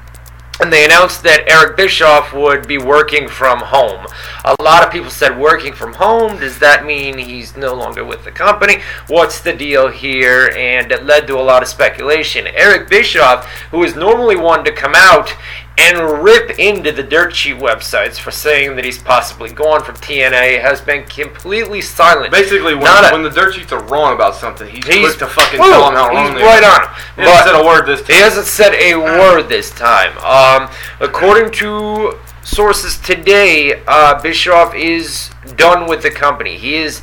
and 0.60 0.72
they 0.72 0.84
announced 0.84 1.22
that 1.22 1.48
Eric 1.48 1.76
Bischoff 1.76 2.32
would 2.34 2.68
be 2.68 2.78
working 2.78 3.28
from 3.28 3.60
home. 3.60 4.06
A 4.44 4.54
lot 4.62 4.84
of 4.84 4.92
people 4.92 5.10
said, 5.10 5.38
working 5.38 5.72
from 5.72 5.94
home, 5.94 6.38
does 6.38 6.58
that 6.58 6.84
mean 6.84 7.16
he's 7.18 7.56
no 7.56 7.74
longer 7.74 8.04
with 8.04 8.24
the 8.24 8.30
company? 8.30 8.82
What's 9.08 9.40
the 9.40 9.54
deal 9.54 9.88
here? 9.88 10.52
And 10.56 10.92
it 10.92 11.04
led 11.04 11.26
to 11.28 11.38
a 11.38 11.42
lot 11.42 11.62
of 11.62 11.68
speculation. 11.68 12.46
Eric 12.46 12.90
Bischoff, 12.90 13.46
who 13.70 13.82
is 13.84 13.96
normally 13.96 14.36
one 14.36 14.64
to 14.64 14.72
come 14.72 14.94
out 14.94 15.34
and 15.80 16.22
rip 16.22 16.58
into 16.58 16.92
the 16.92 17.02
dirt 17.02 17.34
sheet 17.34 17.56
websites 17.56 18.18
for 18.18 18.30
saying 18.30 18.76
that 18.76 18.84
he's 18.84 18.98
possibly 18.98 19.50
gone 19.50 19.82
from 19.82 19.94
TNA, 19.96 20.60
has 20.60 20.80
been 20.80 21.04
completely 21.06 21.80
silent. 21.80 22.30
Basically, 22.32 22.74
when, 22.74 22.84
Not 22.84 23.10
a- 23.10 23.12
when 23.14 23.22
the 23.22 23.30
dirt 23.30 23.54
sheets 23.54 23.72
are 23.72 23.82
wrong 23.84 24.14
about 24.14 24.34
something, 24.34 24.68
he's, 24.68 24.84
He's- 24.84 25.16
quick 25.16 25.18
to 25.18 25.26
fucking 25.26 25.58
tell 25.58 25.86
them 25.86 25.94
how 25.94 26.08
wrong 26.08 26.26
He's 26.32 26.34
they 26.40 26.42
right 26.46 26.62
are. 26.64 26.88
on. 26.88 26.94
He 27.16 27.22
hasn't 27.22 27.46
said 27.46 27.60
a 27.60 27.64
word 27.64 27.86
this 27.86 28.00
time. 28.02 28.16
He 28.16 28.20
hasn't 28.22 28.46
said 28.46 28.74
a 28.74 28.94
word 28.96 29.48
this 29.48 29.70
time. 29.70 30.16
Um, 30.18 30.70
according 31.00 31.50
to 31.52 32.18
sources 32.42 32.98
today, 32.98 33.82
uh, 33.86 34.20
Bischoff 34.22 34.74
is 34.74 35.30
done 35.56 35.86
with 35.88 36.02
the 36.02 36.10
company. 36.10 36.56
He 36.58 36.76
is 36.76 37.02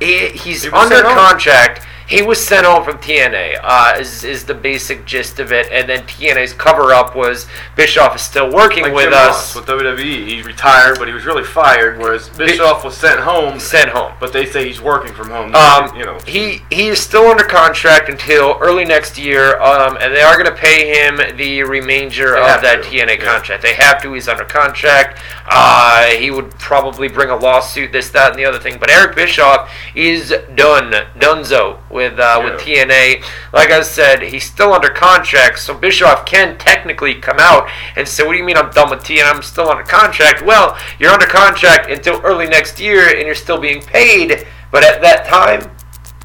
he, 0.00 0.28
he's 0.28 0.62
He 0.64 0.70
under 0.70 1.02
contract. 1.02 1.84
He 2.08 2.22
was 2.22 2.44
sent 2.44 2.64
home 2.66 2.84
from 2.84 2.96
TNA. 2.98 3.60
Uh, 3.62 3.96
is, 4.00 4.24
is 4.24 4.44
the 4.44 4.54
basic 4.54 5.04
gist 5.04 5.38
of 5.40 5.52
it, 5.52 5.68
and 5.70 5.88
then 5.88 6.04
TNA's 6.06 6.54
cover 6.54 6.94
up 6.94 7.14
was 7.14 7.46
Bischoff 7.76 8.16
is 8.16 8.22
still 8.22 8.50
working 8.50 8.84
Like 8.84 8.94
with 8.94 9.04
Jim 9.04 9.12
us. 9.12 9.54
Ross 9.54 9.56
with 9.56 9.66
WWE. 9.66 10.26
He 10.26 10.42
retired, 10.42 10.98
but 10.98 11.06
he 11.06 11.12
was 11.14 11.26
really 11.26 11.44
fired. 11.44 11.98
Whereas 11.98 12.30
Bischoff 12.30 12.82
was 12.84 12.96
sent 12.96 13.20
home, 13.20 13.60
Sent 13.60 13.90
home. 13.90 14.12
but 14.20 14.32
they 14.32 14.46
say 14.46 14.66
he's 14.66 14.80
working 14.80 15.12
from 15.12 15.28
home. 15.30 15.54
Um, 15.54 15.94
you 15.96 16.04
know, 16.04 16.18
he 16.26 16.62
he 16.70 16.88
is 16.88 16.98
still 16.98 17.26
under 17.26 17.44
contract 17.44 18.08
until 18.08 18.56
early 18.60 18.84
next 18.86 19.18
year, 19.18 19.60
um, 19.60 19.98
and 20.00 20.14
they 20.14 20.22
are 20.22 20.34
going 20.42 20.46
to 20.50 20.56
pay 20.60 20.88
him 21.04 21.20
the 21.36 21.62
remainder 21.64 22.32
They 22.32 22.40
of 22.54 22.62
that 22.62 22.82
to, 22.84 22.88
TNA 22.88 23.18
yeah. 23.18 23.24
contract. 23.24 23.62
They 23.62 23.74
have 23.74 24.00
to. 24.02 24.12
He's 24.14 24.28
under 24.28 24.44
contract. 24.44 25.20
Uh, 25.46 26.06
he 26.06 26.30
would 26.30 26.50
probably 26.52 27.08
bring 27.08 27.30
a 27.30 27.36
lawsuit, 27.36 27.92
this, 27.92 28.10
that, 28.10 28.30
and 28.30 28.38
the 28.38 28.44
other 28.44 28.58
thing. 28.58 28.78
But 28.78 28.90
Eric 28.90 29.14
Bischoff 29.16 29.70
is 29.94 30.32
done, 30.54 30.92
donezo 31.18 31.78
with 31.98 32.18
uh, 32.18 32.40
with 32.44 32.60
TNA. 32.60 33.24
Like 33.52 33.70
I 33.70 33.82
said, 33.82 34.22
he's 34.22 34.44
still 34.44 34.72
under 34.72 34.88
contract, 34.88 35.58
so 35.58 35.74
Bischoff 35.74 36.24
can 36.24 36.56
technically 36.56 37.16
come 37.16 37.38
out 37.40 37.68
and 37.96 38.06
say, 38.06 38.24
"What 38.24 38.32
do 38.32 38.38
you 38.38 38.44
mean 38.44 38.56
I'm 38.56 38.70
done 38.70 38.88
with 38.88 39.00
TNA? 39.00 39.34
I'm 39.34 39.42
still 39.42 39.68
under 39.68 39.82
contract." 39.82 40.42
Well, 40.42 40.78
you're 41.00 41.10
under 41.10 41.26
contract 41.26 41.90
until 41.90 42.20
early 42.22 42.46
next 42.46 42.78
year, 42.78 43.08
and 43.16 43.26
you're 43.26 43.34
still 43.34 43.58
being 43.58 43.82
paid. 43.82 44.46
But 44.70 44.84
at 44.84 45.02
that 45.02 45.26
time, 45.26 45.70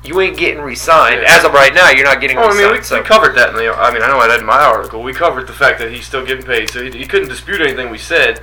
you 0.03 0.21
ain't 0.21 0.37
getting 0.37 0.61
re-signed. 0.61 1.21
Yeah. 1.21 1.37
As 1.37 1.43
of 1.45 1.53
right 1.53 1.73
now, 1.73 1.89
you're 1.89 2.05
not 2.05 2.21
getting 2.21 2.37
Oh, 2.37 2.41
I 2.43 2.47
re-signed. 2.49 2.63
mean, 2.71 2.77
we, 2.77 2.83
so. 2.83 2.99
we 2.99 3.05
covered 3.05 3.35
that 3.35 3.49
in 3.49 3.55
the. 3.55 3.71
I 3.73 3.91
mean, 3.91 4.03
I 4.03 4.07
know 4.07 4.19
I 4.19 4.27
had 4.29 4.39
in 4.41 4.45
my 4.45 4.61
article. 4.63 5.01
We 5.01 5.13
covered 5.13 5.47
the 5.47 5.53
fact 5.53 5.79
that 5.79 5.91
he's 5.91 6.05
still 6.05 6.23
getting 6.25 6.45
paid, 6.45 6.69
so 6.69 6.83
he, 6.83 6.91
he 6.91 7.05
couldn't 7.07 7.29
dispute 7.29 7.61
anything 7.61 7.89
we 7.89 7.97
said. 7.97 8.41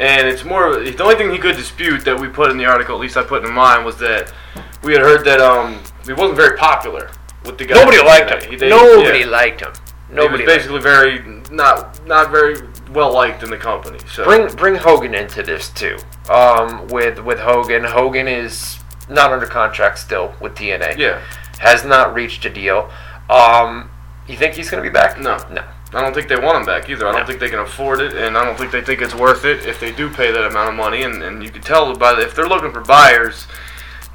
And 0.00 0.26
it's 0.26 0.42
more. 0.44 0.80
The 0.82 1.02
only 1.02 1.14
thing 1.14 1.30
he 1.30 1.38
could 1.38 1.54
dispute 1.56 2.04
that 2.06 2.18
we 2.18 2.26
put 2.28 2.50
in 2.50 2.56
the 2.56 2.64
article, 2.64 2.94
at 2.96 3.00
least 3.00 3.16
I 3.16 3.22
put 3.22 3.44
in 3.44 3.52
mine, 3.52 3.84
was 3.84 3.98
that 3.98 4.32
we 4.82 4.92
had 4.94 5.02
heard 5.02 5.24
that 5.26 5.40
um 5.40 5.80
he 6.06 6.12
wasn't 6.12 6.36
very 6.36 6.56
popular 6.56 7.10
with 7.44 7.58
the 7.58 7.64
guys. 7.64 7.76
Nobody 7.78 8.02
liked 8.02 8.44
He- 8.44 8.50
him. 8.52 8.58
they- 8.58 8.68
Nobody 8.68 9.20
yeah. 9.20 9.26
liked 9.26 9.60
him. 9.60 9.72
He 10.08 10.14
Nobody. 10.14 10.44
was 10.44 10.48
liked 10.48 10.58
basically 10.58 10.80
very 10.80 11.24
not 11.50 12.06
not 12.06 12.30
very 12.30 12.56
well 12.92 13.12
liked 13.12 13.42
in 13.42 13.50
the 13.50 13.56
company. 13.56 13.98
So 14.12 14.24
Bring 14.24 14.46
bring 14.54 14.74
Hogan 14.76 15.14
into 15.14 15.42
this 15.42 15.68
too. 15.70 15.96
Um, 16.30 16.86
with 16.88 17.18
with 17.20 17.40
Hogan, 17.40 17.84
Hogan 17.84 18.28
is 18.28 18.78
not 19.08 19.32
under 19.32 19.46
contract 19.46 19.98
still 19.98 20.34
with 20.40 20.54
TNA. 20.54 20.96
yeah, 20.98 21.18
Has 21.58 21.84
not 21.84 22.14
reached 22.14 22.44
a 22.44 22.50
deal. 22.50 22.90
Um, 23.28 23.90
you 24.26 24.36
think 24.36 24.54
he's 24.54 24.70
gonna 24.70 24.82
be 24.82 24.88
back? 24.90 25.18
No. 25.18 25.36
No. 25.50 25.62
I 25.94 26.00
don't 26.00 26.14
think 26.14 26.28
they 26.28 26.36
want 26.36 26.56
him 26.56 26.64
back 26.64 26.88
either. 26.88 27.06
I 27.06 27.12
don't 27.12 27.26
think 27.26 27.38
they 27.38 27.50
can 27.50 27.58
afford 27.58 28.00
it, 28.00 28.14
and 28.14 28.38
I 28.38 28.44
don't 28.46 28.56
think 28.56 28.70
they 28.72 28.80
think 28.80 29.02
it's 29.02 29.14
worth 29.14 29.44
it 29.44 29.66
if 29.66 29.78
they 29.78 29.92
do 29.92 30.08
pay 30.08 30.32
that 30.32 30.46
amount 30.46 30.70
of 30.70 30.74
money. 30.74 31.02
And, 31.02 31.22
and 31.22 31.42
you 31.42 31.50
can 31.50 31.60
tell 31.60 31.94
by 31.94 32.14
the, 32.14 32.22
if 32.22 32.34
they're 32.34 32.48
looking 32.48 32.72
for 32.72 32.80
buyers 32.80 33.46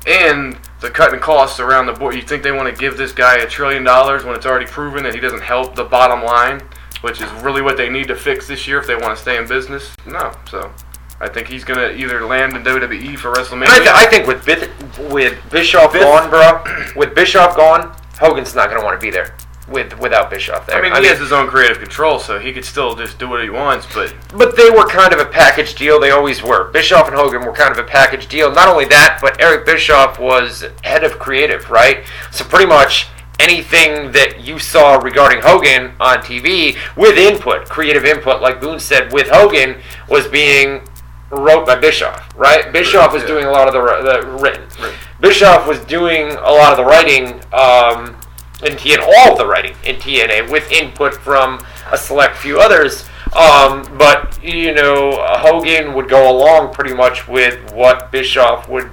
and 0.07 0.57
they're 0.79 0.89
cutting 0.89 1.19
costs 1.19 1.59
around 1.59 1.85
the 1.85 1.93
board. 1.93 2.15
You 2.15 2.21
think 2.21 2.43
they 2.43 2.51
want 2.51 2.73
to 2.73 2.79
give 2.79 2.97
this 2.97 3.11
guy 3.11 3.37
a 3.37 3.47
trillion 3.47 3.83
dollars 3.83 4.23
when 4.23 4.35
it's 4.35 4.45
already 4.45 4.65
proven 4.65 5.03
that 5.03 5.13
he 5.13 5.19
doesn't 5.19 5.41
help 5.41 5.75
the 5.75 5.83
bottom 5.83 6.23
line, 6.23 6.61
which 7.01 7.21
is 7.21 7.29
really 7.43 7.61
what 7.61 7.77
they 7.77 7.89
need 7.89 8.07
to 8.07 8.15
fix 8.15 8.47
this 8.47 8.67
year 8.67 8.79
if 8.79 8.87
they 8.87 8.95
want 8.95 9.15
to 9.15 9.21
stay 9.21 9.37
in 9.37 9.47
business? 9.47 9.95
No. 10.05 10.31
So 10.49 10.71
I 11.19 11.27
think 11.27 11.47
he's 11.47 11.63
gonna 11.63 11.89
either 11.89 12.25
land 12.25 12.55
in 12.55 12.63
WWE 12.63 13.17
for 13.17 13.33
WrestleMania. 13.33 13.67
I, 13.69 13.77
th- 13.79 13.89
I 13.89 14.05
think 14.05 14.27
with 14.27 14.45
Bith- 14.45 15.11
with 15.11 15.37
Bischoff 15.49 15.91
Bith- 15.93 16.01
gone, 16.01 16.29
bro, 16.29 16.63
with 16.95 17.13
Bischoff 17.15 17.55
gone, 17.55 17.95
Hogan's 18.19 18.55
not 18.55 18.69
gonna 18.69 18.83
want 18.83 18.99
to 18.99 19.03
be 19.05 19.11
there 19.11 19.35
with 19.67 19.99
without 19.99 20.29
Bischoff 20.29 20.65
there. 20.65 20.77
I 20.77 20.81
mean, 20.81 21.01
he 21.01 21.07
has 21.09 21.19
his 21.19 21.31
own 21.31 21.47
creative 21.47 21.79
control, 21.79 22.19
so 22.19 22.39
he 22.39 22.53
could 22.53 22.63
still 22.65 22.95
just 22.95 23.19
do 23.19 23.27
what 23.27 23.43
he 23.43 23.49
wants. 23.49 23.85
But 23.93 24.13
But 24.33 24.55
they 24.55 24.69
were 24.69 24.85
kind 24.87 25.13
of 25.13 25.19
a 25.19 25.25
package 25.25 25.75
deal. 25.75 25.99
They 25.99 26.11
always 26.11 26.41
were. 26.41 26.71
Bischoff 26.71 27.07
and 27.07 27.15
Hogan 27.15 27.45
were 27.45 27.51
kind 27.53 27.71
of 27.71 27.77
a 27.77 27.83
package 27.87 28.27
deal. 28.27 28.51
Not 28.51 28.67
only 28.69 28.85
that, 28.85 29.19
but 29.21 29.41
Eric 29.41 29.65
Bischoff 29.65 30.19
was 30.19 30.65
head 30.83 31.03
of 31.03 31.19
creative, 31.19 31.69
right? 31.69 32.05
So 32.31 32.45
pretty 32.45 32.65
much 32.67 33.07
anything 33.39 34.11
that 34.13 34.39
you 34.41 34.57
saw 34.57 34.95
regarding 34.95 35.41
Hogan 35.41 35.91
on 35.99 36.19
TV 36.19 36.75
with 36.95 37.17
input, 37.17 37.69
creative 37.69 38.03
input, 38.05 38.41
like 38.41 38.59
Boone 38.59 38.79
said, 38.79 39.11
with 39.13 39.27
Hogan 39.29 39.77
was 40.09 40.27
being 40.27 40.81
wrote 41.29 41.65
by 41.65 41.75
Bischoff, 41.75 42.27
right? 42.35 42.71
Bischoff 42.71 43.11
was 43.13 43.21
Yeah. 43.23 43.27
doing 43.27 43.45
a 43.45 43.51
lot 43.51 43.67
of 43.67 43.73
the, 43.73 43.81
the 44.21 44.27
written. 44.41 44.63
Right. 44.81 44.93
Bischoff 45.19 45.67
was 45.67 45.79
doing 45.81 46.29
a 46.31 46.51
lot 46.51 46.71
of 46.71 46.77
the 46.77 46.85
writing 46.85 47.41
um, 47.53 48.15
in 48.63 48.73
TNA, 48.73 49.07
all 49.19 49.33
of 49.33 49.37
the 49.37 49.45
writing 49.45 49.75
in 49.83 49.97
TNA 49.97 50.49
with 50.51 50.71
input 50.71 51.13
from 51.13 51.63
a 51.91 51.97
select 51.97 52.35
few 52.35 52.59
others. 52.59 53.05
Um, 53.35 53.97
but 53.97 54.41
you 54.43 54.73
know, 54.73 55.11
Hogan 55.39 55.93
would 55.93 56.09
go 56.09 56.31
along 56.31 56.73
pretty 56.73 56.93
much 56.93 57.27
with 57.27 57.71
what 57.73 58.11
Bischoff 58.11 58.67
would 58.69 58.89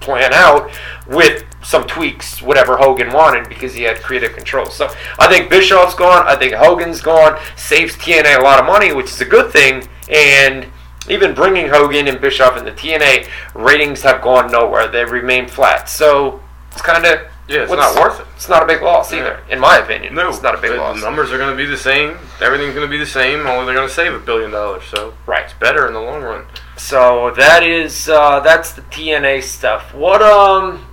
plan 0.00 0.32
out 0.32 0.70
with 1.06 1.44
some 1.62 1.86
tweaks, 1.86 2.40
whatever 2.40 2.76
Hogan 2.76 3.12
wanted, 3.12 3.48
because 3.48 3.74
he 3.74 3.82
had 3.82 4.00
creative 4.00 4.32
control. 4.32 4.66
So 4.66 4.88
I 5.18 5.28
think 5.28 5.50
Bischoff's 5.50 5.94
gone. 5.94 6.26
I 6.26 6.36
think 6.36 6.54
Hogan's 6.54 7.00
gone. 7.00 7.38
Saves 7.56 7.94
TNA 7.96 8.38
a 8.38 8.42
lot 8.42 8.58
of 8.58 8.66
money, 8.66 8.92
which 8.92 9.10
is 9.10 9.20
a 9.20 9.24
good 9.24 9.52
thing. 9.52 9.86
And 10.08 10.66
even 11.10 11.34
bringing 11.34 11.68
Hogan 11.68 12.08
and 12.08 12.20
Bischoff 12.20 12.56
into 12.56 12.72
TNA, 12.72 13.28
ratings 13.54 14.02
have 14.02 14.22
gone 14.22 14.50
nowhere. 14.50 14.88
They 14.88 15.04
remain 15.04 15.46
flat. 15.46 15.88
So 15.88 16.40
it's 16.72 16.82
kind 16.82 17.04
of 17.04 17.28
Yeah, 17.48 17.62
it's 17.62 17.72
not 17.72 17.94
worth 17.96 18.20
it. 18.20 18.26
It's 18.36 18.48
not 18.48 18.62
a 18.62 18.66
big 18.66 18.82
loss 18.82 19.12
either, 19.12 19.42
in 19.48 19.58
my 19.58 19.78
opinion. 19.78 20.14
no, 20.14 20.28
it's 20.28 20.42
not 20.42 20.54
a 20.54 20.58
big 20.58 20.72
loss. 20.72 20.96
the 20.96 21.00
loss. 21.00 21.02
numbers 21.02 21.32
are 21.32 21.38
going 21.38 21.50
to 21.50 21.56
be 21.56 21.64
the 21.64 21.76
same. 21.78 22.18
Everything's 22.40 22.74
going 22.74 22.86
to 22.86 22.90
be 22.90 22.98
the 22.98 23.06
same. 23.06 23.46
Only 23.46 23.64
they're 23.66 23.74
going 23.74 23.88
to 23.88 23.94
save 23.94 24.12
a 24.12 24.18
billion 24.18 24.50
dollars. 24.50 24.84
So 24.84 25.14
Right. 25.26 25.44
it's 25.44 25.54
better 25.54 25.86
in 25.86 25.94
the 25.94 26.00
long 26.00 26.22
run. 26.22 26.44
So 26.76 27.32
that 27.36 27.62
is 27.62 28.08
uh, 28.08 28.40
that's 28.40 28.72
the 28.72 28.82
TNA 28.82 29.42
stuff. 29.42 29.94
What 29.94 30.20
um, 30.22 30.86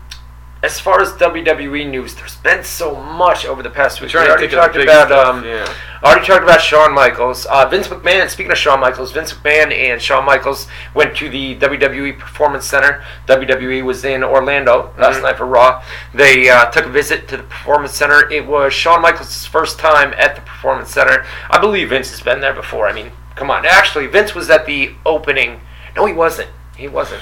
as 0.63 0.79
far 0.79 1.01
as 1.01 1.11
WWE 1.13 1.89
news, 1.89 2.15
there's 2.15 2.37
been 2.37 2.63
so 2.63 2.95
much 2.95 3.45
over 3.45 3.61
the 3.61 3.69
past 3.69 3.99
week. 4.01 4.07
We 4.07 4.11
Trying 4.13 4.29
already 4.31 4.47
talked 4.47 4.73
big 4.73 4.87
about 4.87 5.07
stuff, 5.07 5.27
um, 5.35 5.43
yeah. 5.45 5.71
Already 6.05 6.25
talked 6.25 6.43
about 6.43 6.61
Shawn 6.61 6.93
Michaels. 6.93 7.45
Uh, 7.45 7.65
Vince 7.67 7.87
McMahon. 7.87 8.29
Speaking 8.29 8.51
of 8.51 8.57
Shawn 8.57 8.79
Michaels, 8.79 9.11
Vince 9.11 9.33
McMahon 9.33 9.71
and 9.73 10.01
Shawn 10.01 10.25
Michaels 10.25 10.67
went 10.93 11.15
to 11.17 11.29
the 11.29 11.55
WWE 11.55 12.17
Performance 12.19 12.65
Center. 12.65 13.03
WWE 13.27 13.83
was 13.83 14.03
in 14.05 14.23
Orlando 14.23 14.91
last 14.97 15.19
Mhm. 15.19 15.23
night 15.23 15.37
for 15.37 15.45
Raw. 15.45 15.81
They 16.13 16.49
uh, 16.49 16.65
took 16.65 16.85
a 16.85 16.89
visit 16.89 17.27
to 17.29 17.37
the 17.37 17.43
Performance 17.43 17.93
Center. 17.93 18.29
It 18.31 18.45
was 18.45 18.73
Shawn 18.73 19.01
Michaels' 19.01 19.45
first 19.45 19.79
time 19.79 20.13
at 20.17 20.35
the 20.35 20.41
Performance 20.41 20.91
Center. 20.91 21.25
I 21.49 21.57
believe 21.59 21.89
Vince 21.89 22.11
has 22.11 22.21
been 22.21 22.39
there 22.41 22.53
before. 22.53 22.87
I 22.87 22.93
mean, 22.93 23.11
Come 23.35 23.51
on. 23.51 23.65
Actually, 23.65 24.07
Vince 24.07 24.33
was 24.33 24.49
at 24.49 24.65
the 24.65 24.93
opening. 25.05 25.59
No, 25.93 26.05
he 26.05 26.13
wasn't. 26.13 26.49
He 26.77 26.87
wasn't. 26.87 27.21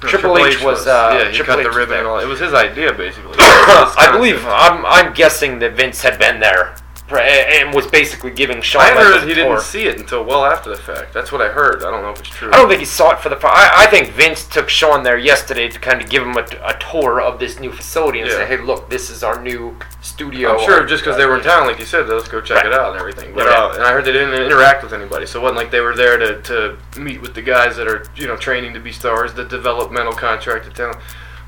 No, 0.00 0.08
Triple 0.08 0.38
H 0.38 0.62
was, 0.62 0.86
uh, 0.86 1.16
yeah, 1.18 1.28
he 1.30 1.36
Triple 1.36 1.54
cut 1.54 1.58
H 1.60 1.64
the 1.64 1.68
was 1.70 1.76
ribbon. 1.76 2.06
It 2.22 2.28
was 2.28 2.38
his 2.38 2.54
idea 2.54 2.92
basically. 2.92 3.34
I 3.38 4.10
believe. 4.12 4.46
I'm. 4.46 4.84
I'm 4.86 5.12
guessing 5.12 5.58
that 5.58 5.72
Vince 5.72 6.02
had 6.02 6.18
been 6.20 6.38
there 6.38 6.76
and 7.10 7.74
was 7.74 7.86
basically 7.86 8.30
giving 8.30 8.62
Shawn. 8.62 8.82
I 8.82 8.90
heard 8.94 9.28
he 9.28 9.34
didn't 9.34 9.60
see 9.60 9.84
it 9.86 9.98
until 10.00 10.24
well 10.24 10.44
after 10.44 10.70
the 10.70 10.76
fact. 10.76 11.12
That's 11.12 11.30
what 11.30 11.42
I 11.42 11.48
heard. 11.48 11.82
I 11.84 11.90
don't 11.90 12.02
know 12.02 12.10
if 12.10 12.20
it's 12.20 12.28
true. 12.30 12.48
I 12.50 12.56
don't 12.56 12.68
think 12.68 12.80
he 12.80 12.86
saw 12.86 13.10
it 13.12 13.20
for 13.20 13.28
the. 13.28 13.36
I, 13.44 13.84
I 13.84 13.86
think 13.86 14.08
Vince 14.10 14.46
took 14.46 14.68
Sean 14.70 15.02
there 15.02 15.18
yesterday 15.18 15.68
to 15.68 15.78
kind 15.78 16.00
of 16.00 16.08
give 16.08 16.22
him 16.22 16.36
a, 16.36 16.46
a 16.64 16.78
tour 16.78 17.20
of 17.20 17.38
this 17.38 17.60
new 17.60 17.70
facility 17.70 18.20
and 18.20 18.28
Yeah. 18.30 18.36
say, 18.36 18.46
"Hey, 18.46 18.56
look, 18.56 18.88
this 18.88 19.10
is 19.10 19.22
our 19.22 19.40
new 19.42 19.76
studio." 20.00 20.56
I'm 20.58 20.64
sure 20.64 20.84
just 20.86 21.02
because 21.04 21.18
they 21.18 21.26
were 21.26 21.36
in 21.36 21.42
town, 21.44 21.66
like 21.66 21.78
you 21.78 21.84
said, 21.84 22.08
let's 22.08 22.26
go 22.28 22.40
check 22.40 22.56
Right. 22.64 22.66
it 22.66 22.72
out 22.72 22.92
and 22.92 23.00
everything. 23.00 23.34
But 23.34 23.46
Right. 23.46 23.58
uh, 23.58 23.72
and 23.74 23.82
I 23.82 23.92
heard 23.92 24.04
they 24.06 24.12
didn't 24.12 24.34
interact 24.34 24.82
with 24.82 24.94
anybody, 24.94 25.26
so 25.26 25.40
it 25.40 25.42
wasn't 25.42 25.58
like 25.58 25.70
they 25.70 25.80
were 25.80 25.94
there 25.94 26.16
to, 26.16 26.40
to 26.42 26.76
meet 26.98 27.20
with 27.20 27.34
the 27.34 27.42
guys 27.42 27.76
that 27.76 27.86
are 27.86 28.06
you 28.16 28.26
know 28.26 28.36
training 28.36 28.72
to 28.74 28.80
be 28.80 28.92
stars, 28.92 29.34
the 29.34 29.44
developmental 29.44 30.14
contracted 30.14 30.74
talent. 30.74 30.98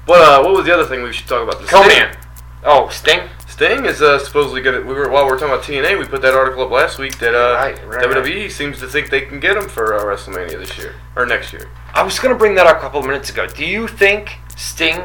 But 0.06 0.20
uh, 0.20 0.42
what 0.44 0.52
was 0.54 0.66
the 0.66 0.74
other 0.74 0.84
thing 0.84 1.02
we 1.02 1.12
should 1.14 1.26
talk 1.28 1.42
about? 1.42 1.60
The 1.62 1.66
Come 1.66 1.88
Sting. 1.90 2.02
in. 2.02 2.16
Oh, 2.62 2.88
Sting. 2.90 3.20
Sting 3.56 3.86
is 3.86 4.02
uh, 4.02 4.18
supposedly 4.18 4.60
gonna. 4.60 4.82
We 4.82 4.92
were 4.92 5.08
while 5.08 5.24
we 5.24 5.30
were 5.30 5.38
talking 5.38 5.54
about 5.54 5.64
TNA, 5.64 5.98
we 5.98 6.04
put 6.04 6.20
that 6.20 6.34
article 6.34 6.62
up 6.64 6.70
last 6.70 6.98
week 6.98 7.18
that 7.20 7.34
uh, 7.34 7.54
Right, 7.54 7.86
right, 7.86 8.04
WWE 8.04 8.50
seems 8.50 8.78
to 8.80 8.86
think 8.86 9.08
they 9.08 9.22
can 9.22 9.40
get 9.40 9.56
him 9.56 9.66
for 9.66 9.94
uh, 9.94 10.04
WrestleMania 10.04 10.58
this 10.58 10.76
year 10.76 10.94
or 11.16 11.24
next 11.24 11.54
year. 11.54 11.66
I 11.94 12.02
was 12.02 12.18
gonna 12.18 12.34
bring 12.34 12.54
that 12.56 12.66
up 12.66 12.76
a 12.76 12.80
couple 12.80 13.00
of 13.00 13.06
minutes 13.06 13.30
ago. 13.30 13.46
Do 13.46 13.64
you 13.64 13.88
think 13.88 14.36
Sting 14.56 15.00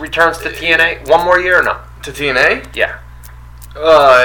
returns 0.00 0.38
to 0.38 0.48
TNA 0.50 1.08
one 1.08 1.24
more 1.24 1.38
year 1.38 1.60
or 1.60 1.62
not? 1.62 2.02
To 2.02 2.10
TNA, 2.10 2.74
Yeah. 2.74 2.98
uh, 3.76 4.24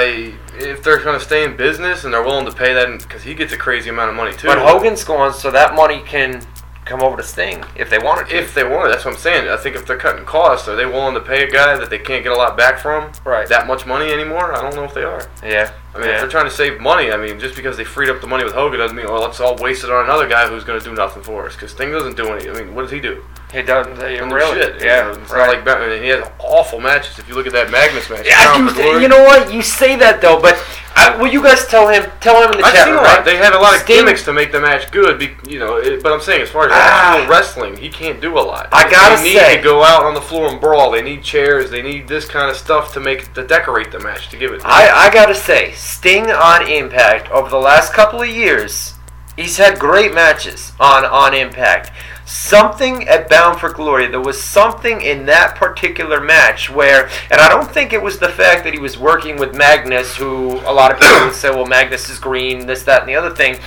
if 0.58 0.82
they're 0.82 0.98
gonna 0.98 1.20
stay 1.20 1.44
in 1.44 1.56
business 1.56 2.02
and 2.02 2.12
they're 2.12 2.24
willing 2.24 2.46
to 2.46 2.52
pay 2.52 2.74
that, 2.74 2.98
because 2.98 3.22
he 3.22 3.32
gets 3.34 3.52
a 3.52 3.56
crazy 3.56 3.90
amount 3.90 4.10
of 4.10 4.16
money 4.16 4.32
too. 4.32 4.48
But 4.48 4.58
Hogan's 4.58 5.04
gone, 5.04 5.32
so 5.32 5.52
that 5.52 5.76
money 5.76 6.02
can 6.04 6.42
come 6.86 7.02
over 7.02 7.16
to 7.16 7.22
Sting 7.22 7.62
if 7.74 7.90
they 7.90 7.98
wanted 7.98 8.28
to. 8.28 8.38
If 8.38 8.54
they 8.54 8.64
want 8.64 8.88
it, 8.88 8.92
that's 8.92 9.04
what 9.04 9.14
I'm 9.14 9.20
saying. 9.20 9.48
I 9.48 9.56
think 9.56 9.76
if 9.76 9.86
they're 9.86 9.98
cutting 9.98 10.24
costs, 10.24 10.68
are 10.68 10.76
they 10.76 10.86
willing 10.86 11.14
to 11.14 11.20
pay 11.20 11.46
a 11.46 11.50
guy 11.50 11.76
that 11.76 11.90
they 11.90 11.98
can't 11.98 12.22
get 12.22 12.32
a 12.32 12.36
lot 12.36 12.56
back 12.56 12.78
from 12.78 13.12
right. 13.24 13.48
that 13.48 13.66
much 13.66 13.84
money 13.84 14.10
anymore? 14.10 14.54
I 14.54 14.62
don't 14.62 14.74
know 14.74 14.84
if 14.84 14.94
they 14.94 15.02
are. 15.02 15.28
yeah. 15.42 15.72
I 15.94 15.98
mean, 15.98 16.08
yeah. 16.08 16.14
if 16.14 16.20
they're 16.20 16.30
trying 16.30 16.44
to 16.44 16.50
save 16.50 16.80
money, 16.80 17.10
I 17.10 17.16
mean, 17.16 17.40
just 17.40 17.56
because 17.56 17.76
they 17.76 17.84
freed 17.84 18.10
up 18.10 18.20
the 18.20 18.26
money 18.26 18.44
with 18.44 18.52
Hogan 18.52 18.78
doesn't 18.78 18.96
mean, 18.96 19.06
well, 19.06 19.20
let's 19.20 19.40
all 19.40 19.56
waste 19.56 19.82
it 19.82 19.90
on 19.90 20.04
another 20.04 20.28
guy 20.28 20.46
who's 20.46 20.62
going 20.62 20.78
to 20.78 20.84
do 20.84 20.94
nothing 20.94 21.22
for 21.22 21.46
us. 21.46 21.54
Because 21.54 21.72
Sting 21.72 21.90
doesn't 21.90 22.16
do 22.16 22.28
anything. 22.28 22.54
I 22.54 22.60
mean, 22.60 22.74
what 22.74 22.82
does 22.82 22.90
he 22.90 23.00
do? 23.00 23.24
He 23.52 23.62
doesn't. 23.62 23.96
He 23.96 24.18
really. 24.20 24.60
shit. 24.60 24.80
you 24.80 24.86
yeah. 24.86 25.02
know? 25.02 25.10
It's 25.12 25.30
right. 25.30 25.46
not 25.46 25.54
like 25.56 25.64
Batman. 25.64 26.02
He 26.02 26.08
has 26.08 26.28
awful 26.40 26.80
matches. 26.80 27.18
If 27.18 27.28
you 27.28 27.34
look 27.34 27.46
at 27.46 27.52
that 27.52 27.70
Magnus 27.70 28.10
match, 28.10 28.26
Yeah, 28.26 28.58
you, 28.58 29.00
you 29.00 29.08
know 29.08 29.22
what? 29.22 29.52
You 29.54 29.62
say 29.62 29.94
that 29.96 30.20
though, 30.20 30.40
but 30.40 30.58
I, 30.96 31.16
will 31.16 31.28
you 31.28 31.42
guys 31.42 31.66
tell 31.68 31.88
him? 31.88 32.10
Tell 32.20 32.42
him 32.42 32.50
in 32.52 32.58
the 32.58 32.64
I've 32.66 32.74
chat 32.74 32.86
seen 32.86 32.94
right? 32.96 33.24
They 33.24 33.36
had 33.36 33.52
a 33.52 33.58
lot 33.58 33.74
of 33.76 33.82
Sting- 33.82 33.98
gimmicks 33.98 34.24
to 34.24 34.32
make 34.32 34.50
the 34.50 34.60
match 34.60 34.90
good. 34.90 35.18
Be, 35.20 35.36
you 35.48 35.58
know, 35.60 35.76
it, 35.76 36.02
but 36.02 36.12
I'm 36.12 36.20
saying 36.20 36.42
as 36.42 36.50
far 36.50 36.64
as 36.66 36.72
Ah. 36.74 37.14
actual 37.18 37.30
wrestling, 37.30 37.76
he 37.76 37.88
can't 37.88 38.20
do 38.20 38.36
a 38.36 38.40
lot. 38.40 38.68
I 38.72 38.90
gotta 38.90 39.16
they 39.22 39.28
need 39.30 39.38
say- 39.38 39.56
to 39.58 39.62
go 39.62 39.84
out 39.84 40.04
on 40.04 40.14
the 40.14 40.20
floor 40.22 40.48
and 40.48 40.60
brawl. 40.60 40.90
They 40.90 41.02
need 41.02 41.22
chairs. 41.22 41.70
They 41.70 41.82
need 41.82 42.08
this 42.08 42.24
kind 42.26 42.50
of 42.50 42.56
stuff 42.56 42.92
to 42.94 43.00
make 43.00 43.32
to 43.34 43.46
decorate 43.46 43.92
the 43.92 44.00
match 44.00 44.28
to 44.30 44.36
give 44.36 44.52
it. 44.52 44.62
I, 44.64 45.06
I 45.06 45.10
gotta 45.10 45.34
say, 45.36 45.72
Sting 45.72 46.30
on 46.32 46.66
Impact 46.66 47.30
over 47.30 47.48
the 47.48 47.58
last 47.58 47.92
couple 47.92 48.20
of 48.22 48.28
years, 48.28 48.94
he's 49.36 49.56
had 49.56 49.78
great 49.78 50.12
matches 50.14 50.72
on 50.80 51.04
on 51.04 51.32
Impact. 51.32 51.92
Something 52.26 53.06
at 53.08 53.28
Bound 53.30 53.60
for 53.60 53.72
Glory, 53.72 54.08
there 54.08 54.20
was 54.20 54.42
something 54.42 55.00
in 55.00 55.26
that 55.26 55.54
particular 55.54 56.20
match 56.20 56.68
where, 56.68 57.08
and 57.30 57.40
I 57.40 57.48
don't 57.48 57.70
think 57.70 57.92
it 57.92 58.02
was 58.02 58.18
the 58.18 58.28
fact 58.28 58.64
that 58.64 58.72
he 58.74 58.80
was 58.80 58.98
working 58.98 59.36
with 59.36 59.54
Magnus, 59.54 60.16
who 60.16 60.58
a 60.68 60.72
lot 60.72 60.90
of 60.90 60.98
people 61.00 61.26
would 61.26 61.34
say, 61.36 61.50
well, 61.50 61.66
Magnus 61.66 62.08
is 62.08 62.18
green, 62.18 62.66
this, 62.66 62.82
that, 62.82 63.02
and 63.02 63.08
the 63.08 63.14
other 63.14 63.30
thing. 63.30 63.58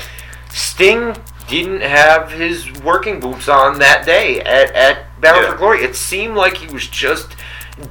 Sting 0.49 1.15
didn't 1.47 1.81
have 1.81 2.31
his 2.33 2.69
working 2.81 3.21
boots 3.21 3.47
on 3.47 3.79
that 3.79 4.05
day 4.05 4.41
at, 4.41 4.71
at 4.75 5.21
Bound 5.21 5.43
Yeah. 5.45 5.51
for 5.51 5.57
Glory. 5.57 5.79
It 5.83 5.95
seemed 5.95 6.35
like 6.35 6.57
he 6.57 6.67
was 6.71 6.85
just 6.87 7.37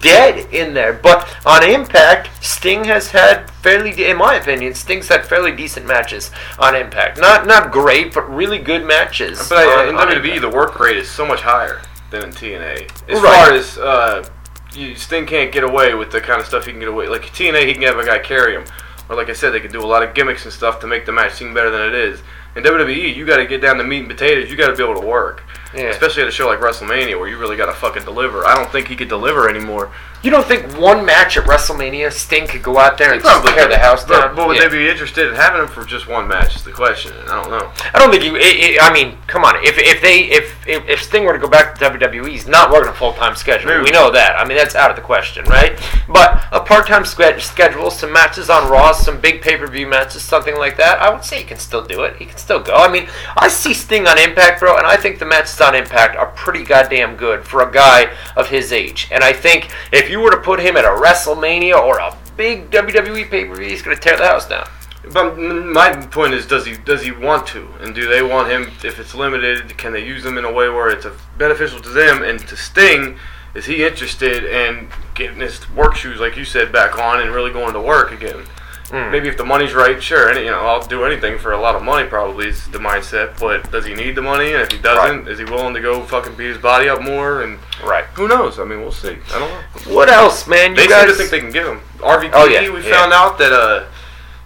dead 0.00 0.52
in 0.52 0.74
there. 0.74 0.92
But 0.92 1.28
on 1.46 1.62
Impact, 1.64 2.28
Sting 2.44 2.84
has 2.84 3.10
had 3.10 3.50
fairly, 3.50 3.92
de- 3.92 4.10
in 4.10 4.16
my 4.16 4.34
opinion, 4.36 4.74
Sting's 4.74 5.08
had 5.08 5.24
fairly 5.26 5.52
decent 5.52 5.86
matches 5.86 6.30
on 6.58 6.74
Impact. 6.76 7.18
Not 7.20 7.46
not 7.46 7.70
great, 7.72 8.12
but 8.14 8.28
really 8.34 8.58
good 8.58 8.84
matches. 8.84 9.48
But 9.48 9.66
uh, 9.66 9.80
on- 9.82 9.88
in 9.88 9.94
WWE, 9.94 10.24
Impact. 10.36 10.40
the 10.42 10.48
work 10.50 10.78
rate 10.80 10.96
is 10.96 11.10
so 11.10 11.24
much 11.26 11.40
higher 11.40 11.80
than 12.10 12.24
in 12.24 12.30
TNA. 12.30 12.90
As 13.08 13.20
Right. 13.20 13.34
far 13.46 13.52
as 13.52 13.78
uh, 13.78 14.28
you, 14.74 14.94
Sting 14.94 15.26
can't 15.26 15.52
get 15.52 15.64
away 15.64 15.94
with 15.94 16.10
the 16.10 16.20
kind 16.20 16.40
of 16.40 16.46
stuff 16.46 16.64
he 16.66 16.72
can 16.72 16.80
get 16.80 16.88
away. 16.88 17.08
Like 17.08 17.22
TNA, 17.22 17.66
he 17.66 17.72
can 17.74 17.82
have 17.82 17.98
a 17.98 18.04
guy 18.04 18.18
carry 18.18 18.54
him, 18.54 18.64
or 19.08 19.16
like 19.16 19.28
I 19.28 19.32
said, 19.32 19.50
they 19.50 19.60
can 19.60 19.72
do 19.72 19.80
a 19.82 19.86
lot 19.86 20.02
of 20.02 20.14
gimmicks 20.14 20.44
and 20.44 20.52
stuff 20.52 20.80
to 20.80 20.86
make 20.86 21.06
the 21.06 21.12
match 21.12 21.32
seem 21.34 21.52
better 21.54 21.70
than 21.70 21.82
it 21.82 21.94
is. 21.94 22.20
In 22.56 22.62
WWE, 22.64 23.14
you 23.14 23.24
got 23.26 23.36
to 23.36 23.46
get 23.46 23.60
down 23.60 23.76
to 23.76 23.84
meat 23.84 24.00
and 24.00 24.08
potatoes. 24.08 24.50
You 24.50 24.56
got 24.56 24.68
to 24.68 24.74
be 24.76 24.82
able 24.82 25.00
to 25.00 25.06
work. 25.06 25.44
Yeah. 25.74 25.84
Especially 25.90 26.22
at 26.22 26.28
a 26.28 26.32
show 26.32 26.46
like 26.46 26.60
WrestleMania, 26.60 27.18
where 27.18 27.28
you 27.28 27.36
really 27.38 27.56
got 27.56 27.66
to 27.66 27.74
fucking 27.74 28.04
deliver. 28.04 28.46
I 28.46 28.54
don't 28.54 28.70
think 28.70 28.88
he 28.88 28.96
could 28.96 29.08
deliver 29.08 29.48
anymore. 29.50 29.92
You 30.22 30.32
don't 30.32 30.44
think 30.46 30.76
one 30.76 31.04
match 31.04 31.36
at 31.36 31.44
WrestleMania, 31.44 32.10
Sting 32.10 32.48
could 32.48 32.62
go 32.62 32.76
out 32.78 32.98
there 32.98 33.12
and 33.12 33.22
just 33.22 33.44
tear 33.46 33.54
could. 33.66 33.70
the 33.70 33.78
house 33.78 34.04
down? 34.04 34.34
But 34.34 34.48
would 34.48 34.56
Yeah. 34.56 34.66
they 34.66 34.78
be 34.78 34.88
interested 34.88 35.28
in 35.28 35.34
having 35.36 35.60
him 35.62 35.68
for 35.68 35.84
just 35.84 36.08
one 36.08 36.26
match? 36.26 36.56
Is 36.56 36.64
the 36.64 36.72
question. 36.72 37.12
I 37.28 37.40
don't 37.42 37.50
know. 37.50 37.70
I 37.94 37.98
don't 38.00 38.10
think 38.10 38.24
you. 38.24 38.34
It, 38.34 38.42
it, 38.42 38.82
I 38.82 38.92
mean, 38.92 39.16
come 39.28 39.44
on. 39.44 39.54
If 39.64 39.78
if 39.78 40.00
they 40.02 40.22
if, 40.24 40.66
if 40.66 40.88
if 40.88 41.02
Sting 41.04 41.24
were 41.24 41.34
to 41.34 41.38
go 41.38 41.48
back 41.48 41.78
to 41.78 41.84
WWE, 41.84 42.28
he's 42.30 42.48
not 42.48 42.72
working 42.72 42.88
a 42.88 42.94
full 42.94 43.12
time 43.12 43.36
schedule. 43.36 43.70
No. 43.70 43.82
We 43.82 43.90
know 43.90 44.10
that. 44.10 44.36
I 44.36 44.44
mean, 44.44 44.56
that's 44.56 44.74
out 44.74 44.90
of 44.90 44.96
the 44.96 45.02
question, 45.02 45.44
right? 45.44 45.78
But 46.08 46.42
a 46.50 46.60
part 46.60 46.86
time 46.88 47.04
schedule, 47.04 47.90
some 47.90 48.12
matches 48.12 48.50
on 48.50 48.68
Raw, 48.68 48.90
some 48.92 49.20
big 49.20 49.40
pay 49.42 49.56
per 49.56 49.68
view 49.68 49.86
matches, 49.86 50.22
something 50.22 50.56
like 50.56 50.76
that. 50.78 51.00
I 51.00 51.10
would 51.10 51.22
say 51.24 51.38
he 51.38 51.44
can 51.44 51.58
still 51.58 51.84
do 51.84 52.02
it. 52.02 52.16
He 52.16 52.24
can 52.24 52.38
still 52.38 52.58
go. 52.60 52.74
I 52.74 52.90
mean, 52.90 53.08
I 53.36 53.46
see 53.48 53.72
Sting 53.74 54.08
on 54.08 54.18
Impact, 54.18 54.58
bro, 54.58 54.78
and 54.78 54.86
I 54.86 54.96
think 54.96 55.20
the 55.20 55.26
matches 55.26 55.57
on 55.60 55.74
Impact 55.74 56.16
are 56.16 56.26
pretty 56.28 56.64
goddamn 56.64 57.16
good 57.16 57.44
for 57.44 57.68
a 57.68 57.72
guy 57.72 58.14
of 58.36 58.48
his 58.48 58.72
age. 58.72 59.08
And 59.10 59.22
I 59.22 59.32
think 59.32 59.70
if 59.92 60.10
you 60.10 60.20
were 60.20 60.30
to 60.30 60.38
put 60.38 60.60
him 60.60 60.76
at 60.76 60.84
a 60.84 60.88
WrestleMania 60.88 61.76
or 61.76 61.98
a 61.98 62.16
big 62.36 62.70
WWE 62.70 63.30
pay 63.30 63.44
per 63.44 63.54
view, 63.54 63.68
he's 63.68 63.82
going 63.82 63.96
to 63.96 64.02
tear 64.02 64.16
the 64.16 64.26
house 64.26 64.48
down. 64.48 64.68
But 65.12 65.38
my 65.38 65.92
point 66.06 66.34
is, 66.34 66.46
does 66.46 66.66
he 66.66 66.76
does 66.76 67.02
he 67.02 67.12
want 67.12 67.46
to, 67.48 67.66
and 67.80 67.94
do 67.94 68.08
they 68.08 68.22
want 68.22 68.50
him? 68.50 68.70
If 68.84 68.98
it's 68.98 69.14
limited, 69.14 69.78
can 69.78 69.92
they 69.92 70.04
use 70.04 70.24
him 70.24 70.36
in 70.36 70.44
a 70.44 70.52
way 70.52 70.68
where 70.68 70.90
it's 70.90 71.06
beneficial 71.38 71.80
to 71.80 71.88
them 71.88 72.22
and 72.22 72.38
to 72.48 72.56
Sting? 72.56 73.18
Is 73.54 73.64
he 73.64 73.84
interested 73.84 74.44
in 74.44 74.88
getting 75.14 75.40
his 75.40 75.68
work 75.70 75.94
shoes, 75.94 76.20
like 76.20 76.36
you 76.36 76.44
said, 76.44 76.70
back 76.72 76.98
on 76.98 77.20
and 77.20 77.30
really 77.30 77.52
going 77.52 77.72
to 77.72 77.80
work 77.80 78.12
again? 78.12 78.44
Hmm. 78.90 79.10
Maybe 79.10 79.28
if 79.28 79.36
the 79.36 79.44
money's 79.44 79.74
right, 79.74 80.02
sure, 80.02 80.30
and 80.30 80.38
you 80.38 80.50
know, 80.50 80.60
I'll 80.60 80.80
do 80.86 81.04
anything 81.04 81.38
for 81.38 81.52
a 81.52 81.60
lot 81.60 81.74
of 81.74 81.82
money. 81.82 82.08
Probably 82.08 82.48
is 82.48 82.66
the 82.68 82.78
mindset. 82.78 83.38
But 83.38 83.70
does 83.70 83.84
he 83.84 83.94
need 83.94 84.14
the 84.14 84.22
money? 84.22 84.52
And 84.54 84.62
if 84.62 84.72
he 84.72 84.78
doesn't, 84.78 85.28
is 85.28 85.38
he 85.38 85.44
willing 85.44 85.74
to 85.74 85.80
go 85.80 86.02
fucking 86.04 86.36
beat 86.36 86.46
his 86.48 86.58
body 86.58 86.88
up 86.88 87.02
more? 87.02 87.42
And 87.42 87.58
Right. 87.84 88.04
who 88.14 88.28
knows? 88.28 88.58
I 88.58 88.64
mean, 88.64 88.80
we'll 88.80 88.92
see. 88.92 89.16
I 89.34 89.38
don't 89.38 89.50
know. 89.88 89.94
What 89.94 90.08
else, 90.08 90.46
man? 90.46 90.70
You 90.70 90.76
They 90.76 90.86
guys. 90.86 91.02
seem 91.02 91.08
to 91.10 91.14
think 91.16 91.30
they 91.30 91.40
can 91.40 91.50
get 91.50 91.66
him. 91.66 91.80
RVD, 92.00 92.30
Oh, 92.32 92.46
yeah, 92.46 92.68
we 92.70 92.80
yeah. 92.82 92.94
found 92.96 93.12
out 93.12 93.36
that 93.38 93.52
uh, 93.52 93.84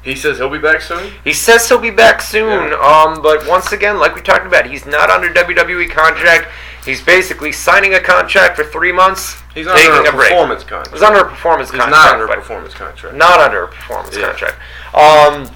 he 0.02 0.16
says 0.16 0.38
he'll 0.38 0.50
be 0.50 0.58
back 0.58 0.80
soon. 0.80 1.12
He 1.22 1.32
says 1.32 1.68
he'll 1.68 1.78
be 1.78 1.90
back 1.90 2.20
soon. 2.20 2.70
Yeah. 2.72 2.76
Um, 2.78 3.22
but 3.22 3.46
once 3.46 3.70
again, 3.70 3.98
like 4.00 4.16
we 4.16 4.22
talked 4.22 4.46
about, 4.46 4.66
he's 4.66 4.84
not 4.86 5.08
under 5.08 5.28
WWE 5.32 5.88
contract. 5.88 6.48
He's 6.84 7.00
basically 7.00 7.52
signing 7.52 7.94
a 7.94 8.00
contract 8.00 8.56
for 8.56 8.64
three 8.64 8.90
months, 8.92 9.40
He's 9.54 9.66
not 9.66 9.76
taking 9.76 9.92
under 9.92 10.10
a 10.10 10.12
a 10.12 10.16
break. 10.16 10.30
performance 10.30 10.64
contract. 10.64 10.92
He's 10.92 11.02
under 11.02 11.20
a 11.20 11.28
performance 11.28 11.70
He's 11.70 11.80
contract. 11.80 12.04
not 12.04 12.12
under 12.20 12.24
a 12.32 12.34
performance 12.36 12.74
contract. 12.74 13.16
Not 13.16 13.40
under 13.40 13.64
a 13.64 13.68
performance 13.68 14.16
Yeah. 14.16 14.26
contract. 14.26 14.56
Um, 14.94 15.50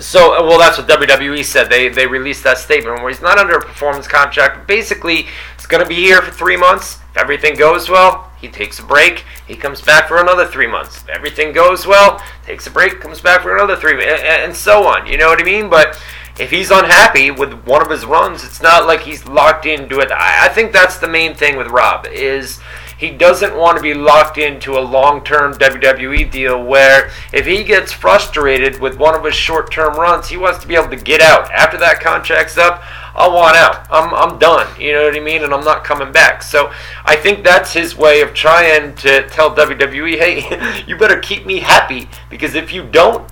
so 0.00 0.34
uh, 0.38 0.42
well, 0.46 0.58
that's 0.58 0.78
what 0.78 0.86
WWE 0.86 1.42
said. 1.44 1.70
They 1.70 1.88
they 1.88 2.06
released 2.06 2.44
that 2.44 2.58
statement 2.58 3.00
where 3.00 3.08
he's 3.08 3.22
not 3.22 3.38
under 3.38 3.56
a 3.56 3.60
performance 3.60 4.06
contract. 4.06 4.66
Basically, 4.68 5.26
he's 5.56 5.66
going 5.66 5.82
to 5.82 5.88
be 5.88 5.94
here 5.96 6.20
for 6.22 6.30
three 6.30 6.56
months. 6.56 6.98
If 7.12 7.16
everything 7.22 7.56
goes 7.56 7.88
well, 7.88 8.30
he 8.38 8.48
takes 8.48 8.78
a 8.78 8.82
break. 8.82 9.24
He 9.48 9.56
comes 9.56 9.80
back 9.80 10.06
for 10.06 10.18
another 10.18 10.46
three 10.46 10.66
months. 10.66 10.98
If 11.02 11.08
everything 11.08 11.52
goes 11.52 11.86
well, 11.86 12.22
takes 12.44 12.66
a 12.66 12.70
break, 12.70 13.00
comes 13.00 13.20
back 13.22 13.40
for 13.42 13.54
another 13.56 13.74
three, 13.74 13.92
and, 13.94 14.02
and 14.04 14.54
so 14.54 14.86
on. 14.86 15.06
You 15.06 15.16
know 15.16 15.28
what 15.28 15.40
I 15.40 15.44
mean? 15.44 15.70
But 15.70 15.98
if 16.38 16.50
he's 16.50 16.70
unhappy 16.70 17.30
with 17.30 17.54
one 17.64 17.82
of 17.82 17.90
his 17.90 18.04
runs, 18.04 18.44
it's 18.44 18.60
not 18.60 18.86
like 18.86 19.00
he's 19.00 19.26
locked 19.26 19.64
into 19.64 20.00
it. 20.00 20.10
I, 20.10 20.46
I 20.46 20.48
think 20.48 20.72
that's 20.72 20.98
the 20.98 21.08
main 21.08 21.34
thing 21.34 21.56
with 21.56 21.68
Rob 21.68 22.06
is 22.06 22.60
he 22.98 23.10
doesn't 23.10 23.54
want 23.54 23.76
to 23.76 23.82
be 23.82 23.94
locked 23.94 24.38
into 24.38 24.78
a 24.78 24.80
long-term 24.80 25.54
WWE 25.54 26.30
deal 26.30 26.62
where 26.62 27.10
if 27.32 27.46
he 27.46 27.62
gets 27.62 27.92
frustrated 27.92 28.80
with 28.80 28.98
one 28.98 29.14
of 29.14 29.24
his 29.24 29.34
short-term 29.34 29.94
runs, 29.94 30.28
he 30.28 30.36
wants 30.36 30.60
to 30.60 30.68
be 30.68 30.74
able 30.74 30.88
to 30.90 30.96
get 30.96 31.20
out. 31.20 31.50
After 31.52 31.76
that 31.78 32.00
contract's 32.00 32.56
up, 32.56 32.82
I 33.14 33.28
want 33.28 33.56
out. 33.56 33.86
I'm, 33.90 34.12
I'm 34.14 34.38
done. 34.38 34.68
You 34.80 34.92
know 34.92 35.04
what 35.04 35.16
I 35.16 35.20
mean? 35.20 35.42
And 35.42 35.52
I'm 35.52 35.64
not 35.64 35.84
coming 35.84 36.12
back. 36.12 36.42
So 36.42 36.70
I 37.04 37.16
think 37.16 37.44
that's 37.44 37.72
his 37.72 37.96
way 37.96 38.20
of 38.20 38.34
trying 38.34 38.94
to 38.96 39.26
tell 39.28 39.54
WWE, 39.54 40.18
hey, 40.18 40.84
you 40.86 40.96
better 40.96 41.18
keep 41.18 41.46
me 41.46 41.60
happy 41.60 42.08
because 42.28 42.54
if 42.54 42.72
you 42.72 42.86
don't, 42.86 43.30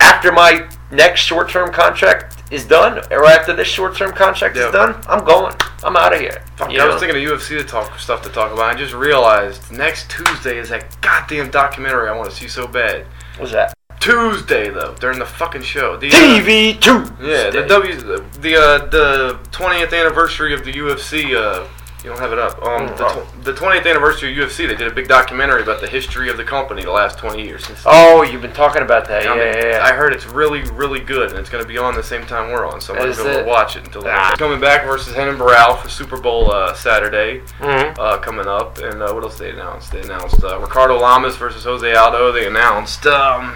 after 0.00 0.32
my 0.32 0.68
next 0.94 1.20
short-term 1.20 1.72
contract 1.72 2.42
is 2.50 2.64
done, 2.64 3.00
or 3.10 3.24
after 3.26 3.52
this 3.54 3.68
short-term 3.68 4.12
contract 4.12 4.56
Yeah. 4.56 4.66
is 4.66 4.72
done, 4.72 4.94
I'm 5.08 5.24
going. 5.24 5.54
I'm 5.82 5.96
out 5.96 6.12
of 6.14 6.20
here. 6.20 6.42
Fuck, 6.56 6.70
I 6.70 6.86
was 6.86 7.00
thinking 7.00 7.16
of 7.22 7.28
UFC 7.30 7.58
to 7.58 7.64
talk 7.64 7.98
stuff 7.98 8.22
to 8.22 8.28
talk 8.30 8.52
about. 8.52 8.74
I 8.74 8.74
just 8.74 8.94
realized 8.94 9.70
next 9.70 10.10
Tuesday 10.10 10.58
is 10.58 10.68
that 10.70 11.00
goddamn 11.00 11.50
documentary 11.50 12.08
I 12.08 12.16
want 12.16 12.30
to 12.30 12.36
see 12.36 12.48
so 12.48 12.66
bad. 12.66 13.06
What's 13.38 13.52
that? 13.52 13.74
Tuesday 14.00 14.68
though 14.68 14.94
during 15.00 15.18
the 15.18 15.24
fucking 15.26 15.62
show. 15.62 15.96
The, 15.96 16.08
uh, 16.08 16.12
TV 16.12 16.78
two. 16.80 17.04
Yeah, 17.22 17.48
the 17.50 17.64
W, 17.66 17.94
the 17.96 18.56
uh, 18.56 18.86
the 18.86 19.38
20th 19.50 19.98
anniversary 19.98 20.52
of 20.52 20.64
the 20.64 20.72
UFC. 20.72 21.34
Uh, 21.34 21.66
you 22.04 22.10
don't 22.10 22.18
have 22.18 22.32
it 22.32 22.38
up. 22.38 22.62
Um, 22.62 22.86
the, 22.88 23.06
Oh. 23.06 23.26
tw- 23.40 23.44
the 23.44 23.52
20th 23.54 23.86
anniversary 23.86 24.30
of 24.38 24.50
UFC. 24.50 24.66
They 24.68 24.74
did 24.74 24.86
a 24.86 24.94
big 24.94 25.08
documentary 25.08 25.62
about 25.62 25.80
the 25.80 25.86
history 25.86 26.28
of 26.28 26.36
the 26.36 26.44
company 26.44 26.82
the 26.84 26.90
last 26.92 27.18
20 27.18 27.42
years. 27.42 27.64
Since 27.66 27.80
Oh, 27.86 28.22
you've 28.22 28.42
been 28.42 28.52
talking 28.52 28.82
about 28.82 29.08
that. 29.08 29.22
I, 29.22 29.24
Yeah, 29.24 29.30
mean, 29.30 29.38
yeah, 29.64 29.66
yeah. 29.78 29.84
I 29.84 29.92
heard 29.92 30.12
it's 30.12 30.26
really, 30.26 30.62
really 30.72 31.00
good, 31.00 31.30
and 31.30 31.38
it's 31.38 31.48
going 31.48 31.64
to 31.64 31.68
be 31.68 31.78
on 31.78 31.94
the 31.94 32.02
same 32.02 32.26
time 32.26 32.52
we're 32.52 32.66
on. 32.66 32.80
So 32.82 32.94
I'm 32.94 33.08
Is 33.08 33.16
going 33.16 33.32
to 33.32 33.40
it? 33.40 33.46
watch 33.46 33.76
it 33.76 33.86
until. 33.86 34.02
Ah. 34.06 34.34
Coming 34.36 34.60
back 34.60 34.84
versus 34.84 35.16
Renan 35.16 35.38
Barão 35.38 35.78
for 35.80 35.88
Super 35.88 36.18
Bowl 36.18 36.52
uh, 36.54 36.74
Saturday 36.74 37.40
Mhm. 37.60 37.98
uh, 37.98 38.18
coming 38.18 38.46
up, 38.46 38.76
and 38.78 39.02
uh, 39.02 39.10
what 39.14 39.22
else 39.24 39.38
they 39.38 39.50
announced? 39.50 39.90
They 39.90 40.02
announced 40.02 40.44
uh, 40.44 40.58
Ricardo 40.60 40.98
Lamas 40.98 41.36
versus 41.36 41.64
Jose 41.64 41.90
Aldo. 41.94 42.32
They 42.32 42.46
announced. 42.46 43.06
Um, 43.06 43.54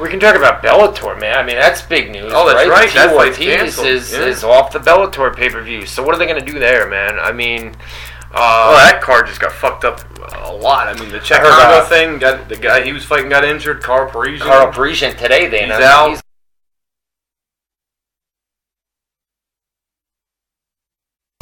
We 0.00 0.08
can 0.08 0.20
talk 0.20 0.36
about 0.36 0.62
Bellator, 0.62 1.18
man. 1.20 1.36
I 1.38 1.42
mean, 1.42 1.56
that's 1.56 1.82
big 1.82 2.10
news. 2.10 2.32
Oh, 2.34 2.46
that's 2.48 2.68
right. 2.68 2.92
That 2.94 3.10
T 3.10 3.16
fight's 3.16 3.38
Ortiz 3.38 3.56
canceled. 3.56 3.86
is, 3.86 4.12
Yeah. 4.12 4.20
is 4.26 4.44
off 4.44 4.72
the 4.72 4.78
Bellator 4.78 5.34
pay 5.34 5.48
per 5.48 5.60
view. 5.62 5.86
So 5.86 6.02
what 6.02 6.14
are 6.14 6.18
they 6.18 6.26
gonna 6.26 6.40
do 6.40 6.58
there, 6.58 6.88
man? 6.88 7.18
I 7.18 7.32
mean, 7.32 7.74
uh, 8.32 8.68
Oh, 8.68 8.74
that 8.76 9.00
card 9.00 9.26
just 9.26 9.40
got 9.40 9.52
fucked 9.52 9.84
up 9.84 10.00
a 10.46 10.52
lot. 10.52 10.88
I 10.88 10.94
mean, 10.98 11.10
the 11.10 11.18
Cheick 11.18 11.42
Kongo 11.42 11.84
thing, 11.86 12.18
got 12.18 12.48
the 12.48 12.56
guy 12.56 12.82
he 12.82 12.92
was 12.92 13.04
fighting 13.04 13.28
got 13.30 13.44
injured. 13.44 13.82
Carl 13.82 14.10
Parisian. 14.10 14.46
Carl 14.46 14.72
Parisian 14.72 15.16
today 15.16 15.46
they 15.48 15.60
He's 15.64 15.66
announced 15.74 15.84
out. 15.86 16.08
he's 16.10 16.22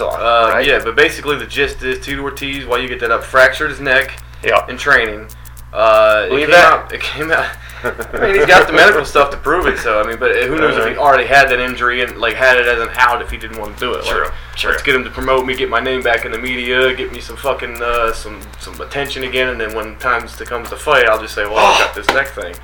Uh, 0.01 0.51
right? 0.55 0.67
Yeah, 0.67 0.81
but 0.83 0.97
basically 0.97 1.37
the 1.37 1.47
gist 1.47 1.83
is 1.83 2.05
Tito 2.05 2.23
Ortiz, 2.23 2.67
while 2.67 2.81
you 2.81 2.89
get 2.89 3.01
that 3.01 3.11
up, 3.11 3.23
fractured 3.23 3.71
his 3.71 3.81
neck 3.81 4.19
Yeah. 4.43 4.67
in 4.69 4.77
training. 4.77 5.29
Uh, 5.73 6.27
Believe 6.29 6.49
it 6.49 6.51
came 6.51 6.51
that? 6.53 6.73
Out, 6.73 6.93
it 6.93 7.01
came 7.01 7.31
out. 7.33 7.57
I 7.85 8.21
mean, 8.21 8.35
he's 8.37 8.47
got 8.47 8.67
the 8.67 8.73
medical 8.73 9.05
stuff 9.05 9.31
to 9.31 9.37
prove 9.37 9.67
it. 9.67 9.79
So 9.79 10.01
I 10.01 10.07
mean, 10.07 10.19
but 10.19 10.35
who 10.47 10.59
knows 10.59 10.77
if 10.77 10.89
he 10.89 10.97
already 10.97 11.27
had 11.27 11.49
that 11.51 11.61
injury 11.61 12.03
and 12.03 12.19
like 12.19 12.35
had 12.35 12.59
it 12.59 12.67
as 12.67 12.81
an 12.81 12.89
out 12.95 13.23
if 13.23 13.31
he 13.31 13.37
didn't 13.37 13.59
want 13.59 13.75
to 13.77 13.81
do 13.81 13.95
it. 13.95 14.05
True, 14.05 14.25
Like, 14.25 14.33
true. 14.57 14.71
Let's 14.71 14.83
get 14.83 14.95
him 14.95 15.05
to 15.05 15.11
promote 15.11 15.47
me, 15.47 15.55
get 15.55 15.69
my 15.69 15.81
name 15.81 16.03
back 16.03 16.25
in 16.25 16.33
the 16.33 16.39
media, 16.39 16.95
get 16.95 17.13
me 17.13 17.21
some 17.21 17.37
fucking 17.37 17.83
uh, 17.83 18.13
some 18.13 18.41
some 18.59 18.81
attention 18.81 19.25
again, 19.25 19.49
and 19.49 19.61
then 19.61 19.75
when 19.75 19.97
times 19.99 20.37
to 20.37 20.45
come 20.45 20.65
to 20.65 20.77
fight, 20.77 21.07
I'll 21.07 21.21
just 21.21 21.35
say, 21.35 21.45
well, 21.45 21.59
I've 21.59 21.79
got 21.79 21.95
this 21.95 22.07
neck 22.09 22.29
thing. 22.29 22.55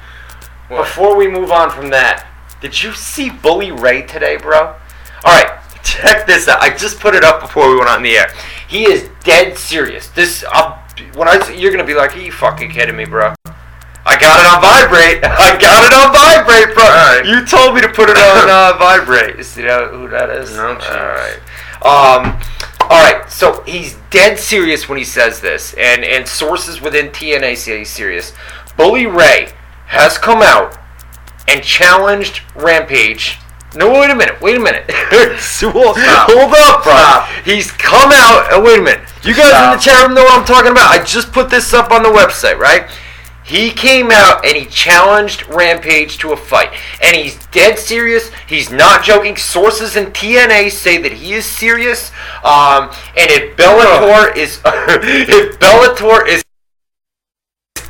What? 0.69 0.85
Before 0.85 1.17
we 1.17 1.29
move 1.29 1.51
on 1.51 1.71
from 1.71 1.91
that, 1.91 2.27
did 2.61 2.81
you 2.83 2.93
see 2.93 3.31
Bully 3.31 3.73
Ray 3.73 4.03
today, 4.03 4.37
bro? 4.37 4.59
All 5.25 5.43
right, 5.43 5.61
check 5.83 6.27
this 6.27 6.49
out. 6.49 6.61
I 6.61 6.75
just 6.77 7.01
put 7.01 7.15
it 7.15 7.25
up 7.25 7.41
before 7.41 7.69
we 7.71 7.77
went 7.77 7.91
on 7.91 8.03
the 8.03 8.17
air. 8.17 8.33
He 8.69 8.85
is 8.85 9.09
dead 9.25 9.59
serious. 9.59 10.09
This, 10.09 10.45
uh, 10.53 10.79
when 11.15 11.27
I 11.29 11.51
you're 11.51 11.73
gonna 11.73 11.85
be 11.85 11.95
like, 11.95 12.17
are 12.17 12.21
you 12.21 12.33
fucking 12.33 12.71
kidding 12.71 12.97
me, 12.97 13.05
bro? 13.05 13.35
I 14.11 14.19
got 14.19 14.37
it 14.43 14.47
on 14.51 14.59
vibrate. 14.61 15.23
I 15.25 15.55
got 15.55 15.87
it 15.87 15.95
on 15.95 16.11
vibrate, 16.11 16.75
bro. 16.75 16.83
Alright. 16.85 17.27
You 17.27 17.47
told 17.47 17.75
me 17.75 17.81
to 17.83 17.89
put 17.89 18.11
it 18.11 18.17
on 18.17 18.51
uh, 18.51 18.77
vibrate. 18.79 19.37
You 19.37 19.45
see 19.45 19.63
that, 19.63 19.91
who 19.93 20.09
that 20.09 20.31
is? 20.31 20.51
No, 20.57 20.69
all 20.69 20.75
right. 20.75 21.39
Um, 21.83 22.37
all 22.91 22.99
right. 23.03 23.31
So 23.31 23.63
he's 23.63 23.97
dead 24.11 24.39
serious 24.39 24.89
when 24.89 24.99
he 24.99 25.05
says 25.05 25.41
this, 25.41 25.75
and 25.75 26.05
and 26.05 26.27
sources 26.27 26.81
within 26.81 27.09
TNA 27.11 27.57
say 27.57 27.79
he's 27.79 27.91
serious. 27.91 28.33
Bully 28.77 29.07
Ray 29.07 29.53
has 29.87 30.19
come 30.19 30.43
out 30.43 30.77
and 31.47 31.63
challenged 31.63 32.43
Rampage. 32.57 33.39
No, 33.77 33.93
wait 33.93 34.11
a 34.11 34.15
minute. 34.17 34.41
Wait 34.41 34.57
a 34.57 34.61
minute. 34.61 34.91
Hold 34.91 35.97
Stop. 35.97 36.31
hold 36.31 36.53
up, 36.55 36.83
bro. 36.83 36.93
Stop. 36.93 37.29
He's 37.45 37.71
come 37.71 38.11
out. 38.13 38.53
uh, 38.53 38.61
wait 38.61 38.81
a 38.81 38.83
minute. 38.83 39.07
You 39.23 39.33
guys 39.35 39.47
in 39.47 39.71
the 39.71 39.79
Stop. 39.79 39.81
chat 39.81 40.03
room 40.07 40.15
know 40.17 40.25
what 40.25 40.41
I'm 40.41 40.45
talking 40.45 40.73
about. 40.73 40.91
I 40.91 41.05
just 41.05 41.33
put 41.33 41.51
this 41.51 41.73
up 41.73 41.93
on 41.93 42.03
the 42.03 42.09
website, 42.09 42.59
right? 42.59 42.91
He 43.45 43.71
came 43.71 44.11
out 44.13 44.45
and 44.45 44.57
he 44.57 44.67
challenged 44.67 45.47
Rampage 45.49 46.19
to 46.19 46.33
a 46.33 46.37
fight. 46.37 46.71
And 47.03 47.17
he's 47.17 47.37
dead 47.47 47.79
serious. 47.79 48.31
He's 48.47 48.71
not 48.71 49.03
joking. 49.03 49.37
Sources 49.37 49.97
in 49.97 50.07
TNA 50.07 50.71
say 50.71 50.99
that 51.03 51.13
he 51.13 51.33
is 51.33 51.45
serious. 51.47 52.11
Um, 52.45 52.91
and 53.17 53.31
if 53.31 53.57
Bellator 53.57 54.37
is 54.37 54.61
if 54.65 55.59
Bellator 55.59 56.29
is 56.29 56.43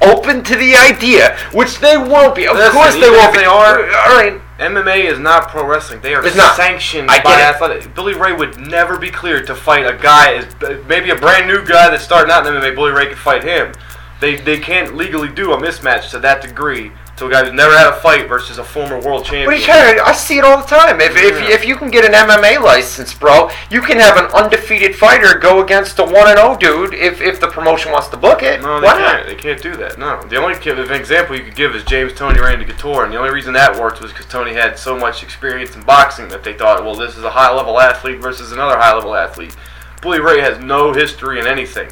open 0.03 0.43
to 0.45 0.57
the 0.57 0.75
idea, 0.77 1.37
which 1.53 1.79
they 1.79 1.97
won't 1.99 2.35
be. 2.35 2.47
Of 2.47 2.57
Listen, 2.57 2.73
course 2.73 2.95
they 2.95 3.11
won't 3.11 3.33
be. 3.35 3.41
they 3.41 3.45
are- 3.45 3.81
All 3.83 4.15
right. 4.17 4.41
MMA 4.59 5.05
is 5.11 5.19
not 5.19 5.49
pro 5.49 5.65
wrestling. 5.67 6.01
They 6.03 6.15
are 6.15 6.25
It's 6.25 6.37
not. 6.37 6.55
sanctioned 6.55 7.11
I 7.11 7.23
by 7.23 7.41
athletic. 7.41 7.95
Billy 7.95 8.15
Ray 8.15 8.33
would 8.33 8.59
never 8.61 8.99
be 8.99 9.11
cleared 9.11 9.47
to 9.47 9.55
fight 9.55 9.87
a 9.87 9.97
guy 9.97 10.35
as 10.35 10.47
maybe 10.87 11.09
a 11.11 11.17
brand 11.17 11.47
new 11.47 11.65
guy 11.65 11.89
that's 11.91 12.05
starting 12.05 12.31
out 12.31 12.47
in 12.47 12.53
MMA. 12.55 12.75
Billy 12.75 12.93
Ray 12.93 13.07
could 13.09 13.17
fight 13.19 13.43
him. 13.43 13.73
They 14.21 14.37
they 14.37 14.59
can't 14.59 14.97
legally 14.97 15.29
do 15.29 15.53
a 15.53 15.57
mismatch 15.57 16.11
to 16.11 16.19
that 16.21 16.43
degree 16.43 16.93
to 17.17 17.27
a 17.27 17.31
guy 17.31 17.45
who's 17.45 17.53
never 17.53 17.77
had 17.77 17.89
a 17.89 17.97
fight 18.01 18.29
versus 18.29 18.57
a 18.59 18.65
former 18.65 18.99
world 18.99 19.25
champion. 19.25 19.47
What 19.47 19.55
are 19.55 19.59
you 19.59 19.65
trying 19.65 19.97
to? 19.97 20.03
I 20.07 20.13
see 20.13 20.39
it 20.39 20.45
all 20.45 20.57
the 20.59 20.67
time. 20.67 21.01
If, 21.03 21.17
if, 21.17 21.39
Yeah. 21.39 21.55
if 21.55 21.67
you 21.67 21.77
can 21.77 21.91
get 21.91 22.05
an 22.05 22.13
MMA 22.13 22.63
license, 22.63 23.13
bro, 23.13 23.51
you 23.71 23.83
can 23.83 23.99
have 23.99 24.17
an 24.17 24.25
undefeated 24.33 24.97
fighter 24.97 25.39
go 25.39 25.63
against 25.63 25.99
a 25.99 26.05
one 26.05 26.29
and 26.29 26.39
zero 26.39 26.57
dude 26.57 26.95
if, 26.95 27.21
if 27.21 27.39
the 27.39 27.47
promotion 27.49 27.93
wants 27.93 28.09
to 28.09 28.17
book 28.17 28.43
it. 28.43 28.63
No, 28.63 28.81
they 28.81 28.87
Why 28.87 28.93
can't. 28.95 29.19
not? 29.19 29.27
They 29.27 29.35
can't 29.35 29.61
do 29.63 29.77
that. 29.77 29.99
No. 29.99 30.23
The 30.23 30.37
only 30.37 30.55
an 30.55 30.91
example 30.95 31.37
you 31.37 31.45
could 31.45 31.57
give 31.57 31.75
is 31.75 31.85
James 31.85 32.15
Toney 32.15 32.41
Randy 32.41 32.65
Couture, 32.65 33.05
and 33.05 33.13
the 33.13 33.19
only 33.19 33.31
reason 33.33 33.53
that 33.55 33.79
worked 33.79 34.01
was 34.01 34.13
because 34.13 34.27
Toney 34.27 34.55
had 34.55 34.79
so 34.79 34.97
much 34.99 35.23
experience 35.23 35.75
in 35.77 35.83
boxing 35.83 36.29
that 36.29 36.43
they 36.43 36.55
thought, 36.55 36.83
well, 36.85 36.95
this 36.95 37.19
is 37.19 37.25
a 37.25 37.31
high 37.31 37.55
level 37.55 37.79
athlete 37.79 38.21
versus 38.21 38.53
another 38.53 38.79
high 38.79 38.95
level 38.95 39.15
athlete. 39.15 39.55
Bully 40.01 40.21
Ray 40.21 40.41
has 40.41 40.59
no 40.59 40.95
history 40.95 41.39
in 41.39 41.47
anything. 41.47 41.91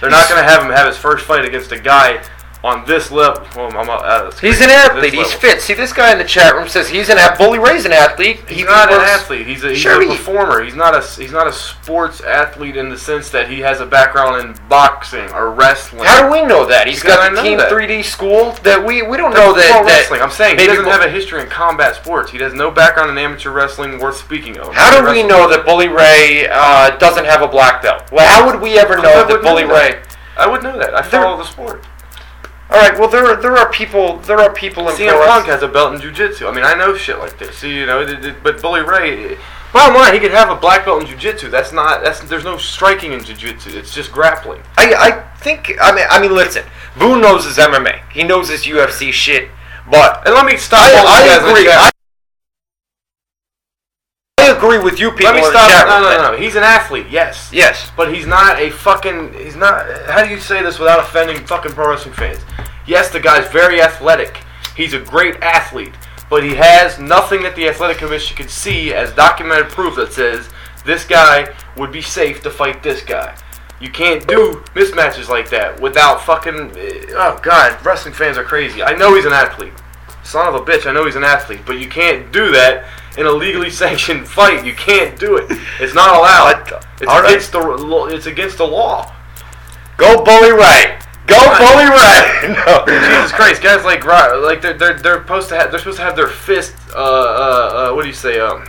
They're 0.00 0.10
not 0.10 0.28
going 0.28 0.42
to 0.42 0.48
have 0.48 0.62
him 0.62 0.70
have 0.70 0.86
his 0.86 0.96
first 0.96 1.26
fight 1.26 1.44
against 1.44 1.72
a 1.72 1.78
guy 1.78 2.22
on 2.62 2.84
this 2.86 3.10
level. 3.10 3.42
Well, 3.56 3.68
I'm 3.76 3.88
out 3.88 4.04
of 4.04 4.30
this 4.32 4.40
He's 4.40 4.60
an 4.60 4.68
athlete. 4.70 5.14
He's 5.14 5.32
fit. 5.32 5.62
See, 5.62 5.72
this 5.72 5.92
guy 5.94 6.12
in 6.12 6.18
the 6.18 6.24
chat 6.24 6.54
room 6.54 6.68
says 6.68 6.88
he's 6.90 7.08
an 7.08 7.16
athlete. 7.16 7.38
Bully 7.38 7.58
Ray's 7.58 7.86
an 7.86 7.92
athlete. 7.92 8.40
He's 8.48 8.58
He 8.58 8.64
not 8.64 8.92
an 8.92 9.00
athlete. 9.00 9.46
He's 9.46 9.64
a, 9.64 9.70
he's 9.70 9.78
Sure 9.78 10.02
a 10.02 10.06
performer. 10.06 10.62
He's 10.62 10.74
not 10.74 10.94
a 10.94 11.00
he's 11.00 11.32
not 11.32 11.46
a 11.46 11.52
sports 11.52 12.20
athlete 12.20 12.76
in 12.76 12.90
the 12.90 12.98
sense 12.98 13.30
that 13.30 13.48
he 13.48 13.60
has 13.60 13.80
a 13.80 13.86
background 13.86 14.42
in 14.46 14.68
boxing 14.68 15.30
or 15.30 15.50
wrestling. 15.52 16.04
How 16.04 16.26
do 16.26 16.32
we 16.32 16.46
know 16.46 16.66
that? 16.66 16.86
He's 16.86 17.00
Because 17.00 17.16
got 17.16 17.30
the 17.30 17.36
know 17.36 17.42
Team 17.42 17.58
that. 17.58 17.72
3D 17.72 18.04
school 18.04 18.52
that 18.62 18.84
we 18.84 19.00
we 19.02 19.16
don't 19.16 19.32
That's 19.32 19.40
know 19.46 19.54
that. 19.54 19.68
that 19.72 19.84
wrestling. 19.86 20.20
I'm 20.20 20.30
saying 20.30 20.58
he 20.58 20.66
doesn't 20.66 20.84
have 20.84 21.00
a 21.02 21.08
history 21.10 21.40
in 21.40 21.48
combat 21.48 21.96
sports. 21.96 22.30
He 22.30 22.36
has 22.38 22.52
no 22.52 22.70
background 22.70 23.10
in 23.10 23.16
amateur 23.16 23.50
wrestling 23.52 23.98
worth 23.98 24.16
speaking 24.18 24.58
of. 24.58 24.74
How 24.74 24.90
do 24.90 25.02
we 25.02 25.10
Wrestling- 25.22 25.28
know 25.28 25.48
that 25.48 25.64
Bully 25.64 25.88
Ray 25.88 26.46
uh, 26.50 26.90
doesn't 26.98 27.24
have 27.24 27.40
a 27.40 27.48
black 27.48 27.80
belt? 27.82 28.10
Well, 28.12 28.26
how 28.28 28.44
would 28.50 28.60
we 28.60 28.78
ever 28.78 28.96
know 28.96 29.02
that 29.02 29.28
would 29.28 29.42
know 29.42 29.50
Bully 29.50 29.64
that. 29.64 29.94
Ray? 29.94 30.02
I 30.36 30.46
would 30.46 30.62
know 30.62 30.78
that. 30.78 30.94
I 30.94 31.02
follow 31.02 31.36
the 31.36 31.44
sport. 31.44 31.84
All 32.72 32.78
right. 32.78 32.98
Well, 32.98 33.08
there 33.08 33.24
are, 33.26 33.36
there 33.40 33.56
are 33.56 33.70
people 33.70 34.18
there 34.18 34.38
are 34.38 34.52
people 34.52 34.88
in 34.88 34.94
CM 34.96 35.26
Punk 35.26 35.46
has 35.46 35.62
a 35.62 35.68
belt 35.68 35.94
in 35.94 36.00
jiu-jitsu. 36.00 36.46
I 36.46 36.52
mean, 36.52 36.64
I 36.64 36.74
know 36.74 36.94
shit 36.96 37.18
like 37.18 37.38
this. 37.38 37.58
See, 37.58 37.74
you 37.74 37.86
know, 37.86 38.00
it- 38.02 38.24
it- 38.24 38.42
but 38.42 38.62
Bully 38.62 38.82
Ray. 38.82 39.36
Bottom 39.72 39.94
line, 39.94 40.12
he 40.14 40.18
could 40.18 40.32
have 40.32 40.50
a 40.50 40.56
black 40.56 40.84
belt 40.84 41.00
in 41.02 41.06
jiu-jitsu. 41.08 41.48
That's 41.48 41.72
not. 41.72 42.02
That's 42.02 42.20
there's 42.20 42.44
no 42.44 42.56
striking 42.58 43.12
in 43.12 43.22
jiu-jitsu. 43.24 43.70
It's 43.78 43.94
just 43.94 44.10
grappling. 44.12 44.62
I, 44.76 44.94
I 44.94 45.10
think 45.38 45.72
I 45.80 45.92
mean 45.94 46.06
I 46.10 46.20
mean 46.20 46.34
listen, 46.34 46.64
Boone 46.98 47.20
knows 47.20 47.44
his 47.44 47.56
MMA. 47.58 48.00
He 48.12 48.22
knows 48.24 48.48
his 48.48 48.64
UFC 48.64 49.12
shit. 49.12 49.48
But 49.90 50.24
And 50.26 50.34
let 50.34 50.46
me 50.46 50.56
stop. 50.56 50.80
I, 50.82 50.90
I 50.92 51.26
guys 51.26 51.38
in 51.38 51.44
the 51.44 51.50
agree. 51.50 51.68
I 51.72 51.89
agree 54.62 54.78
with 54.78 54.98
you 55.00 55.10
people 55.10 55.26
Let 55.32 55.34
me 55.34 55.44
in 55.46 55.50
stop. 55.50 55.68
chat 55.70 55.86
No, 55.86 55.94
room 55.94 56.02
no, 56.04 56.10
that- 56.10 56.32
no. 56.32 56.38
He's 56.38 56.56
an 56.56 56.62
athlete. 56.62 57.06
Yes. 57.10 57.50
Yes. 57.52 57.90
But 57.96 58.14
he's 58.14 58.26
not 58.26 58.58
a 58.58 58.70
fucking. 58.70 59.34
He's 59.34 59.56
not. 59.56 59.86
How 60.06 60.22
do 60.22 60.30
you 60.30 60.38
say 60.38 60.62
this 60.62 60.78
without 60.78 61.00
offending 61.00 61.44
fucking 61.46 61.72
pro 61.72 61.90
wrestling 61.90 62.14
fans? 62.14 62.40
Yes, 62.86 63.10
the 63.10 63.20
guy's 63.20 63.48
very 63.50 63.80
athletic. 63.80 64.42
He's 64.76 64.94
a 64.94 64.98
great 65.00 65.36
athlete, 65.42 65.92
but 66.28 66.42
he 66.42 66.54
has 66.54 66.98
nothing 66.98 67.42
that 67.42 67.54
the 67.56 67.68
athletic 67.68 67.98
commission 67.98 68.36
can 68.36 68.48
see 68.48 68.94
as 68.94 69.12
documented 69.14 69.68
proof 69.70 69.96
that 69.96 70.12
says 70.12 70.48
this 70.84 71.04
guy 71.04 71.52
would 71.76 71.92
be 71.92 72.00
safe 72.02 72.40
to 72.42 72.50
fight 72.50 72.82
this 72.82 73.02
guy. 73.02 73.36
You 73.80 73.90
can't 73.90 74.26
do 74.26 74.62
mismatches 74.74 75.28
like 75.28 75.48
that 75.50 75.80
without 75.80 76.22
fucking. 76.22 76.76
Eh, 76.76 77.06
oh 77.10 77.38
god, 77.42 77.84
wrestling 77.84 78.14
fans 78.14 78.36
are 78.38 78.44
crazy. 78.44 78.82
I 78.82 78.94
know 78.94 79.14
he's 79.14 79.24
an 79.26 79.32
athlete. 79.32 79.72
Son 80.30 80.46
of 80.46 80.54
a 80.54 80.60
bitch, 80.60 80.86
I 80.86 80.92
know 80.92 81.06
he's 81.06 81.16
an 81.16 81.24
athlete, 81.24 81.62
but 81.66 81.80
you 81.80 81.88
can't 81.88 82.32
do 82.32 82.52
that 82.52 82.86
in 83.18 83.26
a 83.26 83.32
legally 83.32 83.68
sanctioned 83.82 84.28
fight. 84.28 84.64
You 84.64 84.74
can't 84.74 85.18
do 85.18 85.36
it. 85.36 85.46
It's 85.80 85.92
not 85.94 86.14
allowed. 86.14 86.72
It's 87.00 87.10
All 87.10 87.22
right. 87.22 87.30
against 87.30 87.50
the 87.50 87.58
law. 87.58 88.06
It's 88.06 88.26
against 88.26 88.58
the 88.58 88.66
law. 88.66 89.12
Go 89.96 90.24
Bully 90.24 90.52
Ray. 90.52 90.98
Go 91.26 91.36
Bully 91.58 91.84
Ray. 91.84 92.54
no. 92.64 92.84
Jesus 92.86 93.32
Christ, 93.32 93.60
guys 93.60 93.84
like 93.84 94.04
like 94.04 94.62
they're 94.62 94.74
they're, 94.74 94.98
they're 94.98 95.20
supposed 95.20 95.48
to 95.48 95.56
have 95.56 95.70
they're 95.70 95.80
supposed 95.80 95.98
to 95.98 96.04
have 96.04 96.14
their 96.14 96.28
fist. 96.28 96.76
Uh, 96.94 96.98
uh, 96.98 97.90
uh, 97.90 97.94
what 97.94 98.02
do 98.02 98.08
you 98.08 98.14
say? 98.14 98.38
Um, 98.38 98.64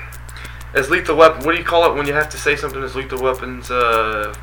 as 0.74 0.90
lethal 0.90 1.16
weapon. 1.16 1.46
What 1.46 1.52
do 1.52 1.60
you 1.60 1.64
call 1.64 1.92
it 1.92 1.96
when 1.96 2.08
you 2.08 2.14
have 2.14 2.30
to 2.30 2.38
say 2.38 2.56
something 2.56 2.82
as 2.82 2.96
lethal 2.96 3.22
weapons? 3.22 3.70
Uh, 3.70 4.34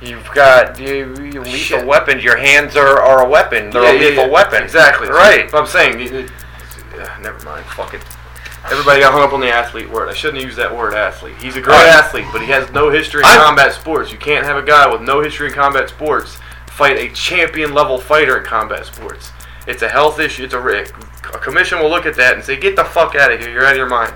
You've 0.00 0.28
got 0.32 0.80
you, 0.80 1.14
you 1.20 1.40
lethal 1.42 1.44
Shit. 1.52 1.86
weapons. 1.86 2.24
Your 2.24 2.36
hands 2.36 2.76
are, 2.76 3.00
are 3.00 3.24
a 3.24 3.28
weapon. 3.28 3.70
They're 3.70 3.82
a 3.82 3.86
yeah, 3.86 3.92
yeah, 3.92 4.08
lethal 4.08 4.24
yeah. 4.24 4.32
weapon. 4.32 4.62
Exactly. 4.62 5.08
Right. 5.08 5.48
But 5.50 5.60
I'm 5.60 5.66
saying. 5.66 6.28
Uh, 6.98 7.18
never 7.20 7.42
mind. 7.44 7.64
Fuck 7.66 7.94
it. 7.94 8.02
Everybody 8.70 9.00
got 9.00 9.12
hung 9.12 9.22
up 9.22 9.32
on 9.32 9.40
the 9.40 9.50
athlete 9.50 9.90
word. 9.90 10.08
I 10.08 10.14
shouldn't 10.14 10.38
have 10.38 10.44
used 10.46 10.58
that 10.58 10.74
word 10.74 10.94
athlete. 10.94 11.34
He's 11.40 11.56
a 11.56 11.60
great 11.60 11.74
Right. 11.74 11.88
athlete, 11.88 12.26
but 12.32 12.42
he 12.42 12.46
has 12.48 12.70
no 12.70 12.90
history 12.90 13.20
in 13.20 13.26
I'm- 13.26 13.40
combat 13.40 13.72
sports. 13.72 14.12
You 14.12 14.18
can't 14.18 14.44
have 14.46 14.56
a 14.56 14.62
guy 14.62 14.86
with 14.86 15.00
no 15.00 15.20
history 15.20 15.48
in 15.48 15.54
combat 15.54 15.88
sports 15.88 16.38
fight 16.68 16.96
a 16.96 17.08
champion 17.10 17.74
level 17.74 17.98
fighter 17.98 18.38
in 18.38 18.44
combat 18.44 18.86
sports. 18.86 19.30
It's 19.66 19.82
a 19.82 19.88
health 19.88 20.18
issue. 20.20 20.44
It's 20.44 20.54
a 20.54 20.60
risk. 20.60 20.94
A 21.34 21.38
commission 21.38 21.80
will 21.80 21.90
look 21.90 22.06
at 22.06 22.14
that 22.16 22.34
and 22.34 22.42
say, 22.44 22.56
"Get 22.56 22.76
the 22.76 22.84
fuck 22.84 23.14
out 23.14 23.30
of 23.30 23.40
here. 23.40 23.50
You're 23.50 23.64
out 23.64 23.72
of 23.72 23.76
your 23.76 23.88
mind." 23.88 24.12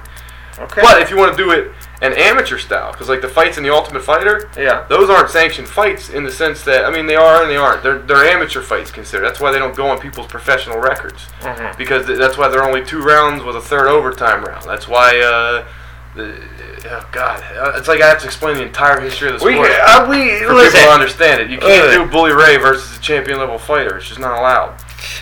Okay. 0.58 0.80
But 0.80 1.02
if 1.02 1.10
you 1.10 1.16
want 1.16 1.36
to 1.36 1.42
do 1.42 1.50
it 1.50 1.72
an 2.02 2.12
amateur 2.12 2.58
style, 2.58 2.92
because 2.92 3.08
like 3.08 3.22
the 3.22 3.28
fights 3.28 3.56
in 3.56 3.62
the 3.64 3.70
Ultimate 3.72 4.02
Fighter, 4.02 4.50
yeah. 4.56 4.84
those 4.88 5.08
aren't 5.08 5.30
sanctioned 5.30 5.66
fights 5.68 6.10
in 6.10 6.24
the 6.24 6.30
sense 6.30 6.62
that 6.64 6.84
I 6.84 6.90
mean 6.90 7.06
they 7.06 7.16
are 7.16 7.42
and 7.42 7.50
they 7.50 7.56
aren't. 7.56 7.82
They're 7.82 7.98
they're 7.98 8.24
amateur 8.24 8.60
fights 8.62 8.90
considered. 8.90 9.24
That's 9.26 9.40
why 9.40 9.50
they 9.50 9.58
don't 9.58 9.74
go 9.74 9.88
on 9.88 9.98
people's 9.98 10.26
professional 10.26 10.78
records 10.78 11.26
Mhm. 11.42 11.76
because 11.78 12.06
th- 12.06 12.18
that's 12.18 12.36
why 12.36 12.48
they're 12.48 12.64
only 12.64 12.84
two 12.84 13.00
rounds 13.02 13.42
with 13.42 13.56
a 13.56 13.60
third 13.60 13.86
overtime 13.88 14.44
round. 14.44 14.64
That's 14.64 14.86
why. 14.88 15.18
Uh, 15.20 15.64
the, 16.14 16.34
oh 16.90 17.06
God, 17.12 17.42
Uh, 17.58 17.72
it's 17.76 17.88
like 17.88 18.00
I 18.00 18.08
have 18.08 18.20
to 18.20 18.26
explain 18.26 18.56
the 18.56 18.62
entire 18.62 18.98
history 19.00 19.28
of 19.30 19.38
the 19.38 19.44
We, 19.44 19.52
sport 19.54 19.70
uh, 19.70 20.06
we 20.08 20.38
for 20.40 20.54
people 20.54 20.70
to 20.70 20.88
understand 20.90 21.42
it. 21.42 21.50
You 21.50 21.58
can't 21.58 21.84
Listen. 21.86 22.02
do 22.04 22.10
Bully 22.10 22.32
Ray 22.32 22.56
versus 22.56 22.96
a 22.96 23.00
champion 23.00 23.38
level 23.38 23.58
fighter. 23.58 23.96
It's 23.98 24.08
just 24.08 24.18
not 24.20 24.38
allowed. 24.38 24.76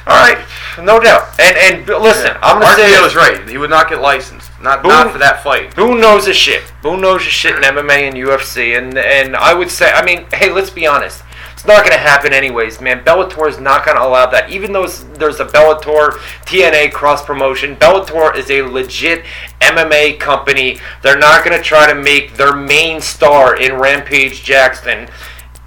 All 0.07 0.17
right, 0.17 0.39
no 0.79 1.01
doubt. 1.01 1.39
And 1.41 1.57
and 1.57 1.87
listen, 1.87 2.37
I'm 2.43 2.61
gonna 2.61 2.77
say 2.77 2.93
RKO 2.93 3.03
this. 3.03 3.13
is 3.13 3.17
right. 3.17 3.49
He 3.49 3.59
would 3.59 3.71
not 3.71 3.89
get 3.89 4.01
licensed. 4.01 4.51
Not 4.61 4.83
Boom. 4.83 4.91
not 4.91 5.13
for 5.13 5.19
that 5.19 5.43
fight. 5.43 5.75
Boone 5.75 6.01
knows 6.01 6.27
his 6.27 6.37
shit. 6.37 6.63
Boone 6.83 7.01
knows 7.01 7.23
his 7.23 7.33
shit 7.33 7.55
in 7.57 7.63
MMA 7.63 8.09
and 8.09 8.17
UFC, 8.17 8.77
and 8.79 8.97
and 8.99 9.37
I 9.37 9.55
would 9.55 9.71
say, 9.71 9.93
I 9.93 10.05
mean, 10.05 10.27
hey, 10.33 10.51
let's 10.51 10.71
be 10.71 10.87
honest. 10.87 11.23
It's 11.65 11.65
not 11.67 11.83
gonna 11.85 11.97
happen 11.97 12.35
anyways, 12.35 12.79
man. 12.83 13.03
Bellator 13.05 13.49
is 13.49 13.59
not 13.59 13.87
gonna 13.87 14.01
allow 14.01 14.27
that. 14.27 14.51
Even 14.51 14.73
though 14.73 14.87
there's 14.87 15.41
a 15.41 15.47
Bellator 15.47 16.11
TNA 16.45 16.93
cross 16.93 17.25
promotion, 17.25 17.75
Bellator 17.77 18.37
is 18.37 18.51
a 18.51 18.61
legit 18.61 19.25
MMA 19.63 20.21
company. 20.21 20.79
They're 21.01 21.19
not 21.19 21.43
gonna 21.43 21.63
try 21.63 21.87
to 21.91 21.95
make 21.95 22.35
their 22.35 22.55
main 22.55 23.01
star 23.01 23.57
in 23.57 23.77
Rampage 23.77 24.43
Jackson 24.43 25.09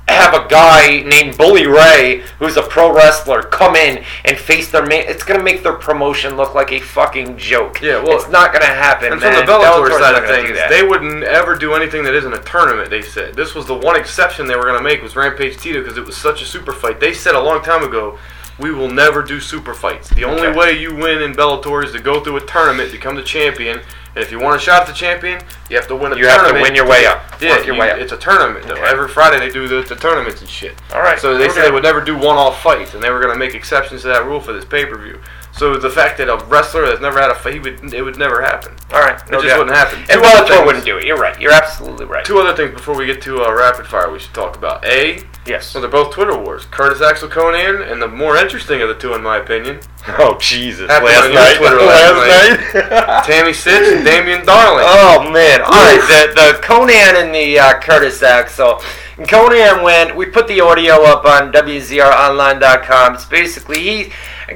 have 0.10 0.34
a 0.34 0.48
guy 0.48 1.02
named 1.02 1.38
Bully 1.38 1.68
Ray, 1.68 2.24
who's 2.40 2.56
a 2.58 2.62
pro 2.62 2.94
wrestler, 2.94 3.42
come 3.44 3.76
in 3.76 4.04
and 4.26 4.38
face 4.38 4.72
their 4.72 4.86
main. 4.86 5.04
It's 5.08 5.24
gonna 5.24 5.44
make 5.44 5.64
their 5.64 5.74
promotion 5.74 6.38
look 6.38 6.56
like 6.56 6.72
a 6.72 6.80
fucking 6.80 7.38
joke. 7.38 7.82
Yeah, 7.82 8.02
well- 8.02 8.18
it's 8.18 8.30
not 8.30 8.54
gonna 8.54 8.66
happen. 8.66 9.12
And 9.14 9.22
from 9.22 9.34
the 9.36 9.42
Bellator 9.42 9.88
Bellator's 9.90 10.00
side 10.00 10.16
of 10.16 10.26
things, 10.30 10.58
they 10.70 10.84
wouldn't 10.84 11.24
ever 11.24 11.56
do 11.56 11.74
anything 11.74 12.04
that 12.04 12.14
isn't 12.14 12.34
a 12.34 12.40
tournament. 12.44 12.90
They 12.90 13.02
said 13.02 13.36
this 13.36 13.54
was 13.54 13.66
the 13.66 13.74
one 13.76 13.96
exception 13.96 14.48
they 14.48 14.56
were 14.56 14.64
going 14.64 14.78
to 14.78 14.84
make 14.84 15.02
was 15.04 15.16
Rampage 15.16 15.58
Tito 15.58 15.82
because 15.82 15.98
it 15.98 16.06
was 16.06 16.16
such 16.16 16.42
a 16.42 16.46
super 16.46 16.72
fight. 16.74 17.00
They 17.00 17.14
said 17.14 17.36
a 17.36 17.42
long 17.42 17.62
time 17.62 17.84
ago, 17.84 18.18
we 18.60 18.72
will 18.72 18.90
never 18.90 19.22
do 19.22 19.40
super 19.40 19.74
fights. 19.74 20.10
The 20.10 20.24
only 20.24 20.48
Okay. 20.48 20.58
way 20.58 20.72
you 20.74 20.96
win 20.96 21.22
in 21.22 21.34
Bellator 21.36 21.84
is 21.84 21.92
to 21.92 22.00
go 22.00 22.20
through 22.22 22.38
a 22.38 22.42
tournament, 22.42 22.92
become 22.92 23.16
the 23.16 23.22
champion, 23.22 23.82
if 24.20 24.32
you 24.32 24.40
want 24.40 24.56
a 24.56 24.60
shot 24.60 24.82
at 24.82 24.88
the 24.88 24.94
champion, 24.94 25.42
you 25.70 25.76
have 25.76 25.88
to 25.88 25.96
win 25.96 26.12
a 26.12 26.16
tournament. 26.16 26.20
You 26.20 26.28
have 26.28 26.48
to 26.56 26.62
win 26.62 26.76
your 26.76 26.88
way 26.88 27.06
up. 27.06 27.24
Yeah, 27.42 27.58
your 27.64 27.76
you- 27.76 27.80
way 27.80 27.92
up. 27.92 27.98
it's 28.00 28.12
a 28.12 28.18
tournament 28.18 28.66
though. 28.68 28.74
Okay. 28.76 28.84
Every 28.86 29.08
Friday 29.08 29.40
they 29.40 29.50
do 29.52 29.68
the, 29.68 29.82
the 29.88 29.96
tournaments 29.96 30.42
and 30.42 30.50
shit. 30.50 30.74
All 30.94 31.02
right. 31.02 31.20
So 31.20 31.38
they 31.38 31.46
Okay. 31.46 31.54
said 31.56 31.66
they 31.66 31.72
would 31.72 31.84
never 31.84 32.02
do 32.02 32.16
one-off 32.18 32.62
fights, 32.62 32.94
and 32.94 33.04
they 33.04 33.10
were 33.10 33.20
going 33.22 33.34
to 33.34 33.40
make 33.40 33.54
exceptions 33.56 34.02
to 34.02 34.08
that 34.10 34.26
rule 34.26 34.40
for 34.40 34.54
this 34.54 34.66
pay-per-view. 34.66 35.20
So 35.58 35.78
the 35.78 35.90
fact 35.90 36.18
that 36.20 36.30
a 36.30 36.38
wrestler 36.46 36.86
that's 36.86 37.02
never 37.02 37.20
had 37.20 37.32
a 37.32 37.36
fight, 37.36 37.54
he 37.54 37.60
would, 37.60 37.94
it 37.94 38.02
would 38.02 38.18
never 38.18 38.42
happen. 38.42 38.76
All 38.94 39.00
right, 39.02 39.20
no 39.30 39.40
it 39.40 39.42
just 39.44 39.48
doubt. 39.54 39.58
wouldn't 39.60 39.76
happen. 39.76 40.00
And 40.02 40.08
Two 40.10 40.20
other 40.22 40.44
Bellator 40.44 40.48
things- 40.50 40.66
wouldn't 40.66 40.86
do 40.86 40.98
it. 40.98 41.06
You're 41.06 41.18
right. 41.18 41.40
You're 41.42 41.52
absolutely 41.52 42.06
right. 42.06 42.24
Two 42.24 42.40
other 42.40 42.56
things 42.56 42.72
before 42.76 42.96
we 42.96 43.06
get 43.06 43.22
to 43.24 43.44
uh, 43.44 43.52
rapid 43.54 43.88
fire 43.88 44.12
we 44.12 44.20
should 44.20 44.34
talk 44.34 44.56
about. 44.56 44.86
A, 44.86 45.24
Yes. 45.46 45.66
so 45.66 45.80
they're 45.80 45.90
both 45.90 46.14
Twitter 46.14 46.38
wars. 46.38 46.66
Curtis 46.66 47.02
Axel 47.02 47.30
Conan, 47.30 47.82
and 47.82 48.02
the 48.02 48.08
more 48.08 48.36
interesting 48.36 48.82
of 48.82 48.90
the 48.90 48.96
two, 48.96 49.14
in 49.14 49.24
my 49.24 49.38
opinion, 49.38 49.80
Oh 50.20 50.38
Jesus! 50.40 50.90
Happened 50.90 51.06
Last 51.12 51.24
on 51.26 51.32
your 51.32 51.42
night. 51.42 51.58
Twitter 51.58 51.78
last 51.86 52.74
night. 52.76 53.24
Tammy 53.26 53.52
Sytch 53.52 53.96
and 53.96 54.04
Damian 54.06 54.46
Darling. 54.46 54.84
Oh 54.88 55.30
man! 55.32 55.62
All 55.62 55.72
right, 55.72 56.02
the 56.08 56.34
the 56.54 56.60
Conan 56.62 57.16
and 57.16 57.34
the 57.34 57.58
uh, 57.60 57.80
Curtis 57.80 58.22
Axel. 58.24 58.82
Conan 59.26 59.82
went. 59.82 60.16
We 60.16 60.28
put 60.28 60.48
the 60.48 60.62
audio 60.62 61.04
up 61.04 61.26
on 61.26 61.52
WZROnline.com. 61.52 63.16
It's 63.16 63.26
basically 63.26 63.80
he. 63.80 64.12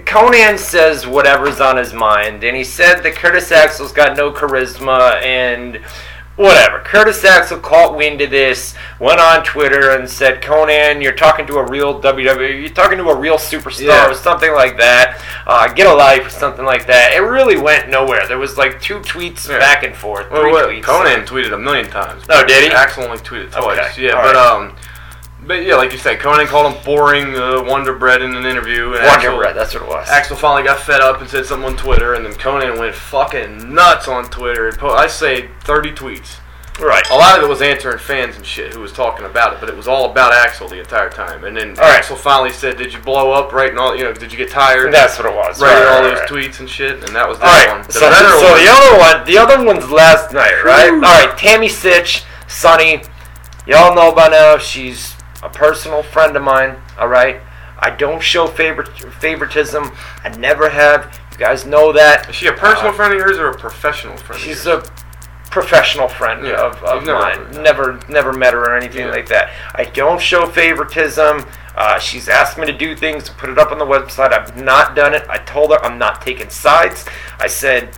Conan 0.06 0.58
says 0.58 1.08
whatever's 1.08 1.60
on 1.60 1.78
his 1.78 1.94
mind, 1.94 2.44
and 2.44 2.56
he 2.56 2.64
said 2.64 3.02
that 3.02 3.16
Curtis 3.16 3.52
Axel's 3.52 3.92
got 3.92 4.16
no 4.16 4.32
charisma 4.32 5.22
and 5.24 5.82
whatever. 6.42 6.80
Curtis 6.80 7.24
Axel 7.24 7.60
caught 7.60 7.96
wind 7.96 8.22
of 8.22 8.30
this, 8.32 8.74
went 9.00 9.20
on 9.20 9.44
Twitter 9.44 9.92
and 9.92 10.10
said, 10.10 10.42
"Conan, 10.42 11.02
you're 11.02 11.12
talking 11.14 11.46
to 11.48 11.56
a 11.58 11.64
real 11.70 12.00
WWE. 12.02 12.60
You're 12.62 12.70
talking 12.70 12.98
to 12.98 13.10
a 13.10 13.16
real 13.16 13.38
superstar, 13.38 13.82
Yeah. 13.88 14.10
or 14.10 14.14
something 14.14 14.52
like 14.54 14.78
that. 14.78 15.22
Uh, 15.48 15.68
get 15.70 15.88
a 15.88 15.94
life, 15.94 16.26
or 16.28 16.30
something 16.30 16.66
like 16.66 16.88
that." 16.88 17.14
It 17.14 17.20
really 17.20 17.58
went 17.58 17.90
nowhere. 17.90 18.28
There 18.28 18.38
was 18.40 18.58
like 18.58 18.82
two 18.82 19.00
tweets 19.00 19.50
Yeah. 19.50 19.60
back 19.60 19.84
and 19.84 19.96
forth. 19.96 20.30
Well, 20.32 20.42
three 20.42 20.52
what, 20.52 20.70
tweets. 20.70 20.84
Conan 20.84 21.26
tweeted 21.26 21.54
a 21.54 21.58
million 21.58 21.90
times. 21.90 22.24
Oh, 22.30 22.44
did 22.46 22.64
he? 22.64 22.72
Axel 22.72 23.04
only 23.06 23.18
tweeted 23.18 23.52
twice. 23.52 23.80
Okay, 23.80 24.02
Yeah, 24.04 24.12
all 24.14 24.24
but 24.24 24.36
right. 24.36 24.46
um, 24.48 24.76
but 25.46 25.64
yeah, 25.64 25.76
like 25.76 25.92
you 25.92 25.98
said, 25.98 26.20
Conan 26.20 26.48
called 26.48 26.74
him 26.74 26.84
boring 26.84 27.36
uh, 27.36 27.64
Wonder 27.64 27.94
Bread 27.96 28.22
in 28.22 28.36
an 28.36 28.46
interview. 28.46 28.86
And 28.94 29.04
Wonder 29.06 29.08
Axel, 29.10 29.38
Bread. 29.38 29.56
That's 29.56 29.74
what 29.74 29.84
it 29.84 29.90
was. 29.90 30.08
Axel 30.10 30.36
finally 30.38 30.64
got 30.64 30.80
fed 30.80 31.02
up 31.02 31.20
and 31.22 31.30
said 31.30 31.46
something 31.46 31.70
on 31.70 31.78
Twitter, 31.78 32.14
and 32.14 32.26
then 32.26 32.34
Conan 32.34 32.78
went 32.80 32.94
fucking 32.96 33.74
nuts 33.74 34.08
on 34.08 34.26
Twitter 34.26 34.68
and 34.70 34.78
po- 34.78 34.90
I 34.94 35.08
say 35.08 35.50
30 35.62 35.92
tweets. 35.94 36.38
Right. 36.80 37.04
A 37.12 37.16
lot 37.16 37.38
of 37.38 37.44
it 37.44 37.48
was 37.48 37.62
answering 37.62 38.00
fans 38.00 38.38
and 38.38 38.46
shit 38.46 38.74
who 38.74 38.80
was 38.80 38.92
talking 38.94 39.26
about 39.26 39.54
it, 39.54 39.60
but 39.60 39.68
it 39.70 39.76
was 39.76 39.88
all 39.88 40.10
about 40.10 40.34
Axel 40.34 40.68
the 40.68 40.80
entire 40.80 41.10
time. 41.10 41.44
And 41.44 41.56
then 41.56 41.72
All 41.72 41.76
right. 41.76 41.98
Axel 41.98 42.16
finally 42.16 42.52
said, 42.52 42.78
"Did 42.78 42.94
you 42.94 43.00
blow 43.00 43.34
up 43.34 43.52
writing 43.52 43.78
all? 43.78 43.96
You 43.96 44.06
know, 44.06 44.14
did 44.14 44.32
you 44.32 44.38
get 44.38 44.50
tired 44.50 44.92
That's 44.92 45.18
what 45.20 45.28
it 45.28 45.36
was. 45.36 45.62
writing 45.62 45.78
Right, 45.84 45.88
all 45.88 46.02
right, 46.04 46.10
those 46.12 46.20
right. 46.22 46.30
tweets 46.30 46.60
and 46.60 46.68
shit?" 46.70 47.04
And 47.04 47.16
that 47.16 47.28
was 47.28 47.38
that 47.40 47.66
right. 47.68 47.76
one. 47.78 47.86
The 47.86 47.92
So, 47.94 48.00
so 48.00 48.08
one- 48.08 48.64
the 48.64 48.70
other 48.72 48.98
one, 48.98 49.26
the 49.26 49.38
other 49.38 49.64
one's 49.66 49.92
last 49.92 50.34
night, 50.34 50.64
right? 50.64 50.90
All 50.92 51.00
right. 51.02 51.38
Tammy 51.38 51.68
Sytch, 51.68 52.24
Sunny. 52.48 53.04
Y'all 53.68 53.94
know 53.94 54.12
by 54.14 54.30
now 54.30 54.58
she's 54.58 55.14
a 55.44 55.50
personal 55.50 56.04
friend 56.04 56.36
of 56.36 56.44
mine. 56.44 56.76
All 57.00 57.08
right. 57.08 57.42
I 57.80 57.90
don't 57.90 58.22
show 58.22 58.46
favor- 58.48 58.86
favoritism. 58.86 59.92
I 60.24 60.30
never 60.38 60.70
have. 60.70 61.20
You 61.32 61.38
guys 61.38 61.66
know 61.66 61.92
that. 61.94 62.30
Is 62.30 62.36
she 62.36 62.48
a 62.48 62.54
personal 62.54 62.92
Uh, 62.92 62.96
friend 62.96 63.14
of 63.14 63.20
yours 63.20 63.38
or 63.40 63.48
a 63.50 63.58
professional 63.58 64.18
friend? 64.18 64.40
of 64.40 64.46
She's 64.48 64.68
a 64.68 64.84
professional 65.50 66.08
friend 66.08 66.46
Yeah, 66.46 66.54
of, 66.62 66.82
of 66.84 67.04
never 67.04 67.20
mine. 67.20 67.38
heard 67.38 67.48
of 67.48 67.56
her. 67.56 67.62
Never, 67.62 68.00
never 68.08 68.34
met 68.34 68.54
her 68.54 68.62
or 68.64 68.78
anything 68.78 69.08
Yeah. 69.08 69.12
like 69.12 69.28
that. 69.30 69.50
I 69.76 69.86
don't 69.86 70.22
show 70.22 70.46
favoritism. 70.46 71.46
Uh, 71.76 71.98
she's 72.00 72.30
asked 72.30 72.58
me 72.58 72.66
to 72.68 72.74
do 72.74 72.96
things 72.96 73.24
to 73.26 73.32
put 73.34 73.50
it 73.50 73.58
up 73.58 73.72
on 73.72 73.78
the 73.80 73.86
website. 73.86 74.32
I've 74.34 74.56
not 74.62 74.96
done 74.96 75.14
it. 75.14 75.26
I 75.30 75.38
told 75.40 75.72
her 75.72 75.84
I'm 75.84 75.98
not 75.98 76.22
taking 76.22 76.50
sides. 76.50 77.06
I 77.40 77.48
said 77.48 77.90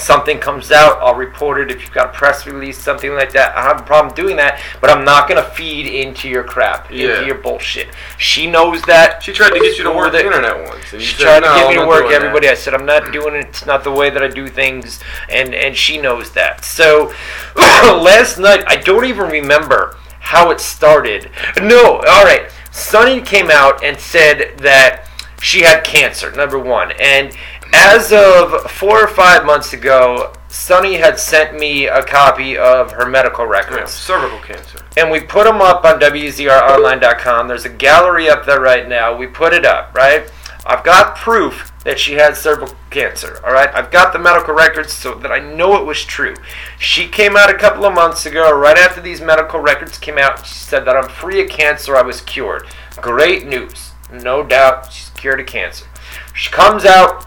something 0.00 0.38
comes 0.38 0.70
out, 0.72 0.98
I'll 1.00 1.14
report 1.14 1.60
it. 1.60 1.70
If 1.70 1.82
you've 1.82 1.92
got 1.92 2.14
a 2.14 2.18
press 2.18 2.46
release, 2.46 2.78
something 2.78 3.12
like 3.14 3.32
that, 3.32 3.56
I 3.56 3.62
have 3.62 3.80
a 3.80 3.84
problem 3.84 4.14
doing 4.14 4.36
that. 4.36 4.60
But 4.80 4.90
I'm 4.90 5.04
not 5.04 5.28
gonna 5.28 5.42
feed 5.42 5.86
into 5.86 6.28
your 6.28 6.44
crap, 6.44 6.88
Yeah. 6.90 7.10
into 7.14 7.26
your 7.26 7.36
bullshit. 7.36 7.88
She 8.18 8.46
knows 8.50 8.82
that. 8.82 9.22
She 9.22 9.32
tried 9.32 9.50
to 9.50 9.60
get 9.60 9.78
you 9.78 9.84
to 9.84 9.90
work 9.92 10.12
the 10.12 10.24
internet 10.24 10.56
once. 10.68 10.92
And 10.92 11.02
She 11.02 11.14
said, 11.16 11.22
tried 11.22 11.40
to 11.40 11.46
"No, 11.46 11.54
get 11.54 11.64
I'm 11.64 11.68
me 11.70 11.74
to 11.80 11.86
work 11.86 11.98
doing 12.00 12.10
that." 12.12 12.16
everybody. 12.22 12.48
I 12.48 12.54
said 12.54 12.74
I'm 12.74 12.86
not 12.86 13.12
doing 13.12 13.34
it. 13.34 13.46
It's 13.46 13.66
not 13.66 13.84
the 13.84 13.92
way 13.92 14.10
that 14.10 14.22
I 14.22 14.28
do 14.28 14.48
things, 14.48 15.00
and 15.28 15.54
and 15.54 15.76
she 15.76 15.98
knows 15.98 16.30
that. 16.30 16.64
So 16.64 17.12
last 17.56 18.38
night, 18.38 18.64
I 18.66 18.76
don't 18.76 19.04
even 19.04 19.28
remember 19.28 19.96
how 20.20 20.50
it 20.50 20.60
started. 20.60 21.30
No, 21.62 22.00
all 22.06 22.24
right. 22.24 22.50
Sunny 22.70 23.20
came 23.20 23.50
out 23.50 23.82
and 23.82 23.98
said 23.98 24.58
that 24.58 25.04
she 25.40 25.62
had 25.62 25.82
cancer. 25.84 26.30
Number 26.32 26.58
one, 26.58 26.92
and 27.00 27.34
as 27.72 28.12
of 28.12 28.70
four 28.70 29.02
or 29.02 29.08
five 29.08 29.44
months 29.44 29.72
ago, 29.72 30.32
Sunny 30.48 30.94
had 30.96 31.18
sent 31.18 31.58
me 31.58 31.86
a 31.86 32.02
copy 32.02 32.56
of 32.56 32.92
her 32.92 33.06
medical 33.06 33.44
Yeah, 33.44 33.50
records 33.50 33.92
cervical 33.92 34.38
cancer. 34.38 34.78
and 34.96 35.10
we 35.10 35.20
put 35.20 35.44
them 35.44 35.60
up 35.60 35.84
on 35.84 36.00
WZROnline.com. 36.00 37.48
There's 37.48 37.64
a 37.66 37.70
gallery 37.70 38.28
up 38.30 38.46
there 38.46 38.60
right 38.60 38.88
now. 38.88 39.16
We 39.16 39.26
put 39.26 39.52
it 39.52 39.64
up, 39.64 39.94
right? 39.94 40.30
I've 40.66 40.84
got 40.84 41.16
proof 41.16 41.72
that 41.84 41.98
she 41.98 42.14
had 42.14 42.36
cervical 42.36 42.76
cancer, 42.90 43.40
all 43.44 43.52
right? 43.52 43.70
I've 43.74 43.90
got 43.90 44.12
the 44.12 44.18
medical 44.18 44.52
records 44.52 44.92
so 44.92 45.14
that 45.14 45.32
I 45.32 45.38
know 45.38 45.76
it 45.76 45.86
was 45.86 46.04
true. 46.04 46.34
She 46.78 47.08
came 47.08 47.36
out 47.36 47.48
a 47.48 47.54
couple 47.56 47.86
of 47.86 47.94
months 47.94 48.26
ago, 48.26 48.50
right 48.54 48.76
after 48.76 49.00
these 49.00 49.20
medical 49.22 49.60
records 49.60 49.96
came 49.98 50.18
out. 50.18 50.44
She 50.44 50.54
said 50.54 50.84
that 50.84 50.96
I'm 50.96 51.08
free 51.08 51.42
of 51.42 51.48
cancer, 51.48 51.96
I 51.96 52.02
was 52.02 52.20
cured. 52.22 52.66
Great 53.00 53.46
news. 53.46 53.92
No 54.12 54.42
doubt 54.42 54.92
she's 54.92 55.10
cured 55.10 55.40
of 55.40 55.46
cancer. 55.46 55.86
She 56.34 56.50
comes 56.50 56.84
out 56.84 57.26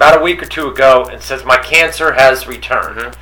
about 0.00 0.18
a 0.18 0.24
week 0.24 0.42
or 0.42 0.46
two 0.46 0.66
ago 0.66 1.06
and 1.12 1.20
says, 1.20 1.44
My 1.44 1.58
cancer 1.58 2.14
has 2.14 2.46
returned. 2.46 3.14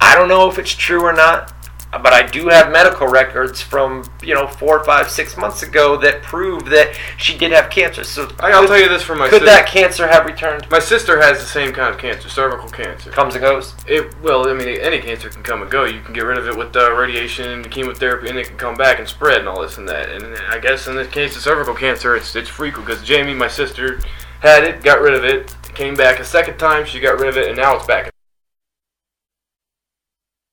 I 0.00 0.14
don't 0.14 0.28
know 0.28 0.48
if 0.48 0.58
it's 0.58 0.74
true 0.74 1.02
or 1.02 1.12
not, 1.12 1.52
but 1.90 2.14
I 2.14 2.26
do 2.26 2.48
have 2.48 2.72
medical 2.72 3.06
records 3.06 3.60
from 3.60 4.10
you 4.22 4.34
know 4.34 4.46
four, 4.46 4.82
five, 4.84 5.10
six 5.10 5.36
months 5.36 5.62
ago 5.62 5.98
that 5.98 6.22
prove 6.22 6.64
that 6.70 6.98
she 7.18 7.36
did 7.36 7.52
have 7.52 7.68
cancer. 7.68 8.04
So 8.04 8.30
I, 8.40 8.52
I'll 8.52 8.62
could, 8.62 8.68
tell 8.68 8.80
you 8.80 8.88
this 8.88 9.02
from 9.02 9.18
my 9.18 9.28
could 9.28 9.40
sister. 9.40 9.46
that 9.46 9.66
cancer 9.66 10.06
have 10.06 10.24
returned? 10.24 10.70
my 10.70 10.78
sister 10.78 11.20
has 11.20 11.40
the 11.40 11.46
same 11.46 11.74
kind 11.74 11.94
of 11.94 12.00
cancer, 12.00 12.30
cervical 12.30 12.70
cancer. 12.70 13.10
Comes 13.10 13.34
and 13.34 13.42
goes. 13.42 13.74
It 13.86 14.18
well, 14.22 14.48
I 14.48 14.54
mean, 14.54 14.66
any 14.80 15.00
cancer 15.00 15.28
can 15.28 15.42
come 15.42 15.60
and 15.60 15.70
go. 15.70 15.84
You 15.84 16.00
can 16.00 16.14
get 16.14 16.24
rid 16.24 16.38
of 16.38 16.48
it 16.48 16.56
with 16.56 16.74
uh, 16.74 16.90
radiation 16.92 17.50
and 17.50 17.70
chemotherapy, 17.70 18.30
and 18.30 18.38
it 18.38 18.46
can 18.46 18.56
come 18.56 18.76
back 18.76 18.98
and 18.98 19.06
spread 19.06 19.40
and 19.40 19.48
all 19.48 19.60
this 19.60 19.76
and 19.76 19.86
that. 19.90 20.08
And 20.08 20.24
I 20.48 20.58
guess 20.58 20.86
in 20.86 20.96
this 20.96 21.08
case 21.08 21.36
of 21.36 21.42
cervical 21.42 21.74
cancer, 21.74 22.16
it's 22.16 22.34
it's 22.34 22.48
frequent 22.48 22.86
because 22.86 23.04
Jamie, 23.04 23.34
my 23.34 23.48
sister, 23.48 24.00
had 24.40 24.64
it, 24.64 24.82
got 24.82 25.00
rid 25.00 25.14
of 25.14 25.24
it, 25.24 25.54
came 25.78 25.94
back 25.94 26.18
a 26.18 26.24
second 26.24 26.58
time, 26.58 26.84
she 26.84 26.98
got 26.98 27.20
rid 27.20 27.28
of 27.28 27.36
it, 27.36 27.46
and 27.46 27.56
now 27.56 27.76
it's 27.76 27.86
back. 27.86 28.08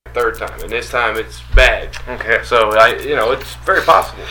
a 0.06 0.10
Third 0.12 0.38
time, 0.38 0.62
and 0.62 0.70
this 0.70 0.92
time 0.92 1.18
it's 1.18 1.42
bad. 1.56 1.98
Okay. 2.08 2.44
So 2.44 2.70
I, 2.78 2.96
you 3.00 3.16
know, 3.16 3.32
it's 3.32 3.56
very 3.56 3.82
possible. 3.82 4.24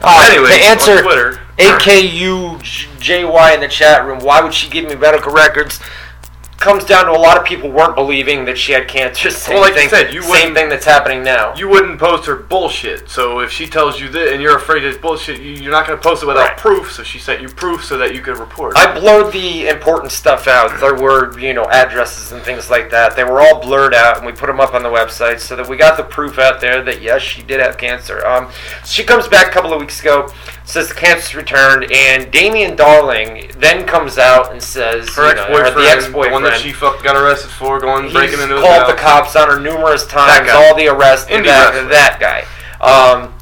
Uh, 0.00 0.26
anyway, 0.32 0.58
to 0.58 0.64
answer 0.64 0.92
on 0.92 1.02
Twitter, 1.02 1.40
AKUJY 1.58 3.54
in 3.54 3.60
the 3.60 3.68
chat 3.68 4.06
room. 4.06 4.20
Why 4.20 4.40
would 4.40 4.54
she 4.54 4.70
give 4.70 4.86
me 4.86 4.96
medical 4.96 5.32
records? 5.32 5.78
Comes 6.62 6.84
down 6.84 7.06
to 7.06 7.10
a 7.10 7.18
lot 7.18 7.36
of 7.36 7.44
people 7.44 7.72
weren't 7.72 7.96
believing 7.96 8.44
that 8.44 8.56
she 8.56 8.70
had 8.70 8.86
cancer. 8.86 9.30
Same 9.32 9.54
Well, 9.54 9.62
like 9.68 9.82
you 9.82 9.88
said, 9.88 10.14
you 10.14 10.22
same 10.22 10.54
thing 10.54 10.68
that's 10.68 10.84
happening 10.84 11.24
now. 11.24 11.52
You 11.56 11.68
wouldn't 11.68 11.98
post 11.98 12.24
her 12.26 12.36
bullshit. 12.36 13.10
So 13.10 13.40
if 13.40 13.50
she 13.50 13.66
tells 13.66 14.00
you 14.00 14.08
that 14.10 14.32
and 14.32 14.40
you're 14.40 14.56
afraid 14.56 14.84
it's 14.84 14.96
bullshit, 14.96 15.40
you, 15.40 15.54
you're 15.54 15.72
not 15.72 15.88
going 15.88 15.98
to 15.98 16.02
post 16.02 16.22
it 16.22 16.26
without 16.26 16.50
Right. 16.50 16.56
proof. 16.56 16.92
So 16.92 17.02
she 17.02 17.18
sent 17.18 17.42
you 17.42 17.48
proof 17.48 17.84
so 17.84 17.98
that 17.98 18.14
you 18.14 18.20
could 18.20 18.36
report. 18.38 18.74
I 18.76 18.96
blurred 18.96 19.32
the 19.32 19.66
important 19.66 20.12
stuff 20.12 20.46
out. 20.46 20.78
There 20.78 20.94
were, 20.94 21.36
you 21.36 21.52
know, 21.52 21.64
addresses 21.64 22.30
and 22.30 22.40
things 22.44 22.70
like 22.70 22.90
that. 22.90 23.16
They 23.16 23.24
were 23.24 23.40
all 23.40 23.60
blurred 23.60 23.92
out, 23.92 24.18
and 24.18 24.24
we 24.26 24.30
put 24.30 24.46
them 24.46 24.60
up 24.60 24.72
on 24.72 24.84
the 24.84 24.88
website 24.88 25.40
so 25.40 25.56
that 25.56 25.68
we 25.68 25.76
got 25.76 25.96
the 25.96 26.04
proof 26.04 26.38
out 26.38 26.60
there 26.60 26.80
that 26.84 27.02
yes, 27.02 27.22
she 27.22 27.42
did 27.42 27.58
have 27.58 27.76
cancer. 27.76 28.24
Um, 28.24 28.52
she 28.84 29.02
comes 29.02 29.26
back 29.26 29.48
a 29.48 29.50
couple 29.50 29.72
of 29.72 29.80
weeks 29.80 29.98
ago, 30.00 30.32
says 30.64 30.88
the 30.88 30.94
cancer's 30.94 31.34
returned, 31.34 31.90
and 31.92 32.30
Damien 32.30 32.76
Darling 32.76 33.50
then 33.58 33.86
comes 33.86 34.18
out 34.18 34.52
and 34.52 34.62
says, 34.62 35.08
her 35.14 35.28
you 35.28 35.34
know, 35.34 35.42
ex-boyfriend, 35.42 35.76
the 35.76 35.90
ex-boyfriend, 35.90 36.32
one 36.32 36.42
that 36.44 36.60
she 36.60 36.72
fuck, 36.72 37.02
got 37.02 37.16
arrested 37.16 37.50
for, 37.50 37.80
going 37.80 38.04
he's 38.04 38.12
breaking 38.12 38.40
into 38.40 38.60
called 38.60 38.88
the 38.88 38.98
cops 38.98 39.36
on 39.36 39.48
her 39.48 39.60
numerous 39.60 40.06
times. 40.06 40.48
All 40.50 40.76
the 40.76 40.88
arrests, 40.88 41.30
Indie 41.30 41.46
that, 41.46 41.88
that 41.90 42.18
guy. 42.20 42.46
Um, 42.80 43.34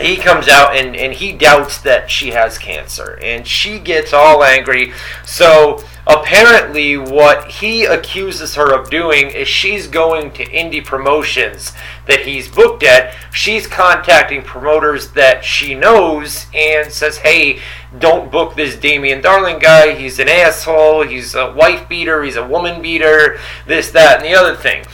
he 0.00 0.16
comes 0.16 0.48
out 0.48 0.76
and, 0.76 0.96
and 0.96 1.12
he 1.12 1.32
doubts 1.32 1.78
that 1.82 2.10
she 2.10 2.30
has 2.30 2.58
cancer 2.58 3.18
and 3.22 3.46
she 3.46 3.78
gets 3.78 4.12
all 4.12 4.42
angry 4.42 4.92
so 5.24 5.84
apparently 6.10 6.96
what 6.96 7.50
he 7.50 7.84
accuses 7.84 8.54
her 8.54 8.74
of 8.74 8.90
doing 8.90 9.30
is 9.30 9.48
she's 9.48 9.86
going 9.86 10.32
to 10.32 10.44
indie 10.46 10.84
promotions 10.84 11.72
that 12.06 12.26
he's 12.26 12.48
booked 12.48 12.82
at. 12.82 13.14
She's 13.32 13.66
contacting 13.66 14.42
promoters 14.42 15.12
that 15.12 15.44
she 15.44 15.74
knows 15.74 16.46
and 16.54 16.92
says 16.92 17.18
hey 17.18 17.60
don't 17.98 18.30
book 18.30 18.54
this 18.54 18.76
Damian 18.76 19.20
Darling 19.20 19.58
guy. 19.58 19.94
He's 19.94 20.18
an 20.20 20.28
asshole. 20.28 21.02
He's 21.02 21.34
a 21.34 21.52
wife 21.52 21.88
beater. 21.88 22.22
He's 22.22 22.36
a 22.36 22.46
woman 22.46 22.80
beater. 22.80 23.38
This 23.66 23.90
that 23.90 24.18
and 24.18 24.24
the 24.24 24.34
other 24.34 24.54
thing 24.54 24.84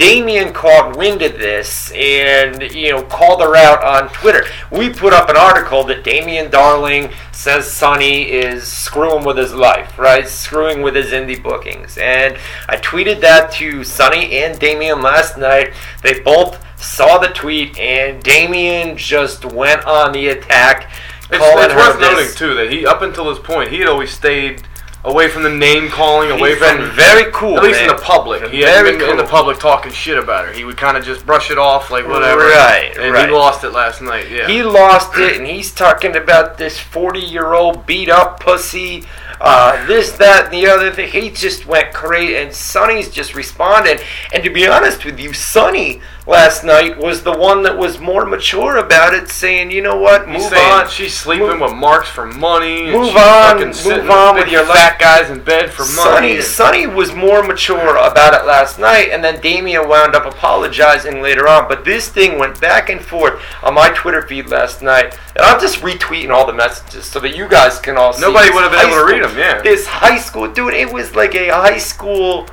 Damien 0.00 0.54
caught 0.54 0.96
wind 0.96 1.20
of 1.20 1.38
this 1.38 1.92
and 1.92 2.62
you 2.72 2.90
know 2.90 3.02
called 3.02 3.42
her 3.42 3.54
out 3.54 3.84
on 3.84 4.08
Twitter. 4.14 4.44
We 4.72 4.88
put 4.88 5.12
up 5.12 5.28
an 5.28 5.36
article 5.36 5.84
that 5.84 6.04
Damien 6.04 6.50
Darling 6.50 7.10
says 7.32 7.70
Sunny 7.70 8.22
is 8.22 8.66
screwing 8.66 9.24
with 9.26 9.36
his 9.36 9.52
life, 9.52 9.98
right? 9.98 10.26
Screwing 10.26 10.80
with 10.80 10.94
his 10.94 11.08
indie 11.08 11.40
bookings. 11.42 11.98
And 11.98 12.38
I 12.66 12.76
tweeted 12.78 13.20
that 13.20 13.52
to 13.52 13.84
Sunny 13.84 14.38
and 14.38 14.58
Damien 14.58 15.02
last 15.02 15.36
night. 15.36 15.74
They 16.02 16.20
both 16.20 16.64
saw 16.80 17.18
the 17.18 17.28
tweet 17.28 17.78
and 17.78 18.22
Damien 18.22 18.96
just 18.96 19.44
went 19.44 19.84
on 19.84 20.12
the 20.12 20.28
attack. 20.28 20.90
It's, 21.28 21.36
calling 21.36 21.64
it's 21.66 21.74
her 21.74 21.78
worth 21.78 22.00
this- 22.00 22.10
noting 22.10 22.34
too 22.36 22.54
that 22.54 22.72
he, 22.72 22.86
up 22.86 23.02
until 23.02 23.26
this 23.26 23.38
point, 23.38 23.70
he 23.70 23.80
had 23.80 23.88
always 23.88 24.10
stayed 24.10 24.62
away 25.04 25.28
from 25.28 25.42
the 25.42 25.50
name 25.50 25.88
calling, 25.88 26.30
away 26.30 26.50
He's 26.50 26.58
from 26.58 26.90
very 26.90 27.30
cool, 27.32 27.56
at 27.56 27.62
least 27.62 27.80
man. 27.80 27.90
in 27.90 27.96
the 27.96 28.02
public. 28.02 28.42
He 28.50 28.60
Very 28.60 28.96
been 28.96 29.10
in 29.10 29.16
the 29.16 29.24
public 29.24 29.58
talking 29.58 29.92
shit 29.92 30.18
about 30.18 30.46
her. 30.46 30.52
He 30.52 30.64
would 30.64 30.76
kind 30.76 30.96
of 30.96 31.04
just 31.04 31.24
brush 31.24 31.50
it 31.50 31.58
off 31.58 31.90
like 31.90 32.06
whatever. 32.06 32.42
Right, 32.42 32.92
and 32.98 33.12
right. 33.12 33.28
he 33.28 33.34
lost 33.34 33.64
it 33.64 33.70
last 33.70 34.02
night. 34.02 34.30
Yeah, 34.30 34.46
He 34.46 34.62
lost 34.62 35.16
it, 35.16 35.38
and 35.38 35.46
he's 35.46 35.72
talking 35.72 36.16
about 36.16 36.58
this 36.58 36.78
40 36.78 37.20
year 37.20 37.54
old 37.54 37.86
beat 37.86 38.10
up 38.10 38.40
pussy, 38.40 39.04
uh, 39.40 39.86
this, 39.86 40.12
that, 40.12 40.46
and 40.46 40.52
the 40.52 40.66
other 40.66 40.90
thing. 40.90 41.10
He 41.10 41.30
just 41.30 41.64
went 41.64 41.94
crazy, 41.94 42.36
and 42.36 42.52
Sunny's 42.52 43.08
just 43.10 43.34
responded. 43.34 44.02
And 44.32 44.44
to 44.44 44.50
be 44.50 44.66
honest 44.66 45.04
with 45.04 45.18
you, 45.18 45.32
Sunny 45.32 46.02
last 46.30 46.62
night 46.64 46.96
was 46.96 47.22
the 47.24 47.36
one 47.36 47.62
that 47.64 47.76
was 47.76 47.98
more 47.98 48.24
mature 48.24 48.76
about 48.76 49.12
it, 49.12 49.28
saying, 49.28 49.70
you 49.70 49.82
know 49.82 49.96
what, 49.96 50.28
He's 50.28 50.40
move 50.42 50.50
saying 50.50 50.72
on. 50.72 50.88
she's 50.88 51.12
sleeping 51.14 51.48
Move- 51.48 51.60
with 51.60 51.74
marks 51.74 52.08
for 52.08 52.24
money. 52.26 52.90
Move 52.90 53.16
on, 53.16 53.58
move 53.58 54.10
on 54.10 54.34
with 54.36 54.44
with 54.44 54.52
your 54.52 54.64
fat 54.64 54.98
guys 54.98 55.28
in 55.28 55.42
bed 55.42 55.70
for 55.70 55.84
money. 55.96 56.40
Sunny, 56.40 56.86
was 56.86 57.14
more 57.14 57.42
mature 57.42 57.96
about 57.96 58.32
it 58.32 58.46
last 58.46 58.78
night, 58.78 59.08
and 59.10 59.22
then 59.22 59.40
Damien 59.40 59.88
wound 59.88 60.14
up 60.14 60.24
apologizing 60.24 61.20
later 61.20 61.48
on. 61.48 61.68
But 61.68 61.84
this 61.84 62.08
thing 62.08 62.38
went 62.38 62.60
back 62.60 62.88
and 62.88 63.00
forth 63.04 63.40
on 63.62 63.74
my 63.74 63.90
Twitter 63.90 64.22
feed 64.22 64.48
last 64.48 64.82
night, 64.82 65.18
and 65.36 65.44
I'm 65.44 65.60
just 65.60 65.80
retweeting 65.80 66.30
all 66.30 66.46
the 66.46 66.52
messages 66.52 67.06
so 67.06 67.18
that 67.20 67.36
you 67.36 67.48
guys 67.48 67.78
can 67.80 67.96
all 67.96 68.12
see. 68.12 68.20
Nobody 68.22 68.50
would 68.52 68.62
have 68.62 68.72
been 68.72 68.86
able 68.86 68.96
to 68.96 69.04
read 69.12 69.24
them. 69.24 69.36
yeah. 69.36 69.60
This 69.62 69.86
high 69.86 70.18
school 70.18 70.50
dude, 70.50 70.74
it 70.74 70.92
was 70.92 71.14
like 71.16 71.34
a 71.34 71.48
high 71.48 71.78
school 71.78 72.46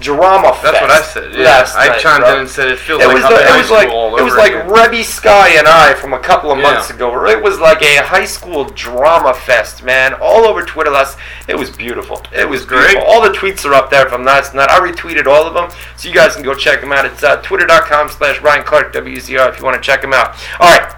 drama 0.00 0.48
That's 0.62 0.78
fest. 0.78 0.82
what 0.82 0.90
I 0.90 1.02
said. 1.02 1.32
Yeah, 1.34 1.44
last 1.44 1.76
I 1.76 1.86
night, 1.88 2.00
chimed 2.00 2.20
bro. 2.24 2.32
in 2.34 2.40
and 2.40 2.48
said 2.48 2.68
it 2.68 2.78
feels 2.78 3.00
It 3.02 3.06
like 3.06 3.14
was, 3.14 3.22
the, 3.22 3.28
High 3.28 3.54
it 3.54 3.58
was 3.58 3.66
School 3.66 4.10
like 4.10 4.20
it 4.20 4.24
was 4.24 4.34
like 4.36 4.52
again. 4.52 4.68
Reby 4.68 5.04
Sky 5.04 5.48
and 5.58 5.68
I 5.68 5.94
from 5.94 6.12
a 6.12 6.18
couple 6.18 6.50
of 6.50 6.58
months 6.58 6.90
Yeah. 6.90 6.96
ago. 6.96 7.26
It 7.26 7.42
was 7.42 7.58
like 7.60 7.80
a 7.82 8.02
high 8.02 8.24
school 8.24 8.64
drama 8.64 9.32
fest, 9.34 9.82
man, 9.84 10.14
all 10.14 10.44
over 10.46 10.62
Twitter 10.64 10.90
last. 10.90 11.16
It 11.48 11.56
was 11.56 11.70
beautiful. 11.70 12.22
It 12.32 12.48
was 12.48 12.64
great. 12.64 12.88
beautiful. 12.88 13.08
All 13.08 13.22
the 13.22 13.30
tweets 13.30 13.64
are 13.64 13.74
up 13.74 13.90
there 13.90 14.08
from 14.08 14.24
last 14.24 14.54
night. 14.54 14.68
I 14.70 14.80
retweeted 14.80 15.26
all 15.26 15.46
of 15.46 15.54
them, 15.54 15.70
so 15.96 16.08
you 16.08 16.14
guys 16.14 16.34
can 16.34 16.42
go 16.44 16.54
check 16.54 16.80
them 16.80 16.92
out. 16.92 17.04
It's 17.06 17.22
uh, 17.22 17.36
twitter.com 17.42 18.08
slash 18.08 18.40
Ryan 18.42 18.64
Clark 18.64 18.92
WZR 18.92 19.48
if 19.50 19.58
you 19.58 19.64
want 19.64 19.76
to 19.76 19.80
check 19.86 20.00
them 20.02 20.12
out. 20.12 20.34
All 20.60 20.76
right, 20.76 20.92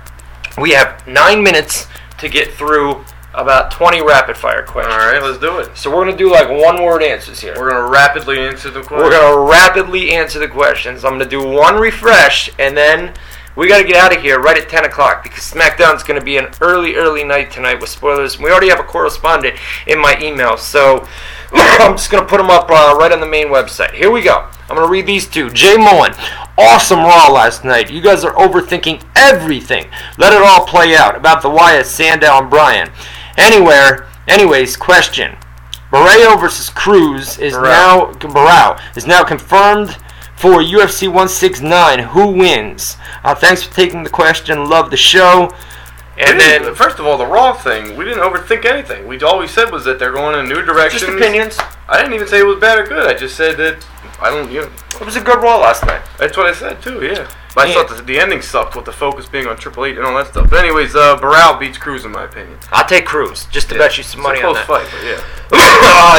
we 0.58 0.70
have 0.70 1.06
nine 1.06 1.42
minutes 1.42 1.86
to 2.18 2.28
get 2.30 2.52
through 2.54 3.04
about 3.36 3.70
20 3.70 4.00
rapid 4.00 4.36
fire 4.36 4.64
questions. 4.64 4.94
All 4.94 5.12
right, 5.12 5.22
let's 5.22 5.38
do 5.38 5.58
it. 5.58 5.76
So 5.76 5.94
we're 5.94 6.04
gonna 6.04 6.16
do 6.16 6.32
like 6.32 6.48
one 6.48 6.82
word 6.82 7.02
answers 7.02 7.40
here. 7.40 7.54
We're 7.56 7.70
gonna 7.70 7.88
rapidly 7.88 8.38
answer 8.40 8.70
the 8.70 8.80
question. 8.80 8.98
We're 8.98 9.10
gonna 9.10 9.48
rapidly 9.48 10.12
answer 10.12 10.38
the 10.38 10.48
questions. 10.48 11.04
I'm 11.04 11.12
gonna 11.12 11.28
do 11.28 11.46
one 11.46 11.76
refresh, 11.76 12.50
and 12.58 12.76
then 12.76 13.12
we 13.54 13.68
gotta 13.68 13.84
get 13.84 13.96
out 13.96 14.16
of 14.16 14.22
here 14.22 14.40
right 14.40 14.56
at 14.56 14.68
10 14.68 14.86
o'clock 14.86 15.22
because 15.22 15.44
SmackDown's 15.44 16.02
gonna 16.02 16.22
be 16.22 16.38
an 16.38 16.48
early, 16.62 16.96
early 16.96 17.24
night 17.24 17.50
tonight 17.50 17.80
with 17.80 17.90
spoilers. 17.90 18.38
We 18.38 18.50
already 18.50 18.70
have 18.70 18.80
a 18.80 18.84
correspondent 18.84 19.56
in 19.86 20.00
my 20.00 20.18
email, 20.20 20.56
so 20.56 21.06
I'm 21.52 21.96
just 21.96 22.10
gonna 22.10 22.26
put 22.26 22.38
them 22.38 22.50
up 22.50 22.70
uh, 22.70 22.96
right 22.98 23.12
on 23.12 23.20
the 23.20 23.26
main 23.26 23.48
website. 23.48 23.92
Here 23.92 24.10
we 24.10 24.22
go. 24.22 24.48
I'm 24.68 24.76
gonna 24.76 24.88
read 24.88 25.06
these 25.06 25.28
two. 25.28 25.50
Jay 25.50 25.76
Mullen, 25.76 26.12
awesome 26.56 27.00
Raw 27.00 27.30
last 27.30 27.64
night. 27.64 27.90
You 27.90 28.00
guys 28.00 28.24
are 28.24 28.32
overthinking 28.32 29.02
everything. 29.14 29.86
Let 30.16 30.32
it 30.32 30.42
all 30.42 30.66
play 30.66 30.96
out 30.96 31.16
about 31.16 31.42
the 31.42 31.50
Wyatt, 31.50 31.86
Sandow, 31.86 32.38
and 32.38 32.50
Bryan. 32.50 32.90
Anywhere, 33.36 34.06
anyways, 34.28 34.76
question. 34.76 35.36
Barão 35.92 36.38
versus 36.40 36.68
Cruz 36.70 37.38
is 37.38 37.52
now 37.54 38.12
Barão 38.14 38.80
is 38.96 39.06
now 39.06 39.22
confirmed 39.24 39.96
for 40.36 40.60
UFC 40.62 41.06
169. 41.06 41.98
Who 42.00 42.28
wins? 42.32 42.96
Uh, 43.24 43.34
thanks 43.34 43.62
for 43.62 43.72
taking 43.74 44.02
the 44.02 44.10
question. 44.10 44.68
Love 44.68 44.90
the 44.90 44.96
show. 44.96 45.50
And 46.18 46.40
then 46.40 46.74
first 46.74 46.98
of 46.98 47.06
all, 47.06 47.18
the 47.18 47.26
Raw 47.26 47.52
thing, 47.52 47.94
we 47.96 48.04
didn't 48.04 48.22
overthink 48.22 48.64
anything. 48.64 49.06
We 49.06 49.20
all 49.20 49.38
we 49.38 49.46
said 49.46 49.70
was 49.70 49.84
that 49.84 49.98
they're 49.98 50.12
going 50.12 50.38
in 50.38 50.46
a 50.46 50.48
new 50.48 50.62
direction. 50.62 51.00
just 51.00 51.12
opinions. 51.12 51.58
I 51.88 51.98
didn't 51.98 52.14
even 52.14 52.26
say 52.26 52.40
it 52.40 52.46
was 52.46 52.58
bad 52.58 52.78
or 52.78 52.86
good. 52.86 53.06
I 53.06 53.14
just 53.18 53.36
said 53.36 53.56
that 53.58 53.86
I 54.20 54.30
don't. 54.30 54.50
You 54.50 54.62
know, 54.62 54.70
It 55.00 55.04
was 55.04 55.16
a 55.16 55.20
good 55.20 55.42
Raw 55.42 55.58
last 55.58 55.84
night. 55.84 56.00
that's 56.18 56.36
what 56.36 56.46
I 56.46 56.52
said 56.54 56.80
too. 56.82 57.04
Yeah. 57.04 57.28
But 57.56 57.68
I 57.68 57.70
Yeah. 57.70 57.74
thought 57.86 57.96
the, 57.96 58.02
the 58.02 58.20
ending 58.20 58.42
sucked 58.42 58.76
with 58.76 58.84
the 58.84 58.92
focus 58.92 59.24
being 59.26 59.46
on 59.46 59.56
Triple 59.56 59.86
H 59.86 59.96
and 59.96 60.04
all 60.04 60.14
that 60.16 60.26
stuff. 60.26 60.50
But 60.50 60.58
anyways, 60.62 60.94
uh, 60.94 61.16
Barão 61.16 61.58
beats 61.58 61.78
Cruz 61.78 62.04
in 62.04 62.12
my 62.12 62.24
opinion. 62.24 62.58
I'll 62.70 62.84
take 62.84 63.06
Cruz 63.06 63.46
just 63.50 63.70
to 63.70 63.74
Yeah. 63.76 63.80
bet 63.80 63.96
you 63.96 64.04
some 64.04 64.20
It's 64.20 64.26
money 64.28 64.42
on 64.42 64.54
close 64.54 64.56
that. 64.58 64.66
fight, 64.66 64.86
but 65.50 65.58
yeah, 65.58 66.18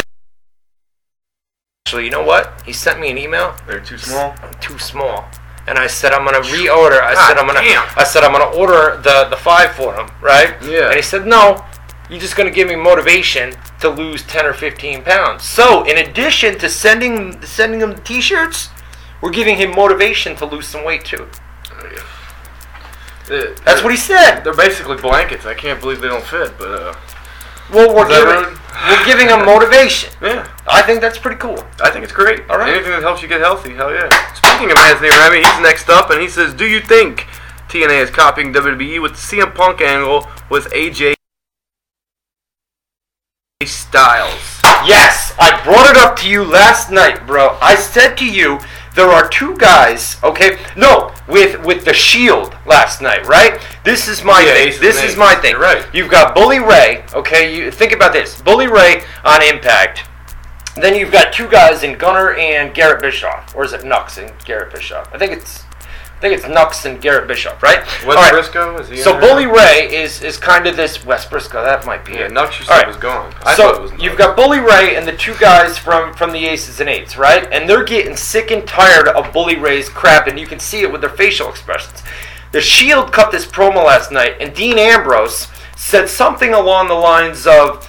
Actually, 1.86 2.04
you 2.06 2.10
know 2.10 2.24
what? 2.24 2.60
He 2.66 2.72
sent 2.72 2.98
me 2.98 3.08
an 3.10 3.16
email. 3.18 3.54
they're 3.68 3.78
too 3.80 3.98
small. 3.98 4.34
Too 4.60 4.78
small. 4.80 5.26
And 5.68 5.78
I 5.78 5.86
said 5.86 6.12
I'm 6.12 6.24
gonna 6.24 6.40
reorder. 6.40 7.00
I 7.00 7.14
God 7.14 7.28
said 7.28 7.38
I'm 7.38 7.46
gonna. 7.46 7.60
damn. 7.60 7.86
I 7.96 8.02
said 8.04 8.24
I'm 8.24 8.32
gonna 8.32 8.50
order 8.56 9.00
the 9.02 9.28
the 9.30 9.36
five 9.36 9.70
for 9.72 9.94
him, 9.94 10.08
right? 10.20 10.54
Yeah. 10.62 10.86
And 10.86 10.96
he 10.96 11.02
said 11.02 11.24
no. 11.26 11.64
You're 12.10 12.18
just 12.20 12.36
gonna 12.36 12.50
give 12.50 12.66
me 12.68 12.74
motivation 12.74 13.54
to 13.80 13.88
lose 13.90 14.22
ten 14.24 14.44
or 14.44 14.54
fifteen 14.54 15.02
pounds. 15.02 15.44
So 15.44 15.84
in 15.84 15.98
addition 15.98 16.58
to 16.58 16.68
sending 16.68 17.40
sending 17.42 17.80
him 17.80 17.94
T-shirts, 18.02 18.70
we're 19.20 19.30
giving 19.30 19.56
him 19.56 19.70
motivation 19.74 20.36
to 20.36 20.46
lose 20.46 20.66
some 20.66 20.84
weight 20.84 21.04
too. 21.04 21.28
That's 23.28 23.82
what 23.82 23.90
he 23.92 23.98
said. 23.98 24.40
They're 24.40 24.54
basically 24.54 24.96
blankets. 24.96 25.44
I 25.44 25.54
can't 25.54 25.80
believe 25.80 26.00
they 26.00 26.08
don't 26.08 26.24
fit, 26.24 26.56
but 26.56 26.68
uh, 26.68 26.94
Well, 27.72 27.94
we're 27.94 28.08
giving 28.08 28.58
we're 28.88 29.04
giving 29.04 29.28
him 29.28 29.44
motivation. 29.44 30.10
yeah, 30.22 30.48
I 30.66 30.82
think 30.82 31.00
that's 31.00 31.18
pretty 31.18 31.36
cool. 31.36 31.58
I 31.82 31.90
think 31.90 32.04
it's 32.04 32.12
great. 32.12 32.48
All 32.48 32.58
right. 32.58 32.72
Anything 32.72 32.92
that 32.92 33.02
helps 33.02 33.20
you 33.20 33.28
get 33.28 33.40
healthy, 33.40 33.74
hell 33.74 33.92
yeah. 33.92 34.08
Speaking 34.34 34.70
of 34.70 34.78
Anthony 34.78 35.10
Remy, 35.10 35.38
he's 35.38 35.60
next 35.60 35.90
up, 35.90 36.10
and 36.10 36.22
he 36.22 36.28
says, 36.28 36.54
"Do 36.54 36.66
you 36.66 36.80
think 36.80 37.26
TNA 37.68 38.02
is 38.02 38.10
copying 38.10 38.52
WWE 38.52 39.02
with 39.02 39.12
the 39.12 39.18
CM 39.36 39.54
Punk 39.54 39.80
angle 39.82 40.26
with 40.48 40.72
AJ 40.72 41.14
Styles?" 43.64 44.60
Yes, 44.86 45.34
I 45.38 45.60
brought 45.64 45.90
it 45.90 45.96
up 45.96 46.16
to 46.20 46.30
you 46.30 46.44
last 46.44 46.90
night, 46.90 47.26
bro. 47.26 47.58
I 47.60 47.74
said 47.74 48.16
to 48.18 48.26
you 48.26 48.58
there 48.98 49.10
are 49.10 49.28
two 49.28 49.56
guys, 49.56 50.16
okay? 50.24 50.58
No, 50.76 51.12
with 51.28 51.64
with 51.64 51.84
the 51.84 51.94
Shield 51.94 52.54
last 52.66 53.00
night, 53.00 53.26
right? 53.28 53.60
This 53.84 54.08
is 54.08 54.24
my 54.24 54.40
Yeah, 54.40 54.54
thing. 54.54 54.80
This 54.80 55.04
is 55.04 55.16
my 55.16 55.36
thing. 55.36 55.52
You're 55.52 55.60
right. 55.60 55.86
You've 55.94 56.10
got 56.10 56.34
Bully 56.34 56.58
Ray, 56.58 57.04
okay? 57.14 57.54
You 57.54 57.70
think 57.70 57.92
about 57.92 58.12
this. 58.12 58.42
Bully 58.42 58.66
Ray 58.66 59.02
on 59.24 59.40
Impact. 59.40 60.04
Then 60.74 60.96
you've 60.96 61.12
got 61.12 61.32
two 61.32 61.48
guys 61.48 61.84
in 61.84 61.96
Gunner 61.96 62.34
and 62.34 62.74
Garrett 62.74 63.00
Bischoff, 63.00 63.54
or 63.54 63.64
is 63.64 63.72
it 63.72 63.82
Knux 63.82 64.18
and 64.18 64.32
Garrett 64.44 64.72
Bischoff? 64.74 65.08
I 65.14 65.18
think 65.18 65.32
it's 65.32 65.64
I 66.18 66.20
think 66.20 66.34
it's 66.34 66.44
Knux 66.44 66.84
and 66.84 67.00
Garrett 67.00 67.28
Bischoff, 67.28 67.62
right? 67.62 67.84
Wes 68.04 68.04
All 68.04 68.14
right. 68.14 68.34
Brisco 68.34 68.80
is 68.80 68.88
he? 68.88 68.96
So? 68.96 69.20
Bully 69.20 69.46
Ray 69.46 69.88
is 70.02 70.20
is 70.20 70.36
kind 70.36 70.66
of 70.66 70.76
this 70.76 71.04
Wes 71.06 71.24
Brisco. 71.24 71.64
That 71.64 71.86
might 71.86 72.04
be 72.04 72.14
Yeah, 72.14 72.22
it. 72.26 72.32
Knux 72.32 72.58
you 72.58 72.64
said 72.64 72.74
right. 72.78 72.88
was 72.88 72.96
gone. 72.96 73.32
I 73.44 73.54
so 73.54 73.82
was 73.82 73.92
you've 74.02 74.18
got 74.18 74.34
Bully 74.36 74.58
Ray 74.58 74.96
and 74.96 75.06
the 75.06 75.16
two 75.16 75.36
guys 75.36 75.78
from 75.78 76.12
from 76.14 76.32
the 76.32 76.44
Aces 76.46 76.80
and 76.80 76.90
Eights, 76.90 77.16
right? 77.16 77.46
And 77.52 77.70
they're 77.70 77.84
getting 77.84 78.16
sick 78.16 78.50
and 78.50 78.66
tired 78.66 79.06
of 79.06 79.32
Bully 79.32 79.54
Ray's 79.56 79.88
crap, 79.88 80.26
and 80.26 80.40
you 80.40 80.46
can 80.48 80.58
see 80.58 80.80
it 80.80 80.90
with 80.90 81.02
their 81.02 81.10
facial 81.10 81.48
expressions. 81.48 82.02
The 82.50 82.60
Shield 82.60 83.12
cut 83.12 83.30
this 83.30 83.46
promo 83.46 83.84
last 83.86 84.10
night, 84.10 84.38
and 84.40 84.52
Dean 84.52 84.76
Ambrose 84.76 85.46
said 85.76 86.08
something 86.08 86.52
along 86.52 86.88
the 86.88 86.94
lines 86.94 87.46
of, 87.46 87.87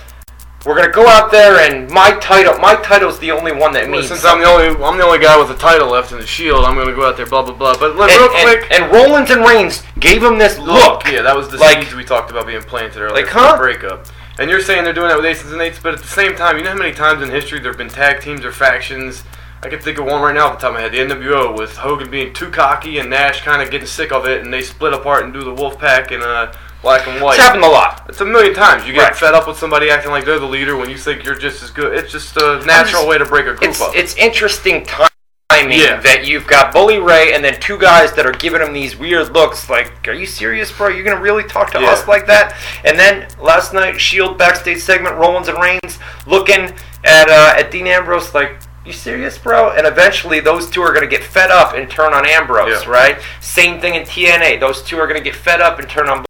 "We're 0.69 0.75
gonna 0.75 0.91
go 0.93 1.07
out 1.07 1.31
there, 1.31 1.57
and 1.59 1.89
my 1.89 2.11
title, 2.19 2.55
my 2.59 2.75
title's 2.75 3.17
the 3.17 3.31
only 3.31 3.51
one 3.51 3.73
that 3.73 3.85
Well, 3.85 3.93
means." 3.93 4.07
since 4.09 4.23
I'm 4.23 4.39
the 4.39 4.45
only 4.45 4.67
I'm 4.85 4.97
the 4.99 5.03
only 5.03 5.17
guy 5.17 5.35
with 5.35 5.49
a 5.49 5.55
title 5.55 5.87
left 5.89 6.11
in 6.11 6.19
the 6.19 6.27
Shield, 6.27 6.63
I'm 6.63 6.75
gonna 6.77 6.93
go 6.93 7.07
out 7.07 7.17
there, 7.17 7.25
blah 7.25 7.41
blah 7.41 7.55
blah. 7.55 7.75
But 7.75 7.91
and, 7.91 7.99
real 7.99 8.29
quick, 8.29 8.67
and 8.69 8.91
Rollins 8.91 9.31
and 9.31 9.43
Reigns 9.43 9.81
gave 9.99 10.23
him 10.23 10.37
this 10.37 10.59
look. 10.59 11.07
Yeah, 11.11 11.23
that 11.23 11.35
was 11.35 11.49
the 11.49 11.57
Like- 11.57 11.79
seeds 11.81 11.95
we 11.95 12.03
talked 12.03 12.29
about 12.29 12.45
being 12.45 12.61
planted 12.61 13.01
earlier. 13.01 13.15
Like, 13.15 13.29
huh? 13.29 13.57
breakup. 13.57 14.05
And 14.37 14.47
you're 14.47 14.61
saying 14.61 14.83
they're 14.83 14.93
doing 14.93 15.07
that 15.09 15.17
with 15.17 15.25
aces 15.25 15.51
and 15.51 15.59
eights, 15.59 15.79
but 15.81 15.95
at 15.95 16.01
the 16.01 16.07
same 16.07 16.35
time, 16.35 16.57
you 16.57 16.63
know 16.63 16.69
how 16.69 16.77
many 16.77 16.93
times 16.93 17.23
in 17.23 17.31
history 17.31 17.59
there 17.59 17.71
have 17.71 17.77
been 17.79 17.89
tag 17.89 18.21
teams 18.21 18.45
or 18.45 18.51
factions? 18.51 19.23
I 19.61 19.69
can 19.69 19.79
think 19.79 19.97
of 19.97 20.05
one 20.05 20.21
right 20.21 20.33
now 20.35 20.47
off 20.47 20.59
the 20.59 20.61
top 20.61 20.69
of 20.69 20.75
my 20.75 20.81
head, 20.81 20.93
the 20.93 20.99
NWO, 20.99 21.51
with 21.51 21.75
Hogan 21.77 22.09
being 22.09 22.31
too 22.31 22.49
cocky 22.49 22.99
and 22.99 23.09
Nash 23.09 23.41
kind 23.41 23.61
of 23.61 23.69
getting 23.71 23.87
sick 23.87 24.13
of 24.13 24.25
it, 24.25 24.41
and 24.41 24.53
they 24.53 24.61
split 24.61 24.93
apart 24.93 25.23
and 25.25 25.33
do 25.33 25.41
the 25.41 25.53
Wolfpack 25.53 26.11
and 26.11 26.23
uh, 26.23 26.51
black 26.81 27.07
and 27.07 27.21
white. 27.21 27.35
It's 27.35 27.43
happened 27.43 27.63
a 27.63 27.67
lot. 27.69 28.05
It's 28.09 28.21
a 28.21 28.25
million 28.25 28.53
times. 28.53 28.85
You 28.87 28.93
get 28.93 29.01
Right. 29.03 29.15
fed 29.15 29.33
up 29.33 29.47
with 29.47 29.57
somebody 29.57 29.89
acting 29.89 30.11
like 30.11 30.25
they're 30.25 30.39
the 30.39 30.45
leader 30.45 30.75
when 30.77 30.89
you 30.89 30.97
think 30.97 31.23
you're 31.25 31.35
just 31.35 31.61
as 31.63 31.71
good. 31.71 31.93
It's 31.97 32.11
just 32.11 32.35
a 32.37 32.59
natural 32.65 33.01
just- 33.03 33.07
way 33.07 33.17
to 33.17 33.25
break 33.25 33.45
a 33.45 33.49
group 33.53 33.63
It's 33.63 33.81
up. 33.81 33.95
it's 33.95 34.15
interesting 34.15 34.85
timing 34.85 35.79
Yeah. 35.79 35.97
that 36.01 36.25
you've 36.25 36.47
got 36.47 36.71
Bully 36.71 36.99
Ray 36.99 37.33
and 37.33 37.43
then 37.43 37.59
two 37.59 37.77
guys 37.77 38.13
that 38.13 38.25
are 38.25 38.31
giving 38.31 38.61
him 38.61 38.71
these 38.71 38.95
weird 38.95 39.33
looks. 39.33 39.69
Like, 39.69 39.91
are 40.07 40.13
you 40.13 40.25
serious, 40.25 40.71
bro? 40.71 40.87
You're 40.87 41.03
gonna 41.03 41.17
really 41.17 41.43
talk 41.43 41.71
to 41.71 41.81
Yeah. 41.81 41.89
us 41.89 42.07
like 42.07 42.27
that? 42.27 42.55
And 42.85 42.97
then 42.97 43.27
last 43.39 43.73
night, 43.73 43.99
Shield 43.99 44.37
backstage 44.37 44.79
segment, 44.81 45.15
Rollins 45.17 45.47
and 45.49 45.61
Reigns 45.61 45.99
looking 46.25 46.73
at 47.03 47.29
uh, 47.29 47.53
at 47.57 47.71
Dean 47.71 47.87
Ambrose 47.87 48.33
like. 48.33 48.57
You 48.85 48.93
serious, 48.93 49.37
bro? 49.37 49.69
And 49.71 49.85
eventually, 49.85 50.39
those 50.39 50.67
two 50.67 50.81
are 50.81 50.91
gonna 50.93 51.05
get 51.05 51.23
fed 51.23 51.51
up 51.51 51.75
and 51.75 51.87
turn 51.91 52.11
on 52.13 52.25
Ambrose, 52.25 52.83
Yeah. 52.85 52.89
right? 52.89 53.17
Same 53.39 53.79
thing 53.79 53.93
in 53.93 54.03
TNA. 54.03 54.57
Those 54.57 54.81
two 54.81 54.97
are 54.99 55.05
gonna 55.05 55.19
get 55.19 55.35
fed 55.35 55.61
up 55.61 55.77
and 55.77 55.87
turn 55.87 56.09
on 56.09 56.25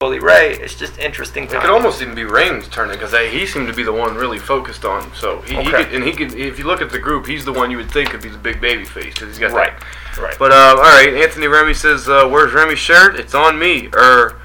Bully 0.00 0.20
Ray. 0.20 0.52
It's 0.52 0.76
just 0.76 0.96
interesting. 1.00 1.42
It 1.42 1.50
could 1.50 1.70
almost 1.70 2.00
even 2.00 2.14
be 2.14 2.22
Reigns 2.22 2.68
turning 2.68 2.92
because 2.96 3.10
he 3.32 3.44
seemed 3.44 3.66
to 3.66 3.72
be 3.74 3.82
the 3.82 3.92
one 3.92 4.14
really 4.14 4.38
focused 4.38 4.84
on. 4.84 5.12
So 5.12 5.40
he, 5.40 5.56
he 5.56 5.68
could, 5.72 5.92
and 5.92 6.04
he 6.04 6.12
could. 6.12 6.34
If 6.34 6.56
you 6.56 6.66
look 6.66 6.80
at 6.80 6.90
the 6.90 7.00
group, 7.00 7.26
he's 7.26 7.44
the 7.44 7.52
one 7.52 7.68
you 7.68 7.78
would 7.78 7.90
think 7.90 8.10
could 8.10 8.22
be 8.22 8.28
the 8.28 8.38
big 8.38 8.60
baby 8.60 8.84
face 8.84 9.14
because 9.14 9.26
he's 9.26 9.40
got 9.40 9.50
Right. 9.50 9.72
that. 9.76 10.16
Right. 10.22 10.36
But 10.38 10.52
uh, 10.52 10.76
all 10.76 10.82
right, 10.84 11.12
Anthony 11.14 11.48
Remy 11.48 11.74
says, 11.74 12.08
uh, 12.08 12.28
"Where's 12.28 12.52
Remy's 12.52 12.78
shirt? 12.78 13.18
It's 13.18 13.34
on 13.34 13.58
me." 13.58 13.88
Or 13.92 14.40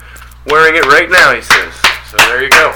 wearing 0.47 0.73
it 0.75 0.87
right 0.87 1.07
now, 1.11 1.35
he 1.35 1.41
says. 1.41 1.73
So 2.09 2.17
there 2.17 2.41
you 2.41 2.49
go. 2.49 2.73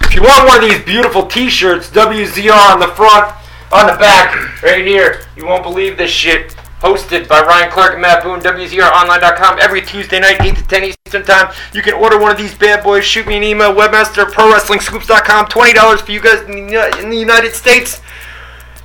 If 0.00 0.12
you 0.16 0.22
want 0.22 0.48
one 0.48 0.64
of 0.64 0.68
these 0.68 0.82
beautiful 0.84 1.26
T-shirts, 1.28 1.90
WZR 1.90 2.72
on 2.72 2.80
the 2.80 2.88
front, 2.88 3.32
on 3.70 3.86
the 3.86 3.96
back, 4.00 4.64
right 4.64 4.84
here. 4.84 5.20
You 5.36 5.46
won't 5.46 5.62
believe 5.62 5.96
this 5.96 6.10
shit. 6.10 6.56
Hosted 6.80 7.26
by 7.26 7.40
Ryan 7.40 7.70
Clark 7.70 7.92
and 7.94 8.02
Matt 8.02 8.22
Boone, 8.22 8.40
WZROnline.com, 8.40 9.58
every 9.60 9.80
Tuesday 9.80 10.20
night, 10.20 10.36
8 10.40 10.56
to 10.56 10.66
10 10.66 10.94
Eastern 11.06 11.24
Time. 11.24 11.54
You 11.72 11.80
can 11.80 11.94
order 11.94 12.18
one 12.18 12.30
of 12.30 12.36
these 12.36 12.54
bad 12.54 12.84
boys. 12.84 13.02
Shoot 13.02 13.26
me 13.26 13.38
an 13.38 13.42
email, 13.42 13.72
webmaster, 13.72 14.26
ProWrestlingScoops.com. 14.26 15.46
$20 15.46 16.00
for 16.00 16.12
you 16.12 16.20
guys 16.20 16.42
in 16.42 16.66
the, 16.66 16.98
in 17.00 17.08
the 17.08 17.16
United 17.16 17.54
States. 17.54 18.02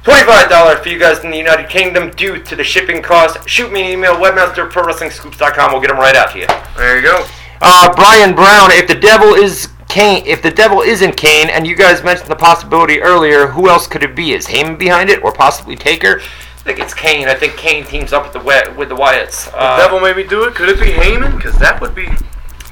$25 0.03 0.81
for 0.81 0.89
you 0.89 0.97
guys 0.97 1.23
in 1.23 1.31
the 1.31 1.38
United 1.38 1.69
Kingdom 1.69 2.09
due 2.11 2.41
to 2.41 2.55
the 2.55 2.63
shipping 2.63 3.03
cost. 3.03 3.47
Shoot 3.47 3.72
me 3.73 3.81
an 3.81 3.88
email, 3.89 4.15
webmaster, 4.15 4.69
ProWrestlingScoops.com. 4.69 5.73
We'll 5.73 5.81
get 5.81 5.89
them 5.89 5.97
right 5.97 6.15
out 6.15 6.31
to 6.31 6.39
you. 6.39 6.47
There 6.77 6.95
you 6.95 7.03
go. 7.03 7.26
Uh, 7.59 7.93
Brian 7.93 8.34
Brown, 8.34 8.72
if 8.72 8.88
the 8.88 8.95
devil 8.95 9.34
is 9.34 9.68
Kane, 9.89 10.26
if 10.26 10.41
the 10.41 10.49
devil 10.49 10.80
isn't 10.81 11.18
Kane, 11.18 11.49
and 11.49 11.68
you 11.68 11.76
guys 11.76 12.01
mentioned 12.03 12.30
the 12.30 12.35
possibility 12.35 13.01
earlier, 13.01 13.47
who 13.47 13.69
else 13.69 13.85
could 13.85 14.01
it 14.01 14.15
be? 14.15 14.31
Is 14.31 14.47
Heyman 14.47 14.80
behind 14.80 15.09
it, 15.09 15.22
or 15.22 15.34
possibly 15.34 15.76
Taker? 15.76 16.22
I 16.62 16.64
think 16.64 16.80
it's 16.80 16.94
Kane. 16.94 17.28
I 17.28 17.34
think 17.34 17.58
Kane 17.58 17.84
teams 17.86 18.14
up 18.14 18.24
with 18.24 18.34
the 18.34 18.74
with 18.78 18.90
the 18.90 18.96
Wyatts. 18.96 19.50
Uh, 19.52 19.78
Devil 19.78 20.00
maybe 20.00 20.24
do 20.24 20.44
it. 20.44 20.54
Could 20.54 20.70
it 20.70 20.80
be 20.80 20.92
Heyman? 20.92 21.36
Because 21.36 21.58
that 21.58 21.82
would 21.82 21.96
be. 21.96 22.08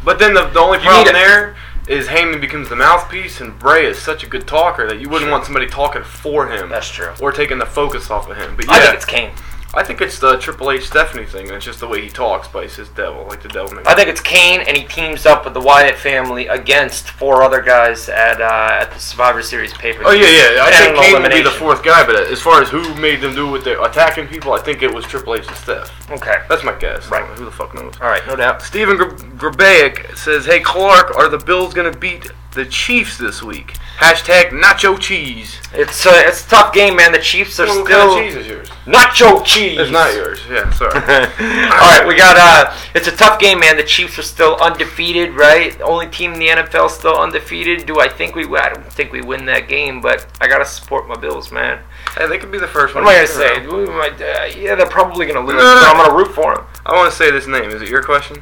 But 0.05 0.19
then 0.19 0.35
the, 0.35 0.45
the 0.45 0.59
only 0.59 0.77
problem 0.77 1.11
there 1.11 1.55
is 1.87 2.07
Heyman 2.07 2.39
becomes 2.39 2.69
the 2.69 2.75
mouthpiece, 2.75 3.41
and 3.41 3.57
Bray 3.57 3.87
is 3.87 3.97
such 3.97 4.23
a 4.23 4.27
good 4.27 4.47
talker 4.47 4.87
that 4.87 4.99
you 4.99 5.09
wouldn't 5.09 5.31
want 5.31 5.43
somebody 5.43 5.65
talking 5.65 6.03
for 6.03 6.47
him. 6.47 6.69
That's 6.69 6.87
true. 6.87 7.13
Or 7.19 7.31
taking 7.31 7.57
the 7.57 7.65
focus 7.65 8.11
off 8.11 8.29
of 8.29 8.37
him. 8.37 8.55
But 8.55 8.67
yeah, 8.67 8.73
I 8.73 8.79
think 8.81 8.93
it's 8.93 9.05
Kane. 9.05 9.31
I 9.73 9.83
think 9.83 10.01
it's 10.01 10.17
the 10.17 10.37
Triple 10.37 10.71
H 10.71 10.87
Stephanie 10.87 11.25
thing, 11.25 11.45
and 11.47 11.55
it's 11.55 11.65
just 11.65 11.79
the 11.79 11.87
way 11.87 12.01
he 12.01 12.09
talks, 12.09 12.47
but 12.47 12.63
he 12.63 12.69
says 12.69 12.89
devil, 12.89 13.25
like 13.27 13.43
the 13.43 13.49
devil. 13.49 13.77
I 13.85 13.93
think 13.93 14.09
it's 14.09 14.21
Kane, 14.21 14.61
and 14.61 14.75
he 14.75 14.83
teams 14.83 15.27
up 15.27 15.45
with 15.45 15.53
the 15.53 15.61
Wyatt 15.61 15.95
family 15.95 16.47
against 16.47 17.11
four 17.11 17.43
other 17.43 17.61
guys 17.61 18.09
at 18.09 18.41
uh, 18.41 18.79
at 18.81 18.91
the 18.91 18.99
Survivor 18.99 19.43
Series 19.43 19.71
paper. 19.73 20.01
Oh 20.05 20.11
yeah, 20.11 20.55
yeah. 20.55 20.63
I 20.63 20.71
think 20.71 20.97
Kane 20.97 21.21
would 21.21 21.31
be 21.31 21.41
the 21.41 21.51
fourth 21.51 21.83
guy, 21.83 22.03
but 22.03 22.15
as 22.15 22.41
far 22.41 22.61
as 22.63 22.69
who 22.69 22.95
made 22.95 23.21
them 23.21 23.35
do 23.35 23.47
with 23.47 23.63
the 23.63 23.79
attacking 23.83 24.27
people, 24.27 24.53
I 24.53 24.59
think 24.59 24.81
it 24.81 24.91
was 24.91 25.05
Triple 25.05 25.35
H 25.35 25.47
and 25.47 25.55
Steph. 25.57 26.09
Okay. 26.09 26.37
That's 26.49 26.63
my 26.63 26.73
guess. 26.73 27.07
Right. 27.09 27.23
Who 27.37 27.45
the 27.45 27.51
fuck 27.51 27.75
knows? 27.75 27.93
All 28.01 28.07
right, 28.07 28.25
no 28.25 28.35
doubt. 28.35 28.63
Stephen 28.63 28.97
Gr- 28.97 29.15
Grabaik 29.37 30.17
says, 30.17 30.45
"Hey 30.47 30.61
Clark, 30.61 31.15
are 31.15 31.29
the 31.29 31.37
Bills 31.37 31.75
gonna 31.75 31.95
beat 31.95 32.31
the 32.51 32.65
Chiefs 32.65 33.17
this 33.17 33.41
week?" 33.43 33.75
Hashtag 33.99 34.51
Nacho 34.51 34.97
Cheese. 34.97 35.57
It's 35.73 36.05
uh, 36.05 36.11
it's 36.15 36.45
a 36.45 36.49
tough 36.49 36.73
game, 36.73 36.95
man. 36.95 37.11
The 37.11 37.19
Chiefs 37.19 37.59
are 37.59 37.67
What 37.67 37.85
still 37.85 38.15
kind 38.15 38.27
of 38.27 38.33
cheese 38.33 38.35
is 38.37 38.47
yours? 38.47 38.69
nacho 38.87 39.43
cheese. 39.45 39.77
It's 39.77 39.91
not 39.91 40.13
yours. 40.13 40.39
Yeah, 40.49 40.69
sorry. 40.71 40.93
All 40.95 41.01
right, 41.01 42.05
we 42.07 42.15
got 42.15 42.37
uh 42.37 42.73
it's 42.95 43.07
a 43.09 43.11
tough 43.15 43.39
game, 43.39 43.59
man. 43.59 43.75
The 43.75 43.83
Chiefs 43.83 44.17
are 44.17 44.23
still 44.23 44.55
undefeated, 44.55 45.33
right? 45.33 45.79
Only 45.81 46.07
team 46.07 46.33
in 46.33 46.39
the 46.39 46.47
NFL 46.47 46.89
still 46.91 47.17
undefeated. 47.19 47.85
Do 47.85 47.99
I 47.99 48.07
think 48.07 48.35
we 48.35 48.45
I 48.57 48.69
don't 48.69 48.85
think 48.93 49.11
we 49.11 49.21
win 49.21 49.45
that 49.47 49.67
game, 49.67 49.99
but 49.99 50.25
I 50.39 50.47
got 50.47 50.59
to 50.59 50.65
support 50.65 51.07
my 51.07 51.17
Bills, 51.17 51.51
man. 51.51 51.83
hey, 52.17 52.25
they 52.27 52.37
could 52.37 52.51
be 52.53 52.57
the 52.57 52.67
first 52.67 52.95
one. 52.95 53.03
What 53.03 53.15
am 53.15 53.23
I 53.23 53.25
to 53.25 53.31
say? 53.31 53.67
We 53.67 53.85
might, 53.87 54.21
uh, 54.21 54.45
yeah, 54.57 54.75
they're 54.75 54.85
probably 54.87 55.25
going 55.25 55.35
to 55.35 55.45
lose, 55.45 55.61
No, 55.61 55.75
no, 55.75 55.81
but. 55.81 55.87
I'm 55.89 55.97
going 55.97 56.09
to 56.09 56.15
root 56.15 56.33
for 56.33 56.55
them. 56.55 56.65
I 56.85 56.93
want 56.95 57.11
to 57.11 57.15
say 57.17 57.29
this 57.31 57.47
name. 57.47 57.69
Is 57.69 57.81
it 57.81 57.89
your 57.89 58.01
question? 58.01 58.41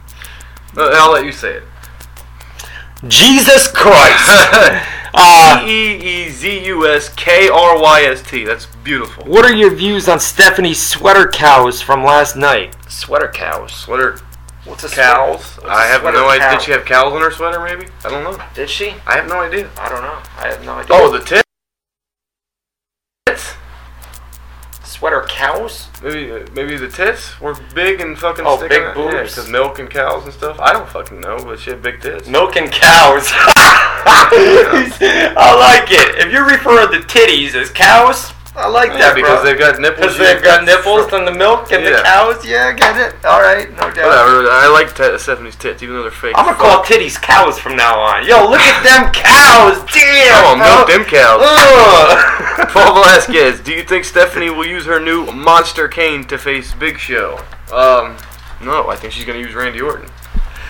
Uh, 0.78 0.92
I'll 0.94 1.12
let 1.12 1.26
you 1.26 1.32
say 1.32 1.54
it. 1.56 1.64
Jesus 3.08 3.68
Christ. 3.68 4.28
uh, 5.14 5.64
E 5.68 6.26
E 6.26 6.30
Z 6.30 6.66
U 6.66 6.88
S 6.88 7.10
K 7.10 7.48
R 7.50 7.80
Y 7.82 8.02
S 8.04 8.24
T. 8.24 8.44
That's 8.44 8.66
beautiful. 8.84 9.26
what 9.26 9.46
are 9.46 9.54
your 9.54 9.74
views 9.74 10.08
on 10.08 10.20
Stephanie's 10.20 10.82
sweater 10.82 11.28
cows 11.28 11.82
from 11.82 12.04
last 12.04 12.36
night? 12.36 12.76
Sweater 12.90 13.28
cows. 13.28 13.72
Sweater. 13.74 14.20
What's 14.66 14.84
a 14.84 14.90
cows? 14.90 15.46
Sweater? 15.46 15.68
What's 15.68 15.80
I 15.80 15.86
a 15.86 15.88
have 15.90 16.04
no 16.04 16.28
idea. 16.30 16.40
cow? 16.40 16.52
Did 16.52 16.62
she 16.62 16.72
have 16.72 16.86
cows 16.86 17.14
in 17.14 17.22
her 17.22 17.32
sweater? 17.32 17.60
Maybe. 17.64 17.88
I 18.04 18.10
don't 18.10 18.24
know. 18.24 18.44
Did 18.54 18.70
she? 18.70 18.96
I 19.06 19.16
have 19.16 19.28
no 19.28 19.40
idea. 19.42 19.70
I 19.78 19.90
don't 19.90 20.02
know. 20.02 20.20
I 20.38 20.48
have 20.48 20.66
no 20.66 20.74
idea. 20.74 20.90
Oh, 20.92 21.12
the 21.12 21.20
tits. 21.20 21.44
Tits? 23.28 23.54
Sweater 24.98 25.22
cows? 25.30 25.88
Maybe 26.02 26.44
maybe 26.54 26.76
the 26.78 26.88
tits 26.88 27.40
were 27.40 27.56
big 27.76 28.02
and 28.02 28.18
fucking 28.18 28.46
Oh, 28.48 28.60
big 28.60 28.72
out. 28.82 28.98
Yeah, 28.98 29.12
boobs. 29.12 29.36
'cause 29.36 29.48
milk 29.50 29.80
and 29.80 29.90
cows 29.90 30.24
and 30.26 30.34
stuff. 30.34 30.60
I 30.60 30.74
don't 30.74 30.90
fucking 30.90 31.20
know, 31.22 31.38
but 31.44 31.60
she 31.60 31.70
had 31.72 31.82
big 31.82 32.02
tits. 32.02 32.28
Milk 32.28 32.56
and 32.56 32.72
cows. 32.72 33.32
I 34.30 35.56
like 35.60 35.92
it. 35.92 36.26
If 36.26 36.32
you're 36.32 36.46
referring 36.46 36.92
to 37.00 37.08
titties 37.08 37.54
as 37.56 37.70
cows, 37.70 38.32
I 38.58 38.68
like 38.68 38.90
Yeah, 38.90 39.14
that, 39.14 39.16
because 39.16 39.42
bro. 39.42 39.46
they've 39.46 39.60
got 39.60 39.80
nipples. 39.80 40.18
Because 40.18 40.18
they've 40.18 40.42
got 40.44 40.66
nipples 40.66 41.14
and 41.14 41.28
the 41.28 41.32
milk 41.32 41.72
and 41.72 41.86
the 41.86 42.02
cows. 42.02 42.44
Yeah, 42.44 42.74
get 42.74 42.98
it. 42.98 43.14
All 43.24 43.40
right, 43.40 43.70
no 43.70 43.86
doubt. 43.94 44.10
Whatever. 44.10 44.50
I 44.50 44.68
like 44.74 44.96
t- 44.98 45.18
Stephanie's 45.20 45.56
tits, 45.56 45.84
even 45.84 45.94
though 45.96 46.02
they're 46.02 46.12
fake. 46.12 46.34
I'm 46.36 46.46
gonna 46.46 46.58
call 46.58 46.84
titties 46.84 47.22
cows 47.22 47.60
from 47.60 47.76
now 47.76 48.00
on. 48.00 48.26
Yo, 48.26 48.50
look 48.50 48.60
at 48.60 48.82
them 48.82 49.14
cows. 49.14 49.78
Damn. 49.94 50.58
Come 50.58 50.62
on, 50.62 50.66
milk 50.66 50.88
them 50.90 51.06
cows. 51.06 51.38
Paul 52.74 52.94
Velasquez, 52.96 53.62
do 53.62 53.72
you 53.72 53.84
think 53.84 54.06
Stephanie 54.06 54.50
will 54.50 54.66
use 54.66 54.86
her 54.86 55.00
new 55.00 55.26
monster 55.32 55.88
Kane 55.88 56.24
to 56.26 56.38
face 56.40 56.74
Big 56.74 56.98
Show? 56.98 57.38
Um, 57.72 58.18
no, 58.62 58.90
I 58.90 58.96
think 58.96 59.14
she's 59.14 59.26
gonna 59.26 59.38
use 59.40 59.54
Randy 59.54 59.82
Orton. 59.82 60.10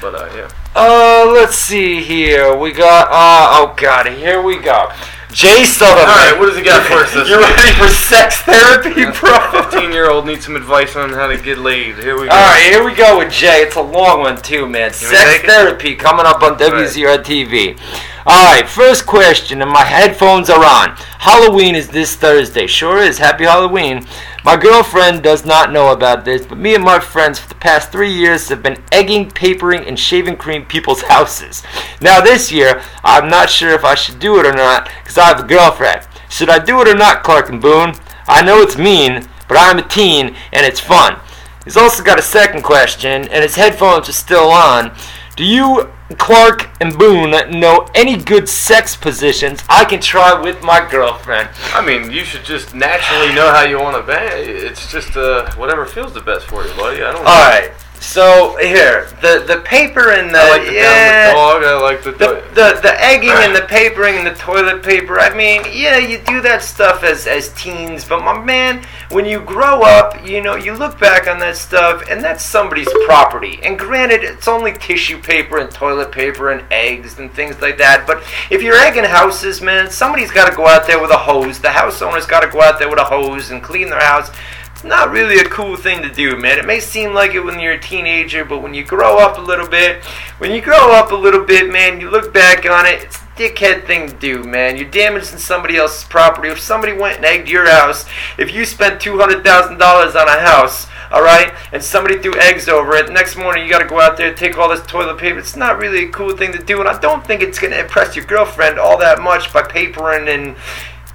But 0.01 0.13
uh, 0.13 0.29
yeah. 0.35 0.49
Uh, 0.75 1.31
let's 1.33 1.55
see 1.55 2.01
here. 2.03 2.55
We 2.55 2.71
got. 2.73 3.07
Uh, 3.07 3.47
oh 3.63 3.73
god, 3.77 4.07
here 4.07 4.41
we 4.41 4.59
go. 4.59 4.89
Jay 5.31 5.65
Sullivan. 5.65 5.99
All 5.99 6.15
right, 6.15 6.35
what 6.39 6.45
does 6.47 6.57
he 6.57 6.63
got 6.63 6.85
for 6.87 6.93
us 7.03 7.13
this 7.13 7.29
You 7.29 7.37
week? 7.37 7.47
ready 7.57 7.73
for 7.77 7.87
sex 7.89 8.37
therapy, 8.41 9.05
bro? 9.19 9.61
Fifteen-year-old 9.69 10.25
needs 10.25 10.45
some 10.45 10.55
advice 10.55 10.95
on 10.95 11.09
how 11.11 11.27
to 11.27 11.37
get 11.37 11.57
laid. 11.57 11.95
Here 11.97 12.17
we 12.17 12.27
go. 12.27 12.31
All 12.31 12.37
right, 12.37 12.63
here 12.71 12.83
we 12.83 12.93
go 12.95 13.19
with 13.19 13.31
Jay. 13.31 13.61
It's 13.61 13.75
a 13.75 13.81
long 13.81 14.21
one 14.21 14.41
too, 14.41 14.67
man. 14.67 14.93
Sex 14.93 15.11
take 15.23 15.43
it? 15.43 15.47
therapy 15.49 15.95
coming 15.95 16.25
up 16.25 16.41
on 16.41 16.57
WZR 16.57 17.19
TV. 17.23 17.77
All 18.25 18.53
right, 18.53 18.67
first 18.67 19.05
question, 19.05 19.61
and 19.61 19.69
my 19.71 19.83
headphones 19.83 20.49
are 20.49 20.63
on. 20.63 20.95
Halloween 21.19 21.75
is 21.75 21.87
this 21.89 22.15
Thursday. 22.15 22.67
Sure 22.67 22.97
is. 22.97 23.17
Happy 23.17 23.43
Halloween. 23.43 24.05
My 24.47 24.55
girlfriend 24.55 25.23
does 25.23 25.45
not 25.45 25.73
know 25.73 25.91
about 25.91 26.23
this, 26.23 26.45
but 26.45 26.57
me 26.57 26.73
and 26.73 26.81
my 26.81 27.01
friends 27.01 27.37
for 27.37 27.49
the 27.49 27.55
past 27.55 27.91
three 27.91 28.13
years 28.13 28.47
have 28.47 28.63
been 28.63 28.81
egging, 28.93 29.29
papering, 29.29 29.85
and 29.85 29.99
shaving 29.99 30.37
cream 30.37 30.65
people's 30.65 31.01
houses. 31.09 31.63
Now 31.99 32.21
this 32.21 32.49
year, 32.49 32.81
I'm 33.03 33.29
not 33.29 33.49
sure 33.49 33.71
if 33.71 33.83
I 33.83 33.93
should 33.93 34.19
do 34.19 34.39
it 34.39 34.45
or 34.45 34.53
not, 34.53 34.89
because 35.03 35.17
I 35.17 35.25
have 35.25 35.41
a 35.41 35.43
girlfriend. 35.45 36.07
Should 36.29 36.49
I 36.49 36.59
do 36.59 36.79
it 36.79 36.87
or 36.87 36.95
not, 36.95 37.23
Clark 37.23 37.49
and 37.49 37.61
Boone? 37.61 37.93
I 38.25 38.41
know 38.41 38.61
it's 38.61 38.77
mean, 38.77 39.27
but 39.49 39.57
I'm 39.59 39.79
a 39.79 39.87
teen 39.89 40.33
and 40.53 40.65
it's 40.65 40.79
fun. 40.79 41.19
He's 41.65 41.75
also 41.75 42.01
got 42.01 42.17
a 42.17 42.21
second 42.21 42.63
question, 42.63 43.27
and 43.27 43.43
his 43.43 43.55
headphones 43.55 44.07
are 44.07 44.13
still 44.13 44.47
on. 44.47 44.95
Do 45.37 45.45
you, 45.45 45.87
Clark 46.17 46.67
and 46.81 46.97
Boone, 46.97 47.29
know 47.59 47.87
any 47.93 48.17
good 48.17 48.49
sex 48.49 48.95
positions 48.95 49.63
I 49.69 49.85
can 49.85 50.01
try 50.01 50.33
with 50.33 50.63
my 50.63 50.79
girlfriend? 50.89 51.49
I 51.75 51.85
mean, 51.85 52.09
you 52.09 52.23
should 52.23 52.43
just 52.43 52.73
naturally 52.73 53.35
know 53.35 53.51
how 53.51 53.61
you 53.61 53.77
want 53.77 53.97
to 53.97 54.01
bang. 54.01 54.31
It's 54.49 54.91
just 54.91 55.15
uh, 55.15 55.53
whatever 55.53 55.85
feels 55.85 56.15
the 56.15 56.21
best 56.21 56.47
for 56.47 56.65
you, 56.65 56.73
buddy. 56.73 57.03
I 57.03 57.11
don't. 57.11 57.23
know 57.23 57.29
All 57.29 57.49
right. 57.49 57.71
So 57.99 58.57
here, 58.57 59.07
the 59.21 59.43
the 59.47 59.61
paper 59.61 60.11
and 60.11 60.33
the 60.33 60.39
I 60.39 60.49
like 60.49 60.67
the 60.67 60.73
yeah, 60.73 61.33
dog. 61.33 61.63
I 61.63 61.81
like 61.81 62.03
the. 62.03 62.11
the, 62.11 62.43
the 62.53 62.79
the 62.81 63.03
egging 63.03 63.29
and 63.29 63.55
the 63.55 63.61
papering 63.67 64.17
and 64.17 64.27
the 64.27 64.35
toilet 64.35 64.83
paper. 64.83 65.19
I 65.19 65.35
mean, 65.35 65.63
yeah, 65.71 65.97
you 65.97 66.19
do 66.19 66.41
that 66.41 66.61
stuff 66.61 67.03
as 67.03 67.27
as 67.27 67.53
teens, 67.53 68.05
but 68.05 68.23
my 68.23 68.39
man, 68.39 68.85
when 69.09 69.25
you 69.25 69.39
grow 69.41 69.81
up, 69.81 70.25
you 70.25 70.41
know, 70.41 70.55
you 70.55 70.73
look 70.73 70.99
back 70.99 71.27
on 71.27 71.39
that 71.39 71.57
stuff, 71.57 72.03
and 72.09 72.23
that's 72.23 72.45
somebody's 72.45 72.91
property. 73.05 73.59
And 73.63 73.77
granted, 73.77 74.23
it's 74.23 74.47
only 74.47 74.73
tissue 74.73 75.19
paper 75.19 75.57
and 75.57 75.71
toilet 75.71 76.11
paper 76.11 76.51
and 76.51 76.65
eggs 76.71 77.19
and 77.19 77.31
things 77.33 77.59
like 77.61 77.77
that. 77.79 78.05
But 78.05 78.23
if 78.51 78.61
you're 78.61 78.77
egging 78.77 79.05
houses, 79.05 79.61
man, 79.61 79.89
somebody's 79.89 80.31
got 80.31 80.49
to 80.49 80.55
go 80.55 80.67
out 80.67 80.85
there 80.87 81.01
with 81.01 81.11
a 81.11 81.17
hose. 81.17 81.59
The 81.59 81.71
house 81.71 82.01
owner's 82.01 82.25
got 82.25 82.41
to 82.41 82.47
go 82.47 82.61
out 82.61 82.79
there 82.79 82.89
with 82.89 82.99
a 82.99 83.05
hose 83.05 83.49
and 83.49 83.61
clean 83.63 83.89
their 83.89 83.99
house. 83.99 84.31
It's 84.77 84.83
not 84.83 85.09
really 85.09 85.39
a 85.39 85.49
cool 85.49 85.75
thing 85.75 86.03
to 86.03 86.09
do, 86.13 86.37
man. 86.37 86.59
It 86.59 86.67
may 86.67 86.79
seem 86.79 87.11
like 87.11 87.33
it 87.33 87.39
when 87.39 87.59
you're 87.59 87.73
a 87.73 87.81
teenager, 87.81 88.45
but 88.45 88.61
when 88.61 88.75
you 88.75 88.85
grow 88.85 89.17
up 89.17 89.39
a 89.39 89.41
little 89.41 89.67
bit, 89.67 90.05
when 90.37 90.51
you 90.51 90.61
grow 90.61 90.93
up 90.93 91.11
a 91.11 91.15
little 91.15 91.43
bit, 91.43 91.71
man, 91.71 91.99
you 91.99 92.11
look 92.11 92.31
back 92.31 92.63
on 92.67 92.85
it, 92.85 93.01
it's 93.01 93.15
a 93.15 93.25
dickhead 93.35 93.87
thing 93.87 94.07
to 94.07 94.13
do, 94.13 94.43
man. 94.43 94.77
You're 94.77 94.91
damaging 94.91 95.39
somebody 95.39 95.77
else's 95.77 96.03
property. 96.03 96.49
If 96.49 96.59
somebody 96.59 96.93
went 96.93 97.15
and 97.17 97.25
egged 97.25 97.49
your 97.49 97.67
house, 97.67 98.05
if 98.37 98.53
you 98.53 98.65
spent 98.65 99.01
$200,000 99.01 99.81
on 99.81 100.27
a 100.27 100.39
house, 100.41 100.85
all 101.09 101.23
right, 101.23 101.55
and 101.71 101.83
somebody 101.83 102.19
threw 102.19 102.35
eggs 102.39 102.69
over 102.69 102.93
it, 102.97 103.11
next 103.11 103.35
morning 103.35 103.65
you 103.65 103.71
got 103.71 103.79
to 103.79 103.85
go 103.85 103.99
out 103.99 104.15
there 104.15 104.27
and 104.27 104.37
take 104.37 104.59
all 104.59 104.69
this 104.69 104.85
toilet 104.85 105.17
paper. 105.17 105.39
It's 105.39 105.55
not 105.55 105.79
really 105.79 106.05
a 106.05 106.09
cool 106.09 106.37
thing 106.37 106.51
to 106.51 106.61
do, 106.63 106.81
and 106.81 106.87
I 106.87 106.99
don't 106.99 107.25
think 107.25 107.41
it's 107.41 107.57
to 107.61 107.79
impress 107.79 108.15
your 108.15 108.25
girlfriend 108.25 108.77
all 108.77 108.99
that 108.99 109.21
much 109.21 109.51
by 109.51 109.63
papering 109.63 110.27
and 110.29 110.55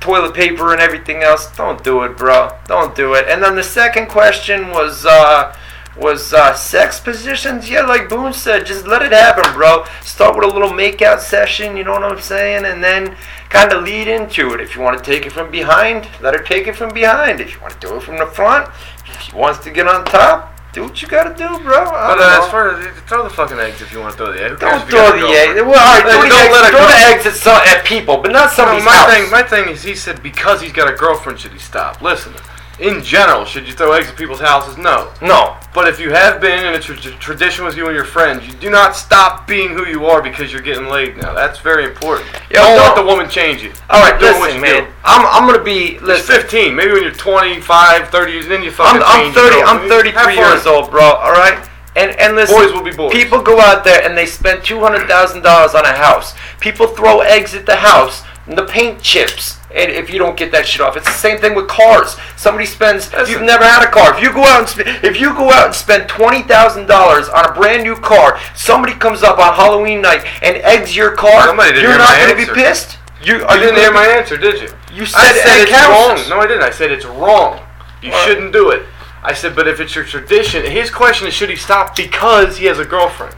toilet 0.03 0.35
paper 0.35 0.73
and 0.73 0.81
everything 0.81 1.23
else. 1.23 1.55
Don't 1.57 1.83
do 1.83 2.03
it, 2.03 2.17
bro. 2.17 2.59
Don't 2.67 2.95
do 2.95 3.15
it. 3.15 3.27
And 3.29 3.43
then 3.43 3.55
the 3.55 3.63
second 3.63 4.09
question 4.09 4.71
was 4.71 5.07
uh 5.07 5.57
was 5.97 6.33
uh, 6.33 6.55
sex 6.55 7.01
positions. 7.01 7.69
Yeah, 7.69 7.83
like 7.83 8.09
Boone 8.09 8.33
said, 8.33 8.65
just 8.65 8.87
let 8.87 9.03
it 9.03 9.13
happen, 9.13 9.53
bro. 9.53 9.85
Start 10.01 10.35
with 10.35 10.45
a 10.45 10.53
little 10.53 10.71
makeout 10.71 11.21
session, 11.21 11.77
you 11.77 11.85
know 11.85 11.93
what 11.93 12.05
I'm 12.05 12.21
saying? 12.21 12.65
And 12.65 12.83
then 12.83 13.15
kind 13.51 13.73
of 13.73 13.85
lead 13.85 14.09
into 14.09 14.55
it. 14.55 14.61
If 14.61 14.75
you 14.75 14.81
want 14.81 14.97
to 14.97 15.05
take 15.05 15.27
it 15.27 15.33
from 15.33 15.51
behind, 15.51 16.09
let 16.23 16.35
her 16.35 16.43
take 16.43 16.67
it 16.67 16.77
from 16.77 16.95
behind. 16.95 17.41
If 17.41 17.55
you 17.55 17.61
want 17.61 17.79
to 17.79 17.87
do 17.87 17.97
it 17.97 18.03
from 18.03 18.17
the 18.17 18.27
front, 18.27 18.71
if 19.07 19.21
she 19.21 19.37
wants 19.37 19.59
to 19.65 19.71
get 19.71 19.87
on 19.87 20.05
top, 20.07 20.52
do 20.73 20.85
what 20.85 21.03
you 21.03 21.09
gotta 21.09 21.35
do, 21.37 21.47
bro. 21.63 21.85
I 21.85 22.17
But 22.17 22.19
uh, 22.19 22.45
as 22.45 22.51
far 22.51 22.71
as 22.71 22.97
throw 23.05 23.23
the 23.25 23.31
fucking 23.31 23.59
eggs 23.59 23.83
if 23.83 23.93
you 23.93 24.01
want 24.01 24.13
to 24.13 24.17
throw 24.17 24.33
the 24.33 24.43
eggs. 24.43 24.59
Don't 24.59 24.81
if 24.81 24.89
you 24.89 24.93
got 24.97 25.19
throw 25.19 25.29
the 25.29 25.35
eggs. 25.37 25.61
Well, 25.61 25.69
all 25.69 25.77
right, 25.77 26.03
throw, 26.03 26.23
the 26.23 26.29
don't 26.29 26.41
eggs, 26.41 26.69
throw 26.71 26.87
the 26.87 27.03
eggs 27.13 27.27
at, 27.27 27.35
some, 27.35 27.61
at 27.67 27.85
people, 27.85 28.17
but 28.17 28.33
not 28.33 28.51
No, 28.51 28.57
somebody's 28.57 28.85
my 28.85 28.97
house. 28.97 29.13
thing, 29.13 29.31
my 29.31 29.43
thing 29.43 29.69
is, 29.69 29.83
he 29.83 29.95
said 29.95 30.23
because 30.23 30.63
he's 30.63 30.73
got 30.73 30.89
a 30.89 30.97
girlfriend, 30.97 31.39
should 31.41 31.53
he 31.53 31.59
stop? 31.59 32.01
Listen, 32.01 32.33
in 32.81 33.03
general, 33.03 33.45
should 33.45 33.67
you 33.67 33.75
throw 33.75 33.93
eggs 33.93 34.09
at 34.09 34.17
people's 34.17 34.41
houses? 34.41 34.77
No. 34.77 35.13
no. 35.21 35.57
But 35.75 35.89
if 35.89 36.01
you 36.01 36.11
have 36.11 36.41
been 36.41 36.65
in 36.65 36.75
a 36.75 36.81
tra- 36.81 36.97
tradition 36.97 37.65
with 37.65 37.77
you 37.77 37.87
and 37.87 37.95
your 37.95 38.05
friends, 38.05 38.47
you 38.47 38.53
do 38.55 38.71
not 38.71 38.97
stop 38.97 39.47
being 39.47 39.71
who 39.71 39.87
you 39.87 40.07
are 40.07 40.23
because 40.23 40.53
you're 40.53 40.63
getting 40.63 40.87
laid 40.89 41.17
now. 41.17 41.35
That's 41.35 41.59
very 41.61 41.85
important. 41.85 42.29
Don't 42.51 42.77
let 42.77 42.97
the 42.97 43.05
woman 43.05 43.29
change 43.29 43.63
you. 43.63 43.73
All 43.89 44.01
right, 44.01 44.19
doing 44.19 44.33
what 44.39 44.53
listen, 44.53 44.57
you 44.57 44.63
man. 44.63 44.85
do. 44.85 44.93
I'm, 45.05 45.27
I'm 45.27 45.51
gonna 45.51 45.65
be 45.65 45.95
It's 45.95 46.03
listen. 46.03 46.41
15. 46.41 46.75
Maybe 46.75 46.93
when 46.93 47.03
you're 47.03 47.13
25, 47.13 48.09
30 48.09 48.33
years, 48.33 48.49
then 48.49 48.63
you 48.63 48.71
fucking 48.71 49.03
I'm, 49.03 49.07
I'm 49.07 49.25
change 49.25 49.37
your 49.37 49.51
30. 49.51 49.63
I'm 49.63 49.89
girlfriend. 49.89 50.15
33 50.17 50.35
years 50.37 50.67
old, 50.67 50.91
bro. 50.91 51.03
All 51.03 51.33
right. 51.33 51.69
And 51.95 52.19
and 52.19 52.35
listen, 52.37 52.57
Boys 52.57 52.73
will 52.73 52.83
be 52.83 52.91
boys. 52.91 53.13
People 53.13 53.43
go 53.43 53.61
out 53.61 53.85
there 53.85 54.03
and 54.03 54.17
they 54.17 54.25
spend 54.25 54.65
two 54.65 54.81
hundred 54.81 55.07
thousand 55.09 55.43
dollars 55.43 55.75
on 55.75 55.85
a 55.85 55.93
house. 55.93 56.33
People 56.59 56.87
throw 56.87 57.21
eggs 57.21 57.55
at 57.55 57.67
the 57.67 57.77
house, 57.77 58.23
and 58.47 58.59
the 58.59 58.65
paint 58.67 59.03
chips. 59.03 59.59
And 59.75 59.91
if 59.91 60.11
you 60.11 60.19
don't 60.19 60.37
get 60.37 60.53
that 60.53 60.67
shit 60.67 60.83
off, 60.83 60.97
it's 60.97 61.07
the 61.07 61.13
same 61.13 61.39
thing 61.39 61.55
with 61.55 61.67
cars. 61.67 62.17
Somebody 62.37 62.67
spends. 62.67 63.11
If 63.15 63.31
you've 63.31 63.43
never 63.43 63.65
had 63.65 63.83
a 63.83 63.91
car, 63.91 64.15
if 64.15 64.23
you 64.23 64.33
go 64.33 64.45
out 64.45 64.61
and 64.61 64.69
sp- 64.69 64.85
if 65.03 65.19
you 65.19 65.33
go 65.35 65.51
out 65.51 65.67
and 65.67 65.75
spend 65.75 66.09
twenty 66.09 66.43
thousand 66.43 66.87
dollars 66.87 67.29
on 67.29 67.47
a 67.47 67.53
brand 67.55 67.83
new 67.83 67.97
car, 67.97 68.39
somebody 68.55 68.95
comes 68.95 69.23
up 69.23 69.39
on 69.39 69.55
Halloween 69.55 70.03
night 70.03 70.27
and 70.43 70.57
eggs 70.59 70.95
your 70.95 71.17
car. 71.17 71.47
Somebody 71.47 71.73
didn't 71.73 71.89
you're 71.89 71.99
not 71.99 72.19
gonna 72.21 72.37
be 72.37 72.53
pissed. 72.53 72.99
You 73.23 73.45
are 73.45 73.57
you 73.57 73.63
didn't 73.63 73.77
hear 73.77 73.93
my 73.93 74.07
answer, 74.07 74.37
did 74.37 74.61
you? 74.61 74.69
You 74.93 75.07
said, 75.07 75.21
I 75.21 75.33
said 75.33 75.63
it's 75.63 75.73
wrong. 75.73 76.29
No, 76.29 76.43
I 76.43 76.47
didn't. 76.47 76.65
I 76.65 76.71
said 76.71 76.91
it's 76.93 77.07
wrong. 77.07 77.61
You 78.03 78.11
Alright. 78.11 78.27
shouldn't 78.29 78.53
do 78.53 78.71
it. 78.71 78.83
I 79.23 79.33
said, 79.33 79.55
but 79.55 79.69
if 79.69 79.79
it's 79.79 79.95
your 79.95 80.05
tradition, 80.05 80.69
his 80.69 80.91
question 80.91 81.29
is, 81.29 81.35
should 81.35 81.49
he 81.49 81.57
stop 81.57 81.95
because 81.95 82.59
he 82.59 82.67
has 82.67 82.81
a 82.81 82.85
girlfriend? 82.85 83.37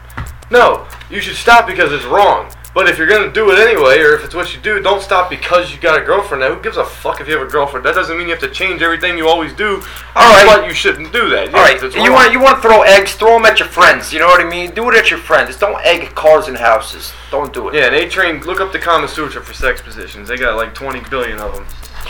No, 0.49 0.87
you 1.09 1.21
should 1.21 1.35
stop 1.35 1.67
because 1.67 1.93
it's 1.93 2.05
wrong. 2.05 2.51
But 2.75 2.89
if 2.89 2.97
you're 2.97 3.07
gonna 3.07 3.31
do 3.31 3.51
it 3.51 3.57
anyway, 3.57 3.99
or 4.01 4.15
if 4.15 4.25
it's 4.25 4.35
what 4.35 4.53
you 4.53 4.59
do, 4.59 4.81
don't 4.81 5.01
stop 5.01 5.29
because 5.29 5.71
you 5.73 5.79
got 5.79 5.97
a 5.97 6.03
girlfriend. 6.03 6.41
Now, 6.41 6.53
who 6.53 6.61
gives 6.61 6.75
a 6.75 6.83
fuck 6.83 7.21
if 7.21 7.27
you 7.29 7.37
have 7.37 7.47
a 7.47 7.49
girlfriend? 7.49 7.85
That 7.85 7.95
doesn't 7.95 8.17
mean 8.17 8.27
you 8.27 8.33
have 8.33 8.43
to 8.43 8.51
change 8.51 8.81
everything 8.81 9.17
you 9.17 9.29
always 9.29 9.53
do. 9.53 9.81
Alright. 10.13 10.45
but 10.45 10.67
you 10.67 10.73
shouldn't 10.73 11.13
do 11.13 11.29
that. 11.29 11.55
All 11.55 11.61
right, 11.61 11.81
you 11.81 12.11
want 12.11 12.33
you 12.33 12.41
want 12.41 12.61
to 12.61 12.67
throw 12.67 12.81
eggs? 12.81 13.15
Throw 13.15 13.35
them 13.35 13.45
at 13.45 13.59
your 13.59 13.69
friends. 13.69 14.11
You 14.11 14.19
know 14.19 14.27
what 14.27 14.45
I 14.45 14.49
mean? 14.49 14.71
Do 14.71 14.89
it 14.89 14.95
at 14.95 15.09
your 15.09 15.19
friends. 15.19 15.57
Don't 15.57 15.81
egg 15.85 16.13
cars 16.15 16.49
and 16.49 16.57
houses. 16.57 17.13
Don't 17.31 17.53
do 17.53 17.69
it. 17.69 17.75
Yeah, 17.75 17.85
and 17.85 17.95
they 17.95 18.09
train. 18.09 18.41
Look 18.41 18.59
up 18.59 18.73
the 18.73 18.79
Kama 18.79 19.07
Sutra 19.07 19.41
for 19.41 19.53
sex 19.53 19.81
positions. 19.81 20.27
They 20.27 20.35
got 20.35 20.57
like 20.57 20.75
20 20.75 20.99
billion 21.09 21.39
of 21.39 21.55
them. 21.55 21.65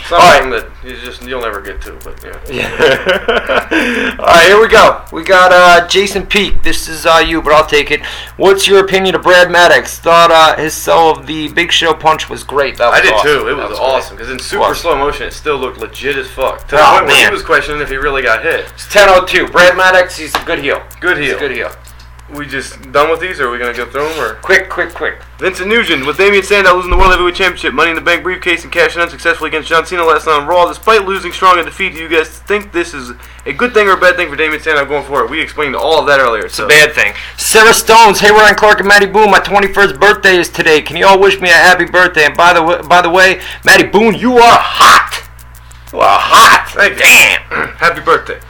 Some 0.08 0.20
All 0.20 0.40
right. 0.40 0.50
that 0.50 0.70
you 0.84 0.96
just 1.00 1.22
you'll 1.22 1.40
never 1.40 1.60
get 1.60 1.80
to, 1.82 1.92
but 2.04 2.22
yeah. 2.22 2.40
Yeah. 2.52 4.16
All 4.18 4.24
right, 4.26 4.46
here 4.46 4.60
we 4.60 4.68
go. 4.68 5.04
We 5.12 5.24
got 5.24 5.50
uh, 5.52 5.86
Jason 5.88 6.26
Peak. 6.26 6.62
This 6.62 6.88
is 6.88 7.06
uh, 7.06 7.18
you, 7.26 7.42
but 7.42 7.52
I'll 7.52 7.66
take 7.66 7.90
it. 7.90 8.04
What's 8.36 8.66
your 8.68 8.84
opinion 8.84 9.14
of 9.14 9.22
Brad 9.22 9.50
Maddox? 9.50 9.98
Thought 9.98 10.30
uh, 10.30 10.56
his 10.60 10.74
sell 10.74 11.10
of 11.10 11.26
the 11.26 11.48
Big 11.48 11.72
Show 11.72 11.92
punch 11.94 12.28
was 12.30 12.44
great. 12.44 12.76
That 12.78 12.90
was 12.90 12.98
I 13.00 13.02
did 13.02 13.12
awesome. 13.14 13.26
too. 13.26 13.48
It 13.48 13.54
That 13.56 13.70
was, 13.70 13.78
awesome 13.78 14.16
because 14.16 14.30
in 14.30 14.38
super 14.38 14.68
Was. 14.68 14.80
slow 14.80 14.96
motion, 14.96 15.26
it 15.26 15.32
still 15.32 15.56
looked 15.56 15.78
legit 15.78 16.16
as 16.16 16.28
fuck. 16.30 16.66
To 16.68 16.76
Oh, 16.76 16.78
the 16.78 16.84
point 16.84 17.06
where 17.06 17.14
man. 17.16 17.26
he 17.26 17.32
was 17.32 17.42
questioning 17.42 17.80
if 17.80 17.88
he 17.88 17.96
really 17.96 18.22
got 18.22 18.42
hit. 18.42 18.60
It's 18.74 18.86
10:02. 18.86 19.50
Brad 19.50 19.76
Maddox, 19.76 20.16
he's 20.16 20.34
a 20.34 20.44
good 20.44 20.60
heel. 20.60 20.82
Good 21.00 21.18
He's 21.18 21.28
a 21.28 21.30
heel. 21.30 21.38
good 21.40 21.50
heel. 21.52 21.70
We 22.28 22.44
just 22.44 22.90
done 22.90 23.08
with 23.08 23.20
these, 23.20 23.38
or 23.38 23.46
are 23.46 23.50
we 23.52 23.58
gonna 23.58 23.72
go 23.72 23.86
through 23.86 24.08
them? 24.08 24.18
Or 24.18 24.34
Quick, 24.42 24.68
quick, 24.68 24.92
quick. 24.92 25.14
Vincent 25.38 25.68
Nugent 25.68 26.04
with 26.04 26.16
Damien 26.16 26.42
Sandow 26.42 26.74
losing 26.74 26.90
the 26.90 26.96
World 26.96 27.12
Heavyweight 27.12 27.36
Championship, 27.36 27.72
Money 27.72 27.90
in 27.90 27.94
the 27.94 28.02
Bank 28.02 28.24
briefcase, 28.24 28.64
and 28.64 28.72
cashing 28.72 29.00
unsuccessfully 29.00 29.46
against 29.48 29.68
John 29.68 29.86
Cena 29.86 30.04
last 30.04 30.26
night 30.26 30.32
on 30.40 30.46
Raw. 30.48 30.66
Despite 30.66 31.04
losing 31.04 31.30
strong 31.30 31.60
in 31.60 31.64
defeat, 31.64 31.92
do 31.92 32.00
you 32.00 32.08
guys 32.08 32.28
think 32.28 32.72
this 32.72 32.94
is 32.94 33.12
a 33.44 33.52
good 33.52 33.72
thing 33.74 33.86
or 33.86 33.92
a 33.92 33.96
bad 33.96 34.16
thing 34.16 34.28
for 34.28 34.34
Damien 34.34 34.60
Sandow 34.60 34.84
going 34.86 35.04
forward? 35.04 35.30
We 35.30 35.40
explained 35.40 35.76
all 35.76 36.00
of 36.00 36.06
that 36.08 36.18
earlier. 36.18 36.46
It's 36.46 36.58
a 36.58 36.66
bad 36.66 36.94
thing. 36.94 37.14
Sarah 37.36 37.72
Stones, 37.72 38.18
hey 38.18 38.32
Ryan 38.32 38.56
Clark 38.56 38.80
and 38.80 38.88
Matty 38.88 39.06
Boone. 39.06 39.30
My 39.30 39.38
21st 39.38 40.00
birthday 40.00 40.36
is 40.36 40.48
today. 40.48 40.82
Can 40.82 40.96
you 40.96 41.06
all 41.06 41.20
wish 41.20 41.40
me 41.40 41.48
a 41.50 41.52
happy 41.52 41.84
birthday? 41.84 42.24
And 42.24 42.36
by 42.36 42.52
the 42.52 42.62
way, 42.62 42.80
by 42.88 43.02
the 43.02 43.10
way, 43.10 43.40
Matty 43.64 43.84
Boone, 43.86 44.14
you 44.16 44.32
are 44.38 44.58
hot. 44.58 45.22
You 45.92 46.00
are 46.00 46.18
hot. 46.18 46.70
Thank 46.74 46.94
you. 46.94 47.04
Damn. 47.04 47.68
Happy 47.76 48.00
birthday. 48.00 48.40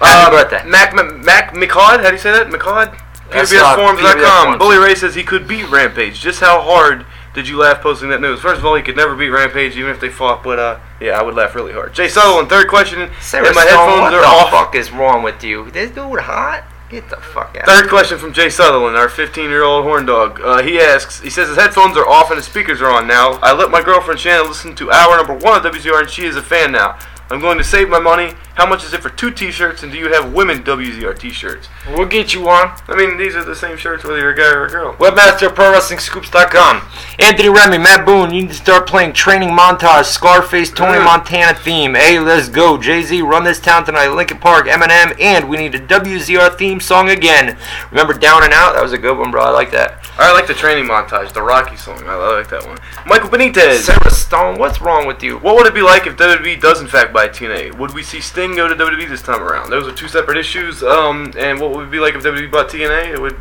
Uh, 0.00 0.30
birthday. 0.30 0.68
Mac, 0.68 0.92
Mac 0.92 1.54
McCod, 1.54 2.02
how 2.02 2.08
do 2.08 2.12
you 2.12 2.18
say 2.18 2.32
that? 2.32 2.48
McCod? 2.48 2.98
That's 3.34 3.52
not 3.52 3.78
PWSforums.com. 3.78 4.54
PWSforums. 4.54 4.58
Bully 4.58 4.78
Ray 4.78 4.94
says 4.94 5.14
he 5.14 5.22
could 5.24 5.46
beat 5.46 5.68
Rampage. 5.70 6.20
Just 6.20 6.40
how 6.40 6.60
hard 6.62 7.04
did 7.34 7.48
you 7.48 7.58
laugh 7.58 7.80
posting 7.80 8.08
that 8.10 8.20
news? 8.20 8.40
First 8.40 8.60
of 8.60 8.64
all, 8.66 8.74
he 8.76 8.82
could 8.82 8.96
never 8.96 9.14
beat 9.16 9.30
Rampage 9.30 9.76
even 9.76 9.90
if 9.90 10.00
they 10.00 10.08
fought, 10.08 10.42
but 10.42 10.58
uh, 10.58 10.80
yeah, 11.00 11.18
I 11.18 11.22
would 11.22 11.34
laugh 11.34 11.54
really 11.54 11.72
hard. 11.72 11.92
Jay 11.94 12.08
Sutherland, 12.08 12.48
third 12.48 12.68
question. 12.68 13.10
Sarah 13.20 13.46
and 13.48 13.54
my 13.56 13.64
Stone, 13.66 13.76
headphones 13.76 14.00
what 14.00 14.14
are 14.14 14.20
the 14.20 14.26
off. 14.26 14.50
fuck 14.50 14.74
is 14.74 14.90
wrong 14.90 15.22
with 15.22 15.42
you? 15.42 15.70
This 15.70 15.90
dude 15.90 16.20
hot? 16.20 16.64
Get 16.90 17.08
the 17.08 17.16
fuck 17.16 17.56
out. 17.56 17.66
Third 17.66 17.88
question 17.88 18.18
from 18.18 18.32
Jay 18.32 18.50
Sutherland, 18.50 18.96
our 18.96 19.08
15-year-old 19.08 19.84
horn 19.84 20.06
dog. 20.06 20.40
Uh, 20.40 20.62
he 20.62 20.78
asks, 20.78 21.20
he 21.20 21.30
says 21.30 21.48
his 21.48 21.56
headphones 21.56 21.96
are 21.96 22.06
off 22.06 22.30
and 22.30 22.36
his 22.36 22.46
speakers 22.46 22.80
are 22.82 22.90
on 22.90 23.06
now. 23.08 23.32
I 23.42 23.52
let 23.52 23.70
my 23.70 23.82
girlfriend 23.82 24.20
Shannon 24.20 24.46
listen 24.46 24.76
to 24.76 24.92
hour 24.92 25.16
number 25.16 25.34
one 25.34 25.56
of 25.64 25.72
WZR 25.72 26.00
and 26.02 26.10
she 26.10 26.24
is 26.26 26.36
a 26.36 26.42
fan 26.42 26.70
now. 26.72 26.98
I'm 27.34 27.40
going 27.40 27.58
to 27.58 27.64
save 27.64 27.88
my 27.88 27.98
money. 27.98 28.32
How 28.54 28.64
much 28.64 28.84
is 28.84 28.94
it 28.94 29.02
for 29.02 29.10
two 29.10 29.32
T-shirts? 29.32 29.82
And 29.82 29.90
do 29.90 29.98
you 29.98 30.12
have 30.12 30.32
women 30.32 30.62
WZR 30.62 31.18
T-shirts? 31.18 31.68
We'll 31.88 32.06
get 32.06 32.32
you 32.32 32.42
one. 32.42 32.68
I 32.86 32.94
mean, 32.96 33.16
these 33.18 33.34
are 33.34 33.42
the 33.42 33.56
same 33.56 33.76
shirts 33.76 34.04
whether 34.04 34.20
you're 34.20 34.30
a 34.30 34.36
guy 34.36 34.52
or 34.52 34.66
a 34.66 34.70
girl. 34.70 34.94
Webmaster 34.94 35.52
Pro 35.52 35.72
Wrestling 35.72 35.98
Scoops.com. 35.98 36.82
Anthony 37.18 37.48
Remy, 37.48 37.78
Matt 37.78 38.06
Boone, 38.06 38.32
you 38.32 38.42
need 38.42 38.50
to 38.50 38.54
start 38.54 38.86
playing 38.86 39.12
training 39.14 39.48
montage, 39.48 40.04
Scarface, 40.04 40.70
Tony 40.70 40.98
Mm. 40.98 41.04
Montana 41.04 41.54
theme. 41.58 41.94
Hey, 41.96 42.20
let's 42.20 42.48
go. 42.48 42.78
Jay 42.78 43.02
Z, 43.02 43.20
run 43.22 43.42
this 43.42 43.58
town 43.58 43.84
tonight. 43.84 44.06
Linkin 44.08 44.38
Park, 44.38 44.66
Eminem, 44.68 45.20
and 45.20 45.48
we 45.48 45.56
need 45.56 45.74
a 45.74 45.80
WZR 45.80 46.56
theme 46.56 46.78
song 46.78 47.10
again. 47.10 47.58
Remember 47.90 48.14
Down 48.14 48.44
and 48.44 48.52
Out? 48.52 48.74
That 48.74 48.82
was 48.84 48.92
a 48.92 48.98
good 48.98 49.18
one, 49.18 49.32
bro. 49.32 49.42
I 49.42 49.50
like 49.50 49.72
that. 49.72 49.98
I 50.16 50.32
like 50.32 50.46
the 50.46 50.54
training 50.54 50.84
montage, 50.84 51.32
the 51.32 51.42
Rocky 51.42 51.74
song. 51.74 52.00
I 52.06 52.14
like 52.36 52.48
that 52.50 52.64
one. 52.64 52.78
Michael 53.04 53.28
Benitez. 53.30 53.78
Sarah 53.78 54.10
Stone, 54.12 54.60
what's 54.60 54.80
wrong 54.80 55.08
with 55.08 55.24
you? 55.24 55.38
What 55.38 55.56
would 55.56 55.66
it 55.66 55.74
be 55.74 55.82
like 55.82 56.06
if 56.06 56.16
WWE 56.16 56.60
does 56.60 56.80
in 56.80 56.86
fact 56.86 57.12
buy 57.12 57.23
TNA? 57.28 57.78
Would 57.78 57.94
we 57.94 58.02
see 58.02 58.20
Sting 58.20 58.54
go 58.56 58.68
to 58.68 58.74
WWE 58.74 59.08
this 59.08 59.22
time 59.22 59.42
around? 59.42 59.70
Those 59.70 59.86
are 59.86 59.92
two 59.94 60.08
separate 60.08 60.36
issues. 60.38 60.82
Um, 60.82 61.32
and 61.38 61.60
what 61.60 61.70
would 61.70 61.86
it 61.86 61.90
be 61.90 61.98
like 62.00 62.14
if 62.14 62.22
WWE 62.22 62.50
bought 62.50 62.68
TNA? 62.68 63.14
It 63.14 63.20
would 63.20 63.36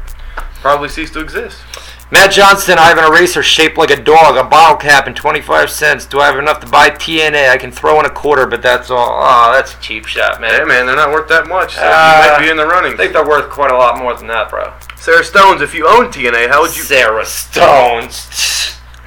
probably 0.61 0.89
cease 0.89 1.11
to 1.11 1.19
exist. 1.19 1.59
Matt 2.11 2.31
Johnston, 2.31 2.77
I 2.77 2.89
have 2.89 2.99
an 2.99 3.05
eraser 3.05 3.41
shaped 3.41 3.75
like 3.75 3.89
a 3.89 3.95
dog, 3.99 4.37
a 4.37 4.43
bottle 4.47 4.77
cap, 4.77 5.07
and 5.07 5.15
25 5.15 5.71
cents. 5.71 6.05
Do 6.05 6.19
I 6.19 6.27
have 6.27 6.37
enough 6.37 6.59
to 6.59 6.67
buy 6.67 6.91
TNA? 6.91 7.49
I 7.49 7.57
can 7.57 7.71
throw 7.71 7.99
in 7.99 8.05
a 8.05 8.09
quarter, 8.09 8.45
but 8.45 8.61
that's 8.61 8.91
all. 8.91 9.19
Oh, 9.23 9.51
that's 9.51 9.73
a 9.73 9.79
cheap 9.79 10.05
shot, 10.05 10.39
man. 10.39 10.51
Hey 10.53 10.63
man, 10.63 10.85
they're 10.85 10.95
not 10.95 11.11
worth 11.11 11.27
that 11.29 11.47
much. 11.47 11.73
So 11.73 11.81
Uh, 11.83 12.21
you 12.23 12.29
might 12.31 12.39
be 12.45 12.51
in 12.51 12.57
the 12.57 12.67
running. 12.67 12.93
I 12.93 12.97
think 12.97 13.13
they're 13.13 13.25
worth 13.27 13.49
quite 13.49 13.71
a 13.71 13.75
lot 13.75 13.97
more 13.97 14.13
than 14.15 14.27
that, 14.27 14.51
bro. 14.51 14.73
Sarah 14.95 15.23
Stones, 15.23 15.61
if 15.63 15.73
you 15.73 15.87
own 15.87 16.11
TNA, 16.11 16.49
how 16.49 16.61
would 16.61 16.75
you? 16.77 16.83
Sarah 16.83 17.25
Stones. 17.25 18.27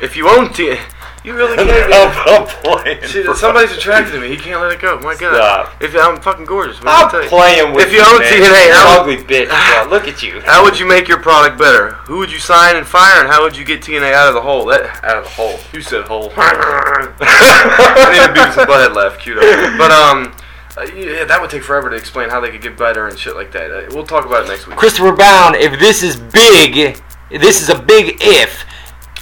If 0.01 0.16
you 0.16 0.28
own 0.28 0.48
TNA, 0.48 0.81
you 1.27 1.35
really 1.35 1.57
can't. 1.57 1.93
I'm 1.93 2.47
playing. 2.62 3.03
See, 3.05 3.24
bro. 3.24 3.35
somebody's 3.35 3.73
attracted 3.77 4.12
to 4.12 4.20
me. 4.20 4.28
He 4.28 4.36
can't 4.36 4.61
let 4.61 4.73
it 4.73 4.81
go. 4.81 4.98
My 5.01 5.15
God. 5.16 5.35
Stop. 5.35 5.82
If 5.82 5.94
I'm 5.97 6.20
fucking 6.20 6.44
gorgeous, 6.47 6.78
what 6.81 6.89
I'm 6.89 7.01
do 7.01 7.07
I 7.07 7.11
tell 7.11 7.23
you? 7.24 7.28
playing 7.28 7.73
with 7.74 7.86
If 7.89 7.93
you 7.93 8.01
own 8.01 8.20
man. 8.20 8.32
TNA, 8.32 8.66
You're 8.66 8.74
how- 8.74 9.01
ugly 9.01 9.16
bitch, 9.19 9.48
bro. 9.48 9.90
Look 9.90 10.07
at 10.09 10.23
you. 10.23 10.40
How 10.43 10.62
would 10.62 10.78
you 10.78 10.86
make 10.86 11.09
your 11.09 11.19
product 11.20 11.59
better? 11.59 11.93
Who 12.07 12.19
would 12.19 12.31
you 12.32 12.39
sign 12.39 12.77
and 12.77 12.86
fire, 12.86 13.20
and 13.20 13.28
how 13.28 13.43
would 13.43 13.57
you 13.57 13.65
get 13.65 13.82
TNA 13.82 14.12
out 14.15 14.28
of 14.28 14.35
the 14.35 14.40
hole? 14.43 14.65
That 14.66 15.05
out 15.05 15.19
of 15.19 15.24
the 15.24 15.31
hole. 15.31 15.59
You 15.73 15.81
said 15.82 16.05
hole. 16.07 16.32
I 16.36 18.11
need 18.12 18.19
a 18.23 18.32
Beavis 18.32 18.59
and 18.59 18.69
Butthead 18.69 18.94
laugh 18.94 19.19
queued 19.19 19.39
up. 19.39 19.78
But 19.78 19.90
um, 19.90 20.35
uh, 20.77 20.82
yeah, 20.94 21.24
that 21.24 21.40
would 21.40 21.51
take 21.51 21.62
forever 21.62 21.90
to 21.90 21.97
explain 21.97 22.31
how 22.31 22.40
they 22.40 22.51
could 22.51 22.62
get 22.62 22.77
better 22.77 23.09
and 23.09 23.19
shit 23.19 23.35
like 23.35 23.51
that. 23.53 23.70
Uh, 23.70 23.86
we'll 23.94 24.07
talk 24.07 24.27
about 24.27 24.44
it 24.44 24.48
next 24.48 24.66
week. 24.66 24.77
Christopher 24.77 25.12
Bound, 25.12 25.57
if 25.57 25.78
this 25.81 26.03
is 26.03 26.16
big, 26.16 27.01
this 27.31 27.62
is 27.62 27.69
a 27.69 27.78
big 27.78 28.19
if. 28.20 28.65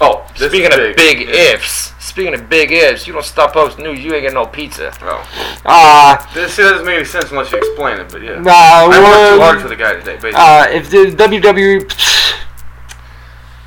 Oh, 0.00 0.26
This 0.36 0.50
speaking 0.50 0.72
is 0.72 0.78
of 0.78 0.96
big. 0.96 1.18
big 1.18 1.28
ifs, 1.28 1.93
speaking 2.04 2.34
of 2.34 2.48
big 2.48 2.70
ifs, 2.72 3.06
you 3.06 3.12
don't 3.12 3.24
stop 3.24 3.52
posting 3.54 3.84
news, 3.84 3.98
you 4.00 4.12
ain't 4.14 4.22
get 4.24 4.34
no 4.34 4.46
pizza. 4.46 4.92
Oh, 5.02 5.60
Uh, 5.64 6.34
this 6.34 6.54
shit 6.54 6.64
doesn't 6.64 6.84
make 6.86 6.96
any 6.96 7.04
sense 7.04 7.30
unless 7.30 7.50
you 7.50 7.58
explain 7.58 7.98
it. 7.98 8.10
But 8.12 8.22
yeah, 8.22 8.32
uh, 8.32 8.42
I 8.46 8.86
worked 8.88 8.96
too 8.96 9.02
well, 9.02 9.40
hard 9.40 9.60
for 9.62 9.68
the 9.68 9.76
guy 9.76 9.94
today. 9.94 10.14
Basically, 10.14 10.32
Uh, 10.34 10.66
if 10.68 10.90
the 10.90 11.06
WWE. 11.16 11.90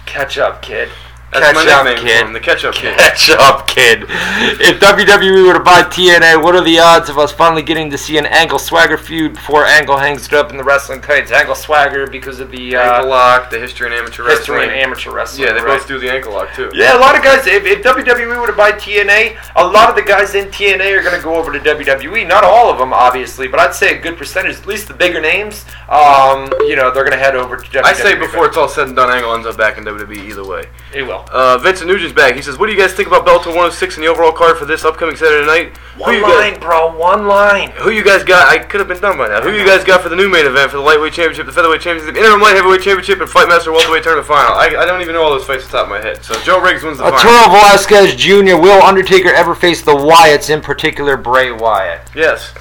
Catch 0.05 0.37
up, 0.37 0.61
kid. 0.61 0.89
That's 1.33 1.53
my 1.55 1.65
catch 1.65 1.73
up, 1.73 1.85
nickname 1.85 2.05
kid. 2.05 2.19
for 2.19 2.25
him, 2.27 2.33
the 2.33 2.39
ketchup 2.39 2.73
kid. 2.73 2.97
Catch 2.97 3.29
up, 3.31 3.67
kid. 3.67 4.05
If 4.59 4.79
WWE 4.79 5.45
were 5.45 5.53
to 5.53 5.59
buy 5.59 5.83
TNA, 5.83 6.41
what 6.41 6.55
are 6.55 6.63
the 6.63 6.79
odds 6.79 7.09
of 7.09 7.17
us 7.17 7.31
finally 7.31 7.61
getting 7.61 7.89
to 7.91 7.97
see 7.97 8.17
an 8.17 8.25
Angle 8.25 8.59
Swagger 8.59 8.97
feud 8.97 9.33
before 9.33 9.65
Angle 9.65 9.97
hangs 9.97 10.25
it 10.25 10.33
up 10.33 10.51
in 10.51 10.57
the 10.57 10.63
wrestling 10.63 11.01
kites? 11.01 11.31
Angle 11.31 11.55
Swagger 11.55 12.07
because 12.07 12.39
of 12.39 12.49
the 12.51 12.75
uh, 12.75 12.81
ankle 12.81 13.09
lock, 13.09 13.49
the 13.49 13.59
history 13.59 13.87
in 13.87 13.93
amateur 13.93 14.23
history 14.29 14.57
wrestling. 14.57 14.77
in 14.77 14.83
amateur 14.83 15.11
wrestling. 15.11 15.47
yeah, 15.47 15.53
they 15.53 15.59
right? 15.59 15.77
both 15.77 15.87
do 15.87 15.99
the 15.99 16.09
ankle 16.11 16.33
lock 16.33 16.53
too. 16.53 16.71
Yeah, 16.73 16.97
a 16.97 16.99
lot 16.99 17.15
of 17.15 17.23
guys. 17.23 17.45
If, 17.45 17.65
if 17.65 17.83
WWE 17.83 18.39
were 18.39 18.47
to 18.47 18.53
buy 18.53 18.71
TNA, 18.71 19.37
a 19.55 19.67
lot 19.67 19.89
of 19.89 19.95
the 19.95 20.03
guys 20.03 20.33
in 20.35 20.45
TNA 20.47 20.97
are 20.97 21.03
going 21.03 21.15
to 21.17 21.23
go 21.23 21.35
over 21.35 21.51
to 21.51 21.59
WWE. 21.59 22.27
Not 22.27 22.43
all 22.43 22.69
of 22.71 22.77
them, 22.77 22.93
obviously, 22.93 23.47
but 23.47 23.59
I'd 23.59 23.75
say 23.75 23.97
a 23.97 24.01
good 24.01 24.17
percentage, 24.17 24.55
at 24.57 24.65
least 24.65 24.87
the 24.87 24.93
bigger 24.93 25.19
names. 25.19 25.65
Um, 25.89 26.51
you 26.61 26.75
know, 26.75 26.91
they're 26.91 27.03
going 27.03 27.11
to 27.11 27.17
head 27.17 27.35
over 27.35 27.57
to 27.57 27.69
WWE. 27.69 27.83
I 27.83 27.93
say 27.93 28.17
before 28.17 28.45
it's 28.45 28.57
all 28.57 28.69
said 28.69 28.87
and 28.87 28.95
done, 28.95 29.09
Angle 29.09 29.33
ends 29.33 29.47
up 29.47 29.57
back 29.57 29.77
in 29.77 29.83
WWE 29.83 30.29
either 30.29 30.45
way. 30.45 30.63
it 30.93 31.03
will. 31.03 31.16
Uh, 31.31 31.57
Vincent 31.57 31.87
Nugent's 31.89 32.13
back. 32.13 32.35
He 32.35 32.41
says, 32.41 32.57
"What 32.57 32.67
do 32.67 32.73
you 32.73 32.79
guys 32.79 32.93
think 32.93 33.07
about 33.07 33.25
Bellator 33.25 33.47
106 33.47 33.95
and 33.95 34.03
the 34.03 34.07
overall 34.09 34.31
card 34.31 34.57
for 34.57 34.65
this 34.65 34.83
upcoming 34.85 35.15
Saturday 35.15 35.45
night? 35.45 35.77
Who 35.95 36.01
One 36.03 36.13
you 36.15 36.21
line, 36.21 36.53
guys, 36.53 36.59
bro. 36.61 36.95
One 36.95 37.27
line. 37.27 37.71
who 37.71 37.89
you 37.89 38.03
guys 38.03 38.23
got? 38.23 38.47
I 38.47 38.59
could 38.59 38.79
have 38.79 38.87
been 38.87 38.99
done 38.99 39.17
by 39.17 39.27
now. 39.29 39.41
Who 39.41 39.51
you 39.51 39.65
guys 39.65 39.83
got 39.83 40.01
for 40.01 40.09
the 40.09 40.15
new 40.15 40.29
main 40.29 40.45
event 40.45 40.69
for 40.71 40.77
the 40.77 40.83
lightweight 40.83 41.13
championship, 41.13 41.45
the 41.47 41.51
featherweight 41.51 41.81
championship, 41.81 42.13
the 42.13 42.19
interim 42.21 42.39
light 42.41 42.55
heavyweight 42.55 42.81
championship, 42.81 43.19
and 43.19 43.29
Fightmaster 43.29 43.71
welterweight 43.73 44.03
tournament 44.03 44.27
final? 44.27 44.53
I, 44.55 44.67
I 44.77 44.85
don't 44.85 45.01
even 45.01 45.13
know 45.15 45.23
all 45.23 45.31
those 45.31 45.45
fights 45.45 45.65
off 45.65 45.71
the 45.71 45.77
top 45.77 45.85
of 45.85 45.89
my 45.91 45.99
head. 46.01 46.23
So 46.23 46.39
Joe 46.41 46.61
Riggs 46.61 46.83
wins 46.83 46.99
the 46.99 47.03
final. 47.05 47.17
Arturo 47.17 47.49
Velasquez 47.57 48.15
Jr. 48.15 48.57
Will 48.61 48.81
Undertaker 48.83 49.29
ever 49.33 49.55
face 49.55 49.81
the 49.81 49.95
Wyatts, 49.95 50.49
in 50.49 50.61
particular 50.61 51.17
Bray 51.17 51.51
Wyatt? 51.51 52.01
Yes. 52.15 52.53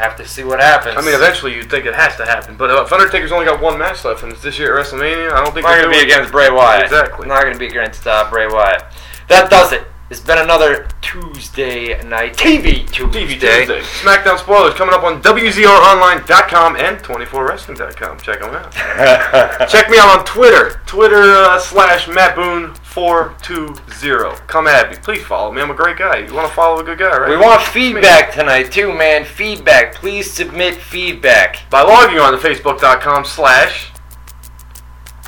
Have 0.00 0.16
to 0.16 0.26
see 0.26 0.44
what 0.44 0.60
happens. 0.60 0.96
I 0.96 1.02
mean, 1.02 1.14
eventually 1.14 1.54
you'd 1.54 1.68
think 1.68 1.84
it 1.84 1.94
has 1.94 2.16
to 2.16 2.24
happen, 2.24 2.56
but 2.56 2.70
uh, 2.70 2.82
if 2.82 2.90
Undertaker's 2.90 3.32
only 3.32 3.44
got 3.44 3.60
one 3.60 3.78
match 3.78 4.02
left, 4.02 4.22
and 4.22 4.32
it's 4.32 4.40
this 4.40 4.58
year 4.58 4.78
at 4.78 4.86
WrestleMania, 4.86 5.30
I 5.30 5.44
don't 5.44 5.52
think 5.52 5.64
not 5.64 5.72
they're 5.72 5.82
going 5.82 5.94
to 5.94 6.00
be 6.00 6.10
against 6.10 6.32
Bray 6.32 6.48
Wyatt. 6.50 6.84
Exactly. 6.84 7.28
Not 7.28 7.42
going 7.42 7.52
to 7.52 7.58
be 7.58 7.66
against 7.66 8.06
uh, 8.06 8.26
Bray 8.30 8.46
Wyatt. 8.46 8.82
That 9.28 9.50
does 9.50 9.72
it. 9.72 9.86
It's 10.10 10.18
been 10.18 10.38
another 10.38 10.88
Tuesday 11.02 12.02
night 12.02 12.36
TV 12.36 12.84
Tuesday. 12.90 13.26
TV 13.26 13.38
Tuesday. 13.38 13.80
SmackDown 13.80 14.40
spoilers 14.40 14.74
coming 14.74 14.92
up 14.92 15.04
on 15.04 15.22
WZROnline.com 15.22 16.74
and 16.74 16.98
24Wrestling.com. 16.98 18.18
Check 18.18 18.40
them 18.40 18.52
out. 18.52 18.72
Check 19.70 19.88
me 19.88 19.98
out 19.98 20.18
on 20.18 20.24
Twitter. 20.24 20.80
Twitter 20.84 21.22
uh, 21.22 21.60
slash 21.60 22.06
MattBoone420. 22.06 24.48
Come 24.48 24.66
at 24.66 24.90
me. 24.90 24.96
Please 24.96 25.22
follow 25.22 25.52
me. 25.52 25.62
I'm 25.62 25.70
a 25.70 25.74
great 25.74 25.96
guy. 25.96 26.18
You 26.18 26.34
want 26.34 26.48
to 26.48 26.54
follow 26.54 26.80
a 26.80 26.84
good 26.84 26.98
guy, 26.98 27.16
right? 27.16 27.30
We 27.30 27.36
want 27.36 27.62
feedback 27.62 28.32
tonight 28.32 28.72
too, 28.72 28.92
man. 28.92 29.24
Feedback. 29.24 29.94
Please 29.94 30.28
submit 30.28 30.74
feedback. 30.74 31.70
By 31.70 31.82
logging 31.82 32.18
on 32.18 32.32
to 32.32 32.38
Facebook.com 32.38 33.24
slash 33.24 33.89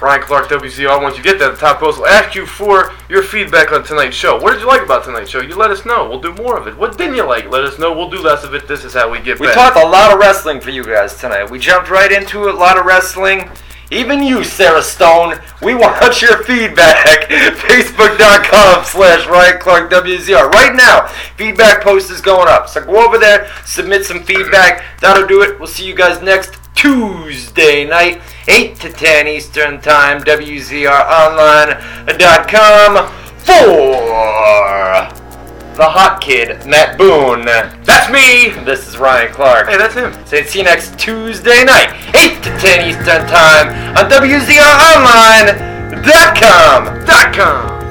Ryan 0.03 0.23
Clark 0.23 0.49
WZR. 0.49 1.01
Once 1.01 1.17
you 1.17 1.23
get 1.23 1.39
that, 1.39 1.53
the 1.53 1.57
top 1.57 1.79
post 1.79 1.99
we'll 1.99 2.09
ask 2.09 2.35
you 2.35 2.45
for 2.45 2.93
your 3.09 3.23
feedback 3.23 3.73
on 3.73 3.85
tonight's 3.85 4.17
show. 4.17 4.37
What 4.39 4.53
did 4.53 4.61
you 4.61 4.67
like 4.67 4.83
about 4.83 5.05
tonight's 5.05 5.31
show? 5.31 5.41
You 5.41 5.55
let 5.57 5.71
us 5.71 5.85
know. 5.87 6.09
We'll 6.09 6.21
do 6.21 6.35
more 6.35 6.59
of 6.59 6.67
it. 6.67 6.77
What 6.77 6.99
didn't 6.99 7.15
you 7.15 7.25
like? 7.25 7.49
Let 7.49 7.65
us 7.65 7.79
know. 7.79 7.93
We'll 7.97 8.11
do 8.11 8.21
less 8.21 8.43
of 8.45 8.53
it. 8.55 8.67
This 8.67 8.85
is 8.85 8.93
how 8.95 9.11
we 9.11 9.21
get 9.21 9.39
We 9.39 9.47
back. 9.47 9.55
talked 9.55 9.77
a 9.77 9.87
lot 9.87 10.13
of 10.13 10.19
wrestling 10.19 10.61
for 10.61 10.71
you 10.71 10.85
guys 10.85 11.17
tonight. 11.19 11.51
We 11.51 11.59
jumped 11.59 11.89
right 11.89 12.11
into 12.11 12.49
it, 12.49 12.55
a 12.55 12.59
lot 12.59 12.77
of 12.79 12.85
wrestling. 12.85 13.49
Even 13.93 14.23
you, 14.23 14.43
Sarah 14.43 14.83
Stone, 14.83 15.39
we 15.61 15.75
want 15.75 16.23
your 16.23 16.43
feedback. 16.45 17.29
Facebook.com 17.29 18.85
slash 18.85 19.27
Ryan 19.27 19.61
Clark 19.61 19.91
WZR. 19.91 20.51
Right 20.51 20.75
now, 20.75 21.07
feedback 21.37 21.83
post 21.83 22.11
is 22.11 22.23
going 22.23 22.49
up. 22.49 22.71
So 22.71 22.83
go 22.85 23.07
over 23.07 23.19
there, 23.19 23.51
submit 23.67 24.07
some 24.07 24.23
feedback. 24.23 24.83
That'll 25.01 25.27
do 25.27 25.43
it. 25.43 25.59
We'll 25.59 25.69
see 25.69 25.87
you 25.87 25.95
guys 25.95 26.23
next 26.23 26.59
Tuesday 26.75 27.85
night, 27.85 28.23
8 28.49 28.77
to 28.77 28.93
10 28.93 29.29
Eastern 29.29 29.81
Time, 29.81 30.21
WZROnline.com 30.23 33.09
for 33.39 35.09
the 35.77 35.89
hot 35.89 36.21
kid, 36.21 36.67
Matt 36.67 36.99
Boone. 36.99 37.45
That's 37.45 38.11
me! 38.13 38.51
This 38.65 38.89
is 38.89 38.99
Ryan 38.99 39.33
Clark. 39.33 39.69
Hey, 39.69 39.79
that's 39.79 39.95
him. 39.95 40.13
Say 40.27 40.43
see 40.45 40.59
you 40.59 40.65
next 40.65 40.99
Tuesday 40.99 41.63
night, 41.65 41.95
8 42.15 42.43
to 42.43 42.51
10 42.59 42.89
Eastern 42.89 43.27
Time 43.27 43.69
on 43.97 44.11
WZROnline.com. 44.11 45.73
Com. 47.33 47.82